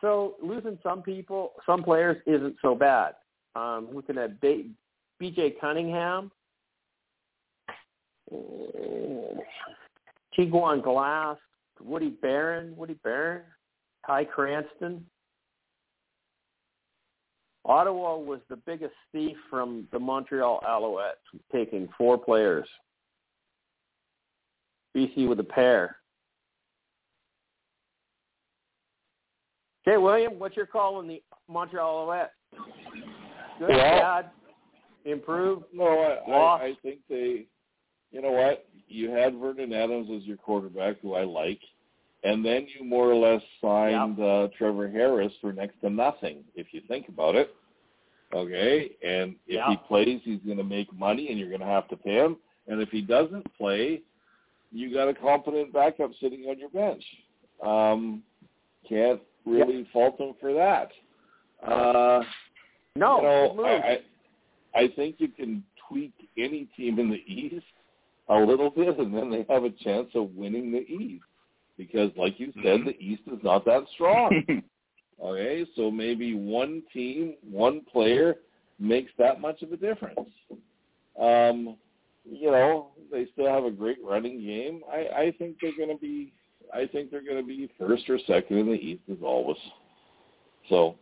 So 0.00 0.36
losing 0.42 0.78
some 0.82 1.02
people, 1.02 1.52
some 1.66 1.82
players 1.82 2.16
isn't 2.26 2.56
so 2.62 2.74
bad. 2.74 3.14
Um, 3.54 3.88
looking 3.92 4.18
at 4.18 4.40
B- 4.40 4.72
B.J. 5.18 5.56
Cunningham, 5.60 6.30
Tyquwan 10.36 10.82
Glass, 10.82 11.36
Woody 11.80 12.10
Baron, 12.10 12.74
Woody 12.76 12.96
Baron, 13.04 13.42
Ty 14.06 14.24
Cranston. 14.24 15.04
Ottawa 17.64 18.16
was 18.16 18.40
the 18.48 18.56
biggest 18.56 18.94
thief 19.12 19.36
from 19.48 19.86
the 19.92 19.98
Montreal 19.98 20.60
Alouettes, 20.68 21.40
taking 21.52 21.88
four 21.96 22.18
players. 22.18 22.66
BC 24.96 25.28
with 25.28 25.40
a 25.40 25.44
pair. 25.44 25.96
Okay, 29.86 29.96
William, 29.96 30.38
what's 30.38 30.56
your 30.56 30.66
call 30.66 30.96
on 30.96 31.08
the 31.08 31.22
Montreal 31.48 32.06
Alouettes? 32.06 32.28
Good, 33.58 33.68
Well- 33.68 33.78
bad, 33.78 34.30
improved? 35.04 35.64
No, 35.72 35.84
I, 35.86 36.30
Lost. 36.30 36.62
I, 36.62 36.66
I 36.66 36.74
think 36.82 37.00
they. 37.08 37.46
You 38.10 38.20
know 38.20 38.32
what? 38.32 38.66
You 38.88 39.10
had 39.10 39.38
Vernon 39.38 39.72
Adams 39.72 40.08
as 40.14 40.22
your 40.24 40.36
quarterback, 40.36 41.00
who 41.00 41.14
I 41.14 41.24
like, 41.24 41.60
and 42.24 42.44
then 42.44 42.66
you 42.78 42.84
more 42.84 43.10
or 43.10 43.16
less 43.16 43.42
signed 43.60 44.20
uh, 44.20 44.48
Trevor 44.56 44.88
Harris 44.88 45.32
for 45.40 45.52
next 45.52 45.80
to 45.80 45.90
nothing, 45.90 46.44
if 46.54 46.68
you 46.72 46.80
think 46.88 47.08
about 47.08 47.34
it. 47.34 47.54
Okay, 48.34 48.92
and 49.04 49.34
if 49.46 49.56
Yeah. 49.56 49.70
he 49.70 49.76
plays, 49.88 50.20
he's 50.24 50.40
going 50.40 50.56
to 50.56 50.64
make 50.64 50.92
money, 50.92 51.28
and 51.28 51.38
you're 51.38 51.48
going 51.50 51.60
to 51.60 51.66
have 51.66 51.88
to 51.88 51.96
pay 51.96 52.14
him. 52.16 52.36
And 52.66 52.80
if 52.80 52.88
he 52.90 53.02
doesn't 53.02 53.46
play, 53.54 54.00
you 54.70 54.92
got 54.94 55.08
a 55.08 55.14
competent 55.14 55.72
backup 55.72 56.12
sitting 56.20 56.44
on 56.48 56.58
your 56.58 56.70
bench. 56.70 57.04
Um, 57.62 58.22
can't 58.88 59.20
really 59.44 59.86
fault 59.92 60.18
him 60.18 60.34
for 60.40 60.54
that. 60.54 60.90
Uh, 61.62 62.22
No, 62.96 63.16
you 63.20 63.56
know. 63.56 63.64
I, 63.64 63.98
I 64.74 64.82
I 64.84 64.88
think 64.96 65.16
you 65.18 65.28
can 65.28 65.62
tweak 65.88 66.12
any 66.38 66.66
team 66.76 66.98
in 66.98 67.10
the 67.10 67.22
East 67.26 67.64
a 68.28 68.38
little 68.38 68.70
bit, 68.70 68.98
and 68.98 69.14
then 69.14 69.30
they 69.30 69.44
have 69.52 69.64
a 69.64 69.70
chance 69.70 70.08
of 70.14 70.34
winning 70.34 70.72
the 70.72 70.80
East. 70.88 71.24
Because, 71.76 72.10
like 72.16 72.38
you 72.38 72.52
said, 72.62 72.80
Mhm. 72.80 72.84
the 72.86 73.00
East 73.00 73.22
is 73.26 73.42
not 73.42 73.64
that 73.64 73.84
strong. 73.94 74.30
okay, 75.22 75.66
so 75.74 75.90
maybe 75.90 76.34
one 76.34 76.82
team, 76.92 77.34
one 77.42 77.80
player 77.80 78.36
makes 78.78 79.12
that 79.18 79.40
much 79.40 79.62
of 79.62 79.72
a 79.72 79.76
difference. 79.76 80.30
Um, 81.18 81.76
you 82.24 82.50
know, 82.50 82.92
they 83.10 83.26
still 83.32 83.46
have 83.46 83.64
a 83.64 83.70
great 83.70 83.98
running 84.02 84.40
game. 84.40 84.82
I, 84.90 85.22
I 85.22 85.34
think 85.38 85.56
they're 85.60 85.76
going 85.76 85.88
to 85.88 86.00
be. 86.00 86.32
I 86.72 86.86
think 86.86 87.10
they're 87.10 87.22
going 87.24 87.36
to 87.36 87.46
be 87.46 87.68
first 87.78 88.08
or 88.08 88.18
second 88.26 88.58
in 88.58 88.66
the 88.66 88.72
East 88.72 89.02
as 89.10 89.18
always. 89.22 89.58
So, 90.68 90.96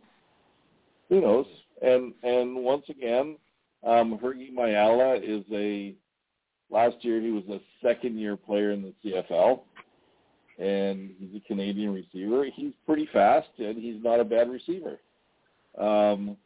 who 1.07 1.21
knows? 1.21 1.45
And 1.81 2.13
and 2.23 2.55
once 2.55 2.83
again, 2.89 3.37
um, 3.83 4.19
Hergy 4.21 4.53
Mayala 4.53 5.21
is 5.23 5.45
a 5.51 5.93
last 6.69 6.97
year 7.01 7.21
he 7.21 7.31
was 7.31 7.43
a 7.49 7.59
second 7.85 8.17
year 8.17 8.35
player 8.35 8.71
in 8.71 8.81
the 8.81 8.93
CFL, 9.03 9.61
and 10.61 11.09
he's 11.17 11.35
a 11.35 11.47
Canadian 11.47 11.93
receiver. 11.93 12.45
He's 12.53 12.73
pretty 12.85 13.09
fast, 13.11 13.49
and 13.57 13.77
he's 13.77 14.01
not 14.03 14.19
a 14.19 14.23
bad 14.23 14.49
receiver. 14.49 14.99
Um, 15.77 16.37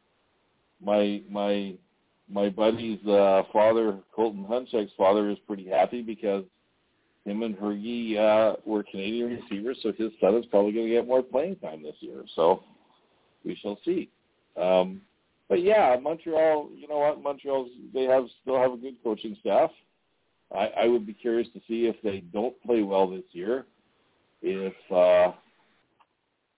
my 0.84 1.22
my 1.30 1.74
my 2.30 2.50
buddy's 2.50 3.06
uh, 3.06 3.44
father, 3.52 4.00
Colton 4.16 4.46
Hunchek's 4.46 4.94
father, 4.98 5.30
is 5.30 5.38
pretty 5.46 5.68
happy 5.68 6.02
because 6.02 6.46
him 7.26 7.44
and 7.44 7.56
Hergy 7.58 8.18
uh, 8.18 8.56
were 8.66 8.84
Canadian 8.84 9.38
receivers, 9.42 9.78
so 9.84 9.92
his 9.98 10.12
son 10.22 10.36
is 10.36 10.46
probably 10.46 10.72
going 10.72 10.88
to 10.88 10.94
get 10.94 11.08
more 11.08 11.22
playing 11.24 11.58
time 11.58 11.84
this 11.84 11.96
year. 12.00 12.24
So 12.36 12.64
we 13.44 13.56
shall 13.62 13.78
see. 13.84 14.10
Um, 14.60 15.02
but 15.50 15.62
yeah, 15.62 15.96
Montreal. 16.02 16.70
You 16.74 16.88
know 16.88 17.00
what? 17.00 17.22
Montreal's 17.22 17.70
they 17.94 18.04
have 18.04 18.26
still 18.42 18.60
have 18.60 18.72
a 18.72 18.78
good 18.78 18.96
coaching 19.04 19.36
staff. 19.42 19.72
I, 20.56 20.84
I 20.84 20.88
would 20.88 21.06
be 21.06 21.14
curious 21.14 21.48
to 21.54 21.60
see 21.68 21.88
if 21.88 21.96
they 22.02 22.20
don't 22.32 22.60
play 22.64 22.82
well 22.82 23.10
this 23.10 23.24
year. 23.32 23.66
If 24.41 24.74
uh, 24.91 25.34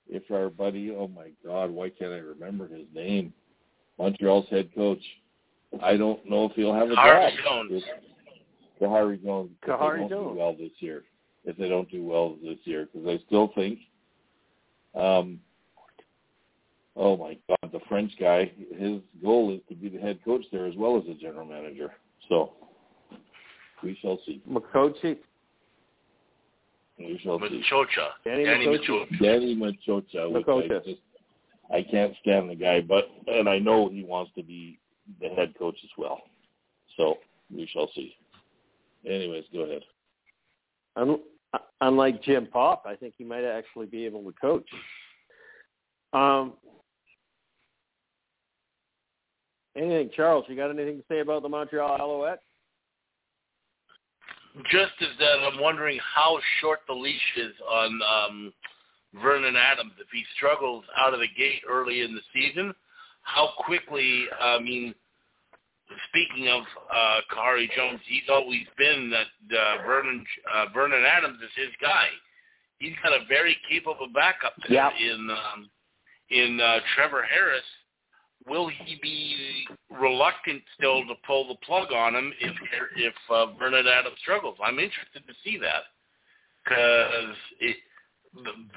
if 0.09 0.23
our 0.31 0.49
buddy, 0.49 0.91
oh 0.91 1.07
my 1.07 1.29
God, 1.45 1.69
why 1.69 1.89
can't 1.89 2.11
I 2.11 2.17
remember 2.17 2.67
his 2.67 2.85
name? 2.93 3.33
Montreal's 3.99 4.47
head 4.49 4.69
coach. 4.75 5.01
I 5.81 5.97
don't 5.97 6.23
know 6.29 6.45
if 6.45 6.53
he'll 6.53 6.73
have 6.73 6.89
a 6.89 6.95
Harvey 6.95 7.37
job. 7.37 7.67
Jones. 7.69 7.83
If, 7.83 8.81
Khari 8.81 9.23
Jones. 9.23 9.51
If 9.61 9.69
Khari 9.69 9.93
they 9.93 9.99
don't 9.99 10.09
Jones. 10.09 10.33
do 10.33 10.39
well 10.39 10.55
this 10.57 10.71
year. 10.79 11.03
If 11.45 11.57
they 11.57 11.69
don't 11.69 11.89
do 11.89 12.03
well 12.03 12.35
this 12.43 12.57
year, 12.65 12.87
because 12.91 13.07
I 13.07 13.23
still 13.25 13.51
think, 13.55 13.79
um, 14.95 15.39
oh 16.95 17.15
my 17.15 17.37
God, 17.47 17.71
the 17.71 17.79
French 17.87 18.11
guy, 18.19 18.51
his 18.77 18.99
goal 19.23 19.53
is 19.53 19.61
to 19.69 19.75
be 19.75 19.89
the 19.89 19.99
head 19.99 20.19
coach 20.25 20.43
there 20.51 20.65
as 20.65 20.75
well 20.75 20.97
as 20.97 21.05
the 21.05 21.13
general 21.13 21.45
manager. 21.45 21.93
So 22.27 22.53
we 23.81 23.97
shall 24.01 24.19
see. 24.25 24.41
McCoachy, 24.49 25.17
We 26.97 27.19
shall 27.23 27.39
see. 27.39 27.61
Maciocia. 27.71 28.09
Danny 28.25 28.45
Danny 28.45 28.65
Maciocia. 28.65 29.07
Maciocia. 29.09 29.21
Danny 29.21 29.55
Maciocia, 29.55 30.31
which 30.31 30.47
I 30.47 30.79
just 30.85 31.01
I 31.71 31.83
can't 31.83 32.13
stand 32.21 32.49
the 32.49 32.55
guy, 32.55 32.81
but 32.81 33.05
and 33.27 33.47
I 33.47 33.59
know 33.59 33.89
he 33.89 34.03
wants 34.03 34.31
to 34.35 34.43
be 34.43 34.79
the 35.21 35.29
head 35.29 35.53
coach 35.57 35.77
as 35.83 35.89
well. 35.97 36.21
So 36.95 37.17
we 37.53 37.67
shall 37.71 37.89
see. 37.93 38.15
Anyways, 39.05 39.45
go 39.53 39.61
ahead. 39.61 39.83
Un- 40.95 41.19
unlike 41.81 42.23
Jim 42.23 42.47
Popp, 42.47 42.83
I 42.85 42.95
think 42.95 43.13
he 43.17 43.23
might 43.23 43.43
actually 43.43 43.85
be 43.85 44.05
able 44.05 44.23
to 44.23 44.33
coach. 44.39 44.67
Um, 46.13 46.53
anything, 49.75 50.09
Charles? 50.15 50.45
You 50.47 50.55
got 50.55 50.71
anything 50.71 50.97
to 50.97 51.03
say 51.09 51.19
about 51.19 51.43
the 51.43 51.49
Montreal 51.49 51.99
Alouettes? 51.99 52.37
Just 54.71 54.93
as 55.01 55.17
that, 55.19 55.39
I'm 55.45 55.61
wondering 55.61 55.99
how 56.15 56.37
short 56.61 56.79
the 56.87 56.93
leash 56.93 57.33
is 57.37 57.53
on 57.69 57.99
um, 58.01 58.53
Vernon 59.21 59.55
Adams. 59.55 59.93
If 59.99 60.07
he 60.11 60.23
struggles 60.35 60.83
out 60.97 61.13
of 61.13 61.19
the 61.19 61.27
gate 61.37 61.61
early 61.69 62.01
in 62.01 62.15
the 62.15 62.21
season, 62.33 62.73
how 63.21 63.49
quickly, 63.65 64.25
I 64.41 64.59
mean, 64.59 64.95
speaking 66.09 66.47
of 66.49 66.63
uh, 66.93 67.19
Khari 67.33 67.67
Jones, 67.75 67.99
he's 68.07 68.29
always 68.29 68.63
been 68.77 69.11
that 69.11 69.57
uh, 69.57 69.83
Vernon 69.85 70.25
uh, 70.53 70.65
Vernon 70.73 71.03
Adams 71.05 71.39
is 71.43 71.51
his 71.55 71.73
guy. 71.81 72.07
He's 72.79 72.95
got 73.03 73.13
a 73.13 73.25
very 73.27 73.57
capable 73.69 74.07
backup 74.13 74.53
there 74.67 74.77
Yeah. 74.77 74.89
in 74.99 75.29
um, 75.29 75.69
in 76.29 76.59
uh, 76.59 76.79
Trevor 76.95 77.23
Harris. 77.23 77.63
Will 78.47 78.67
he 78.67 78.97
be 79.01 79.67
reluctant 79.89 80.61
still 80.77 81.01
to 81.05 81.13
pull 81.25 81.47
the 81.47 81.55
plug 81.65 81.91
on 81.91 82.15
him 82.15 82.33
if 82.39 82.55
if 82.95 83.13
uh, 83.29 83.53
Vernon 83.57 83.85
Adams 83.87 84.17
struggles? 84.21 84.57
I'm 84.63 84.79
interested 84.79 85.25
to 85.27 85.33
see 85.43 85.57
that 85.57 85.83
because 86.63 87.35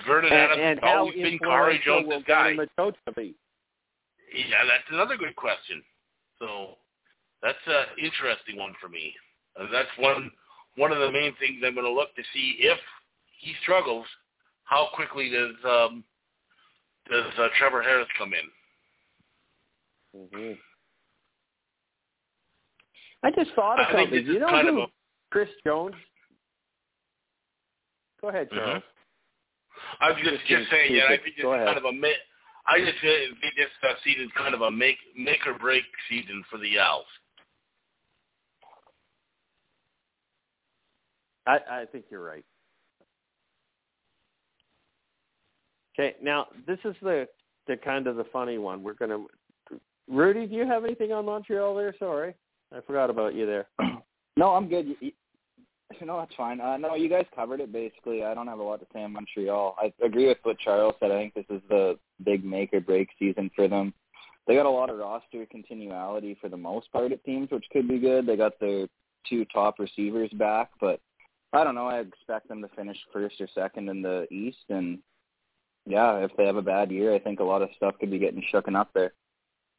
Vernon 0.06 0.32
and, 0.32 0.40
Adams 0.40 0.60
and 0.62 0.80
has 0.80 0.96
always 0.96 1.14
been 1.14 1.38
Khari 1.38 1.82
Jones' 1.82 2.24
guy. 2.26 2.54
Yeah, 4.32 4.62
that's 4.64 4.88
another 4.92 5.16
good 5.16 5.36
question. 5.36 5.82
So 6.38 6.76
that's 7.42 7.58
an 7.66 7.98
interesting 8.02 8.56
one 8.56 8.74
for 8.80 8.88
me. 8.88 9.14
Uh, 9.58 9.66
that's 9.72 9.90
one 9.98 10.30
one 10.76 10.92
of 10.92 10.98
the 10.98 11.10
main 11.10 11.34
things 11.40 11.60
I'm 11.64 11.74
going 11.74 11.86
to 11.86 11.92
look 11.92 12.14
to 12.16 12.22
see 12.32 12.56
if 12.60 12.78
he 13.40 13.52
struggles. 13.62 14.06
How 14.64 14.88
quickly 14.94 15.30
does 15.30 15.56
um, 15.64 16.04
does 17.10 17.26
uh, 17.38 17.48
Trevor 17.58 17.82
Harris 17.82 18.08
come 18.16 18.32
in? 18.32 18.46
Mm-hmm. 20.16 20.52
I 23.22 23.30
just 23.30 23.50
thought 23.54 23.78
of 23.80 23.86
I 23.88 23.92
something. 23.92 24.26
You 24.26 24.38
know 24.38 24.48
kind 24.48 24.68
who 24.68 24.80
of 24.82 24.88
a, 24.88 24.92
Chris 25.30 25.48
Jones? 25.64 25.94
Go 28.20 28.28
ahead, 28.28 28.48
Charles. 28.50 28.82
I 30.00 30.10
was 30.10 30.18
just 30.22 30.30
Just 30.46 30.46
just 30.48 30.70
saying, 30.70 30.94
yeah, 30.94 31.04
I 31.04 31.18
think 31.18 31.36
this 31.36 31.42
Go 31.42 31.52
is 31.52 31.56
ahead. 31.56 31.66
kind 31.68 31.78
of 31.78 31.84
a 31.84 31.92
ma- 31.92 32.08
I 32.66 32.78
just 32.78 33.00
think 33.00 33.54
this 33.56 33.66
uh, 33.82 33.94
season 34.04 34.24
is 34.24 34.30
kind 34.36 34.54
of 34.54 34.60
a 34.62 34.70
make 34.70 34.96
make 35.16 35.46
or 35.46 35.58
break 35.58 35.84
season 36.08 36.42
for 36.50 36.58
the 36.58 36.78
Owls. 36.78 37.04
I, 41.46 41.58
I 41.70 41.84
think 41.90 42.04
you're 42.10 42.22
right. 42.22 42.44
Okay, 45.98 46.16
now 46.22 46.46
this 46.66 46.78
is 46.84 46.94
the 47.02 47.26
the 47.66 47.76
kind 47.76 48.06
of 48.06 48.16
the 48.16 48.24
funny 48.32 48.58
one. 48.58 48.82
We're 48.82 48.94
gonna. 48.94 49.24
Rudy, 50.10 50.46
do 50.46 50.56
you 50.56 50.66
have 50.66 50.84
anything 50.84 51.12
on 51.12 51.24
Montreal 51.24 51.74
there? 51.74 51.94
Sorry, 51.98 52.34
I 52.74 52.80
forgot 52.86 53.10
about 53.10 53.34
you 53.34 53.46
there. 53.46 53.66
No, 54.36 54.54
I'm 54.54 54.68
good. 54.68 54.86
You, 54.86 54.96
you, 55.00 55.12
no, 56.06 56.18
that's 56.18 56.34
fine. 56.34 56.60
Uh, 56.60 56.76
no, 56.78 56.94
you 56.94 57.10
guys 57.10 57.26
covered 57.34 57.60
it 57.60 57.72
basically. 57.72 58.24
I 58.24 58.32
don't 58.32 58.46
have 58.46 58.60
a 58.60 58.62
lot 58.62 58.80
to 58.80 58.86
say 58.92 59.02
on 59.02 59.12
Montreal. 59.12 59.76
I 59.76 59.92
agree 60.02 60.28
with 60.28 60.38
what 60.44 60.58
Charles 60.60 60.94
said. 60.98 61.10
I 61.10 61.16
think 61.16 61.34
this 61.34 61.44
is 61.50 61.60
the 61.68 61.98
big 62.24 62.42
make 62.42 62.72
or 62.72 62.80
break 62.80 63.08
season 63.18 63.50
for 63.54 63.68
them. 63.68 63.92
They 64.46 64.54
got 64.54 64.66
a 64.66 64.70
lot 64.70 64.88
of 64.88 64.98
roster 64.98 65.44
continuality 65.50 66.38
for 66.40 66.48
the 66.48 66.56
most 66.56 66.90
part, 66.90 67.12
it 67.12 67.20
seems, 67.26 67.50
which 67.50 67.66
could 67.70 67.86
be 67.86 67.98
good. 67.98 68.24
They 68.24 68.36
got 68.36 68.58
their 68.60 68.86
two 69.28 69.44
top 69.46 69.78
receivers 69.78 70.30
back, 70.34 70.70
but 70.80 71.00
I 71.52 71.64
don't 71.64 71.74
know. 71.74 71.88
I 71.88 71.98
expect 71.98 72.48
them 72.48 72.62
to 72.62 72.68
finish 72.68 72.96
first 73.12 73.40
or 73.40 73.48
second 73.54 73.90
in 73.90 74.00
the 74.00 74.26
East, 74.32 74.64
and 74.70 75.00
yeah, 75.86 76.18
if 76.18 76.30
they 76.36 76.46
have 76.46 76.56
a 76.56 76.62
bad 76.62 76.90
year, 76.90 77.14
I 77.14 77.18
think 77.18 77.40
a 77.40 77.44
lot 77.44 77.62
of 77.62 77.68
stuff 77.76 77.96
could 78.00 78.10
be 78.10 78.18
getting 78.18 78.42
shooken 78.52 78.76
up 78.76 78.90
there. 78.94 79.12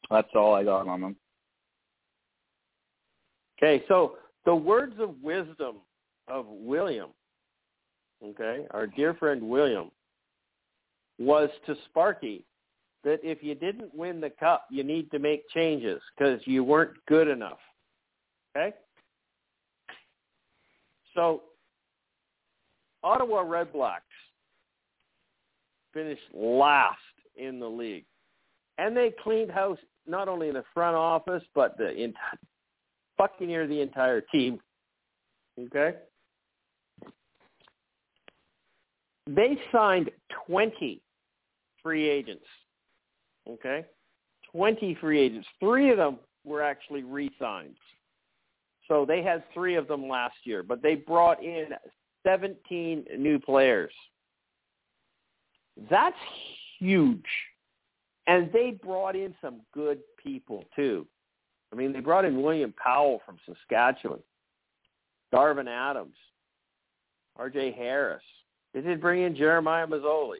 That's 0.09 0.29
all 0.35 0.53
I 0.53 0.63
got 0.63 0.87
on 0.87 1.01
them. 1.01 1.15
Okay, 3.61 3.83
so 3.87 4.17
the 4.45 4.55
words 4.55 4.95
of 4.99 5.15
wisdom 5.21 5.77
of 6.27 6.45
William, 6.47 7.09
okay, 8.23 8.65
our 8.71 8.87
dear 8.87 9.13
friend 9.13 9.41
William, 9.41 9.91
was 11.19 11.49
to 11.67 11.75
Sparky 11.85 12.43
that 13.03 13.19
if 13.23 13.43
you 13.43 13.55
didn't 13.55 13.93
win 13.93 14.21
the 14.21 14.29
cup, 14.29 14.65
you 14.69 14.83
need 14.83 15.09
to 15.11 15.19
make 15.19 15.47
changes 15.49 16.01
because 16.17 16.39
you 16.45 16.63
weren't 16.63 16.93
good 17.07 17.27
enough. 17.27 17.59
Okay? 18.55 18.75
So, 21.15 21.43
Ottawa 23.03 23.41
Red 23.41 23.73
Blacks 23.73 24.03
finished 25.93 26.21
last 26.33 26.97
in 27.35 27.59
the 27.59 27.67
league. 27.67 28.05
And 28.77 28.95
they 28.95 29.13
cleaned 29.23 29.51
house 29.51 29.79
not 30.07 30.27
only 30.27 30.47
in 30.47 30.53
the 30.53 30.63
front 30.73 30.95
office, 30.95 31.43
but 31.53 31.77
the 31.77 31.89
entire 31.89 32.39
fucking 33.17 33.47
near 33.47 33.67
the 33.67 33.81
entire 33.81 34.21
team. 34.21 34.59
Okay? 35.59 35.95
They 39.27 39.57
signed 39.71 40.09
20 40.47 41.01
free 41.83 42.09
agents. 42.09 42.45
Okay? 43.49 43.85
20 44.51 44.97
free 44.99 45.19
agents. 45.19 45.47
Three 45.59 45.91
of 45.91 45.97
them 45.97 46.17
were 46.43 46.61
actually 46.61 47.03
re-signed. 47.03 47.75
So 48.87 49.05
they 49.05 49.21
had 49.21 49.43
three 49.53 49.75
of 49.75 49.87
them 49.87 50.07
last 50.07 50.35
year, 50.43 50.63
but 50.63 50.81
they 50.81 50.95
brought 50.95 51.41
in 51.43 51.67
17 52.25 53.05
new 53.17 53.39
players. 53.39 53.93
That's 55.89 56.17
huge. 56.79 57.23
And 58.27 58.51
they 58.53 58.71
brought 58.71 59.15
in 59.15 59.33
some 59.41 59.61
good 59.73 59.99
people 60.21 60.65
too. 60.75 61.07
I 61.73 61.75
mean, 61.75 61.93
they 61.93 61.99
brought 61.99 62.25
in 62.25 62.41
William 62.41 62.73
Powell 62.81 63.21
from 63.25 63.37
Saskatchewan, 63.45 64.19
Darvin 65.33 65.67
Adams, 65.67 66.15
R.J. 67.37 67.71
Harris. 67.71 68.23
They 68.73 68.81
did 68.81 69.01
bring 69.01 69.23
in 69.23 69.35
Jeremiah 69.35 69.87
Masoli. 69.87 70.37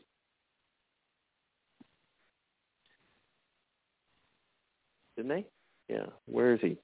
Didn't 5.16 5.30
they? 5.30 5.46
Yeah. 5.90 6.06
Where 6.26 6.54
is 6.54 6.62
he? 6.62 6.78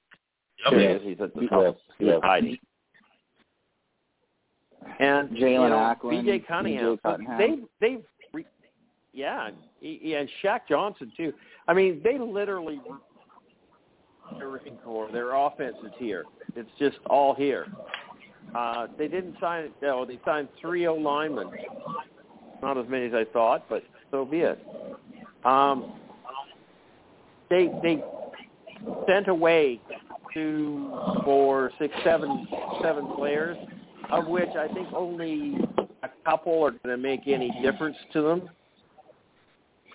Yep. 0.64 0.70
There 0.70 0.80
he 0.80 0.86
is. 0.86 1.02
He's 1.04 1.20
at 1.20 1.34
the 1.34 1.46
top. 1.48 1.78
Yeah. 1.98 2.14
He's 2.14 2.22
hiding. 2.22 2.58
And 5.00 5.30
Jalen 5.30 5.40
you 5.40 5.58
know, 5.58 5.96
Acklin, 6.00 6.24
BJ 6.24 6.46
Cunningham. 6.46 6.96
BJ 6.96 7.02
Cunningham. 7.02 7.38
They 7.38 7.56
they've 7.80 7.98
re- 7.98 8.17
yeah, 9.18 9.50
yeah, 9.80 10.18
and 10.20 10.28
Shaq 10.42 10.60
Johnson 10.68 11.12
too. 11.16 11.32
I 11.66 11.74
mean, 11.74 12.00
they 12.04 12.18
literally 12.18 12.80
their 14.38 14.48
Marine 14.48 14.78
Corps. 14.84 15.10
Their 15.10 15.34
offense 15.34 15.76
is 15.84 15.92
here. 15.98 16.24
It's 16.54 16.70
just 16.78 16.98
all 17.10 17.34
here. 17.34 17.66
Uh, 18.54 18.86
they 18.96 19.08
didn't 19.08 19.34
sign. 19.40 19.70
No, 19.82 20.04
they 20.04 20.20
signed 20.24 20.48
three 20.60 20.86
O 20.86 20.94
linemen. 20.94 21.50
Not 22.62 22.78
as 22.78 22.86
many 22.88 23.06
as 23.06 23.14
I 23.14 23.24
thought, 23.32 23.68
but 23.68 23.82
so 24.12 24.24
be 24.24 24.38
it. 24.38 24.64
Um, 25.44 25.94
they 27.50 27.68
they 27.82 28.04
sent 29.08 29.26
away 29.26 29.80
two, 30.32 30.96
four, 31.24 31.72
six, 31.80 31.92
seven, 32.04 32.46
seven 32.82 33.08
players, 33.16 33.56
of 34.10 34.28
which 34.28 34.50
I 34.56 34.68
think 34.68 34.88
only 34.94 35.58
a 36.04 36.08
couple 36.24 36.62
are 36.62 36.70
going 36.70 36.80
to 36.90 36.96
make 36.96 37.26
any 37.26 37.50
difference 37.62 37.96
to 38.12 38.22
them. 38.22 38.48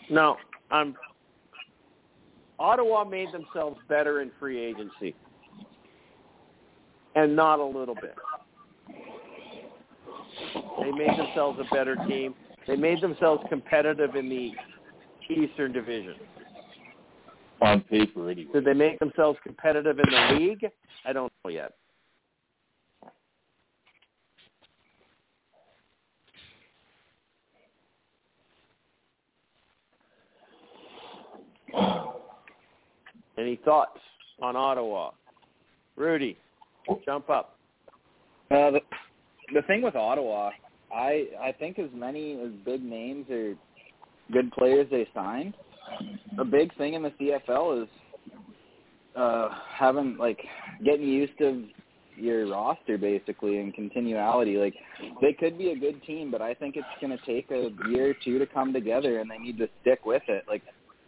No, 0.10 0.38
I'm. 0.72 0.96
Ottawa 2.60 3.04
made 3.04 3.30
themselves 3.32 3.78
better 3.90 4.22
in 4.22 4.32
free 4.40 4.64
agency, 4.64 5.16
and 7.16 7.36
not 7.36 7.60
a 7.60 7.66
little 7.66 7.96
bit. 7.96 8.16
They 10.82 10.92
made 10.92 11.18
themselves 11.18 11.60
a 11.60 11.76
better 11.76 11.96
team. 12.08 12.36
They 12.68 12.76
made 12.76 13.02
themselves 13.02 13.44
competitive 13.50 14.16
in 14.16 14.30
the 14.30 14.52
Eastern 15.30 15.72
Division. 15.72 16.16
on 17.62 17.82
paper 17.82 18.30
anyway. 18.30 18.52
Did 18.54 18.66
they 18.66 18.74
make 18.74 19.00
themselves 19.00 19.40
competitive 19.44 19.98
in 20.00 20.06
the 20.10 20.36
league? 20.36 20.66
I 21.06 21.14
don't 21.14 21.32
know 21.44 21.50
yet. 21.52 21.74
Any 33.38 33.60
thoughts 33.66 34.00
on 34.42 34.56
Ottawa? 34.56 35.12
Rudy, 35.96 36.38
jump 37.06 37.30
up. 37.30 37.58
Uh, 38.52 38.72
the, 38.72 38.80
the 39.54 39.62
thing 39.64 39.82
with 39.82 39.96
Ottawa, 39.96 40.52
I 40.94 41.28
I 41.42 41.52
think 41.52 41.80
as 41.80 41.90
many 41.94 42.34
as 42.34 42.52
big 42.66 42.84
names 42.84 43.26
or 43.30 43.56
good 44.32 44.52
players 44.52 44.88
they 44.92 45.08
signed, 45.14 45.56
a 46.38 46.46
big 46.46 46.76
thing 46.78 46.94
in 46.94 47.04
the 47.04 47.12
CFL 47.12 47.84
is 47.84 47.90
uh 49.16 49.50
having 49.76 50.18
like 50.18 50.40
getting 50.84 51.08
used 51.08 51.38
to 51.38 51.68
your 52.16 52.48
roster 52.48 52.98
basically 52.98 53.60
and 53.60 53.74
continuality. 53.74 54.58
Like 54.58 54.76
they 55.22 55.34
could 55.34 55.58
be 55.58 55.72
a 55.72 55.76
good 55.76 56.02
team, 56.04 56.32
but 56.32 56.42
I 56.42 56.54
think 56.54 56.76
it's 56.76 56.86
going 57.02 57.18
to 57.18 57.26
take 57.26 57.50
a 57.52 57.70
year 57.90 58.12
or 58.12 58.16
two 58.24 58.40
to 58.40 58.46
come 58.46 58.74
together, 58.74 59.20
and 59.20 59.30
they 59.30 59.38
need 59.38 59.58
to 59.58 59.68
stick 59.82 60.06
with 60.06 60.24
it. 60.28 60.46
Like 60.48 60.64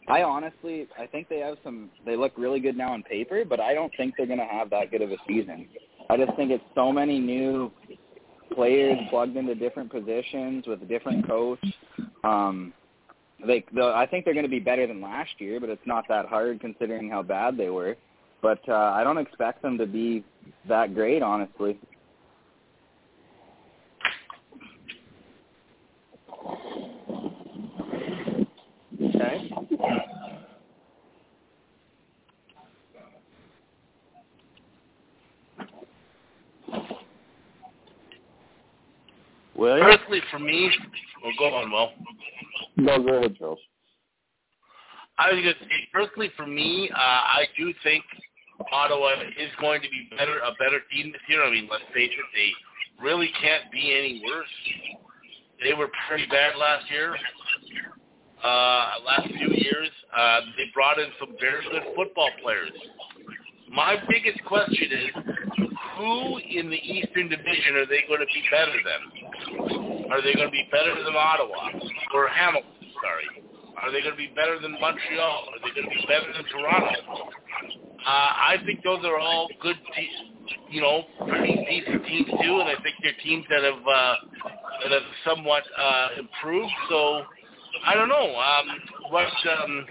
I 0.08 0.22
honestly, 0.22 0.88
I 1.00 1.08
think 1.08 1.30
they 1.30 1.40
have 1.40 1.58
some. 1.64 1.90
They 2.06 2.16
look 2.16 2.34
really 2.38 2.60
good 2.60 2.78
now 2.78 2.94
on 2.94 3.02
paper, 3.04 3.44
but 3.44 3.60
I 3.60 3.74
don't 3.74 3.92
think 3.98 4.14
they're 4.18 4.28
going 4.28 4.40
to 4.40 4.46
have 4.46 4.70
that 4.70 4.92
good 4.92 5.02
of 5.02 5.12
a 5.12 5.18
season. 5.28 5.68
I 6.10 6.18
just 6.18 6.36
think 6.36 6.52
it's 6.52 6.64
so 6.76 6.92
many 6.92 7.20
new 7.20 7.72
players 8.54 8.98
plugged 9.10 9.36
into 9.36 9.56
different 9.56 9.92
positions 9.92 10.68
with 10.68 10.82
a 10.84 10.86
different 10.86 11.28
coach. 11.28 11.60
Um, 12.24 12.74
they, 13.46 13.66
the, 13.74 13.94
I 13.96 14.06
think 14.06 14.26
they're 14.26 14.34
going 14.34 14.46
to 14.46 14.50
be 14.50 14.60
better 14.60 14.86
than 14.86 15.02
last 15.02 15.32
year, 15.40 15.60
but 15.60 15.70
it's 15.70 15.86
not 15.86 16.06
that 16.10 16.28
hard 16.28 16.62
considering 16.62 17.10
how 17.10 17.24
bad 17.24 17.58
they 17.58 17.70
were. 17.70 17.96
But 18.42 18.60
uh, 18.70 18.74
I 18.74 19.04
don't 19.04 19.18
expect 19.18 19.64
them 19.64 19.78
to 19.80 19.88
be 19.88 20.24
that 20.68 20.94
great, 20.94 21.24
honestly. 21.24 21.80
Okay. 29.02 29.65
William? 39.56 39.86
Personally, 39.86 40.22
for 40.32 40.40
me, 40.40 40.70
well, 41.24 41.34
go 41.40 41.56
on, 41.56 41.72
Will. 41.72 41.90
No, 42.78 43.02
go 43.02 43.18
ahead, 43.18 43.36
Charles. 43.38 43.60
I 45.18 45.32
was 45.32 45.42
going 45.42 45.56
to 45.56 45.64
say, 45.64 45.88
personally, 45.94 46.30
for 46.36 46.46
me, 46.46 46.90
uh, 46.94 46.98
I 46.98 47.46
do 47.58 47.74
think 47.84 48.04
Ottawa 48.72 49.14
is 49.40 49.52
going 49.62 49.82
to 49.82 49.90
be 49.90 50.10
better, 50.18 50.40
a 50.40 50.52
better 50.60 50.80
team 50.92 51.12
this 51.12 51.22
year. 51.30 51.44
I 51.44 51.52
mean, 51.52 51.70
let's 51.72 51.84
face 51.94 52.12
it, 52.12 52.26
they 52.34 52.52
really 53.04 53.30
can't 53.42 53.72
be 53.72 53.96
any 53.98 54.22
worse. 54.26 54.48
They 55.64 55.74
were 55.74 55.90
pretty 56.08 56.28
bad 56.28 56.58
last 56.58 56.92
year. 56.92 57.16
Uh, 58.44 58.92
last 59.06 59.28
few 59.28 59.50
years, 59.56 59.90
uh, 60.16 60.42
they 60.58 60.66
brought 60.74 61.00
in 61.00 61.08
some 61.20 61.36
very 61.40 61.64
good 61.72 61.82
football 61.96 62.30
players. 62.44 62.72
My 63.72 63.96
biggest 64.08 64.44
question 64.46 64.90
is, 64.92 65.10
who 65.98 66.38
in 66.38 66.70
the 66.70 66.78
Eastern 66.78 67.30
Division 67.30 67.76
are 67.76 67.86
they 67.86 68.04
going 68.08 68.20
to 68.20 68.28
be 68.28 68.44
better 68.52 68.76
than? 68.84 69.25
Are 70.12 70.22
they 70.22 70.34
going 70.34 70.48
to 70.48 70.52
be 70.52 70.68
better 70.72 70.96
than 71.04 71.16
Ottawa 71.16 71.70
or 72.14 72.28
Hamilton? 72.28 72.72
Sorry. 73.02 73.46
Are 73.82 73.92
they 73.92 74.02
going 74.02 74.14
to 74.14 74.18
be 74.18 74.32
better 74.36 74.60
than 74.60 74.74
Montreal? 74.80 75.50
Are 75.52 75.60
they 75.64 75.74
going 75.76 75.90
to 75.90 75.96
be 75.96 76.06
better 76.08 76.32
than 76.32 76.46
Toronto? 76.46 77.34
Uh, 78.06 78.10
I 78.10 78.58
think 78.66 78.84
those 78.84 79.04
are 79.04 79.18
all 79.18 79.50
good, 79.62 79.76
te- 79.96 80.10
you 80.70 80.82
know, 80.82 81.04
pretty 81.28 81.66
decent 81.70 82.06
teams 82.06 82.28
too, 82.28 82.60
and 82.62 82.70
I 82.70 82.76
think 82.84 82.96
they're 83.02 83.18
teams 83.24 83.46
that 83.50 83.64
have 83.64 83.82
uh, 83.88 84.16
that 84.84 84.92
have 84.92 85.02
somewhat 85.26 85.64
uh, 85.78 86.10
improved. 86.20 86.72
So 86.90 87.24
I 87.86 87.96
don't 87.96 88.10
know 88.10 88.36
um, 88.36 88.80
what 89.10 89.28
um, 89.60 89.86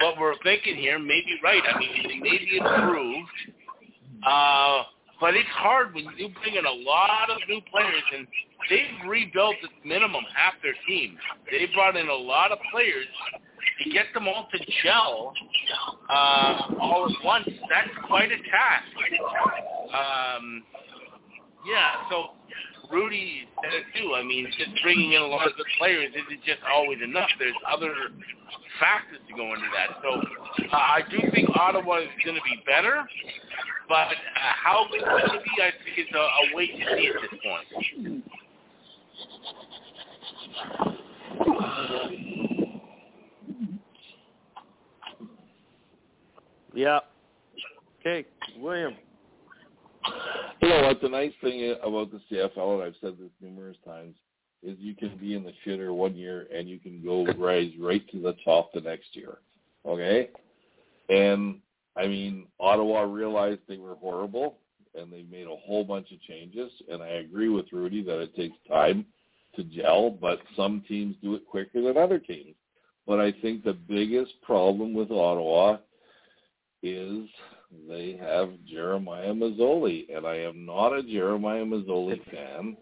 what 0.00 0.18
we're 0.18 0.34
thinking 0.42 0.76
here. 0.76 0.98
Maybe 0.98 1.38
right. 1.42 1.62
I 1.68 1.78
mean, 1.78 1.90
they 2.08 2.18
may 2.20 2.38
be 2.38 2.58
improved, 2.58 3.28
uh, 4.26 4.82
but 5.24 5.34
it's 5.34 5.48
hard 5.56 5.94
when 5.94 6.04
you 6.18 6.28
bring 6.42 6.54
in 6.54 6.66
a 6.66 6.70
lot 6.84 7.30
of 7.30 7.38
new 7.48 7.58
players, 7.72 8.02
and 8.14 8.26
they've 8.68 9.08
rebuilt 9.08 9.56
at 9.64 9.70
minimum 9.82 10.22
half 10.36 10.52
their 10.62 10.74
team. 10.86 11.16
They 11.50 11.64
brought 11.72 11.96
in 11.96 12.10
a 12.10 12.14
lot 12.14 12.52
of 12.52 12.58
players 12.70 13.06
to 13.82 13.90
get 13.90 14.04
them 14.12 14.28
all 14.28 14.46
to 14.52 14.58
gel 14.82 15.32
uh, 16.10 16.74
all 16.78 17.06
at 17.08 17.24
once. 17.24 17.48
That's 17.70 17.88
quite 18.06 18.32
a 18.32 18.36
task. 18.36 18.84
Um, 19.94 20.62
yeah, 21.66 22.04
so 22.10 22.36
Rudy 22.94 23.48
said 23.60 23.72
it 23.74 23.84
too. 23.98 24.14
I 24.14 24.22
mean, 24.22 24.46
just 24.56 24.70
bringing 24.84 25.12
in 25.14 25.22
a 25.22 25.26
lot 25.26 25.48
of 25.48 25.56
good 25.56 25.66
players 25.78 26.12
isn't 26.14 26.44
just 26.44 26.60
always 26.72 27.02
enough. 27.02 27.28
There's 27.40 27.56
other 27.66 27.92
factors 28.78 29.18
to 29.26 29.34
go 29.34 29.52
into 29.52 29.66
that. 29.74 29.98
So 30.00 30.22
uh, 30.70 30.76
I 30.76 31.00
do 31.10 31.18
think 31.32 31.50
Ottawa 31.56 31.98
is 31.98 32.08
going 32.24 32.36
to 32.36 32.42
be 32.42 32.62
better, 32.64 33.04
but 33.88 34.14
uh, 34.14 34.54
how 34.62 34.86
good 34.92 35.02
it's 35.02 35.08
going 35.08 35.38
to 35.38 35.42
be, 35.42 35.50
I 35.58 35.72
think 35.82 35.98
it's 35.98 36.14
a, 36.14 36.18
a 36.18 36.54
wait 36.54 36.70
to 36.78 36.84
see 36.96 37.08
at 37.08 37.18
this 37.20 37.34
point. 37.42 37.66
Yeah. 46.74 47.00
Okay, 48.00 48.26
William. 48.58 48.94
You 50.60 50.68
know 50.68 50.82
what? 50.82 51.00
The 51.00 51.08
nice 51.08 51.32
thing 51.42 51.74
about 51.82 52.10
the 52.10 52.20
CFL, 52.30 52.74
and 52.74 52.82
I've 52.82 52.94
said 53.00 53.16
this 53.18 53.30
numerous 53.40 53.76
times, 53.84 54.14
is 54.62 54.76
you 54.78 54.94
can 54.94 55.16
be 55.18 55.34
in 55.34 55.44
the 55.44 55.52
shitter 55.64 55.94
one 55.94 56.16
year 56.16 56.46
and 56.54 56.68
you 56.68 56.78
can 56.78 57.02
go 57.04 57.26
rise 57.38 57.70
right 57.78 58.02
to 58.10 58.20
the 58.20 58.34
top 58.44 58.72
the 58.72 58.80
next 58.80 59.14
year. 59.14 59.38
Okay? 59.86 60.30
And 61.08 61.60
I 61.96 62.06
mean, 62.06 62.46
Ottawa 62.58 63.02
realized 63.02 63.60
they 63.68 63.76
were 63.76 63.94
horrible 63.96 64.58
and 64.94 65.12
they 65.12 65.24
made 65.30 65.46
a 65.46 65.56
whole 65.56 65.84
bunch 65.84 66.12
of 66.12 66.20
changes. 66.22 66.70
And 66.90 67.02
I 67.02 67.08
agree 67.08 67.48
with 67.48 67.72
Rudy 67.72 68.02
that 68.04 68.20
it 68.20 68.34
takes 68.34 68.56
time 68.68 69.04
to 69.56 69.64
gel, 69.64 70.10
but 70.10 70.40
some 70.56 70.82
teams 70.88 71.16
do 71.22 71.34
it 71.34 71.46
quicker 71.46 71.82
than 71.82 71.96
other 71.96 72.18
teams. 72.18 72.54
But 73.06 73.20
I 73.20 73.32
think 73.42 73.62
the 73.64 73.74
biggest 73.74 74.32
problem 74.42 74.94
with 74.94 75.10
Ottawa 75.10 75.78
is 76.82 77.28
they 77.88 78.16
have 78.20 78.50
Jeremiah 78.66 79.32
Masoli, 79.32 80.14
and 80.14 80.26
I 80.26 80.36
am 80.36 80.64
not 80.66 80.92
a 80.92 81.02
Jeremiah 81.02 81.64
Masoli 81.64 82.20
fan, 82.30 82.76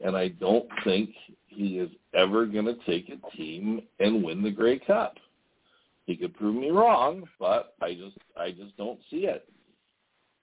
and 0.00 0.16
I 0.16 0.28
don't 0.28 0.68
think 0.84 1.10
he 1.48 1.78
is 1.78 1.90
ever 2.14 2.46
going 2.46 2.66
to 2.66 2.76
take 2.86 3.08
a 3.10 3.36
team 3.36 3.82
and 4.00 4.22
win 4.22 4.42
the 4.42 4.50
Grey 4.50 4.78
Cup. 4.78 5.14
He 6.06 6.16
could 6.16 6.34
prove 6.36 6.54
me 6.54 6.70
wrong, 6.70 7.24
but 7.38 7.74
I 7.82 7.94
just 7.94 8.16
I 8.36 8.50
just 8.52 8.76
don't 8.76 8.98
see 9.10 9.26
it. 9.26 9.46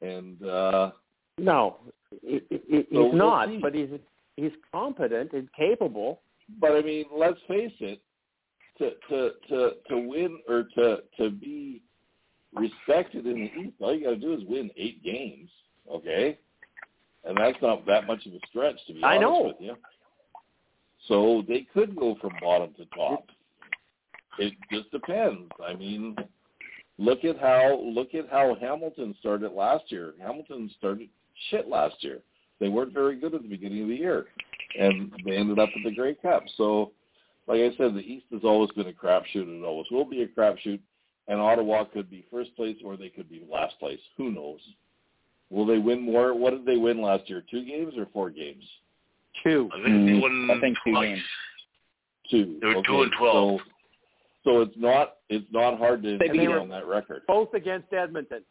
And 0.01 0.43
uh 0.47 0.91
No, 1.39 1.77
he, 2.21 2.41
he, 2.49 2.59
he's 2.67 2.85
So 2.91 3.05
we'll 3.07 3.13
not, 3.13 3.47
see. 3.49 3.57
but 3.61 3.73
he's 3.73 3.89
he's 4.35 4.51
competent 4.71 5.31
and 5.33 5.47
capable. 5.57 6.21
but 6.59 6.73
I 6.73 6.81
mean, 6.81 7.05
let's 7.17 7.39
face 7.47 7.71
it, 7.79 7.99
to 8.77 8.91
to 9.09 9.31
to 9.49 9.71
to 9.89 9.97
win 10.07 10.37
or 10.47 10.65
to 10.75 10.97
to 11.17 11.29
be 11.31 11.81
respected 12.55 13.25
in 13.25 13.33
the 13.35 13.61
East, 13.61 13.75
all 13.79 13.95
you 13.95 14.03
got 14.05 14.11
to 14.11 14.15
do 14.17 14.33
is 14.33 14.41
win 14.47 14.69
eight 14.77 15.03
games, 15.03 15.49
okay? 15.91 16.37
And 17.23 17.37
that's 17.37 17.57
not 17.61 17.85
that 17.85 18.07
much 18.07 18.25
of 18.25 18.33
a 18.33 18.39
stretch, 18.49 18.77
to 18.87 18.93
be 18.93 19.03
I 19.03 19.17
honest 19.17 19.21
know. 19.21 19.41
with 19.43 19.55
you. 19.59 19.75
So 21.07 21.43
they 21.47 21.67
could 21.73 21.95
go 21.95 22.15
from 22.21 22.33
bottom 22.41 22.73
to 22.77 22.85
top. 22.95 23.25
It 24.39 24.53
just 24.71 24.91
depends. 24.91 25.49
I 25.65 25.75
mean, 25.75 26.15
look 26.97 27.23
at 27.23 27.39
how 27.39 27.79
look 27.83 28.13
at 28.13 28.29
how 28.29 28.55
Hamilton 28.59 29.15
started 29.19 29.51
last 29.51 29.85
year. 29.89 30.13
Hamilton 30.19 30.69
started 30.77 31.09
shit 31.49 31.67
last 31.67 31.95
year. 31.99 32.19
They 32.59 32.69
weren't 32.69 32.93
very 32.93 33.19
good 33.19 33.33
at 33.33 33.41
the 33.41 33.47
beginning 33.47 33.83
of 33.83 33.89
the 33.89 33.95
year, 33.95 34.25
and 34.79 35.11
they 35.25 35.35
ended 35.35 35.59
up 35.59 35.69
at 35.75 35.83
the 35.83 35.95
Grey 35.95 36.15
Cup. 36.15 36.43
So, 36.57 36.91
like 37.47 37.59
I 37.59 37.69
said, 37.77 37.93
the 37.93 37.99
East 37.99 38.25
has 38.31 38.41
always 38.43 38.71
been 38.71 38.87
a 38.87 38.93
crapshoot, 38.93 39.43
and 39.43 39.63
it 39.63 39.65
always 39.65 39.87
will 39.91 40.05
be 40.05 40.23
a 40.23 40.27
crapshoot. 40.27 40.79
And 41.27 41.39
Ottawa 41.39 41.85
could 41.85 42.09
be 42.09 42.25
first 42.31 42.55
place, 42.55 42.77
or 42.85 42.97
they 42.97 43.09
could 43.09 43.29
be 43.29 43.43
last 43.51 43.79
place. 43.79 43.99
Who 44.17 44.31
knows? 44.31 44.59
Will 45.49 45.65
they 45.65 45.77
win 45.79 46.01
more? 46.01 46.33
What 46.35 46.51
did 46.51 46.65
they 46.65 46.77
win 46.77 47.01
last 47.01 47.29
year? 47.29 47.43
Two 47.49 47.65
games 47.65 47.93
or 47.97 48.07
four 48.13 48.29
games? 48.29 48.63
Two. 49.43 49.69
I 49.73 49.77
think 49.83 49.85
they 50.05 50.11
Mm, 50.13 50.21
won 50.21 50.51
I 50.51 50.59
think 50.61 50.77
two 50.83 50.91
twice. 50.91 51.07
games. 51.07 51.23
Two. 52.31 52.57
They 52.61 52.67
were 52.67 52.75
okay. 52.77 52.87
two 52.87 53.01
and 53.03 53.11
12. 53.17 53.59
So, 53.59 53.65
so 54.43 54.61
it's 54.61 54.77
not 54.77 55.15
it's 55.29 55.45
not 55.51 55.77
hard 55.77 56.03
to 56.03 56.17
They 56.17 56.27
beat 56.29 56.39
beat 56.41 56.47
on 56.49 56.69
that 56.69 56.85
record, 56.85 57.23
Both 57.27 57.53
against 57.53 57.91
Edmonton. 57.91 58.43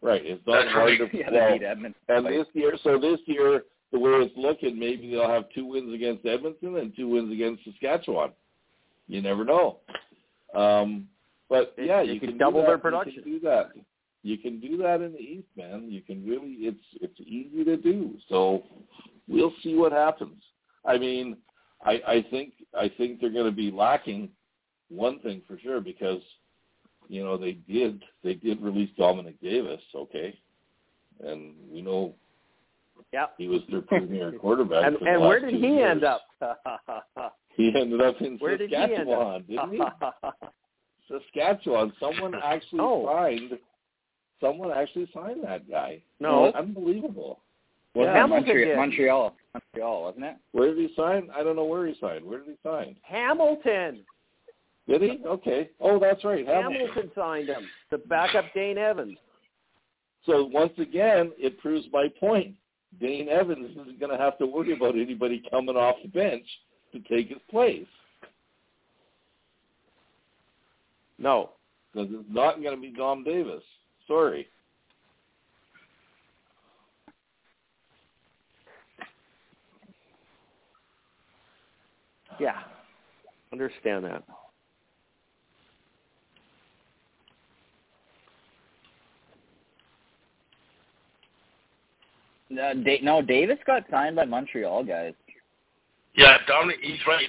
right? 0.00 0.24
It's 0.24 0.44
not 0.46 0.62
That's 0.62 0.72
hard 0.72 1.00
right. 1.00 1.10
to 1.10 1.16
Yeah, 1.18 1.30
well, 1.30 1.48
they 1.52 1.58
beat 1.58 1.64
Edmonton. 1.64 2.00
And 2.08 2.26
this 2.26 2.46
year, 2.54 2.76
so 2.84 2.98
this 2.98 3.18
year, 3.26 3.64
the 3.92 3.98
way 3.98 4.10
it's 4.12 4.36
looking, 4.36 4.78
maybe 4.78 5.10
they'll 5.10 5.28
have 5.28 5.44
two 5.54 5.66
wins 5.66 5.92
against 5.92 6.24
Edmonton 6.24 6.76
and 6.76 6.94
two 6.96 7.08
wins 7.08 7.32
against 7.32 7.64
Saskatchewan. 7.64 8.30
You 9.08 9.20
never 9.22 9.44
know. 9.44 9.78
Um, 10.54 11.08
but 11.50 11.74
yeah, 11.76 12.02
they 12.02 12.12
you 12.12 12.20
could 12.20 12.30
can 12.30 12.38
double 12.38 12.62
do 12.62 12.66
their 12.68 12.78
production. 12.78 13.14
You 13.16 13.22
can 13.22 13.32
do 13.32 13.40
that. 13.40 13.70
You 14.22 14.38
can 14.38 14.60
do 14.60 14.76
that 14.78 15.00
in 15.02 15.12
the 15.12 15.18
East, 15.18 15.48
man. 15.56 15.86
You 15.90 16.00
can 16.00 16.24
really. 16.26 16.52
It's 16.60 16.78
it's 17.02 17.20
easy 17.20 17.64
to 17.64 17.76
do. 17.76 18.14
So 18.28 18.62
we'll 19.28 19.52
see 19.62 19.74
what 19.74 19.92
happens. 19.92 20.42
I 20.86 20.96
mean, 20.96 21.36
I 21.84 22.00
I 22.06 22.26
think 22.30 22.52
I 22.78 22.88
think 22.96 23.20
they're 23.20 23.30
going 23.32 23.46
to 23.50 23.52
be 23.52 23.70
lacking 23.70 24.30
one 24.88 25.18
thing 25.20 25.42
for 25.48 25.58
sure 25.58 25.80
because 25.80 26.22
you 27.08 27.24
know 27.24 27.36
they 27.36 27.52
did 27.52 28.02
they 28.22 28.34
did 28.34 28.62
release 28.62 28.90
Dominique 28.96 29.40
Davis, 29.42 29.80
okay, 29.94 30.38
and 31.24 31.54
we 31.70 31.82
know 31.82 32.14
Yep. 33.12 33.34
he 33.38 33.48
was 33.48 33.62
their 33.70 33.80
premier 33.80 34.30
quarterback. 34.40 34.84
And, 34.84 34.96
and 35.08 35.20
where 35.22 35.40
did 35.40 35.54
he 35.54 35.66
years. 35.68 35.90
end 35.90 36.04
up? 36.04 36.22
He 37.56 37.72
ended 37.78 38.00
up 38.00 38.14
in 38.20 38.38
where 38.38 38.56
did 38.56 38.70
he 38.70 38.76
end 38.76 38.92
Saskatchewan, 38.92 39.36
up? 39.36 39.46
didn't 39.46 39.72
he? 39.72 39.80
Saskatchewan. 41.10 41.92
Someone 42.00 42.34
actually 42.44 42.80
Oh. 42.80 43.06
signed. 43.06 43.58
Someone 44.40 44.70
actually 44.72 45.08
signed 45.12 45.44
that 45.44 45.68
guy. 45.70 46.00
No. 46.18 46.52
unbelievable. 46.52 47.40
Was 47.94 48.06
Yeah. 48.06 48.24
Montreal. 48.26 48.76
Montreal, 48.76 49.36
Montreal, 49.52 50.02
wasn't 50.04 50.24
it? 50.24 50.36
Where 50.52 50.74
did 50.74 50.78
he 50.88 50.94
sign? 50.94 51.28
I 51.34 51.42
don't 51.42 51.56
know 51.56 51.64
where 51.64 51.86
he 51.86 51.94
signed. 52.00 52.24
Where 52.24 52.38
did 52.38 52.48
he 52.48 52.56
sign? 52.62 52.96
Hamilton. 53.02 54.04
Did 54.88 55.02
he? 55.02 55.20
Okay. 55.26 55.70
Oh, 55.80 55.98
that's 55.98 56.24
right. 56.24 56.46
Hamilton. 56.46 56.72
Hamilton 56.88 57.10
signed 57.14 57.48
him 57.48 57.68
to 57.90 57.98
back 57.98 58.34
up 58.34 58.44
Dane 58.54 58.78
Evans. 58.78 59.18
So 60.26 60.44
once 60.46 60.72
again, 60.78 61.32
it 61.38 61.58
proves 61.58 61.86
my 61.92 62.08
point. 62.18 62.54
Dane 63.00 63.28
Evans 63.28 63.70
isn't 63.72 64.00
going 64.00 64.10
to 64.12 64.18
have 64.18 64.38
to 64.38 64.46
worry 64.46 64.72
about 64.72 64.94
anybody 64.94 65.42
coming 65.50 65.76
off 65.76 65.96
the 66.02 66.08
bench 66.08 66.46
to 66.92 66.98
take 67.00 67.28
his 67.28 67.38
place 67.50 67.86
No. 71.20 71.50
because 71.92 72.08
it's 72.12 72.28
not 72.30 72.62
going 72.62 72.74
to 72.74 72.80
be 72.80 72.90
Dom 72.90 73.22
Davis. 73.22 73.62
Sorry. 74.08 74.48
Yeah. 82.40 82.62
Understand 83.52 84.04
that. 84.06 84.22
Uh, 92.50 92.74
da- 92.74 93.00
no, 93.02 93.22
Davis 93.22 93.58
got 93.66 93.84
signed 93.90 94.16
by 94.16 94.24
Montreal 94.24 94.82
guys. 94.84 95.12
Yeah, 96.16 96.38
Dominic, 96.48 96.78
he's 96.82 96.98
right. 97.06 97.28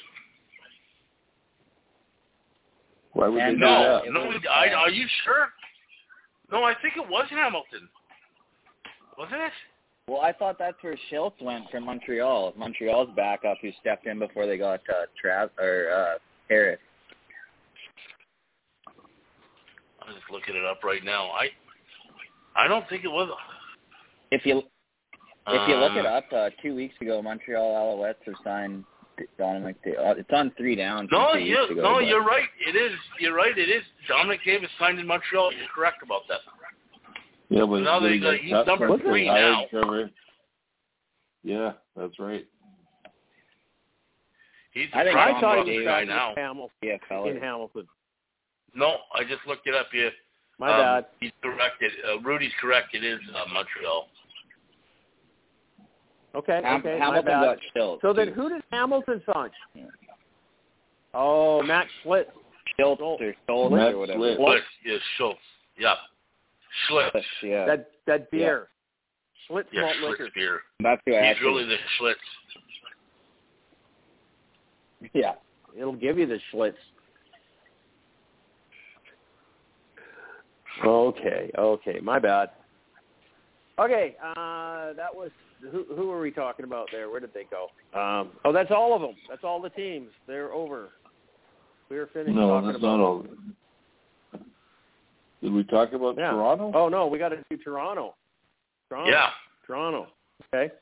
Why 3.13 3.27
would 3.27 3.41
And 3.41 3.55
they 3.55 3.59
do 3.59 3.65
No, 3.65 4.01
that? 4.05 4.11
no, 4.13 4.31
I, 4.49 4.69
are 4.73 4.89
you 4.89 5.05
sure? 5.23 5.49
No, 6.51 6.63
I 6.63 6.73
think 6.81 6.95
it 6.97 7.09
was 7.09 7.25
Hamilton. 7.29 7.87
Wasn't 9.17 9.41
it? 9.41 9.51
Well, 10.07 10.21
I 10.21 10.33
thought 10.33 10.57
that's 10.57 10.81
where 10.81 10.97
Schultz 11.09 11.39
went 11.41 11.69
from 11.71 11.85
Montreal. 11.85 12.53
Montreal's 12.57 13.09
backup 13.15 13.57
who 13.61 13.69
stepped 13.79 14.07
in 14.07 14.19
before 14.19 14.45
they 14.45 14.57
got 14.57 14.81
uh, 14.89 15.05
Trav 15.23 15.49
or 15.59 15.89
uh, 15.91 16.17
Harris. 16.49 16.79
I'm 20.01 20.13
just 20.15 20.29
looking 20.31 20.55
it 20.55 20.65
up 20.65 20.83
right 20.83 21.03
now. 21.03 21.29
I 21.29 21.49
I 22.55 22.67
don't 22.67 22.87
think 22.89 23.03
it 23.05 23.09
was. 23.11 23.29
If 24.31 24.45
you 24.45 24.63
if 25.47 25.69
you 25.69 25.75
look 25.75 25.93
it 25.93 26.05
Uh, 26.05 26.09
up, 26.09 26.25
uh, 26.33 26.49
two 26.61 26.75
weeks 26.75 26.95
ago, 27.01 27.21
Montreal 27.21 27.97
Alouettes 27.97 28.15
have 28.25 28.35
signed 28.43 28.83
Dominic. 29.37 29.75
Da- 29.83 29.95
uh, 29.97 30.13
it's 30.17 30.29
on 30.33 30.51
three 30.57 30.75
down. 30.75 31.07
No, 31.11 31.33
two 31.33 31.39
you, 31.39 31.57
weeks 31.59 31.71
ago, 31.71 31.81
no, 31.81 31.93
but- 31.95 32.07
you're 32.07 32.23
right. 32.23 32.47
It 32.67 32.75
is. 32.75 32.91
You're 33.19 33.35
right. 33.35 33.57
It 33.57 33.69
is. 33.69 33.83
Dominique 34.07 34.41
Davis 34.45 34.69
signed 34.79 34.99
in 34.99 35.07
Montreal. 35.07 35.51
You're 35.53 35.67
correct 35.73 36.03
about 36.03 36.21
that. 36.29 36.39
Yeah, 37.49 37.65
but 37.65 37.81
Now 37.81 37.99
they 37.99 38.17
they 38.17 38.19
got- 38.19 38.31
got 38.31 38.39
he's 38.39 38.67
number 38.67 38.87
from 38.87 38.99
three 39.01 39.27
now. 39.27 39.65
Trevor. 39.69 40.09
Yeah, 41.43 41.73
that's 41.95 42.17
right. 42.19 42.45
He's 44.73 44.87
I 44.93 45.03
think 45.03 45.17
I 45.17 45.31
Tom 45.33 45.41
thought 45.41 45.55
Brady 45.65 45.71
he 45.71 45.77
was 45.79 45.85
guy 45.85 45.99
signed 45.99 46.09
now. 46.09 46.29
with 46.29 46.37
Hamilton 46.37 46.71
CFL. 46.83 47.29
in 47.31 47.41
Hamilton. 47.41 47.87
No, 48.73 48.97
I 49.13 49.23
just 49.23 49.45
looked 49.47 49.67
it 49.67 49.75
up. 49.75 49.87
here. 49.91 50.11
My 50.59 50.71
um, 50.71 50.79
bad. 50.79 51.05
He's 51.19 51.31
correct. 51.43 51.81
It, 51.81 51.91
uh, 52.07 52.21
Rudy's 52.21 52.53
correct. 52.61 52.93
It 52.95 53.03
is 53.03 53.19
uh, 53.35 53.51
Montreal. 53.53 54.07
Okay, 56.33 56.61
Ham- 56.63 56.79
okay, 56.79 56.97
my 56.97 57.05
Hamilton 57.05 57.25
bad. 57.25 57.43
got 57.43 57.57
Schultz. 57.75 58.01
So 58.01 58.13
then, 58.13 58.29
who 58.29 58.49
did 58.49 58.61
Hamilton 58.71 59.21
sign? 59.33 59.49
Oh, 61.13 61.61
Matt 61.61 61.87
Schlitz. 62.05 62.25
Schultz 62.79 63.01
or 63.01 63.17
Schultz 63.47 63.75
Matt 63.75 63.93
or 63.93 63.97
whatever. 63.99 64.19
Schlitz. 64.19 64.37
Schlitz. 64.37 64.59
Yeah, 64.85 64.97
Schultz. 65.17 65.39
Yeah. 65.77 65.95
Schlitz. 66.89 67.11
Schlitz, 67.11 67.23
yeah. 67.43 67.65
That 67.65 67.89
that 68.07 68.31
beer. 68.31 68.67
Schlitz 69.49 69.65
Yeah, 69.73 69.81
malt 69.81 69.95
Schlitz 70.01 70.09
liquor. 70.11 70.27
beer. 70.33 70.61
That's 70.79 71.01
who 71.05 71.15
I 71.15 71.19
He's 71.19 71.31
actually. 71.31 71.47
really 71.47 71.65
the 71.65 71.77
Schlitz. 71.99 72.15
yeah. 75.13 75.33
It'll 75.77 75.91
give 75.95 76.17
you 76.17 76.27
the 76.27 76.39
Schlitz. 76.53 76.75
Okay, 80.85 81.51
okay, 81.57 81.99
my 82.01 82.17
bad. 82.19 82.51
Okay, 83.79 84.15
uh, 84.23 84.93
that 84.93 85.13
was 85.13 85.29
who? 85.71 85.85
Who 85.95 86.07
were 86.07 86.19
we 86.21 86.31
talking 86.31 86.65
about 86.65 86.87
there? 86.91 87.09
Where 87.09 87.19
did 87.19 87.33
they 87.33 87.45
go? 87.49 87.67
Um, 87.99 88.31
oh, 88.45 88.51
that's 88.51 88.71
all 88.71 88.95
of 88.95 89.01
them. 89.01 89.15
That's 89.29 89.43
all 89.43 89.61
the 89.61 89.69
teams. 89.69 90.09
They're 90.27 90.51
over. 90.53 90.89
We 91.89 91.97
are 91.97 92.07
finished 92.07 92.33
No, 92.35 92.47
talking 92.49 92.67
that's 92.67 92.79
about. 92.79 92.97
not 92.97 92.99
all. 93.03 93.25
Did 95.41 95.53
we 95.53 95.63
talk 95.65 95.91
about 95.93 96.15
Yeah. 96.17 96.31
Toronto? 96.31 96.71
Oh 96.75 96.87
no, 96.89 97.07
we 97.07 97.17
got 97.17 97.29
to 97.29 97.43
do 97.49 97.57
Toronto. 97.57 98.15
Toronto. 98.89 99.11
Yeah. 99.11 99.29
Toronto. 99.65 100.07
Okay. 100.53 100.73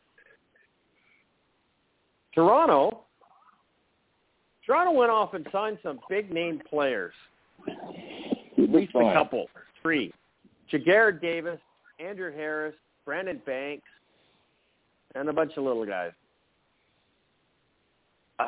Toronto. 2.34 3.02
Toronto 4.66 4.92
went 4.92 5.12
off 5.12 5.34
and 5.34 5.48
signed 5.52 5.80
some 5.82 6.00
big 6.10 6.32
name 6.32 6.62
players. 6.70 7.14
At 7.68 8.70
least 8.70 8.94
a 8.96 9.14
couple, 9.14 9.48
three. 9.82 10.14
Ja'Gared 10.72 11.22
Davis, 11.22 11.60
Andrew 12.00 12.32
Harris, 12.32 12.76
Brandon 13.06 13.42
Banks, 13.46 13.88
and 15.16 15.30
a 15.30 15.34
bunch 15.34 15.54
of 15.58 15.64
little 15.64 15.86
guys. 15.86 16.12
Uh, 18.38 18.48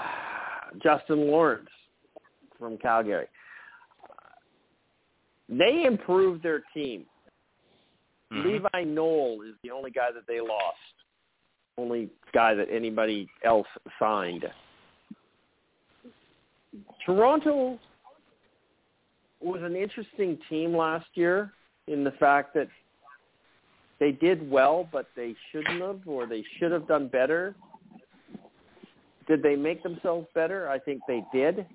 Justin 0.81 1.27
Lawrence 1.27 1.69
from 2.57 2.77
Calgary. 2.77 3.27
They 5.49 5.83
improved 5.85 6.43
their 6.43 6.63
team. 6.73 7.05
Mhm. 8.31 8.45
Levi 8.45 8.83
Knoll 8.85 9.41
is 9.41 9.55
the 9.63 9.71
only 9.71 9.91
guy 9.91 10.11
that 10.11 10.25
they 10.27 10.39
lost. 10.39 10.77
Only 11.77 12.09
guy 12.31 12.53
that 12.53 12.69
anybody 12.69 13.27
else 13.43 13.67
signed. 13.99 14.49
Toronto 17.05 17.77
was 19.41 19.61
an 19.63 19.75
interesting 19.75 20.37
team 20.49 20.75
last 20.75 21.07
year 21.15 21.53
in 21.87 22.03
the 22.03 22.11
fact 22.11 22.53
that 22.53 22.69
they 24.01 24.11
did 24.11 24.49
well, 24.49 24.89
but 24.91 25.05
they 25.15 25.35
shouldn't 25.51 25.79
have, 25.79 25.99
or 26.07 26.25
they 26.25 26.43
should 26.57 26.71
have 26.71 26.87
done 26.87 27.07
better. 27.07 27.55
Did 29.27 29.43
they 29.43 29.55
make 29.55 29.83
themselves 29.83 30.25
better? 30.33 30.67
I 30.67 30.79
think 30.79 31.01
they 31.07 31.23
did. 31.31 31.67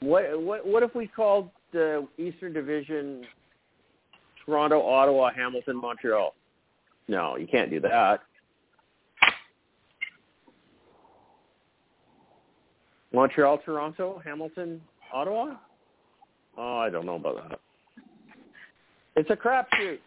What 0.00 0.40
what 0.42 0.66
what 0.66 0.82
if 0.82 0.94
we 0.94 1.06
called 1.06 1.48
the 1.72 2.06
Eastern 2.18 2.52
Division 2.52 3.24
Toronto, 4.44 4.82
Ottawa, 4.86 5.30
Hamilton, 5.34 5.80
Montreal? 5.80 6.34
No, 7.08 7.36
you 7.36 7.46
can't 7.46 7.70
do 7.70 7.80
that. 7.80 8.20
Montreal, 13.10 13.56
Toronto, 13.64 14.20
Hamilton, 14.22 14.82
Ottawa? 15.14 15.54
Oh, 16.56 16.78
I 16.78 16.90
don't 16.90 17.06
know 17.06 17.16
about 17.16 17.48
that. 17.48 17.60
It's 19.16 19.30
a 19.30 19.36
crapshoot. 19.36 19.98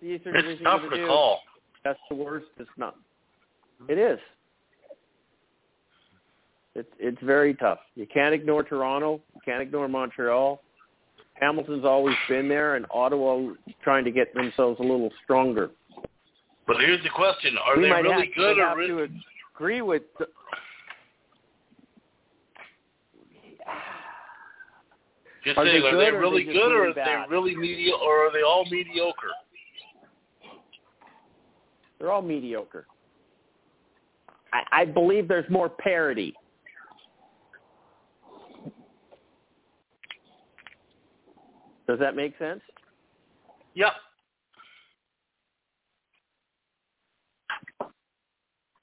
The 0.00 0.06
Eastern 0.06 0.36
It's 0.36 0.44
Division 0.44 0.64
tough 0.64 0.82
to 0.82 0.88
the 0.90 1.06
call. 1.06 1.40
That's 1.84 1.98
the 2.08 2.16
worst. 2.16 2.46
It's 2.58 2.70
not. 2.76 2.96
It 3.88 3.98
is. 3.98 4.18
It's 6.74 6.88
it's 6.98 7.18
very 7.22 7.54
tough. 7.54 7.78
You 7.94 8.06
can't 8.06 8.34
ignore 8.34 8.62
Toronto. 8.62 9.20
You 9.34 9.40
can't 9.44 9.62
ignore 9.62 9.88
Montreal. 9.88 10.60
Hamilton's 11.34 11.84
always 11.84 12.16
been 12.28 12.48
there, 12.48 12.76
and 12.76 12.86
Ottawa 12.90 13.52
trying 13.82 14.04
to 14.04 14.10
get 14.10 14.32
themselves 14.34 14.78
a 14.80 14.82
little 14.82 15.10
stronger. 15.24 15.70
But 16.66 16.76
here's 16.78 17.02
the 17.02 17.10
question: 17.10 17.56
Are 17.64 17.76
we 17.76 17.84
they 17.84 17.90
might 17.90 18.04
really 18.04 18.26
have, 18.26 18.34
good 18.34 18.56
we 18.56 18.62
or 18.62 18.68
have 18.68 18.76
really? 18.76 19.08
to 19.08 19.14
agree 19.54 19.82
with. 19.82 20.02
The, 20.18 20.26
Just 25.44 25.58
Are 25.58 25.64
they 25.64 25.72
saying, 25.72 25.84
are 25.84 25.96
they 25.96 26.06
are 26.06 26.20
really 26.20 26.44
they 26.44 26.52
just 26.52 26.64
good, 26.64 26.72
or 26.72 26.82
really 26.82 27.00
are 27.00 27.26
they 27.26 27.30
really 27.30 27.56
mediocre, 27.56 28.02
or 28.02 28.26
are 28.26 28.32
they 28.32 28.42
all 28.42 28.64
mediocre? 28.70 29.30
they're 32.02 32.10
all 32.10 32.20
mediocre. 32.20 32.86
I, 34.52 34.62
I 34.72 34.84
believe 34.84 35.28
there's 35.28 35.48
more 35.48 35.68
parity. 35.68 36.34
Does 41.86 42.00
that 42.00 42.16
make 42.16 42.36
sense? 42.38 42.60
Yep. 43.74 43.92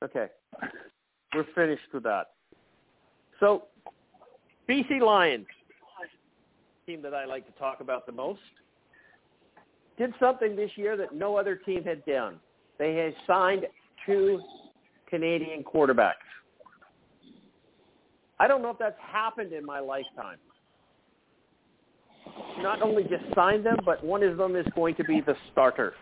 Okay. 0.04 0.28
We're 1.36 1.46
finished 1.54 1.94
with 1.94 2.04
that. 2.04 2.28
So, 3.42 3.66
BC 4.70 5.02
Lions, 5.02 5.46
team 6.90 7.02
that 7.04 7.14
I 7.14 7.26
like 7.26 7.46
to 7.46 7.60
talk 7.60 7.82
about 7.82 8.08
the 8.08 8.12
most, 8.12 8.40
did 9.98 10.12
something 10.20 10.56
this 10.56 10.72
year 10.76 10.98
that 10.98 11.14
no 11.14 11.38
other 11.38 11.56
team 11.56 11.84
had 11.84 12.04
done. 12.06 12.40
They 12.80 12.96
had 12.96 13.14
signed 13.28 13.68
two 14.06 14.42
Canadian 15.08 15.64
quarterbacks. 15.64 16.14
I 18.40 18.48
don't 18.48 18.64
know 18.64 18.72
if 18.72 18.80
that's 18.80 18.98
happened 19.00 19.54
in 19.54 19.66
my 19.66 19.80
lifetime. 19.80 20.38
Not 22.60 22.82
only 22.82 23.04
just 23.04 23.24
signed 23.36 23.66
them, 23.66 23.78
but 23.86 24.04
one 24.04 24.24
of 24.24 24.38
them 24.38 24.56
is 24.56 24.66
going 24.74 24.96
to 24.96 25.04
be 25.04 25.22
the 25.22 25.36
starter. 25.52 25.94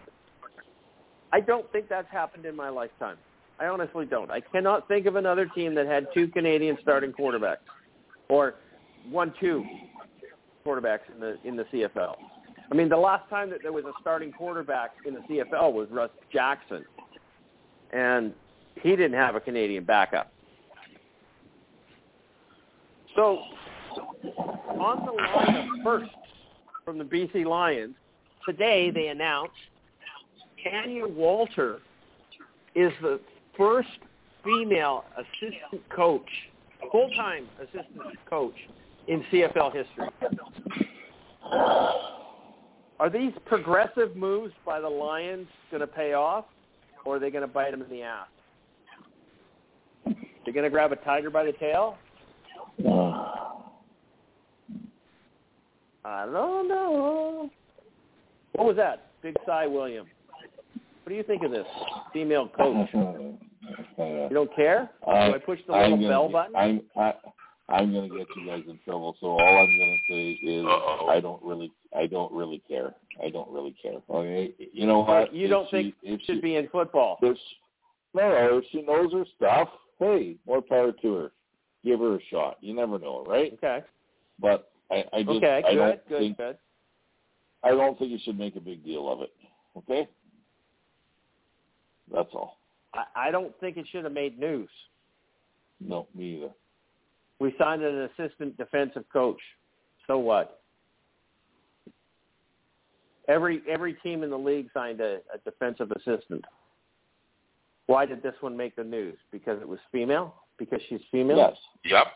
I 1.34 1.42
don't 1.42 1.70
think 1.72 1.90
that's 1.90 2.10
happened 2.12 2.46
in 2.46 2.56
my 2.56 2.70
lifetime. 2.70 3.18
I 3.60 3.66
honestly 3.66 4.06
don't. 4.06 4.32
I 4.32 4.40
cannot 4.40 4.88
think 4.88 5.08
of 5.08 5.16
another 5.16 5.48
team 5.54 5.76
that 5.76 5.88
had 5.88 6.08
two 6.14 6.28
Canadian 6.28 6.78
starting 6.82 7.12
quarterbacks, 7.12 7.58
or 8.30 8.56
one 9.10 9.34
two 9.40 9.66
quarterbacks 10.68 11.00
in 11.14 11.20
the 11.20 11.38
in 11.46 11.56
the 11.56 11.64
CFL. 11.66 12.16
I 12.70 12.76
mean, 12.76 12.90
the 12.90 12.98
last 12.98 13.30
time 13.30 13.50
that 13.52 13.60
there 13.64 13.72
was 13.72 13.86
a 13.86 13.94
starting 14.02 14.32
quarterback 14.32 14.92
in 15.06 15.14
the 15.14 15.22
CFL 15.22 15.72
was 15.72 15.88
Russ 15.90 16.10
Jackson, 16.34 16.84
and 17.94 18.34
he 18.82 18.90
didn't 18.90 19.14
have 19.14 19.36
a 19.36 19.40
Canadian 19.40 19.86
backup. 19.86 20.32
So, 23.16 23.40
on 24.68 25.06
the 25.06 25.12
line 25.12 25.70
of 25.70 25.84
first 25.84 26.12
from 26.84 26.98
the 26.98 27.06
BC 27.06 27.46
Lions, 27.46 27.96
today 28.46 28.92
they 28.92 29.08
announced 29.08 29.54
Tanya 30.64 31.08
Walter 31.08 31.80
is 32.76 32.92
the 33.02 33.20
first 33.58 33.88
female 34.44 35.06
assistant 35.18 35.90
coach, 35.90 36.30
full-time 36.92 37.48
assistant 37.60 38.18
coach 38.30 38.56
in 39.08 39.24
CFL 39.32 39.74
history. 39.74 40.10
Are 43.00 43.10
these 43.12 43.32
progressive 43.46 44.16
moves 44.16 44.54
by 44.66 44.80
the 44.80 44.90
Lions 44.90 45.48
going 45.70 45.82
to 45.82 45.88
pay 45.88 46.14
off, 46.14 46.46
or 47.06 47.18
are 47.18 47.20
they 47.20 47.30
going 47.30 47.44
to 47.44 47.48
bite 47.48 47.72
them 47.72 47.82
in 47.82 47.90
the 47.90 48.02
ass? 48.02 48.28
They're 50.06 50.54
going 50.54 50.64
to 50.64 50.70
grab 50.70 50.92
a 50.92 50.96
tiger 50.98 51.30
by 51.30 51.44
the 51.44 51.52
tail? 51.54 51.98
I 56.06 56.26
don't 56.26 56.68
know. 56.68 57.50
What 58.54 58.66
was 58.68 58.78
that? 58.78 59.12
Big 59.22 59.36
Cy 59.46 59.68
William. 59.68 60.08
What 61.04 61.10
do 61.10 61.16
you 61.16 61.24
think 61.24 61.44
of 61.44 61.52
this 61.52 61.68
female 62.14 62.50
coach? 62.50 62.90
You 63.98 64.30
don't 64.32 64.56
care? 64.56 64.90
Do 65.04 65.12
I 65.12 65.38
push 65.40 65.60
the 65.68 65.74
little 65.74 65.86
I'm 65.86 66.00
gonna, 66.00 66.08
bell 66.08 66.30
button? 66.30 66.56
I'm 66.56 66.82
I, 66.96 67.14
I'm 67.70 67.92
going 67.92 68.10
to 68.10 68.18
get 68.18 68.28
you 68.36 68.46
guys 68.48 68.64
in 68.68 68.80
trouble. 68.86 69.16
So 69.20 69.28
all 69.28 69.58
I'm 69.58 69.78
going 69.78 69.92
to 69.92 70.14
say 70.14 70.32
is 70.46 70.66
Uh-oh. 70.66 71.08
I 71.10 71.20
don't 71.20 71.44
really 71.44 71.72
I 71.96 72.06
don't 72.08 72.32
really 72.32 72.62
care. 72.68 72.94
I 73.24 73.30
don't 73.30 73.50
really 73.52 73.76
care. 73.82 74.00
Okay, 74.10 74.54
you 74.74 74.86
know 74.88 75.00
what? 75.00 75.34
you 75.34 75.46
If 75.46 75.50
don't 75.52 75.66
she- 75.70 75.72
think 75.72 75.96
if 76.04 76.22
should 76.22 76.42
be 76.42 76.56
in 76.56 76.68
football? 76.70 77.18
if 77.22 77.36
she, 77.38 77.56
no, 78.14 78.30
no, 78.30 78.58
if 78.60 78.66
she 78.72 78.82
knows 78.84 79.12
her 79.14 79.26
stuff, 79.36 79.68
hey, 80.00 80.38
more 80.48 80.62
power 80.62 80.92
to 81.02 81.14
her. 81.16 81.32
Give 81.84 82.00
her 82.00 82.16
a 82.16 82.20
shot. 82.32 82.58
You 82.62 82.74
never 82.74 82.98
know, 83.00 83.24
right? 83.26 83.54
Okay. 83.54 83.84
But 84.40 84.72
I, 84.92 85.04
I 85.14 85.24
just 85.24 85.38
Okay. 85.38 85.62
I 85.66 85.72
Good. 85.74 85.76
don't 85.78 86.08
Good. 86.10 86.20
think 86.20 86.38
Good. 86.38 86.58
I 87.64 87.70
don't 87.72 87.98
think 88.00 88.12
you 88.12 88.20
should 88.24 88.38
make 88.40 88.56
a 88.56 88.60
big 88.62 88.84
deal 88.86 89.12
of 89.12 89.22
it. 89.22 89.32
Okay? 89.78 90.08
That's 92.14 92.30
all. 92.34 92.58
I, 92.94 93.04
I 93.28 93.32
don't 93.32 93.58
think 93.60 93.78
it 93.78 93.86
should 93.92 94.04
have 94.06 94.14
made 94.14 94.40
news. 94.40 94.70
No, 95.82 96.08
me 96.16 96.38
either. 96.38 96.52
We 97.40 97.54
signed 97.60 97.84
an 97.84 98.10
assistant 98.18 98.58
defensive 98.58 99.06
coach. 99.12 99.40
So 100.08 100.18
what? 100.18 100.62
Every 103.28 103.62
every 103.70 103.94
team 103.96 104.24
in 104.24 104.30
the 104.30 104.38
league 104.38 104.70
signed 104.74 105.02
a, 105.02 105.20
a 105.34 105.38
defensive 105.44 105.92
assistant. 105.92 106.46
Why 107.88 108.06
did 108.06 108.24
this 108.24 108.34
one 108.42 108.56
make 108.56 108.76
the 108.76 108.84
news? 108.84 109.18
Because 109.32 109.62
it 109.62 109.68
was 109.68 109.80
female? 109.92 110.36
Because 110.58 110.80
she's 110.88 111.02
female? 111.12 111.38
Yes. 111.38 111.58
Yep. 111.86 112.08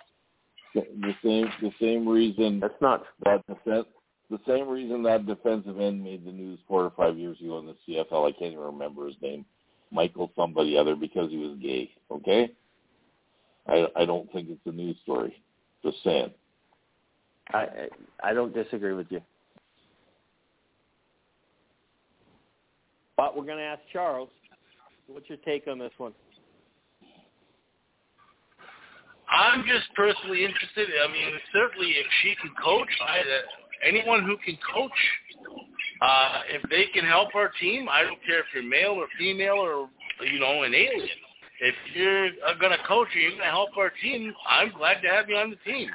The, 0.74 0.82
the 1.02 1.14
same 1.24 1.52
the 1.62 1.72
same 1.80 2.08
reason 2.08 2.60
That's 2.60 2.82
not 2.82 3.04
that 3.26 3.46
defense 3.48 3.88
the 4.30 4.40
same 4.48 4.70
reason 4.70 5.04
that 5.04 5.26
defensive 5.26 5.80
end 5.80 6.02
made 6.02 6.26
the 6.26 6.32
news 6.32 6.58
four 6.66 6.84
or 6.84 6.94
five 6.96 7.18
years 7.18 7.38
ago 7.42 7.60
in 7.60 7.66
the 7.66 7.76
CFL. 7.86 8.30
I 8.30 8.32
can't 8.32 8.54
even 8.54 8.60
remember 8.64 9.06
his 9.08 9.18
name. 9.22 9.46
Michael 9.92 10.32
somebody 10.38 10.78
other 10.78 10.96
because 10.96 11.30
he 11.30 11.38
was 11.38 11.58
gay. 11.62 11.92
Okay? 12.10 12.54
I 13.68 13.88
I 13.96 14.06
don't 14.06 14.32
think 14.32 14.50
it's 14.50 14.62
a 14.66 14.72
news 14.72 14.98
story. 15.04 15.42
Just 15.84 15.98
saying. 16.04 16.32
I 17.54 17.60
I 17.60 17.88
I 18.24 18.34
don't 18.34 18.54
disagree 18.54 18.94
with 18.94 19.08
you. 19.10 19.22
But 23.18 23.38
we're 23.38 23.46
going 23.46 23.60
to 23.60 23.64
ask 23.64 23.82
Charles. 23.94 24.30
What's 25.06 25.30
your 25.30 25.38
take 25.46 25.68
on 25.68 25.78
this 25.78 25.92
one? 25.98 26.14
I'm 29.30 29.64
just 29.64 29.94
personally 29.96 30.44
interested. 30.44 30.90
I 31.08 31.12
mean, 31.12 31.32
certainly 31.54 31.88
if 31.90 32.08
she 32.22 32.36
can 32.42 32.52
coach, 32.62 32.90
I, 33.08 33.20
uh, 33.20 33.24
anyone 33.88 34.24
who 34.26 34.38
can 34.38 34.58
coach, 34.74 34.92
uh, 36.02 36.42
if 36.50 36.68
they 36.70 36.86
can 36.94 37.06
help 37.06 37.36
our 37.36 37.52
team, 37.62 37.88
I 37.90 38.02
don't 38.02 38.20
care 38.26 38.40
if 38.40 38.46
you're 38.54 38.64
male 38.64 39.00
or 39.00 39.08
female 39.18 39.56
or 39.56 39.88
you 40.26 40.40
know 40.40 40.64
an 40.64 40.74
alien. 40.74 41.18
If 41.64 41.76
you're 41.94 42.30
going 42.60 42.72
to 42.72 42.84
coach 42.88 43.10
or 43.16 43.20
you're 43.20 43.32
going 43.32 43.44
to 43.44 43.46
help 43.46 43.78
our 43.78 43.92
team, 44.02 44.34
I'm 44.50 44.72
glad 44.76 45.02
to 45.02 45.08
have 45.08 45.30
you 45.30 45.36
on 45.36 45.52
the 45.52 45.72
team. 45.72 45.88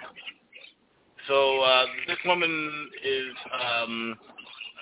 So 1.27 1.61
uh, 1.61 1.87
this 2.07 2.19
woman 2.25 2.89
is 3.05 3.35
um, 3.53 4.17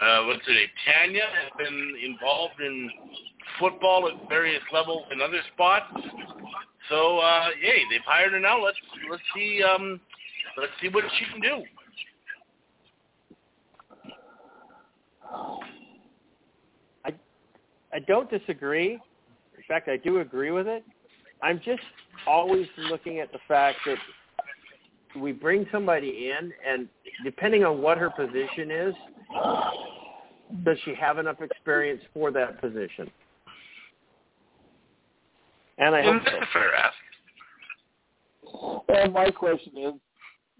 uh, 0.03 0.25
what's 0.27 0.47
her 0.47 0.53
name? 0.53 0.69
Tanya 0.85 1.23
has 1.23 1.53
been 1.57 1.95
involved 2.05 2.61
in 2.61 2.91
football 3.59 4.09
at 4.09 4.29
various 4.29 4.63
levels 4.75 5.07
in 5.11 5.23
other 5.23 5.41
spots. 5.55 5.87
So 6.91 7.19
uh, 7.19 7.49
yay, 7.63 7.83
they've 7.91 8.05
hired 8.05 8.33
her 8.33 8.41
now. 8.41 8.63
Let's 8.63 8.77
let's 9.11 9.23
see 9.35 9.63
um, 9.63 9.99
let's 10.59 10.73
see 10.83 10.89
what 10.89 11.05
she 11.19 11.25
can 11.33 11.41
do. 11.41 11.65
I 17.07 17.15
I 17.91 18.01
don't 18.01 18.29
disagree. 18.29 19.01
In 19.69 19.75
fact, 19.75 19.89
I 19.89 19.97
do 19.97 20.21
agree 20.21 20.51
with 20.51 20.67
it. 20.67 20.85
I'm 21.43 21.61
just 21.65 21.83
always 22.27 22.67
looking 22.91 23.21
at 23.21 23.33
the 23.33 23.39
fact 23.49 23.79
that 23.87 23.99
we 25.17 25.33
bring 25.33 25.67
somebody 25.73 26.31
in, 26.31 26.53
and 26.67 26.89
depending 27.25 27.65
on 27.65 27.81
what 27.81 27.97
her 27.99 28.11
position 28.11 28.71
is, 28.71 28.95
does 30.65 30.77
she 30.85 30.95
have 30.95 31.19
enough 31.19 31.41
experience 31.41 32.03
for 32.13 32.31
that 32.33 32.61
position? 32.61 33.11
And 35.79 35.95
I 35.95 36.03
hope 36.03 36.17
And 36.17 36.27
that's 36.27 36.37
a 36.43 36.47
fair 36.53 36.75
ask. 36.75 36.95
And 38.89 39.13
my 39.13 39.31
question 39.31 39.73
is, 39.77 39.95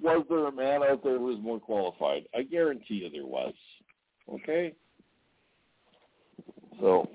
was 0.03 0.25
there 0.29 0.47
a 0.47 0.53
man 0.53 0.83
out 0.83 1.05
there 1.05 1.19
who 1.19 1.27
was 1.27 1.39
more 1.41 1.61
qualified? 1.61 2.25
I 2.35 2.43
guarantee 2.43 2.95
you 2.95 3.11
there 3.11 3.27
was. 3.27 3.55
Okay? 4.33 4.75
So 6.81 7.09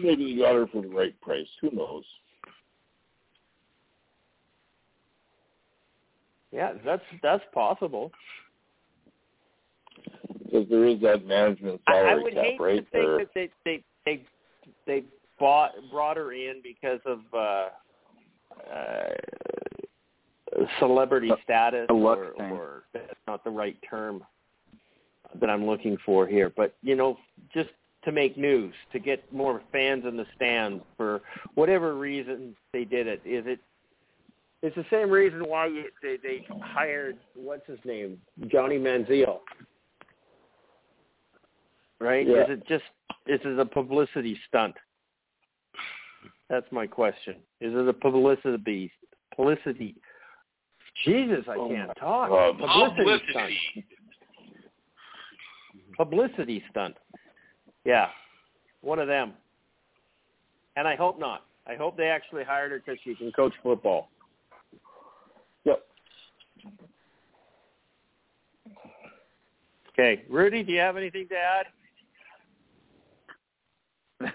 maybe 0.00 0.24
you 0.24 0.42
got 0.42 0.54
her 0.54 0.66
for 0.66 0.82
the 0.82 0.88
right 0.88 1.18
price. 1.20 1.46
Who 1.60 1.70
knows? 1.70 2.04
Yeah, 6.52 6.74
that's 6.84 7.02
that's 7.22 7.44
possible. 7.54 8.12
Because 10.44 10.68
there 10.68 10.86
is 10.86 11.00
that 11.00 11.24
management 11.24 11.80
I, 11.86 11.92
salary 11.92 12.10
I 12.10 12.22
would 12.22 12.34
cap, 12.34 12.44
hate 12.44 12.60
right? 12.60 12.84
to 12.84 12.90
think 12.90 13.04
Or- 13.04 13.18
that 13.18 13.28
they 13.34 13.50
they 13.64 13.84
they 14.04 14.24
they 14.86 15.04
bought 15.38 15.72
brought 15.90 16.16
her 16.18 16.32
in 16.32 16.60
because 16.62 17.00
of 17.06 17.20
uh, 17.32 17.68
uh, 18.70 19.14
celebrity 20.78 21.30
status, 21.42 21.86
or, 21.88 22.34
thing. 22.36 22.52
or 22.52 22.82
that's 22.92 23.14
not 23.26 23.42
the 23.44 23.50
right 23.50 23.76
term 23.88 24.22
that 25.40 25.48
I'm 25.48 25.66
looking 25.66 25.96
for 26.04 26.26
here. 26.26 26.52
But 26.54 26.74
you 26.82 26.96
know, 26.96 27.16
just 27.54 27.70
to 28.04 28.12
make 28.12 28.36
news, 28.36 28.74
to 28.92 28.98
get 28.98 29.30
more 29.32 29.62
fans 29.70 30.04
in 30.06 30.16
the 30.16 30.26
stands 30.34 30.82
for 30.96 31.20
whatever 31.54 31.94
reason 31.94 32.56
they 32.72 32.84
did 32.84 33.06
it. 33.06 33.20
Is 33.24 33.44
it? 33.46 33.60
It's 34.62 34.76
the 34.76 34.84
same 34.90 35.10
reason 35.10 35.48
why 35.48 35.66
you, 35.66 35.84
they 36.02 36.16
they 36.22 36.46
hired 36.60 37.16
what's 37.34 37.66
his 37.66 37.78
name, 37.84 38.18
Johnny 38.48 38.78
Manziel. 38.78 39.40
Right? 42.00 42.26
Yeah. 42.26 42.44
Is 42.44 42.50
it 42.50 42.66
just 42.68 42.84
is 43.26 43.40
it 43.44 43.58
a 43.58 43.64
publicity 43.64 44.38
stunt? 44.48 44.74
That's 46.48 46.66
my 46.70 46.86
question. 46.86 47.36
Is 47.60 47.72
it 47.74 47.88
a 47.88 47.92
publicity 47.92 48.92
publicity? 49.34 49.94
Jesus, 51.04 51.44
I 51.48 51.54
Oh 51.56 51.68
can't 51.68 51.88
my 51.88 51.94
talk. 51.94 52.28
God. 52.28 52.58
Publicity 52.58 53.22
stunt. 53.30 53.52
Publicity. 53.76 53.86
Publicity 55.96 56.64
stunt. 56.70 56.96
Yeah, 57.84 58.08
one 58.80 58.98
of 58.98 59.08
them. 59.08 59.32
And 60.76 60.88
I 60.88 60.96
hope 60.96 61.18
not. 61.18 61.44
I 61.66 61.74
hope 61.74 61.96
they 61.96 62.08
actually 62.08 62.44
hired 62.44 62.72
her 62.72 62.82
because 62.84 62.98
she 63.04 63.14
can 63.14 63.30
coach 63.32 63.52
football. 63.62 64.08
Yep. 65.64 65.82
Okay, 69.92 70.22
Rudy, 70.28 70.62
do 70.62 70.72
you 70.72 70.80
have 70.80 70.96
anything 70.96 71.28
to 71.28 71.36
add? 71.36 71.66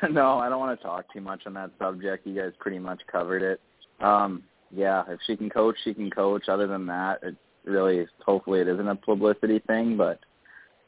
no, 0.11 0.37
I 0.37 0.49
don't 0.49 0.59
want 0.59 0.77
to 0.79 0.83
talk 0.85 1.11
too 1.13 1.21
much 1.21 1.41
on 1.45 1.53
that 1.55 1.71
subject. 1.79 2.27
You 2.27 2.35
guys 2.35 2.51
pretty 2.59 2.79
much 2.79 3.01
covered 3.11 3.41
it. 3.41 3.59
Um, 4.03 4.43
yeah, 4.71 5.03
if 5.07 5.19
she 5.25 5.35
can 5.35 5.49
coach, 5.49 5.75
she 5.83 5.93
can 5.93 6.09
coach. 6.09 6.49
Other 6.49 6.67
than 6.67 6.85
that, 6.87 7.19
it 7.23 7.35
really, 7.65 8.05
hopefully, 8.25 8.59
it 8.59 8.67
isn't 8.67 8.87
a 8.87 8.95
publicity 8.95 9.59
thing. 9.59 9.97
But 9.97 10.19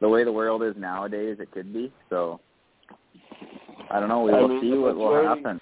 the 0.02 0.10
way 0.10 0.24
the 0.24 0.32
world 0.32 0.64
is 0.64 0.76
nowadays, 0.78 1.38
it 1.40 1.52
could 1.52 1.74
be. 1.74 1.92
So 2.10 2.40
I 3.92 4.00
don't 4.00 4.10
know. 4.10 4.22
We 4.22 4.34
I 4.34 4.40
will 4.42 4.48
mean, 4.50 4.62
see 4.62 4.70
the 4.72 4.80
what 4.82 4.96
will 4.96 5.24
happen. 5.28 5.62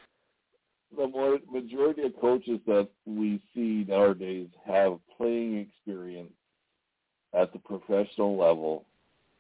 The 0.95 1.07
more, 1.07 1.37
majority 1.51 2.03
of 2.03 2.19
coaches 2.19 2.59
that 2.65 2.87
we 3.05 3.41
see 3.53 3.85
nowadays 3.87 4.47
have 4.65 4.99
playing 5.17 5.57
experience 5.57 6.31
at 7.33 7.51
the 7.53 7.59
professional 7.59 8.37
level 8.37 8.85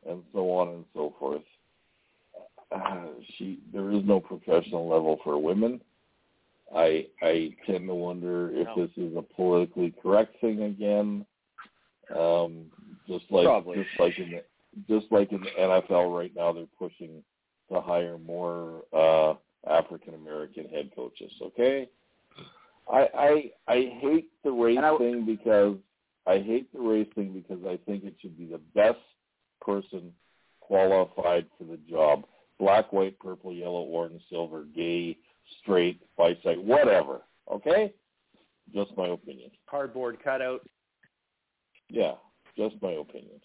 and 0.07 0.21
so 0.33 0.51
on 0.51 0.69
and 0.69 0.85
so 0.93 1.13
forth. 1.19 1.41
Uh, 2.71 3.05
she 3.37 3.59
there 3.73 3.91
is 3.91 4.03
no 4.03 4.19
professional 4.19 4.87
level 4.89 5.19
for 5.23 5.37
women. 5.37 5.79
I 6.75 7.07
I 7.21 7.55
tend 7.65 7.87
to 7.87 7.95
wonder 7.95 8.49
if 8.51 8.67
No. 8.75 8.85
this 8.85 8.91
is 8.97 9.15
a 9.15 9.21
politically 9.21 9.93
correct 10.01 10.35
thing 10.41 10.63
again. 10.63 11.25
Um, 12.13 12.65
just 13.07 13.25
like 13.31 13.45
Probably. 13.45 13.77
just 13.77 13.99
like 13.99 14.19
in 14.19 14.31
the 14.31 14.43
just 14.89 15.11
like 15.11 15.31
in 15.31 15.39
the 15.41 15.49
NFL 15.57 16.15
right 16.15 16.31
now, 16.35 16.51
they're 16.51 16.65
pushing 16.77 17.23
to 17.71 17.81
hire 17.81 18.17
more 18.17 18.83
uh, 18.93 19.33
African 19.69 20.13
American 20.13 20.67
head 20.69 20.91
coaches. 20.95 21.31
Okay, 21.41 21.89
I 22.91 23.07
I 23.17 23.51
I 23.67 23.75
hate 24.01 24.29
the 24.43 24.51
race 24.51 24.79
I- 24.81 24.97
thing 24.97 25.25
because 25.25 25.77
I 26.25 26.39
hate 26.39 26.71
the 26.73 26.79
race 26.79 27.07
thing 27.15 27.33
because 27.33 27.63
I 27.65 27.77
think 27.85 28.03
it 28.03 28.15
should 28.21 28.37
be 28.37 28.45
the 28.45 28.61
best 28.75 28.99
person 29.61 30.11
qualified 30.59 31.45
for 31.57 31.63
the 31.63 31.77
job. 31.89 32.25
Black, 32.59 32.91
white, 32.91 33.17
purple, 33.19 33.53
yellow, 33.53 33.83
orange, 33.83 34.21
silver, 34.29 34.65
gay, 34.75 35.17
straight, 35.61 36.01
bisexual, 36.17 36.63
whatever. 36.63 37.21
Okay? 37.51 37.93
Just 38.73 38.91
my 38.97 39.07
opinion. 39.09 39.51
Cardboard 39.69 40.17
cutout. 40.23 40.67
Yeah, 41.89 42.15
just 42.57 42.75
my 42.81 42.91
opinion. 42.93 43.39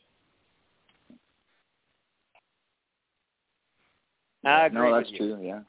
I 4.44 4.66
agree 4.66 4.78
no, 4.90 4.96
with 4.96 5.04
that's 5.04 5.12
you. 5.12 5.18
true. 5.18 5.38
Yeah. 5.42 5.60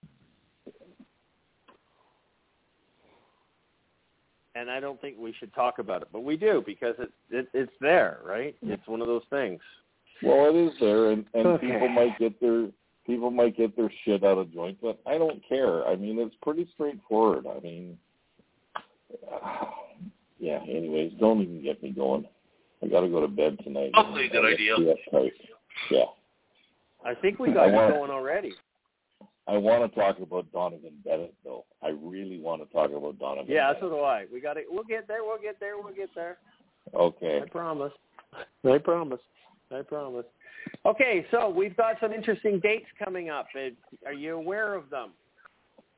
and 4.55 4.69
I 4.69 4.79
don't 4.79 4.99
think 5.01 5.17
we 5.17 5.33
should 5.39 5.53
talk 5.53 5.79
about 5.79 6.01
it, 6.01 6.09
but 6.11 6.23
we 6.23 6.37
do 6.37 6.63
because 6.65 6.95
it, 6.99 7.11
it 7.31 7.47
it's 7.53 7.71
there, 7.81 8.19
right? 8.23 8.55
It's 8.61 8.87
one 8.87 9.01
of 9.01 9.07
those 9.07 9.23
things. 9.29 9.59
Well, 10.21 10.49
it 10.49 10.55
is 10.55 10.73
there, 10.79 11.11
and 11.11 11.25
and 11.33 11.47
Okay. 11.47 11.71
people 11.71 11.89
might 11.89 12.17
get 12.19 12.39
their 12.39 12.67
people 13.05 13.31
might 13.31 13.57
get 13.57 13.75
their 13.75 13.91
shit 14.05 14.23
out 14.23 14.37
of 14.37 14.53
joint, 14.53 14.77
but 14.81 14.99
I 15.05 15.17
don't 15.17 15.41
care. 15.47 15.85
I 15.87 15.95
mean, 15.95 16.19
it's 16.19 16.35
pretty 16.41 16.67
straightforward. 16.73 17.45
I 17.47 17.59
mean, 17.61 17.97
yeah. 20.39 20.59
Anyways, 20.69 21.13
don't 21.19 21.41
even 21.41 21.63
get 21.63 21.81
me 21.81 21.91
going. 21.91 22.25
I 22.83 22.87
got 22.87 23.01
to 23.01 23.07
go 23.07 23.21
to 23.21 23.27
bed 23.27 23.57
tonight. 23.63 23.91
Probably 23.93 24.27
a 24.27 24.29
good 24.29 24.45
idea. 24.45 24.75
Yeah. 25.89 26.05
I 27.05 27.13
think 27.15 27.39
we 27.39 27.51
got 27.51 27.71
want- 27.71 27.93
going 27.93 28.11
already. 28.11 28.53
I 29.45 29.57
want 29.57 29.91
to 29.91 29.99
talk 29.99 30.19
about 30.19 30.49
Donnovan 30.53 31.03
Bennett, 31.03 31.33
though. 31.43 31.65
I 31.81 31.89
really 32.01 32.39
want 32.39 32.65
to 32.65 32.73
talk 32.73 32.91
about 32.91 33.19
Donnovan. 33.19 33.49
Yeah, 33.49 33.67
Bennett. 33.73 33.77
so 33.81 33.89
do 33.89 33.99
I. 33.99 34.25
We 34.31 34.39
got 34.39 34.55
it. 34.55 34.65
We'll 34.69 34.85
get 34.85 35.05
there. 35.05 35.23
We'll 35.25 35.37
get 35.41 35.59
there. 35.59 35.77
We'll 35.77 35.93
get 35.93 36.09
there. 36.15 36.37
Okay. 36.95 37.41
I 37.43 37.49
promise. 37.49 37.91
I 38.63 38.77
promise. 38.77 39.19
I 39.69 39.81
promise. 39.81 40.25
Okay, 40.85 41.25
so 41.29 41.49
we've 41.49 41.75
got 41.75 41.97
some 41.99 42.13
interesting 42.13 42.59
dates 42.61 42.85
coming 43.03 43.29
up. 43.29 43.47
Uh, 43.53 43.69
Are 44.07 44.13
you 44.13 44.35
aware 44.35 44.75
of 44.75 44.89
them? 44.89 45.11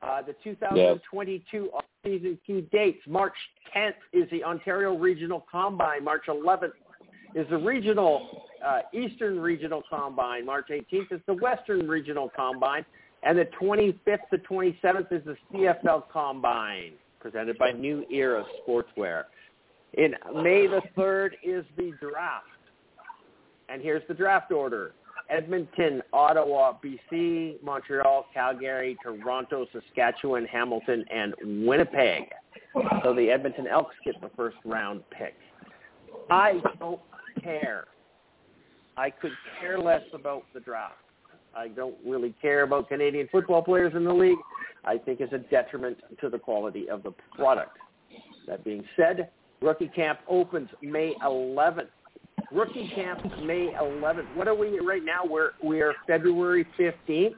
Uh, 0.02 0.22
the 0.22 0.34
2022 0.42 1.70
off-season 1.72 2.38
key 2.44 2.66
dates. 2.72 2.98
March 3.06 3.34
10th 3.76 3.92
is 4.12 4.28
the 4.30 4.42
Ontario 4.42 4.96
Regional 4.96 5.46
Combine. 5.50 6.02
March 6.02 6.24
11th 6.28 6.72
is 7.36 7.46
the 7.48 7.56
regional 7.58 8.44
uh, 8.66 8.80
Eastern 8.92 9.38
Regional 9.38 9.82
Combine. 9.88 10.44
March 10.44 10.68
18th 10.70 11.12
is 11.12 11.20
the 11.26 11.34
Western 11.34 11.88
Regional 11.88 12.30
Combine. 12.34 12.84
And 13.22 13.38
the 13.38 13.48
25th 13.60 14.28
to 14.30 14.38
27th 14.38 15.12
is 15.12 15.22
the 15.24 15.36
CFL 15.52 16.04
Combine, 16.12 16.92
presented 17.20 17.58
by 17.58 17.72
New 17.72 18.04
Era 18.10 18.44
Sportswear. 18.60 19.24
In 19.94 20.14
May 20.34 20.66
the 20.66 20.82
3rd 20.96 21.30
is 21.42 21.64
the 21.76 21.92
draft. 22.00 22.46
And 23.68 23.82
here's 23.82 24.02
the 24.08 24.14
draft 24.14 24.52
order. 24.52 24.92
Edmonton, 25.28 26.02
Ottawa, 26.12 26.74
BC, 26.84 27.60
Montreal, 27.62 28.26
Calgary, 28.32 28.96
Toronto, 29.02 29.66
Saskatchewan, 29.72 30.44
Hamilton, 30.44 31.04
and 31.10 31.34
Winnipeg. 31.66 32.24
So 33.02 33.12
the 33.12 33.28
Edmonton 33.30 33.66
Elks 33.66 33.96
get 34.04 34.20
the 34.20 34.30
first 34.36 34.56
round 34.64 35.02
pick. 35.10 35.34
I 36.30 36.60
don't 36.78 37.00
care. 37.42 37.86
I 38.96 39.10
could 39.10 39.32
care 39.60 39.78
less 39.78 40.02
about 40.12 40.44
the 40.54 40.60
draft. 40.60 40.94
I 41.56 41.68
don't 41.68 41.96
really 42.06 42.34
care 42.42 42.62
about 42.62 42.88
Canadian 42.88 43.28
football 43.32 43.62
players 43.62 43.92
in 43.94 44.04
the 44.04 44.12
league. 44.12 44.38
I 44.84 44.98
think 44.98 45.20
it's 45.20 45.32
a 45.32 45.38
detriment 45.38 45.98
to 46.20 46.28
the 46.28 46.38
quality 46.38 46.88
of 46.88 47.02
the 47.02 47.12
product. 47.34 47.76
That 48.46 48.64
being 48.64 48.84
said, 48.96 49.30
rookie 49.60 49.88
camp 49.88 50.20
opens 50.28 50.68
May 50.82 51.14
11th. 51.24 51.88
Rookie 52.52 52.90
camp 52.94 53.20
May 53.42 53.72
11th. 53.80 54.34
What 54.36 54.46
are 54.48 54.54
we 54.54 54.78
right 54.80 55.02
now? 55.04 55.20
We're 55.28 55.52
we 55.64 55.80
are 55.80 55.94
February 56.06 56.66
15th. 56.78 57.34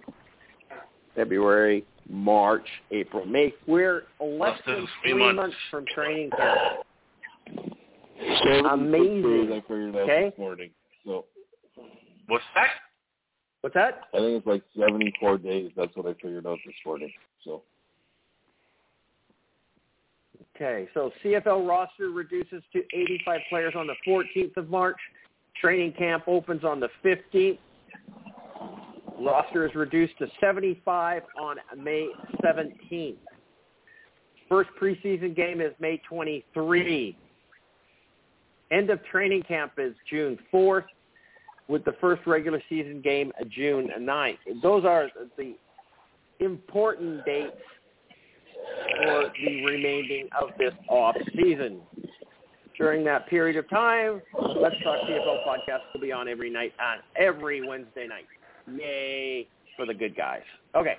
February, 1.14 1.84
March, 2.08 2.66
April, 2.90 3.24
May. 3.24 3.54
We're 3.66 4.04
less 4.20 4.52
Less 4.52 4.60
than 4.66 4.74
than 4.76 4.86
three 5.02 5.12
three 5.12 5.18
months. 5.20 5.36
months 5.36 5.56
from 5.70 5.84
training 5.94 6.30
camp. 6.30 6.84
Amazing. 8.72 9.52
I 9.52 9.60
figured 9.62 9.96
out 9.96 10.02
Okay. 10.02 10.30
this 10.30 10.38
morning. 10.38 10.70
So 11.04 11.24
What's 12.28 12.44
that? 12.54 12.68
What's 13.62 13.74
that? 13.74 14.02
I 14.14 14.18
think 14.18 14.38
it's 14.38 14.46
like 14.46 14.62
74 14.78 15.38
days. 15.38 15.72
That's 15.76 15.94
what 15.96 16.06
I 16.06 16.14
figured 16.22 16.46
out 16.46 16.58
this 16.64 16.74
morning. 16.86 17.12
So 17.44 17.62
Okay, 20.60 20.88
so 20.92 21.12
CFL 21.22 21.68
roster 21.68 22.10
reduces 22.10 22.64
to 22.72 22.80
85 22.92 23.40
players 23.48 23.74
on 23.76 23.86
the 23.86 23.94
14th 24.06 24.56
of 24.56 24.68
March. 24.68 24.96
Training 25.60 25.92
camp 25.92 26.24
opens 26.26 26.64
on 26.64 26.80
the 26.80 26.88
15th. 27.04 27.58
Roster 29.20 29.66
is 29.66 29.74
reduced 29.76 30.18
to 30.18 30.26
75 30.40 31.22
on 31.40 31.58
May 31.76 32.08
17th. 32.44 33.16
First 34.48 34.70
preseason 34.80 35.36
game 35.36 35.60
is 35.60 35.72
May 35.78 36.00
23. 36.08 37.16
End 38.72 38.90
of 38.90 39.04
training 39.04 39.44
camp 39.44 39.72
is 39.78 39.94
June 40.10 40.36
4th, 40.52 40.86
with 41.68 41.84
the 41.84 41.92
first 42.00 42.26
regular 42.26 42.62
season 42.68 43.00
game 43.02 43.32
June 43.48 43.90
9th. 43.98 44.38
Those 44.62 44.84
are 44.84 45.08
the 45.36 45.54
important 46.40 47.24
dates 47.24 47.56
for 49.02 49.30
the 49.44 49.64
remaining 49.64 50.28
of 50.40 50.50
this 50.58 50.72
off 50.88 51.16
season. 51.36 51.80
During 52.76 53.04
that 53.04 53.26
period 53.28 53.56
of 53.56 53.68
time, 53.68 54.22
Let's 54.40 54.76
Talk 54.84 55.00
CFL 55.08 55.44
podcast 55.46 55.80
will 55.92 56.00
be 56.00 56.12
on 56.12 56.28
every 56.28 56.48
night 56.48 56.72
on 56.80 56.98
every 57.16 57.66
Wednesday 57.66 58.06
night. 58.06 58.26
Yay 58.72 59.48
for 59.76 59.84
the 59.84 59.94
good 59.94 60.16
guys. 60.16 60.42
Okay. 60.76 60.94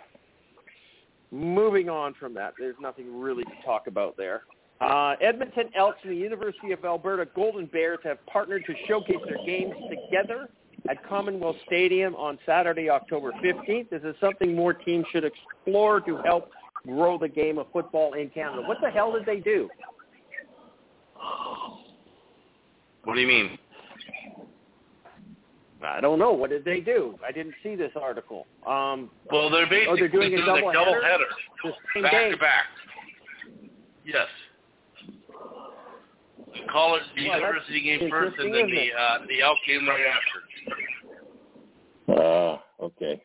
Moving 1.32 1.90
on 1.90 2.16
from 2.16 2.34
that, 2.34 2.54
there's 2.60 2.76
nothing 2.82 3.20
really 3.20 3.44
to 3.44 3.52
talk 3.64 3.88
about 3.88 4.18
there. 4.18 4.42
Uh, 4.82 5.16
Edmonton 5.22 5.70
Elks 5.76 6.00
and 6.04 6.12
the 6.12 6.18
University 6.18 6.72
of 6.72 6.84
Alberta 6.84 7.30
Golden 7.36 7.66
Bears 7.66 8.00
have 8.04 8.18
partnered 8.26 8.66
to 8.66 8.74
showcase 8.88 9.18
their 9.26 9.46
games 9.46 9.74
together 9.90 10.50
at 10.90 11.08
Commonwealth 11.08 11.58
Stadium 11.66 12.16
on 12.16 12.38
Saturday, 12.46 12.90
October 12.90 13.32
15th. 13.44 13.90
This 13.90 14.02
is 14.04 14.16
something 14.22 14.56
more 14.56 14.74
teams 14.74 15.06
should 15.12 15.24
explore 15.26 16.00
to 16.02 16.18
help 16.26 16.50
grow 16.88 17.18
the 17.18 17.28
game 17.28 17.58
of 17.58 17.68
football 17.74 18.14
in 18.14 18.30
Canada. 18.30 18.62
What 18.68 18.78
the 18.82 18.90
hell 18.90 19.12
did 19.12 19.26
they 19.26 19.40
do? 19.40 19.70
What 23.04 23.16
do 23.16 23.22
you 23.22 23.28
mean? 23.28 23.58
I 25.84 26.02
don't 26.02 26.20
know. 26.20 26.34
What 26.34 26.50
did 26.50 26.66
they 26.66 26.82
do? 26.82 27.18
I 27.26 27.32
didn't 27.32 27.56
see 27.64 27.76
this 27.76 27.92
article. 28.00 28.46
Um, 28.68 29.10
Well, 29.32 29.50
they're 29.50 29.66
basically 29.66 29.88
Oh, 29.94 29.96
they're 29.96 30.08
doing 30.10 30.34
a 30.34 30.38
doing 30.38 30.46
double 30.46 30.70
a 30.70 30.74
double 30.74 30.94
header? 30.96 31.26
header, 31.64 32.04
back 32.04 32.12
day. 32.12 32.32
to 32.32 32.38
back. 32.38 32.64
Yes. 34.06 34.28
Call 36.72 36.96
it 36.96 37.02
the 37.16 37.28
Well, 37.28 37.38
university 37.40 37.82
game 37.82 38.10
first, 38.10 38.38
and 38.40 38.54
then 38.54 38.70
the 38.70 38.88
uh, 39.00 39.20
the 39.28 39.42
elk 39.42 39.58
game 39.68 39.88
right 39.88 40.06
after. 40.08 42.22
ah, 42.22 42.64
okay. 42.82 43.22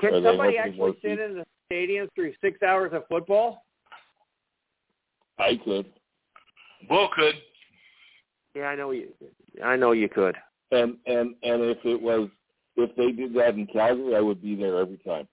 Can 0.00 0.12
they 0.12 0.22
somebody 0.22 0.58
actually 0.58 0.92
sit 1.02 1.16
deep? 1.16 1.20
in 1.20 1.34
the 1.38 1.44
stadium 1.66 2.08
through 2.14 2.32
six 2.40 2.62
hours 2.62 2.92
of 2.92 3.02
football? 3.08 3.64
I 5.38 5.58
could. 5.64 5.86
Well, 6.88 7.10
could 7.14 7.34
Yeah, 8.54 8.64
I 8.66 8.76
know 8.76 8.92
you. 8.92 9.08
I 9.64 9.76
know 9.76 9.92
you 9.92 10.08
could. 10.08 10.36
And 10.70 10.96
and 11.06 11.34
and 11.42 11.62
if 11.62 11.78
it 11.84 12.00
was 12.00 12.28
if 12.76 12.94
they 12.96 13.10
did 13.10 13.34
that 13.34 13.54
in 13.54 13.66
Calgary, 13.66 14.14
I 14.14 14.20
would 14.20 14.40
be 14.40 14.54
there 14.54 14.78
every 14.78 14.98
time. 14.98 15.26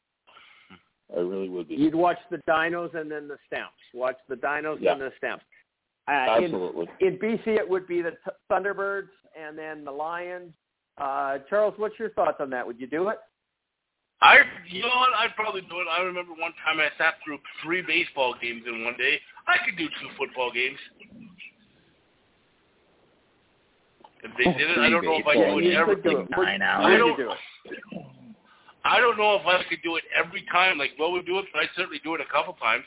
I 1.15 1.19
really 1.19 1.49
would 1.49 1.67
be. 1.67 1.75
You'd 1.75 1.93
watch 1.93 2.17
the 2.31 2.37
Dinos 2.49 2.95
and 2.95 3.11
then 3.11 3.27
the 3.27 3.37
Stamps. 3.45 3.73
Watch 3.93 4.15
the 4.27 4.35
Dinos 4.35 4.77
Yeah. 4.81 4.93
and 4.93 5.01
the 5.01 5.11
Stamps. 5.17 5.45
Uh, 6.07 6.37
in, 6.37 6.43
Absolutely. 6.45 6.87
in 7.01 7.17
BC, 7.17 7.47
it 7.47 7.67
would 7.67 7.87
be 7.87 8.01
the 8.01 8.11
t- 8.11 8.17
Thunderbirds 8.51 9.09
and 9.39 9.57
then 9.57 9.83
the 9.83 9.91
Lions. 9.91 10.53
Uh, 10.97 11.39
Charles, 11.49 11.73
what's 11.77 11.97
your 11.97 12.11
thoughts 12.11 12.37
on 12.39 12.49
that? 12.51 12.65
Would 12.65 12.79
you 12.79 12.87
do 12.87 13.09
it? 13.09 13.17
I? 14.21 14.39
You 14.69 14.81
know 14.83 14.87
what? 14.87 15.09
I'd 15.17 15.35
probably 15.35 15.61
do 15.61 15.79
it. 15.81 15.87
I 15.91 16.01
remember 16.01 16.31
one 16.31 16.53
time 16.63 16.79
I 16.79 16.89
sat 16.97 17.15
through 17.23 17.39
three 17.63 17.81
baseball 17.81 18.35
games 18.41 18.63
in 18.67 18.85
one 18.85 18.95
day. 18.97 19.19
I 19.47 19.57
could 19.65 19.77
do 19.77 19.87
two 19.87 20.09
football 20.17 20.51
games. 20.53 20.77
If 24.23 24.31
they 24.37 24.45
did 24.57 24.71
it, 24.71 24.77
I 24.79 24.89
don't 24.89 25.05
know 25.05 25.17
if 25.17 25.27
I 25.27 25.33
Three 25.33 25.43
could 25.53 25.61
do 25.61 25.69
it 25.69 25.75
every. 25.75 25.95
could 25.95 26.03
do 26.03 26.17
it. 26.19 26.29
Nine 26.31 26.61
hours. 26.61 26.85
I 26.85 26.97
don't- 26.97 27.17
do 27.17 27.31
it? 27.31 27.37
I 28.85 28.99
don't 28.99 29.17
know 29.17 29.35
if 29.35 29.45
I 29.45 29.63
could 29.63 29.81
do 29.83 29.95
it 29.97 30.03
every 30.15 30.43
time 30.51 30.77
like 30.77 30.91
Will 30.99 31.11
would 31.13 31.25
do 31.25 31.39
it, 31.39 31.45
but 31.51 31.63
I'd 31.63 31.69
certainly 31.75 31.99
do 32.03 32.13
it 32.15 32.21
a 32.21 32.25
couple 32.25 32.53
times. 32.53 32.85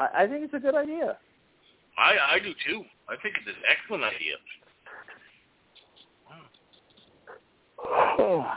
I, 0.00 0.22
I 0.22 0.26
think 0.26 0.44
it's 0.44 0.54
a 0.54 0.58
good 0.58 0.74
idea. 0.74 1.18
I 1.98 2.34
I 2.34 2.38
do 2.38 2.52
too. 2.66 2.84
I 3.08 3.16
think 3.22 3.36
it's 3.38 3.46
an 3.46 3.62
excellent 3.70 4.04
idea. 4.04 4.36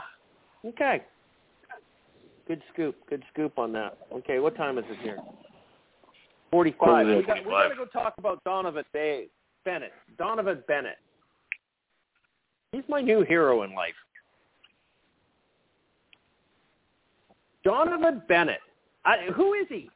Okay. 0.64 1.04
Good 2.48 2.62
scoop. 2.72 2.96
Good 3.08 3.22
scoop 3.32 3.58
on 3.58 3.72
that. 3.72 3.96
Okay, 4.12 4.40
what 4.40 4.56
time 4.56 4.76
is 4.76 4.84
it 4.88 4.98
here? 5.02 5.18
Forty-five. 6.50 7.06
We 7.06 7.22
got, 7.22 7.44
we 7.44 7.50
got 7.50 7.68
to 7.68 7.74
go 7.76 7.84
talk 7.84 8.14
about 8.18 8.42
Donnovan 8.42 8.84
Bay, 8.92 9.28
Bennett. 9.64 9.92
Donnovan 10.18 10.66
Bennett. 10.66 10.96
He's 12.72 12.82
my 12.88 13.00
new 13.00 13.22
hero 13.22 13.62
in 13.62 13.74
life. 13.74 13.94
Donnovan 17.64 18.26
Bennett. 18.26 18.60
I, 19.04 19.28
who 19.34 19.54
is 19.54 19.66
he? 19.68 19.90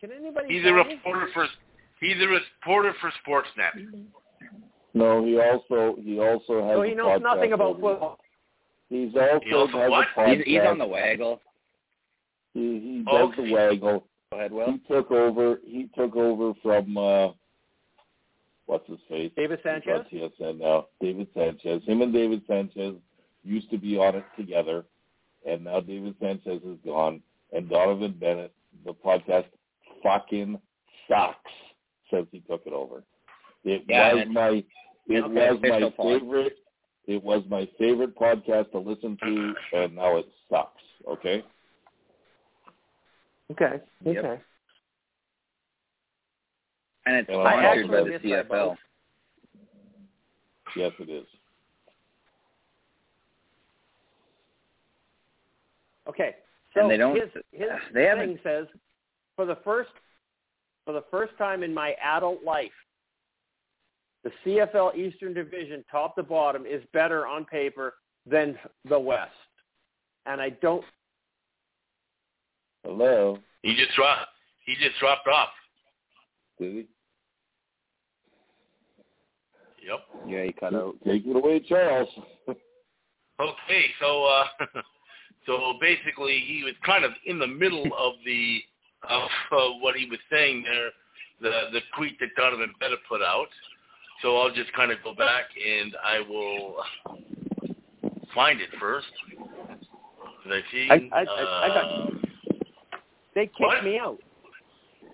Can 0.00 0.12
anybody? 0.12 0.54
He's 0.54 0.62
tell 0.64 0.72
a 0.80 0.84
me? 0.84 0.94
reporter 0.94 1.28
for 1.34 1.46
he's 2.00 2.16
a 2.22 2.26
reporter 2.28 2.94
for 3.00 3.10
Sportsnet. 3.26 4.04
No, 4.94 5.24
he 5.24 5.38
also 5.38 5.96
he 6.00 6.18
also 6.18 6.66
has. 6.66 6.76
So 6.76 6.82
he 6.82 6.92
a 6.92 6.94
knows 6.94 7.20
nothing 7.22 7.52
about 7.52 7.78
where- 7.80 7.94
football. 7.94 8.18
He's 8.90 9.14
also, 9.14 9.40
He 9.44 9.52
also 9.52 9.78
has 9.78 9.90
what? 9.90 10.06
a 10.16 10.18
podcast. 10.20 10.36
He's, 10.38 10.44
he's 10.46 10.60
on 10.66 10.78
the 10.78 10.86
waggle. 10.86 11.42
He, 12.54 12.60
he 12.80 13.04
does 13.06 13.32
Okay. 13.34 13.46
the 13.48 13.52
waggle. 13.52 14.04
Go 14.32 14.38
ahead, 14.38 14.50
Will. 14.50 14.72
He 14.72 14.78
took 14.94 15.10
over. 15.10 15.60
He 15.62 15.90
took 15.94 16.16
over 16.16 16.54
from 16.62 16.96
uh, 16.96 17.28
what's 18.66 18.88
his 18.88 18.98
face? 19.08 19.30
Davis 19.36 19.60
Sanchez. 19.62 20.06
Yes, 20.10 20.30
and 20.40 20.58
now 20.60 20.86
Davis 21.02 21.26
Sanchez. 21.34 21.82
Him 21.84 22.00
and 22.00 22.12
Davis 22.14 22.40
Sanchez 22.46 22.94
used 23.44 23.70
to 23.70 23.78
be 23.78 23.98
on 23.98 24.14
it 24.16 24.24
together, 24.38 24.84
and 25.46 25.64
now 25.64 25.80
Davis 25.80 26.14
Sanchez 26.20 26.62
is 26.64 26.78
gone, 26.84 27.20
and 27.52 27.68
Donnovan 27.68 28.18
Bennett. 28.18 28.52
The 28.86 28.94
podcast 28.94 29.46
fucking 30.02 30.60
sucks 31.08 31.52
since 32.10 32.26
he 32.32 32.40
took 32.40 32.62
it 32.66 32.72
over. 32.72 33.02
It 33.64 33.84
Yeah, 33.88 34.14
was 34.14 34.26
my 34.30 34.48
it 34.50 34.64
Okay, 35.10 35.20
was 35.20 35.60
my 35.62 35.68
official 35.68 35.90
pod. 35.92 36.20
favorite. 36.20 36.58
It 37.06 37.22
was 37.22 37.42
my 37.48 37.66
favorite 37.78 38.14
podcast 38.14 38.70
to 38.72 38.78
listen 38.78 39.16
to, 39.22 39.54
and 39.72 39.94
now 39.96 40.16
it 40.18 40.26
sucks. 40.50 40.82
Okay. 41.08 41.42
Okay. 43.50 43.80
Yep. 44.04 44.16
Okay. 44.24 44.42
And 47.06 47.16
it's 47.16 47.28
Well, 47.30 47.46
I 47.46 47.52
sponsored 47.52 47.84
actually 47.94 48.12
by 48.12 48.18
the 48.18 48.28
CFL. 48.28 48.76
Yes, 50.76 50.92
it 50.98 51.08
is. 51.08 51.26
Okay. 56.08 56.36
So 56.74 56.80
And 56.82 56.90
they 56.90 56.96
don't- 56.96 57.16
his 57.16 57.32
his 57.52 57.70
they 57.92 58.04
haven't- 58.04 58.28
thing 58.28 58.40
says 58.42 58.68
for 59.38 59.46
the 59.46 59.56
first 59.64 59.90
for 60.84 60.92
the 60.92 61.04
first 61.12 61.32
time 61.38 61.62
in 61.62 61.72
my 61.72 61.94
adult 62.02 62.42
life, 62.42 62.72
the 64.24 64.32
CFL 64.44 64.96
Eastern 64.96 65.32
Division, 65.32 65.84
top 65.88 66.16
to 66.16 66.24
bottom, 66.24 66.66
is 66.66 66.82
better 66.92 67.24
on 67.24 67.44
paper 67.44 67.94
than 68.26 68.58
the 68.88 68.98
West. 68.98 69.30
And 70.26 70.40
I 70.40 70.50
don't. 70.50 70.84
Hello. 72.84 73.38
He 73.62 73.76
just 73.76 73.94
dropped. 73.94 74.30
He 74.66 74.74
just 74.82 74.98
dropped 74.98 75.28
off. 75.28 75.50
Did 76.58 76.72
he? 76.72 76.86
Yep. 79.86 80.00
Yeah, 80.26 80.44
he 80.46 80.52
cut 80.52 80.74
out. 80.74 80.96
Take 81.06 81.26
it 81.26 81.36
away, 81.36 81.60
Charles. 81.60 82.08
Okay, 83.40 83.84
so 84.00 84.24
uh, 84.24 84.66
so 85.46 85.74
basically, 85.80 86.42
he 86.44 86.64
was 86.64 86.74
kind 86.84 87.04
of 87.04 87.12
in 87.26 87.38
the 87.38 87.46
middle 87.46 87.84
of 87.96 88.14
the 88.24 88.60
of 89.08 89.28
uh, 89.52 89.56
what 89.80 89.94
he 89.96 90.06
was 90.08 90.18
saying 90.30 90.64
there, 90.64 90.90
the 91.40 91.70
the 91.72 91.80
tweet 91.96 92.18
that 92.20 92.30
Donnovan 92.38 92.70
Bennett 92.80 92.98
put 93.08 93.22
out. 93.22 93.48
So 94.22 94.36
I'll 94.36 94.50
just 94.52 94.72
kind 94.72 94.90
of 94.90 94.98
go 95.04 95.14
back 95.14 95.44
and 95.56 95.94
I 96.04 96.20
will 96.20 96.76
find 98.34 98.60
it 98.60 98.68
first. 98.80 99.06
Did 100.44 100.52
I 100.52 100.60
see? 100.72 100.88
I- 100.90 101.08
I- 101.12 101.24
I- 101.24 101.64
I 101.64 101.68
got- 101.68 101.84
uh, 101.84 102.10
They 103.34 103.46
kicked 103.46 103.60
What? 103.60 103.84
me 103.84 103.98
out. 103.98 104.18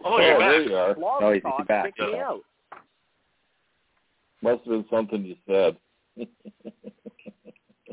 oh, 0.05 0.19
you're 0.19 0.39
there 0.39 0.61
back. 0.61 0.69
you 0.71 0.77
are. 0.77 0.95
Blog 0.95 1.23
Oh, 1.23 1.33
he's 1.33 1.43
Talk 1.43 1.67
back. 1.67 1.85
kicked 1.85 1.99
me 2.01 2.19
out. 2.19 2.43
Must 4.41 4.65
have 4.65 4.71
been 4.73 4.87
something 4.91 5.25
you 5.25 5.37
said. 5.47 5.77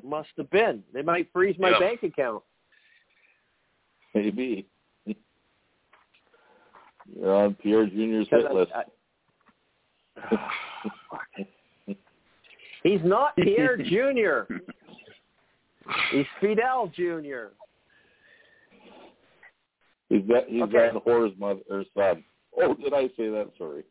Must 0.03 0.29
have 0.37 0.49
been. 0.49 0.83
They 0.93 1.01
might 1.01 1.29
freeze 1.33 1.57
my 1.59 1.69
Yeah. 1.71 1.79
bank 1.79 2.03
account. 2.03 2.43
Maybe. 4.13 4.67
You're 7.19 7.35
on 7.35 7.55
Pierre 7.55 7.85
Junior's 7.87 8.27
hit 8.29 8.45
'Cause 8.45 8.55
list. 8.55 8.71
I- 8.73 8.85
I- 11.87 11.95
he's 12.83 13.01
not 13.03 13.35
Pierre 13.35 13.77
Junior. 13.83 14.47
He's 16.11 16.25
Fidel 16.39 16.87
Junior. 16.95 17.51
he's 20.09 20.25
that 20.27 20.47
he's 20.47 20.61
Okay. 20.63 20.89
that 20.93 21.03
whore's 21.05 21.31
mother 21.37 21.61
or 21.69 21.83
son. 21.95 22.23
Oh, 22.57 22.73
did 22.75 22.93
I 22.93 23.07
say 23.17 23.29
that? 23.29 23.49
Sorry. 23.57 23.83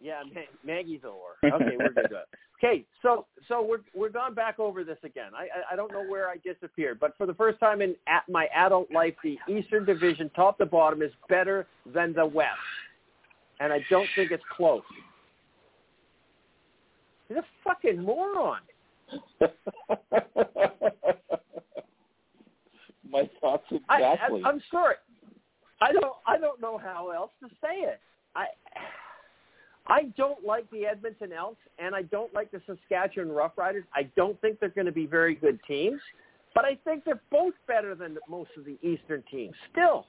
Yeah, 0.00 0.22
Ma- 0.34 0.40
Maggie's 0.64 1.00
a 1.04 1.06
whore. 1.06 1.52
Okay, 1.52 1.76
we're 1.78 1.92
good. 1.92 2.16
Okay, 2.60 2.84
so 3.02 3.24
so 3.46 3.62
we're 3.62 3.82
we're 3.94 4.08
gone 4.08 4.34
back 4.34 4.58
over 4.58 4.82
this 4.82 4.98
again. 5.04 5.30
I, 5.32 5.42
I 5.42 5.74
I 5.74 5.76
don't 5.76 5.92
know 5.92 6.02
where 6.02 6.28
I 6.28 6.38
disappeared, 6.38 6.98
but 6.98 7.16
for 7.16 7.24
the 7.24 7.34
first 7.34 7.60
time 7.60 7.80
in 7.80 7.94
at 8.08 8.28
my 8.28 8.48
adult 8.52 8.90
life, 8.90 9.14
the 9.22 9.38
Eastern 9.48 9.84
Division, 9.84 10.28
top 10.34 10.58
to 10.58 10.66
bottom, 10.66 11.00
is 11.00 11.12
better 11.28 11.68
than 11.86 12.12
the 12.12 12.26
West, 12.26 12.58
and 13.60 13.72
I 13.72 13.78
don't 13.88 14.08
think 14.16 14.32
it's 14.32 14.42
close. 14.56 14.82
He's 17.28 17.36
a 17.36 17.44
fucking 17.62 18.02
moron. 18.02 18.62
My 23.08 23.30
thoughts 23.40 23.64
I, 23.88 23.98
exactly. 23.98 24.42
I, 24.44 24.48
I'm 24.48 24.60
sorry. 24.68 24.96
I 25.80 25.92
don't. 25.92 26.16
I 26.26 26.38
don't 26.38 26.60
know 26.60 26.76
how 26.76 27.10
else 27.10 27.30
to 27.40 27.48
say 27.62 27.82
it. 27.82 28.00
I. 28.34 28.46
I 29.88 30.12
don't 30.16 30.44
like 30.44 30.70
the 30.70 30.84
Edmonton 30.86 31.32
Elks, 31.32 31.62
and 31.78 31.94
I 31.94 32.02
don't 32.02 32.32
like 32.34 32.50
the 32.50 32.60
Saskatchewan 32.66 33.28
Roughriders. 33.28 33.84
I 33.94 34.02
don't 34.16 34.38
think 34.40 34.60
they're 34.60 34.68
going 34.68 34.86
to 34.86 34.92
be 34.92 35.06
very 35.06 35.34
good 35.34 35.58
teams, 35.66 36.00
but 36.54 36.64
I 36.64 36.76
think 36.84 37.04
they're 37.04 37.22
both 37.30 37.54
better 37.66 37.94
than 37.94 38.18
most 38.28 38.50
of 38.58 38.64
the 38.66 38.76
Eastern 38.82 39.22
teams. 39.30 39.54
Still, 39.72 40.06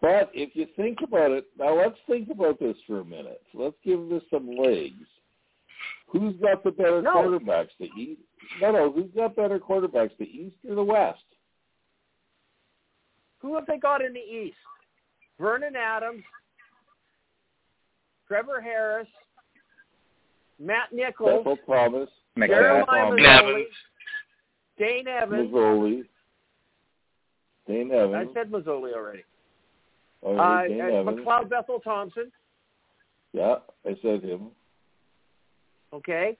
But 0.00 0.30
if 0.32 0.56
you 0.56 0.66
think 0.76 0.98
about 1.02 1.30
it, 1.30 1.44
now 1.58 1.76
let's 1.76 1.98
think 2.08 2.30
about 2.30 2.58
this 2.58 2.76
for 2.86 3.00
a 3.00 3.04
minute. 3.04 3.42
Let's 3.54 3.76
give 3.84 4.08
this 4.08 4.22
some 4.30 4.50
legs. 4.50 5.06
Who's 6.08 6.34
got 6.40 6.64
the 6.64 6.70
better 6.72 7.02
No. 7.02 7.14
quarterbacks? 7.16 7.68
The 7.78 7.90
East? 7.96 8.22
No, 8.60 8.72
no. 8.72 8.90
Who's 8.90 9.10
got 9.14 9.36
better 9.36 9.60
quarterbacks? 9.60 10.16
The 10.18 10.24
East 10.24 10.56
or 10.68 10.74
the 10.74 10.82
West? 10.84 11.22
who 13.38 13.54
have 13.54 13.64
they 13.66 13.78
got 13.78 14.02
in 14.02 14.12
the 14.12 14.20
East? 14.20 14.56
Vernon 15.38 15.74
Adams, 15.74 16.22
Trevor 18.30 18.60
Harris, 18.60 19.08
Matt 20.60 20.92
Nichols, 20.92 21.44
Bethel 21.44 21.58
Thomas, 21.66 22.08
Jeremiah 22.38 22.84
Tom 22.86 23.16
Masoli, 23.16 23.26
Evans. 23.26 23.66
Dane 24.78 25.08
Evans. 25.08 25.50
Masoli, 25.50 26.04
Dane 27.66 27.92
I 27.92 28.26
said 28.32 28.52
Masoli 28.52 28.94
already. 28.94 29.24
Oh, 30.22 30.36
Uh, 30.36 30.62
Dane 30.62 30.80
Evans. 30.80 31.18
McLeod 31.18 31.50
Bethel 31.50 31.80
Thompson. 31.80 32.30
Yeah, 33.32 33.56
I 33.84 33.96
said 34.00 34.22
him. 34.22 34.52
Okay. 35.92 36.38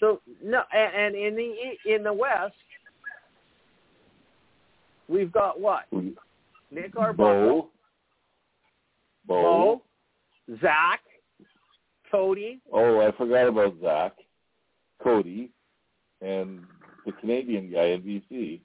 So 0.00 0.20
no, 0.44 0.64
and, 0.74 0.94
and 0.94 1.14
in 1.14 1.34
the 1.34 1.94
in 1.94 2.02
the 2.02 2.12
West, 2.12 2.52
we've 5.08 5.32
got 5.32 5.58
what? 5.58 5.84
Nick 6.70 6.94
Arbuckle, 6.94 7.16
Bo. 7.16 7.68
Bo. 9.32 9.82
Bo, 10.48 10.56
Zach, 10.60 11.00
Cody, 12.10 12.60
Oh, 12.72 13.00
I 13.00 13.10
forgot 13.16 13.48
about 13.48 13.74
Zach, 13.82 14.12
Cody, 15.02 15.50
and 16.20 16.60
the 17.06 17.12
Canadian 17.12 17.70
guy 17.72 17.84
in 17.86 18.02
BC, 18.02 18.60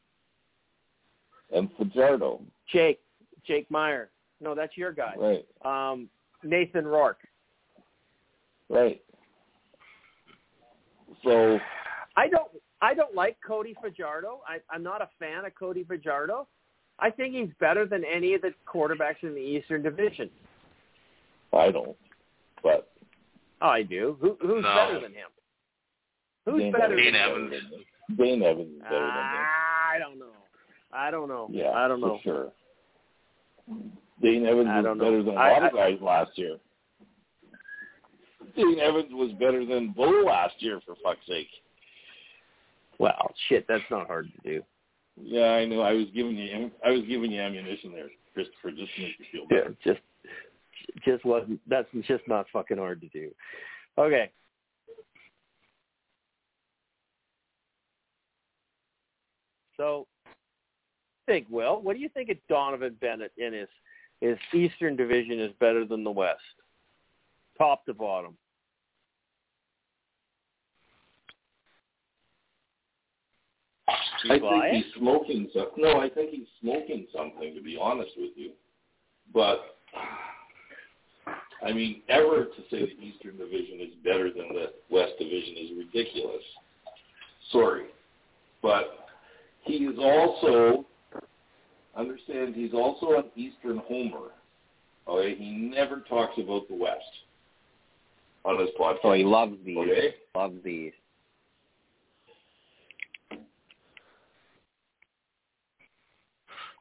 and 1.53 1.69
Fajardo. 1.77 2.41
Jake, 2.72 2.99
Jake 3.45 3.69
Maier. 3.69 4.07
No, 4.41 4.53
that's 4.53 4.76
your 4.77 4.91
guy. 4.91 5.14
Right, 5.18 5.45
Um, 5.65 6.10
Nathan 6.44 6.85
Rourke. 6.85 7.19
right. 8.69 9.02
So 11.23 11.57
I 12.15 12.27
don't 12.27 12.52
I 12.81 12.94
don't 12.94 13.15
like 13.15 13.38
Cody 13.45 13.73
Fajardo. 13.81 14.41
I, 14.48 14.57
I'm 14.69 14.84
not 14.84 15.02
a 15.02 15.10
fan 15.18 15.45
of 15.45 15.56
Cody 15.56 15.84
Fajardo. 15.84 16.48
I 16.99 17.10
think 17.10 17.34
he's 17.34 17.49
better 17.60 17.85
than 17.88 18.03
any 18.06 18.34
of 18.35 18.41
the 18.41 18.53
quarterbacks 18.72 19.23
in 19.23 19.34
the 19.34 19.39
Eastern 19.41 19.81
Division. 19.81 20.30
I 21.57 21.71
don't, 21.71 21.95
but 22.63 22.91
Oh, 23.61 23.67
I 23.69 23.81
do. 23.84 24.17
Who, 24.21 24.38
who's 24.39 24.63
No. 24.63 24.75
better 24.75 24.99
than 25.01 25.13
him? 25.13 25.27
Who's 26.45 26.61
Dane 26.61 26.71
better 26.71 26.95
Dane 26.95 27.13
than 27.13 27.15
him? 27.15 27.29
Evans. 27.29 27.53
Dane 28.17 28.43
Evans 28.43 28.71
is 28.75 28.81
better 28.84 28.99
than 28.99 29.07
him. 29.07 29.45
Ah, 29.45 29.89
I 29.93 29.99
don't 29.99 30.19
know. 30.19 30.25
I 30.93 31.11
don't 31.11 31.27
know. 31.27 31.47
Yeah, 31.51 31.71
I 31.71 31.88
don't 31.88 31.99
know. 32.01 32.19
for 32.23 32.23
sure. 32.23 32.51
Dane 34.21 34.45
Evans 34.45 34.69
I 34.71 34.77
was 34.81 34.85
know. 34.85 34.95
better 34.95 35.23
than 35.23 35.35
a 35.35 35.39
I- 35.39 35.51
lot 35.53 35.63
of 35.63 35.73
I- 35.75 35.91
guys 35.91 36.01
last 36.01 36.38
year. 36.38 36.57
Dane 38.55 38.79
Evans 38.79 39.11
was 39.13 39.31
better 39.34 39.65
than 39.65 39.91
Bo 39.91 40.03
last 40.25 40.55
year, 40.59 40.79
for 40.85 40.95
fuck's 41.03 41.25
sake. 41.27 41.49
Well, 42.99 43.34
shit, 43.47 43.65
that's 43.67 43.84
not 43.91 44.07
hard 44.07 44.31
to 44.34 44.41
do. 44.49 44.63
Yeah, 45.21 45.51
I 45.53 45.65
know. 45.65 45.81
I 45.81 45.93
was 45.93 46.05
giving 46.15 46.35
you, 46.38 46.71
I 46.85 46.91
was 46.91 47.01
giving 47.07 47.31
you 47.31 47.41
ammunition 47.41 47.91
there, 47.91 48.07
Christopher, 48.34 48.71
just 48.71 48.93
to 48.95 49.01
make 49.01 49.19
you 49.19 49.25
feel 49.31 49.47
better. 49.47 49.75
just 49.84 49.99
just 51.03 51.26
wasn't. 51.26 51.59
That's 51.68 51.88
just 52.07 52.27
not 52.27 52.45
fucking 52.51 52.77
hard 52.77 53.01
to 53.01 53.07
do. 53.09 53.31
Okay. 53.97 54.31
So, 59.77 60.07
think, 61.27 61.45
Will, 61.51 61.81
what 61.81 61.95
do 61.95 62.01
you 62.01 62.09
think 62.09 62.30
of 62.30 62.38
Donnovan 62.49 62.99
Bennett 62.99 63.31
in 63.38 63.53
his 63.53 63.68
his 64.22 64.38
Eastern 64.51 64.95
Division 64.95 65.39
is 65.39 65.51
better 65.59 65.85
than 65.85 66.03
the 66.03 66.11
West, 66.11 66.41
top 67.57 67.85
to 67.85 67.93
bottom? 67.93 68.35
I 74.30 74.39
think 74.39 74.64
he's 74.73 74.93
smoking 74.97 75.49
something. 75.53 75.84
No, 75.84 75.99
I 75.99 76.09
think 76.09 76.31
he's 76.31 76.47
smoking 76.59 77.05
something. 77.15 77.53
To 77.53 77.61
be 77.61 77.77
honest 77.80 78.11
with 78.18 78.31
you, 78.35 78.51
but 79.34 79.77
I 81.65 81.71
mean, 81.73 82.01
ever 82.09 82.45
to 82.45 82.61
say 82.69 82.85
the 82.85 83.01
Eastern 83.03 83.38
Division 83.38 83.79
is 83.81 83.93
better 84.03 84.29
than 84.31 84.49
the 84.53 84.73
West 84.89 85.13
Division 85.19 85.55
is 85.57 85.71
ridiculous. 85.77 86.43
Sorry, 87.51 87.85
but 88.61 89.07
he 89.63 89.85
is 89.85 89.97
also 89.99 90.85
understand 91.95 92.55
he's 92.55 92.73
also 92.73 93.17
an 93.17 93.25
Eastern 93.35 93.77
homer. 93.88 94.31
Okay, 95.07 95.35
he 95.35 95.51
never 95.51 96.01
talks 96.01 96.38
about 96.38 96.67
the 96.67 96.75
West 96.75 97.01
on 98.45 98.59
his 98.59 98.69
podcast. 98.79 99.01
So 99.01 99.13
he 99.13 99.23
loves 99.23 99.55
the 99.65 99.77
Okay. 99.77 100.15
loves 100.35 100.63
the 100.63 100.91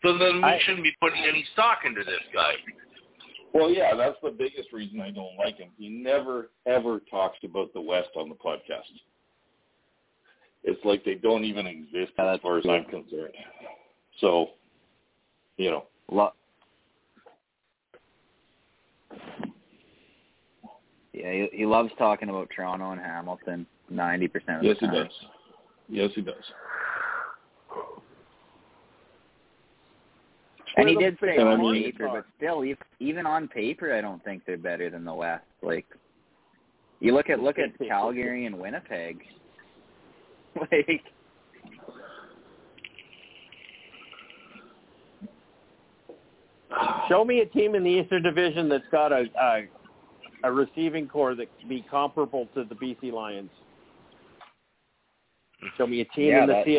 So 0.03 0.17
then 0.19 0.37
we 0.37 0.45
I- 0.45 0.59
shouldn't 0.61 0.85
be 0.85 0.95
putting 1.01 1.25
any 1.25 1.45
stock 1.53 1.85
into 1.85 2.05
this 2.05 2.23
guy. 2.33 2.55
Well, 3.57 3.71
yeah, 3.71 3.95
that's 3.97 4.19
the 4.23 4.31
biggest 4.31 4.71
reason 4.73 5.01
I 5.01 5.11
don't 5.11 5.35
like 5.39 5.57
him. 5.57 5.71
He 5.79 5.89
never 5.89 6.51
ever 6.67 7.01
talks 7.11 7.39
about 7.43 7.73
the 7.73 7.81
West 7.81 8.11
on 8.15 8.29
the 8.29 8.35
podcast. 8.35 8.83
It's 10.63 10.85
like 10.85 11.05
they 11.07 11.15
don't 11.15 11.45
even 11.45 11.67
exist 11.67 12.13
Yeah, 12.19 12.35
as 12.35 12.41
far 12.41 12.59
as. 12.59 12.67
I'm 12.69 12.85
concerned. 12.85 13.33
So, 14.21 14.49
you 15.57 15.71
know, 15.71 15.85
lo- 16.11 16.33
Yeah, 21.15 21.33
he, 21.33 21.49
he 21.53 21.67
loves 21.67 21.91
talking 21.97 22.29
about 22.29 22.51
Toronto 22.55 22.91
and 22.91 23.01
Hamilton 23.01 23.67
ninety 23.89 24.29
percent 24.29 24.59
of 24.59 24.65
yes, 24.65 24.77
the 24.83 24.87
time. 24.87 24.97
Yes, 24.97 25.07
he 25.09 25.27
does. 25.27 25.31
Yes, 25.89 26.11
he 26.15 26.21
does. 26.21 26.45
And 30.77 30.89
he 30.89 30.97
did 30.97 31.17
say 31.21 31.37
big 31.39 31.41
on 31.41 31.73
paper, 31.73 32.09
but 32.13 32.27
still, 32.37 32.65
e- 32.65 32.77
even 33.01 33.25
on 33.27 33.49
paper, 33.49 33.95
I 33.95 34.03
don't 34.03 34.23
think 34.25 34.43
they're 34.47 34.59
better 34.59 34.91
than 34.91 35.05
the 35.05 35.15
West. 35.15 35.45
Like, 35.63 35.87
you 37.01 37.15
look 37.15 37.31
at 37.31 37.41
look 37.41 37.59
at 37.59 37.79
Calgary 37.79 38.45
and 38.45 38.59
Winnipeg. 38.59 39.23
like, 40.61 41.03
Show 47.09 47.25
me 47.25 47.41
a 47.41 47.47
team 47.47 47.75
in 47.75 47.83
the 47.83 47.91
Eastern 47.91 48.23
Division 48.23 48.69
that's 48.69 48.85
got 48.93 49.13
a 49.13 49.25
a, 49.41 49.63
a 50.45 50.53
receiving 50.53 51.09
corps 51.09 51.35
that 51.35 51.49
can 51.59 51.71
be 51.71 51.87
comparable 51.91 52.49
to 52.55 52.65
the 52.65 52.75
BC 52.75 53.13
Lions. 53.13 53.51
Show 55.79 55.87
me 55.87 56.03
a 56.03 56.05
team 56.07 56.29
Yeah, 56.29 56.43
in 56.43 56.49
the 56.49 56.53
that 56.53 56.65
too. 56.67 56.73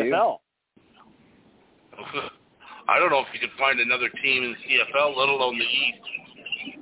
CFL. 2.87 2.93
I 2.93 2.99
don't 2.99 3.11
know 3.11 3.19
if 3.19 3.27
you 3.33 3.39
could 3.39 3.57
find 3.57 3.79
another 3.79 4.09
team 4.23 4.43
in 4.43 4.51
the 4.51 4.57
CFL, 4.57 5.17
let 5.17 5.29
alone 5.29 5.57
the 5.57 5.65
East. 5.65 6.77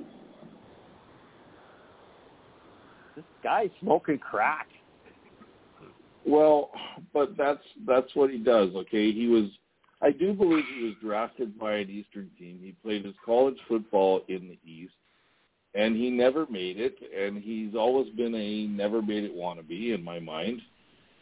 This 3.16 3.24
guy's 3.42 3.70
smoking 3.80 4.18
crack. 4.18 4.68
Well, 6.26 6.70
but 7.14 7.36
that's 7.36 7.62
that's 7.86 8.14
what 8.14 8.30
he 8.30 8.38
does. 8.38 8.74
Okay, 8.74 9.12
he 9.12 9.28
was. 9.28 9.44
I 10.02 10.10
do 10.10 10.34
believe 10.34 10.64
he 10.76 10.84
was 10.84 10.94
drafted 11.02 11.58
by 11.58 11.76
an 11.76 11.88
Eastern 11.88 12.30
team. 12.38 12.58
He 12.62 12.72
played 12.82 13.04
his 13.04 13.14
college 13.24 13.56
football 13.66 14.22
in 14.28 14.48
the 14.48 14.70
East, 14.70 14.92
and 15.74 15.96
he 15.96 16.10
never 16.10 16.46
made 16.50 16.78
it. 16.78 16.96
And 17.16 17.42
he's 17.42 17.74
always 17.74 18.12
been 18.14 18.34
a 18.34 18.66
never 18.66 19.00
made 19.00 19.24
it 19.24 19.34
wannabe 19.34 19.94
in 19.94 20.04
my 20.04 20.18
mind. 20.18 20.60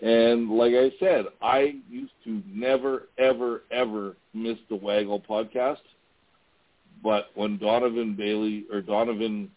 And 0.02 0.50
like 0.50 0.74
I 0.74 0.90
said, 0.98 1.26
I 1.40 1.76
used 1.88 2.12
to 2.24 2.42
never, 2.46 3.08
ever, 3.18 3.62
ever 3.70 4.16
miss 4.32 4.58
the 4.68 4.76
Waggle 4.76 5.20
podcast. 5.20 5.78
But 7.02 7.26
when 7.34 7.58
Donovan 7.58 8.14
Bailey 8.14 8.64
or 8.72 8.80
Donovan, 8.80 9.50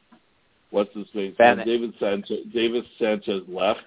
what's 0.72 0.94
his 0.94 1.08
name. 1.14 1.36
Davis 1.38 1.96
Sanchez, 2.00 2.46
Davis 2.54 2.86
Sanchez 3.00 3.44
left, 3.48 3.86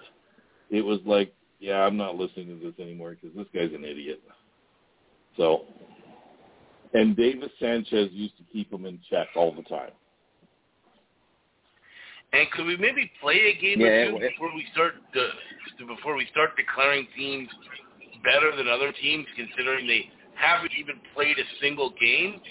it 0.69 0.81
was 0.81 0.99
like, 1.05 1.33
yeah, 1.59 1.85
I'm 1.85 1.95
not 1.95 2.15
listening 2.15 2.47
to 2.47 2.65
this 2.65 2.79
anymore 2.79 3.15
because 3.21 3.35
this 3.35 3.47
guy's 3.53 3.73
an 3.73 3.85
idiot. 3.85 4.21
So, 5.37 5.65
and 6.93 7.15
Davis 7.15 7.51
Sanchez 7.59 8.09
used 8.11 8.37
to 8.37 8.43
keep 8.51 8.71
him 8.71 8.85
in 8.85 8.99
check 9.09 9.27
all 9.35 9.53
the 9.53 9.61
time. 9.63 9.91
And 12.33 12.49
could 12.51 12.65
we 12.65 12.77
maybe 12.77 13.11
play 13.21 13.35
a 13.57 13.61
game 13.61 13.81
Yeah, 13.81 13.87
or 13.87 14.11
two 14.11 14.17
it- 14.17 14.31
before 14.31 14.53
we 14.55 14.65
start 14.71 14.95
uh, 15.15 15.85
before 15.87 16.15
we 16.15 16.25
start 16.31 16.55
declaring 16.55 17.07
teams 17.15 17.49
better 18.23 18.55
than 18.55 18.67
other 18.67 18.91
teams, 18.93 19.25
considering 19.35 19.85
they 19.87 20.09
haven't 20.35 20.71
even 20.77 20.95
played 21.13 21.37
a 21.37 21.43
single 21.61 21.91
game? 21.99 22.41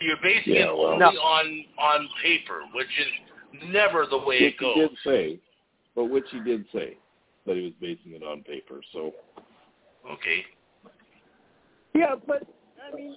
You're 0.00 0.16
basing 0.22 0.54
Yeah, 0.54 0.70
it 0.70 0.76
well- 0.76 0.92
only 1.02 1.16
on 1.18 1.64
on 1.78 2.08
paper, 2.22 2.62
which 2.74 2.88
is 2.98 3.68
never 3.68 4.06
the 4.06 4.18
way 4.18 4.42
Which 4.42 4.54
it 4.54 4.56
he 4.58 4.64
goes. 4.64 4.76
did 4.90 4.98
say, 5.04 5.40
but 5.94 6.04
which 6.06 6.26
he 6.30 6.40
did 6.40 6.66
say 6.72 6.96
that 7.46 7.56
he 7.56 7.62
was 7.62 7.72
basing 7.80 8.12
it 8.12 8.22
on 8.22 8.42
paper. 8.42 8.80
So, 8.92 9.14
Okay. 10.10 10.44
Yeah, 11.94 12.16
but 12.26 12.42
I 12.82 12.94
mean, 12.96 13.14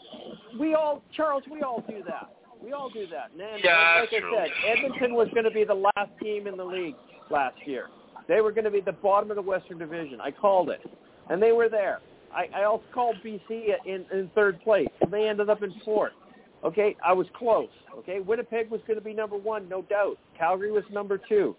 we 0.60 0.76
all, 0.76 1.02
Charles, 1.16 1.44
we 1.50 1.62
all 1.64 1.82
do 1.90 2.04
that. 2.06 2.30
We 2.66 2.74
all 2.74 2.90
do 2.90 3.06
that. 3.08 3.30
And 3.32 3.64
Yeah, 3.64 4.02
like 4.02 4.10
I 4.12 4.20
true. 4.20 4.34
said, 4.36 4.50
Edmonton 4.66 5.14
was 5.14 5.28
going 5.36 5.44
to 5.44 5.52
be 5.52 5.64
the 5.64 5.76
last 5.96 6.10
team 6.22 6.48
in 6.48 6.58
the 6.58 6.66
league 6.66 6.96
last 7.30 7.56
year. 7.66 7.90
They 8.28 8.42
were 8.42 8.52
going 8.52 8.66
to 8.66 8.72
be 8.72 8.82
the 8.82 8.92
bottom 8.92 9.30
of 9.30 9.36
the 9.36 9.42
Western 9.42 9.78
Division. 9.78 10.20
I 10.20 10.32
called 10.32 10.70
it, 10.70 10.82
and 11.30 11.42
they 11.42 11.52
were 11.52 11.70
there. 11.70 12.00
I, 12.34 12.48
I 12.62 12.64
also 12.64 12.84
called 12.92 13.18
BC 13.24 13.68
in, 13.86 14.06
in 14.12 14.32
third 14.34 14.60
place, 14.62 14.88
and 15.02 15.14
they 15.14 15.28
ended 15.28 15.50
up 15.50 15.62
in 15.62 15.74
fourth. 15.86 16.14
Okay, 16.64 16.96
I 17.06 17.14
was 17.14 17.28
close. 17.38 17.70
Okay, 18.00 18.20
Winnipeg 18.20 18.72
was 18.72 18.82
going 18.88 18.98
to 18.98 19.06
be 19.06 19.14
number 19.14 19.38
one, 19.38 19.70
no 19.70 19.84
doubt. 19.84 20.18
Calgary 20.36 20.72
was 20.72 20.84
number 20.92 21.20
two. 21.30 21.56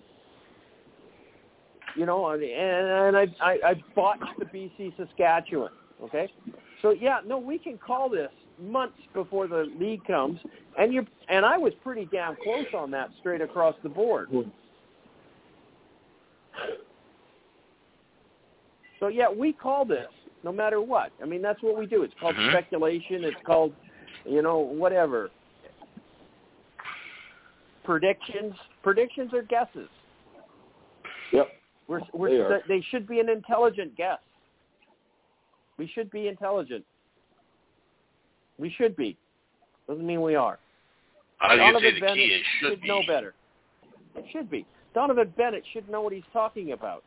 You 1.96 2.04
know, 2.04 2.28
and, 2.30 2.42
and 2.42 3.16
I, 3.16 3.26
I 3.40 3.58
I 3.70 3.74
botched 3.94 4.38
the 4.40 4.44
BC 4.46 4.96
Saskatchewan. 4.96 5.70
Okay, 6.02 6.28
so 6.82 6.90
yeah, 6.90 7.20
no, 7.24 7.38
we 7.38 7.58
can 7.58 7.78
call 7.78 8.10
this 8.10 8.30
months 8.60 8.98
before 9.14 9.46
the 9.46 9.70
league 9.78 10.04
comes, 10.06 10.38
and 10.78 10.92
you 10.92 11.06
and 11.28 11.44
I 11.44 11.58
was 11.58 11.72
pretty 11.82 12.08
damn 12.10 12.36
close 12.42 12.66
on 12.74 12.90
that 12.92 13.10
straight 13.20 13.40
across 13.40 13.74
the 13.82 13.88
board. 13.88 14.28
So 19.00 19.08
yeah, 19.08 19.30
we 19.30 19.52
call 19.52 19.84
this 19.84 20.08
no 20.42 20.52
matter 20.52 20.80
what. 20.80 21.12
I 21.22 21.26
mean, 21.26 21.42
that's 21.42 21.62
what 21.62 21.78
we 21.78 21.86
do. 21.86 22.02
It's 22.02 22.14
called 22.20 22.36
Mhm. 22.36 22.50
speculation. 22.50 23.24
It's 23.24 23.40
called, 23.42 23.74
you 24.24 24.42
know, 24.42 24.58
whatever. 24.58 25.30
Predictions. 27.84 28.54
Predictions 28.82 29.32
are 29.34 29.42
guesses. 29.42 29.88
yep. 31.32 31.48
We're, 31.88 32.00
we're, 32.12 32.48
They 32.68 32.76
they 32.78 32.80
should 32.90 33.06
be 33.06 33.20
an 33.20 33.28
intelligent 33.28 33.94
guess. 33.96 34.18
We 35.76 35.86
should 35.88 36.10
be 36.10 36.26
intelligent. 36.28 36.84
We 38.58 38.70
should 38.76 38.96
be. 38.96 39.16
Doesn't 39.88 40.06
mean 40.06 40.22
we 40.22 40.34
are. 40.34 40.58
I 41.40 41.54
was 41.54 41.60
Donnovan 41.60 41.80
say 41.80 41.94
the 41.94 42.00
Bennett 42.00 42.16
key 42.16 42.22
is 42.24 42.42
should 42.60 42.80
be. 42.80 42.88
know 42.88 43.00
better. 43.06 43.34
Should 44.32 44.50
be. 44.50 44.64
Donnovan 44.94 45.34
Bennett 45.36 45.62
should 45.72 45.88
know 45.88 46.00
what 46.00 46.12
he's 46.12 46.22
talking 46.32 46.72
about. 46.72 47.04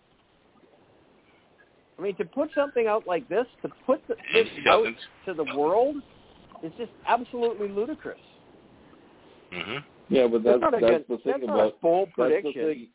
I 1.98 2.02
mean, 2.02 2.16
to 2.16 2.26
put 2.26 2.50
something 2.56 2.88
out 2.88 3.06
like 3.08 3.28
this, 3.28 3.46
to 3.64 3.70
put 3.86 4.02
the, 4.08 4.16
this 4.34 4.48
out 4.70 4.84
doesn't. 4.86 4.98
to 5.26 5.34
the 5.34 5.58
world, 5.58 5.98
is 6.64 6.72
just 6.78 6.92
absolutely 7.08 7.68
ludicrous. 7.68 8.20
hmm 9.52 9.78
Yeah, 10.08 10.28
but 10.28 10.44
that's 10.44 10.62
not 10.62 10.74
a 10.76 10.80
that's 10.80 10.92
good- 10.92 11.06
the 11.10 11.18
thing 11.24 11.34
that's 11.34 11.48
not 11.48 11.54
about 11.56 11.74
a 11.74 11.82
bold 11.82 12.10
that's 12.18 12.30
the 12.30 12.42
prediction. 12.42 12.66
thing. 12.66 12.88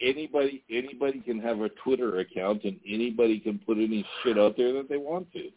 Anybody 0.00 0.62
anybody 0.70 1.20
can 1.20 1.38
have 1.40 1.60
a 1.60 1.68
Twitter 1.70 2.18
account 2.18 2.64
and 2.64 2.78
anybody 2.88 3.38
can 3.38 3.58
put 3.60 3.78
any 3.78 4.04
shit 4.22 4.36
out 4.38 4.56
there 4.56 4.72
that 4.74 4.88
they 4.88 4.96
want 4.96 5.32
to. 5.32 5.48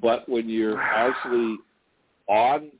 But 0.00 0.28
when 0.28 0.48
you're 0.48 0.80
actually 0.80 1.58
on 2.28 2.70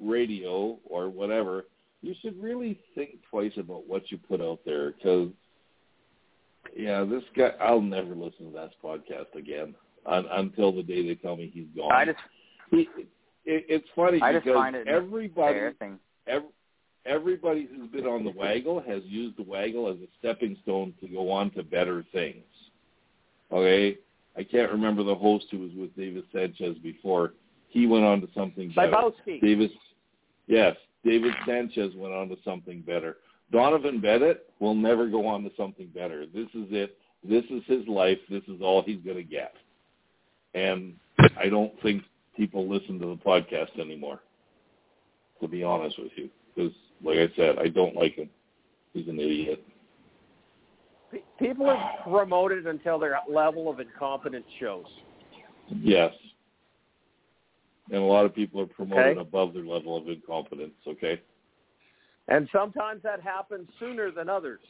radio 0.00 0.78
or 0.84 1.08
whatever, 1.08 1.64
you 2.02 2.14
should 2.22 2.40
really 2.40 2.78
think 2.94 3.18
twice 3.28 3.52
about 3.56 3.88
what 3.88 4.10
you 4.10 4.18
put 4.18 4.40
out 4.40 4.60
there 4.64 4.92
because 4.92 5.30
yeah, 6.76 7.04
this 7.04 7.22
guy 7.36 7.50
I'll 7.60 7.80
never 7.80 8.14
listen 8.14 8.46
to 8.46 8.52
that 8.52 8.70
podcast 8.82 9.34
again 9.34 9.74
un, 10.06 10.26
until 10.30 10.72
the 10.72 10.82
day 10.82 11.06
they 11.06 11.14
tell 11.14 11.36
me 11.36 11.50
he's 11.52 11.66
gone. 11.76 11.92
I 11.92 12.04
just 12.04 12.18
he, 12.70 12.88
it, 13.44 13.64
it's 13.68 13.88
funny 13.96 14.20
I 14.22 14.32
just 14.32 14.44
because 14.44 14.58
find 14.58 14.76
it 14.76 14.86
everybody 14.86 15.54
fair 15.54 15.72
thing. 15.78 15.98
ev 16.26 16.42
everybody 17.06 17.68
who's 17.70 17.90
been 17.90 18.06
on 18.06 18.24
the 18.24 18.30
waggle 18.30 18.80
has 18.86 19.02
used 19.04 19.38
the 19.38 19.42
waggle 19.42 19.88
as 19.88 19.96
a 19.96 20.08
stepping 20.18 20.56
stone 20.62 20.92
to 21.00 21.08
go 21.08 21.30
on 21.30 21.50
to 21.52 21.62
better 21.62 22.04
things. 22.12 22.44
Okay, 23.50 23.96
I 24.36 24.44
can't 24.44 24.70
remember 24.70 25.02
the 25.02 25.14
host 25.14 25.46
who 25.50 25.60
was 25.60 25.70
with 25.74 25.96
Davis 25.96 26.24
Sanchez 26.32 26.76
before. 26.82 27.32
He 27.68 27.86
went 27.86 28.04
on 28.04 28.20
to 28.20 28.28
something 28.34 28.72
better. 28.74 29.10
Davis, 29.40 29.70
yes, 30.46 30.76
Davis 31.04 31.34
Sanchez 31.46 31.94
went 31.96 32.14
on 32.14 32.28
to 32.28 32.36
something 32.44 32.80
better. 32.82 33.16
Donnovan 33.52 34.00
Bennett 34.00 34.50
will 34.60 34.74
never 34.74 35.08
go 35.08 35.26
on 35.26 35.42
to 35.44 35.50
something 35.56 35.88
better. 35.94 36.26
This 36.26 36.48
is 36.54 36.66
it. 36.70 36.96
This 37.24 37.44
is 37.50 37.62
his 37.66 37.86
life. 37.88 38.18
This 38.30 38.42
is 38.48 38.60
all 38.62 38.82
he's 38.82 39.02
going 39.02 39.16
to 39.16 39.22
get. 39.22 39.54
And 40.54 40.94
I 41.38 41.48
don't 41.48 41.72
think 41.82 42.02
people 42.36 42.68
listen 42.68 42.98
to 43.00 43.06
the 43.06 43.16
podcast 43.16 43.78
anymore, 43.80 44.20
to 45.40 45.48
be 45.48 45.62
honest 45.62 45.98
with 45.98 46.12
you. 46.16 46.28
Because, 46.54 46.72
like 47.02 47.18
I 47.18 47.28
said, 47.36 47.58
I 47.58 47.68
don't 47.68 47.96
like 47.96 48.14
him. 48.14 48.30
He's 48.92 49.08
an 49.08 49.18
idiot. 49.18 49.62
People 51.38 51.70
are 51.70 51.94
promoted 52.02 52.66
until 52.66 52.98
their 52.98 53.18
level 53.28 53.70
of 53.70 53.80
incompetence 53.80 54.46
shows. 54.60 54.84
Yes. 55.68 56.12
And 57.90 58.02
a 58.02 58.04
lot 58.04 58.24
of 58.24 58.34
people 58.34 58.60
are 58.60 58.66
promoted 58.66 59.16
Okay. 59.16 59.20
above 59.20 59.54
their 59.54 59.64
level 59.64 59.96
of 59.96 60.08
incompetence, 60.08 60.74
okay? 60.86 61.20
And 62.28 62.48
sometimes 62.52 63.02
that 63.02 63.20
happens 63.22 63.68
sooner 63.78 64.10
than 64.10 64.28
others. 64.28 64.60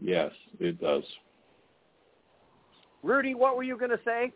Yes, 0.00 0.32
it 0.58 0.80
does. 0.80 1.04
Rudy, 3.02 3.34
what 3.34 3.56
were 3.56 3.62
you 3.62 3.76
going 3.76 3.90
to 3.90 4.00
say? 4.04 4.32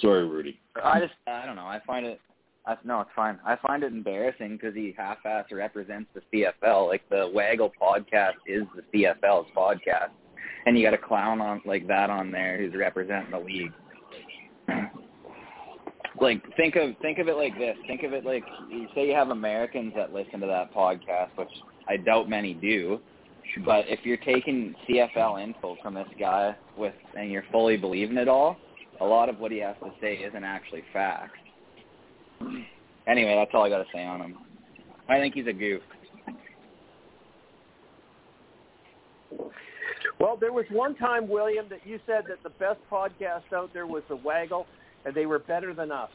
Sorry, 0.00 0.26
Rudy. 0.26 0.60
I 0.82 0.98
just 1.00 1.14
I 1.26 1.46
don't 1.46 1.56
know. 1.56 1.66
I 1.66 1.80
find 1.86 2.04
it. 2.04 2.20
I, 2.66 2.76
no, 2.82 3.00
it's 3.02 3.10
fine. 3.14 3.38
I 3.44 3.56
find 3.56 3.82
it 3.84 3.92
embarrassing 3.92 4.56
because 4.56 4.74
he 4.74 4.94
half-ass 4.96 5.46
represents 5.52 6.08
the 6.14 6.22
CFL. 6.32 6.88
Like 6.88 7.08
the 7.10 7.30
Waggle 7.32 7.70
podcast 7.80 8.34
is 8.46 8.64
the 8.74 8.82
CFL's 9.04 9.46
podcast, 9.56 10.10
and 10.66 10.76
you 10.76 10.84
got 10.84 10.94
a 10.94 10.98
clown 10.98 11.40
on 11.40 11.60
like 11.64 11.86
that 11.86 12.10
on 12.10 12.32
there 12.32 12.58
who's 12.58 12.74
representing 12.74 13.30
the 13.30 13.38
league. 13.38 13.72
Like 16.20 16.42
think 16.56 16.76
of 16.76 16.96
think 17.02 17.18
of 17.18 17.28
it 17.28 17.36
like 17.36 17.56
this. 17.58 17.76
Think 17.86 18.02
of 18.02 18.12
it 18.12 18.24
like 18.24 18.44
you 18.70 18.86
say 18.94 19.08
you 19.08 19.14
have 19.14 19.30
Americans 19.30 19.92
that 19.96 20.12
listen 20.12 20.40
to 20.40 20.46
that 20.46 20.72
podcast, 20.72 21.30
which 21.36 21.48
I 21.88 21.96
doubt 21.96 22.28
many 22.28 22.54
do. 22.54 23.00
But 23.64 23.84
if 23.88 24.00
you're 24.04 24.16
taking 24.18 24.74
CFL 24.88 25.42
info 25.42 25.76
from 25.82 25.94
this 25.94 26.08
guy 26.18 26.56
with 26.76 26.94
and 27.16 27.30
you're 27.30 27.44
fully 27.52 27.76
believing 27.76 28.16
it 28.16 28.28
all, 28.28 28.56
a 29.00 29.04
lot 29.04 29.28
of 29.28 29.38
what 29.38 29.52
he 29.52 29.58
has 29.58 29.76
to 29.82 29.90
say 30.00 30.14
isn't 30.14 30.44
actually 30.44 30.82
fact. 30.92 31.36
Anyway, 33.06 33.34
that's 33.34 33.50
all 33.52 33.64
I 33.64 33.68
got 33.68 33.78
to 33.78 33.86
say 33.92 34.04
on 34.04 34.20
him. 34.20 34.38
I 35.08 35.18
think 35.18 35.34
he's 35.34 35.46
a 35.46 35.52
goof. 35.52 35.82
Well, 40.18 40.38
there 40.40 40.52
was 40.52 40.64
one 40.70 40.94
time, 40.94 41.28
William, 41.28 41.66
that 41.68 41.86
you 41.86 42.00
said 42.06 42.24
that 42.28 42.42
the 42.42 42.50
best 42.50 42.78
podcast 42.90 43.52
out 43.54 43.70
there 43.74 43.86
was 43.86 44.02
the 44.08 44.16
Waggle, 44.16 44.66
and 45.04 45.14
they 45.14 45.26
were 45.26 45.38
better 45.38 45.74
than 45.74 45.90
us. 45.92 46.10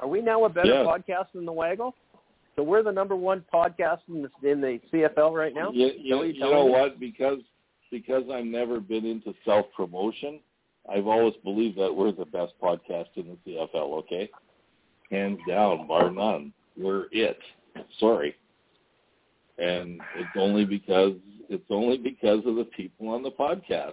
Are 0.00 0.08
we 0.08 0.20
now 0.22 0.44
a 0.44 0.48
better 0.48 0.68
Yeah. 0.68 0.84
podcast 0.84 1.32
than 1.34 1.44
the 1.44 1.52
Waggle? 1.52 1.94
So 2.56 2.62
we're 2.62 2.82
the 2.82 2.92
number 2.92 3.16
one 3.16 3.44
podcast 3.52 4.00
in 4.08 4.22
the, 4.22 4.50
in 4.50 4.60
the 4.60 4.80
CFL 4.92 5.32
right 5.32 5.54
now. 5.54 5.70
You, 5.72 5.92
you, 5.98 6.22
you 6.24 6.40
know 6.40 6.66
me? 6.66 6.72
what? 6.72 7.00
Because 7.00 7.38
because 7.90 8.24
I've 8.32 8.44
never 8.44 8.80
been 8.80 9.04
into 9.04 9.34
self 9.44 9.66
promotion, 9.76 10.40
I've 10.88 11.06
always 11.06 11.34
believed 11.42 11.78
that 11.78 11.94
we're 11.94 12.12
the 12.12 12.24
best 12.24 12.52
podcast 12.62 13.08
in 13.16 13.36
the 13.44 13.52
CFL. 13.52 13.98
Okay, 14.00 14.30
hands 15.10 15.38
down, 15.48 15.86
bar 15.86 16.10
none. 16.10 16.52
We're 16.76 17.06
it. 17.12 17.38
Sorry, 17.98 18.36
and 19.58 20.00
it's 20.16 20.28
only 20.36 20.64
because 20.64 21.14
it's 21.48 21.64
only 21.70 21.98
because 21.98 22.40
of 22.46 22.56
the 22.56 22.68
people 22.76 23.08
on 23.08 23.22
the 23.22 23.30
podcast, 23.30 23.92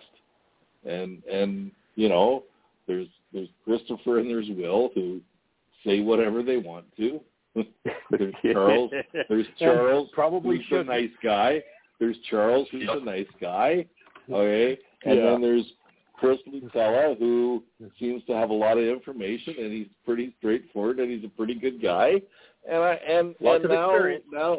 and 0.85 1.23
and 1.26 1.72
you 1.95 2.09
know, 2.09 2.43
there's 2.88 3.07
there's 3.34 3.49
Christopher 3.64 4.20
and 4.20 4.30
there's 4.30 4.48
Will 4.49 4.90
who 4.95 5.20
say 5.86 6.02
whatever 6.02 6.44
they 6.44 6.58
want 6.58 6.86
to. 6.98 7.20
there's 8.12 8.34
Charles. 8.54 8.91
There's 9.30 9.48
Charles, 9.60 10.10
probably 10.14 10.58
who's 10.70 10.80
a 10.80 10.84
nice 10.84 11.10
guy. 11.24 11.62
There's 11.99 12.18
Charles, 12.30 12.68
who's 12.72 12.88
a 12.90 13.04
nice 13.04 13.28
guy. 13.41 13.86
Okay, 14.32 14.78
and 15.06 15.18
Yeah. 15.18 15.32
then 15.32 15.41
there's 15.41 15.66
Chris 16.20 16.38
Lutella, 16.48 17.18
who 17.18 17.64
seems 17.99 18.24
to 18.26 18.34
have 18.34 18.49
a 18.49 18.54
lot 18.54 18.78
of 18.78 18.84
information, 18.84 19.56
and 19.60 19.72
he's 19.72 19.88
pretty 20.06 20.34
straightforward, 20.40 20.99
and 20.99 21.12
he's 21.12 21.24
a 21.24 21.30
pretty 21.30 21.54
good 21.56 21.82
guy. 21.82 22.22
And 22.70 22.78
I 22.84 22.94
and, 22.95 23.36
Lots 23.40 23.64
and 23.64 23.74
now 23.74 23.91
experience. 23.91 24.26
now 24.32 24.58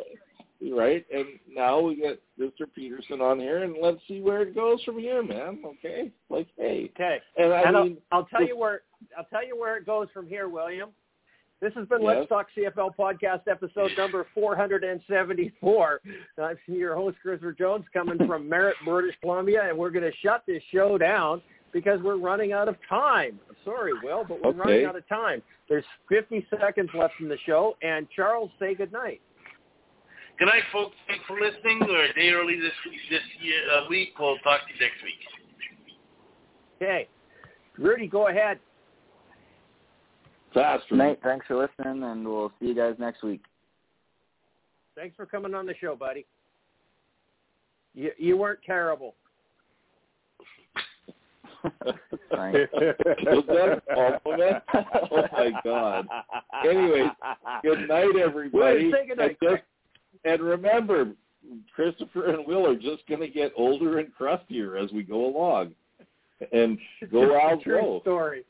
right, 0.72 1.04
and 1.12 1.26
now 1.52 1.80
we 1.80 1.96
get 1.96 2.20
Mr. 2.38 2.66
Peterson 2.74 3.20
on 3.20 3.38
here, 3.38 3.62
and 3.62 3.76
let's 3.80 4.00
see 4.08 4.20
where 4.20 4.42
it 4.42 4.54
goes 4.54 4.82
from 4.84 4.98
here, 4.98 5.22
man. 5.22 5.60
Okay, 5.64 6.10
like 6.30 6.48
hey, 6.56 6.90
Okay. 6.94 7.18
and 7.36 7.52
I 7.52 7.62
and 7.62 7.76
I'll, 7.76 7.84
mean, 7.84 7.98
I'll 8.12 8.24
tell 8.26 8.46
you 8.46 8.56
where 8.56 8.82
I'll 9.16 9.24
tell 9.26 9.46
you 9.46 9.58
where 9.58 9.76
it 9.76 9.86
goes 9.86 10.08
from 10.12 10.26
here, 10.28 10.48
William. 10.48 10.90
This 11.60 11.72
has 11.74 11.88
been 11.88 12.02
Yes. 12.02 12.18
Let's 12.18 12.28
Talk 12.28 12.46
CFL 12.56 12.94
podcast 12.96 13.40
episode 13.50 13.90
number 13.98 14.24
474. 14.32 16.00
Uh, 16.38 16.42
I'm 16.42 16.56
your 16.68 16.94
host, 16.94 17.16
Christopher 17.20 17.52
Jones, 17.52 17.84
coming 17.92 18.18
from 18.26 18.48
Merritt, 18.48 18.76
British 18.84 19.16
Columbia, 19.20 19.68
and 19.68 19.76
we're 19.76 19.90
going 19.90 20.04
to 20.08 20.16
shut 20.18 20.44
this 20.46 20.62
show 20.72 20.96
down 20.98 21.42
because 21.72 22.00
we're 22.00 22.16
running 22.16 22.52
out 22.52 22.68
of 22.68 22.76
time. 22.88 23.40
Sorry, 23.64 23.92
Will, 24.02 24.24
but 24.24 24.40
we're 24.40 24.50
Okay. 24.50 24.58
running 24.58 24.84
out 24.84 24.94
of 24.96 25.06
time. 25.08 25.42
There's 25.68 25.84
50 26.08 26.46
seconds 26.60 26.90
left 26.94 27.14
in 27.20 27.28
the 27.28 27.38
show, 27.44 27.76
and 27.82 28.08
Charles, 28.14 28.50
say 28.60 28.74
goodnight. 28.74 29.20
Good 30.38 30.46
night, 30.46 30.62
folks. 30.72 30.94
Thanks 31.08 31.24
for 31.26 31.38
listening. 31.40 31.80
We're 31.80 32.04
a 32.04 32.14
day 32.14 32.30
early 32.30 32.60
this 32.60 32.70
this 33.10 33.20
year, 33.40 33.58
uh, 33.72 33.88
week. 33.88 34.10
We'll 34.18 34.38
talk 34.38 34.60
to 34.66 34.72
you 34.72 34.80
next 34.80 35.02
week. 35.02 35.18
Okay. 36.80 37.08
Rudy, 37.76 38.06
go 38.06 38.28
ahead. 38.28 38.60
fast. 40.54 40.84
Nate, 40.92 41.20
thanks 41.22 41.46
for 41.46 41.56
listening, 41.56 42.04
and 42.04 42.26
we'll 42.26 42.52
see 42.60 42.66
you 42.66 42.74
guys 42.74 42.94
next 42.98 43.22
week. 43.22 43.42
Thanks 44.94 45.16
for 45.16 45.26
coming 45.26 45.54
on 45.54 45.66
the 45.66 45.74
show, 45.80 45.96
buddy. 45.96 46.24
You, 47.94 48.12
you 48.16 48.36
weren't 48.36 48.60
terrible. 48.64 49.14
Thanks. 51.64 52.70
Was 52.72 53.44
that 53.48 53.82
a 53.88 53.94
compliment? 53.94 54.62
Oh 55.10 55.22
my 55.32 55.50
God. 55.64 56.06
Anyway, 56.68 57.08
Good 57.62 57.88
night, 57.88 58.16
everybody. 58.16 58.86
Will, 58.86 58.92
say 58.92 59.06
good 59.08 59.18
night, 59.18 59.38
And, 60.24 60.40
remember, 60.40 61.12
Christopher 61.74 62.30
and 62.32 62.46
Will 62.46 62.66
are 62.66 62.76
just 62.76 63.06
going 63.08 63.20
to 63.20 63.28
get 63.28 63.52
older 63.56 63.98
and 63.98 64.14
crustier 64.14 64.76
as 64.76 64.90
we 64.92 65.02
go 65.02 65.26
along. 65.26 65.72
And 66.52 66.78
go 67.10 67.36
out, 67.36 67.62
True 67.62 67.98
story. 68.02 68.44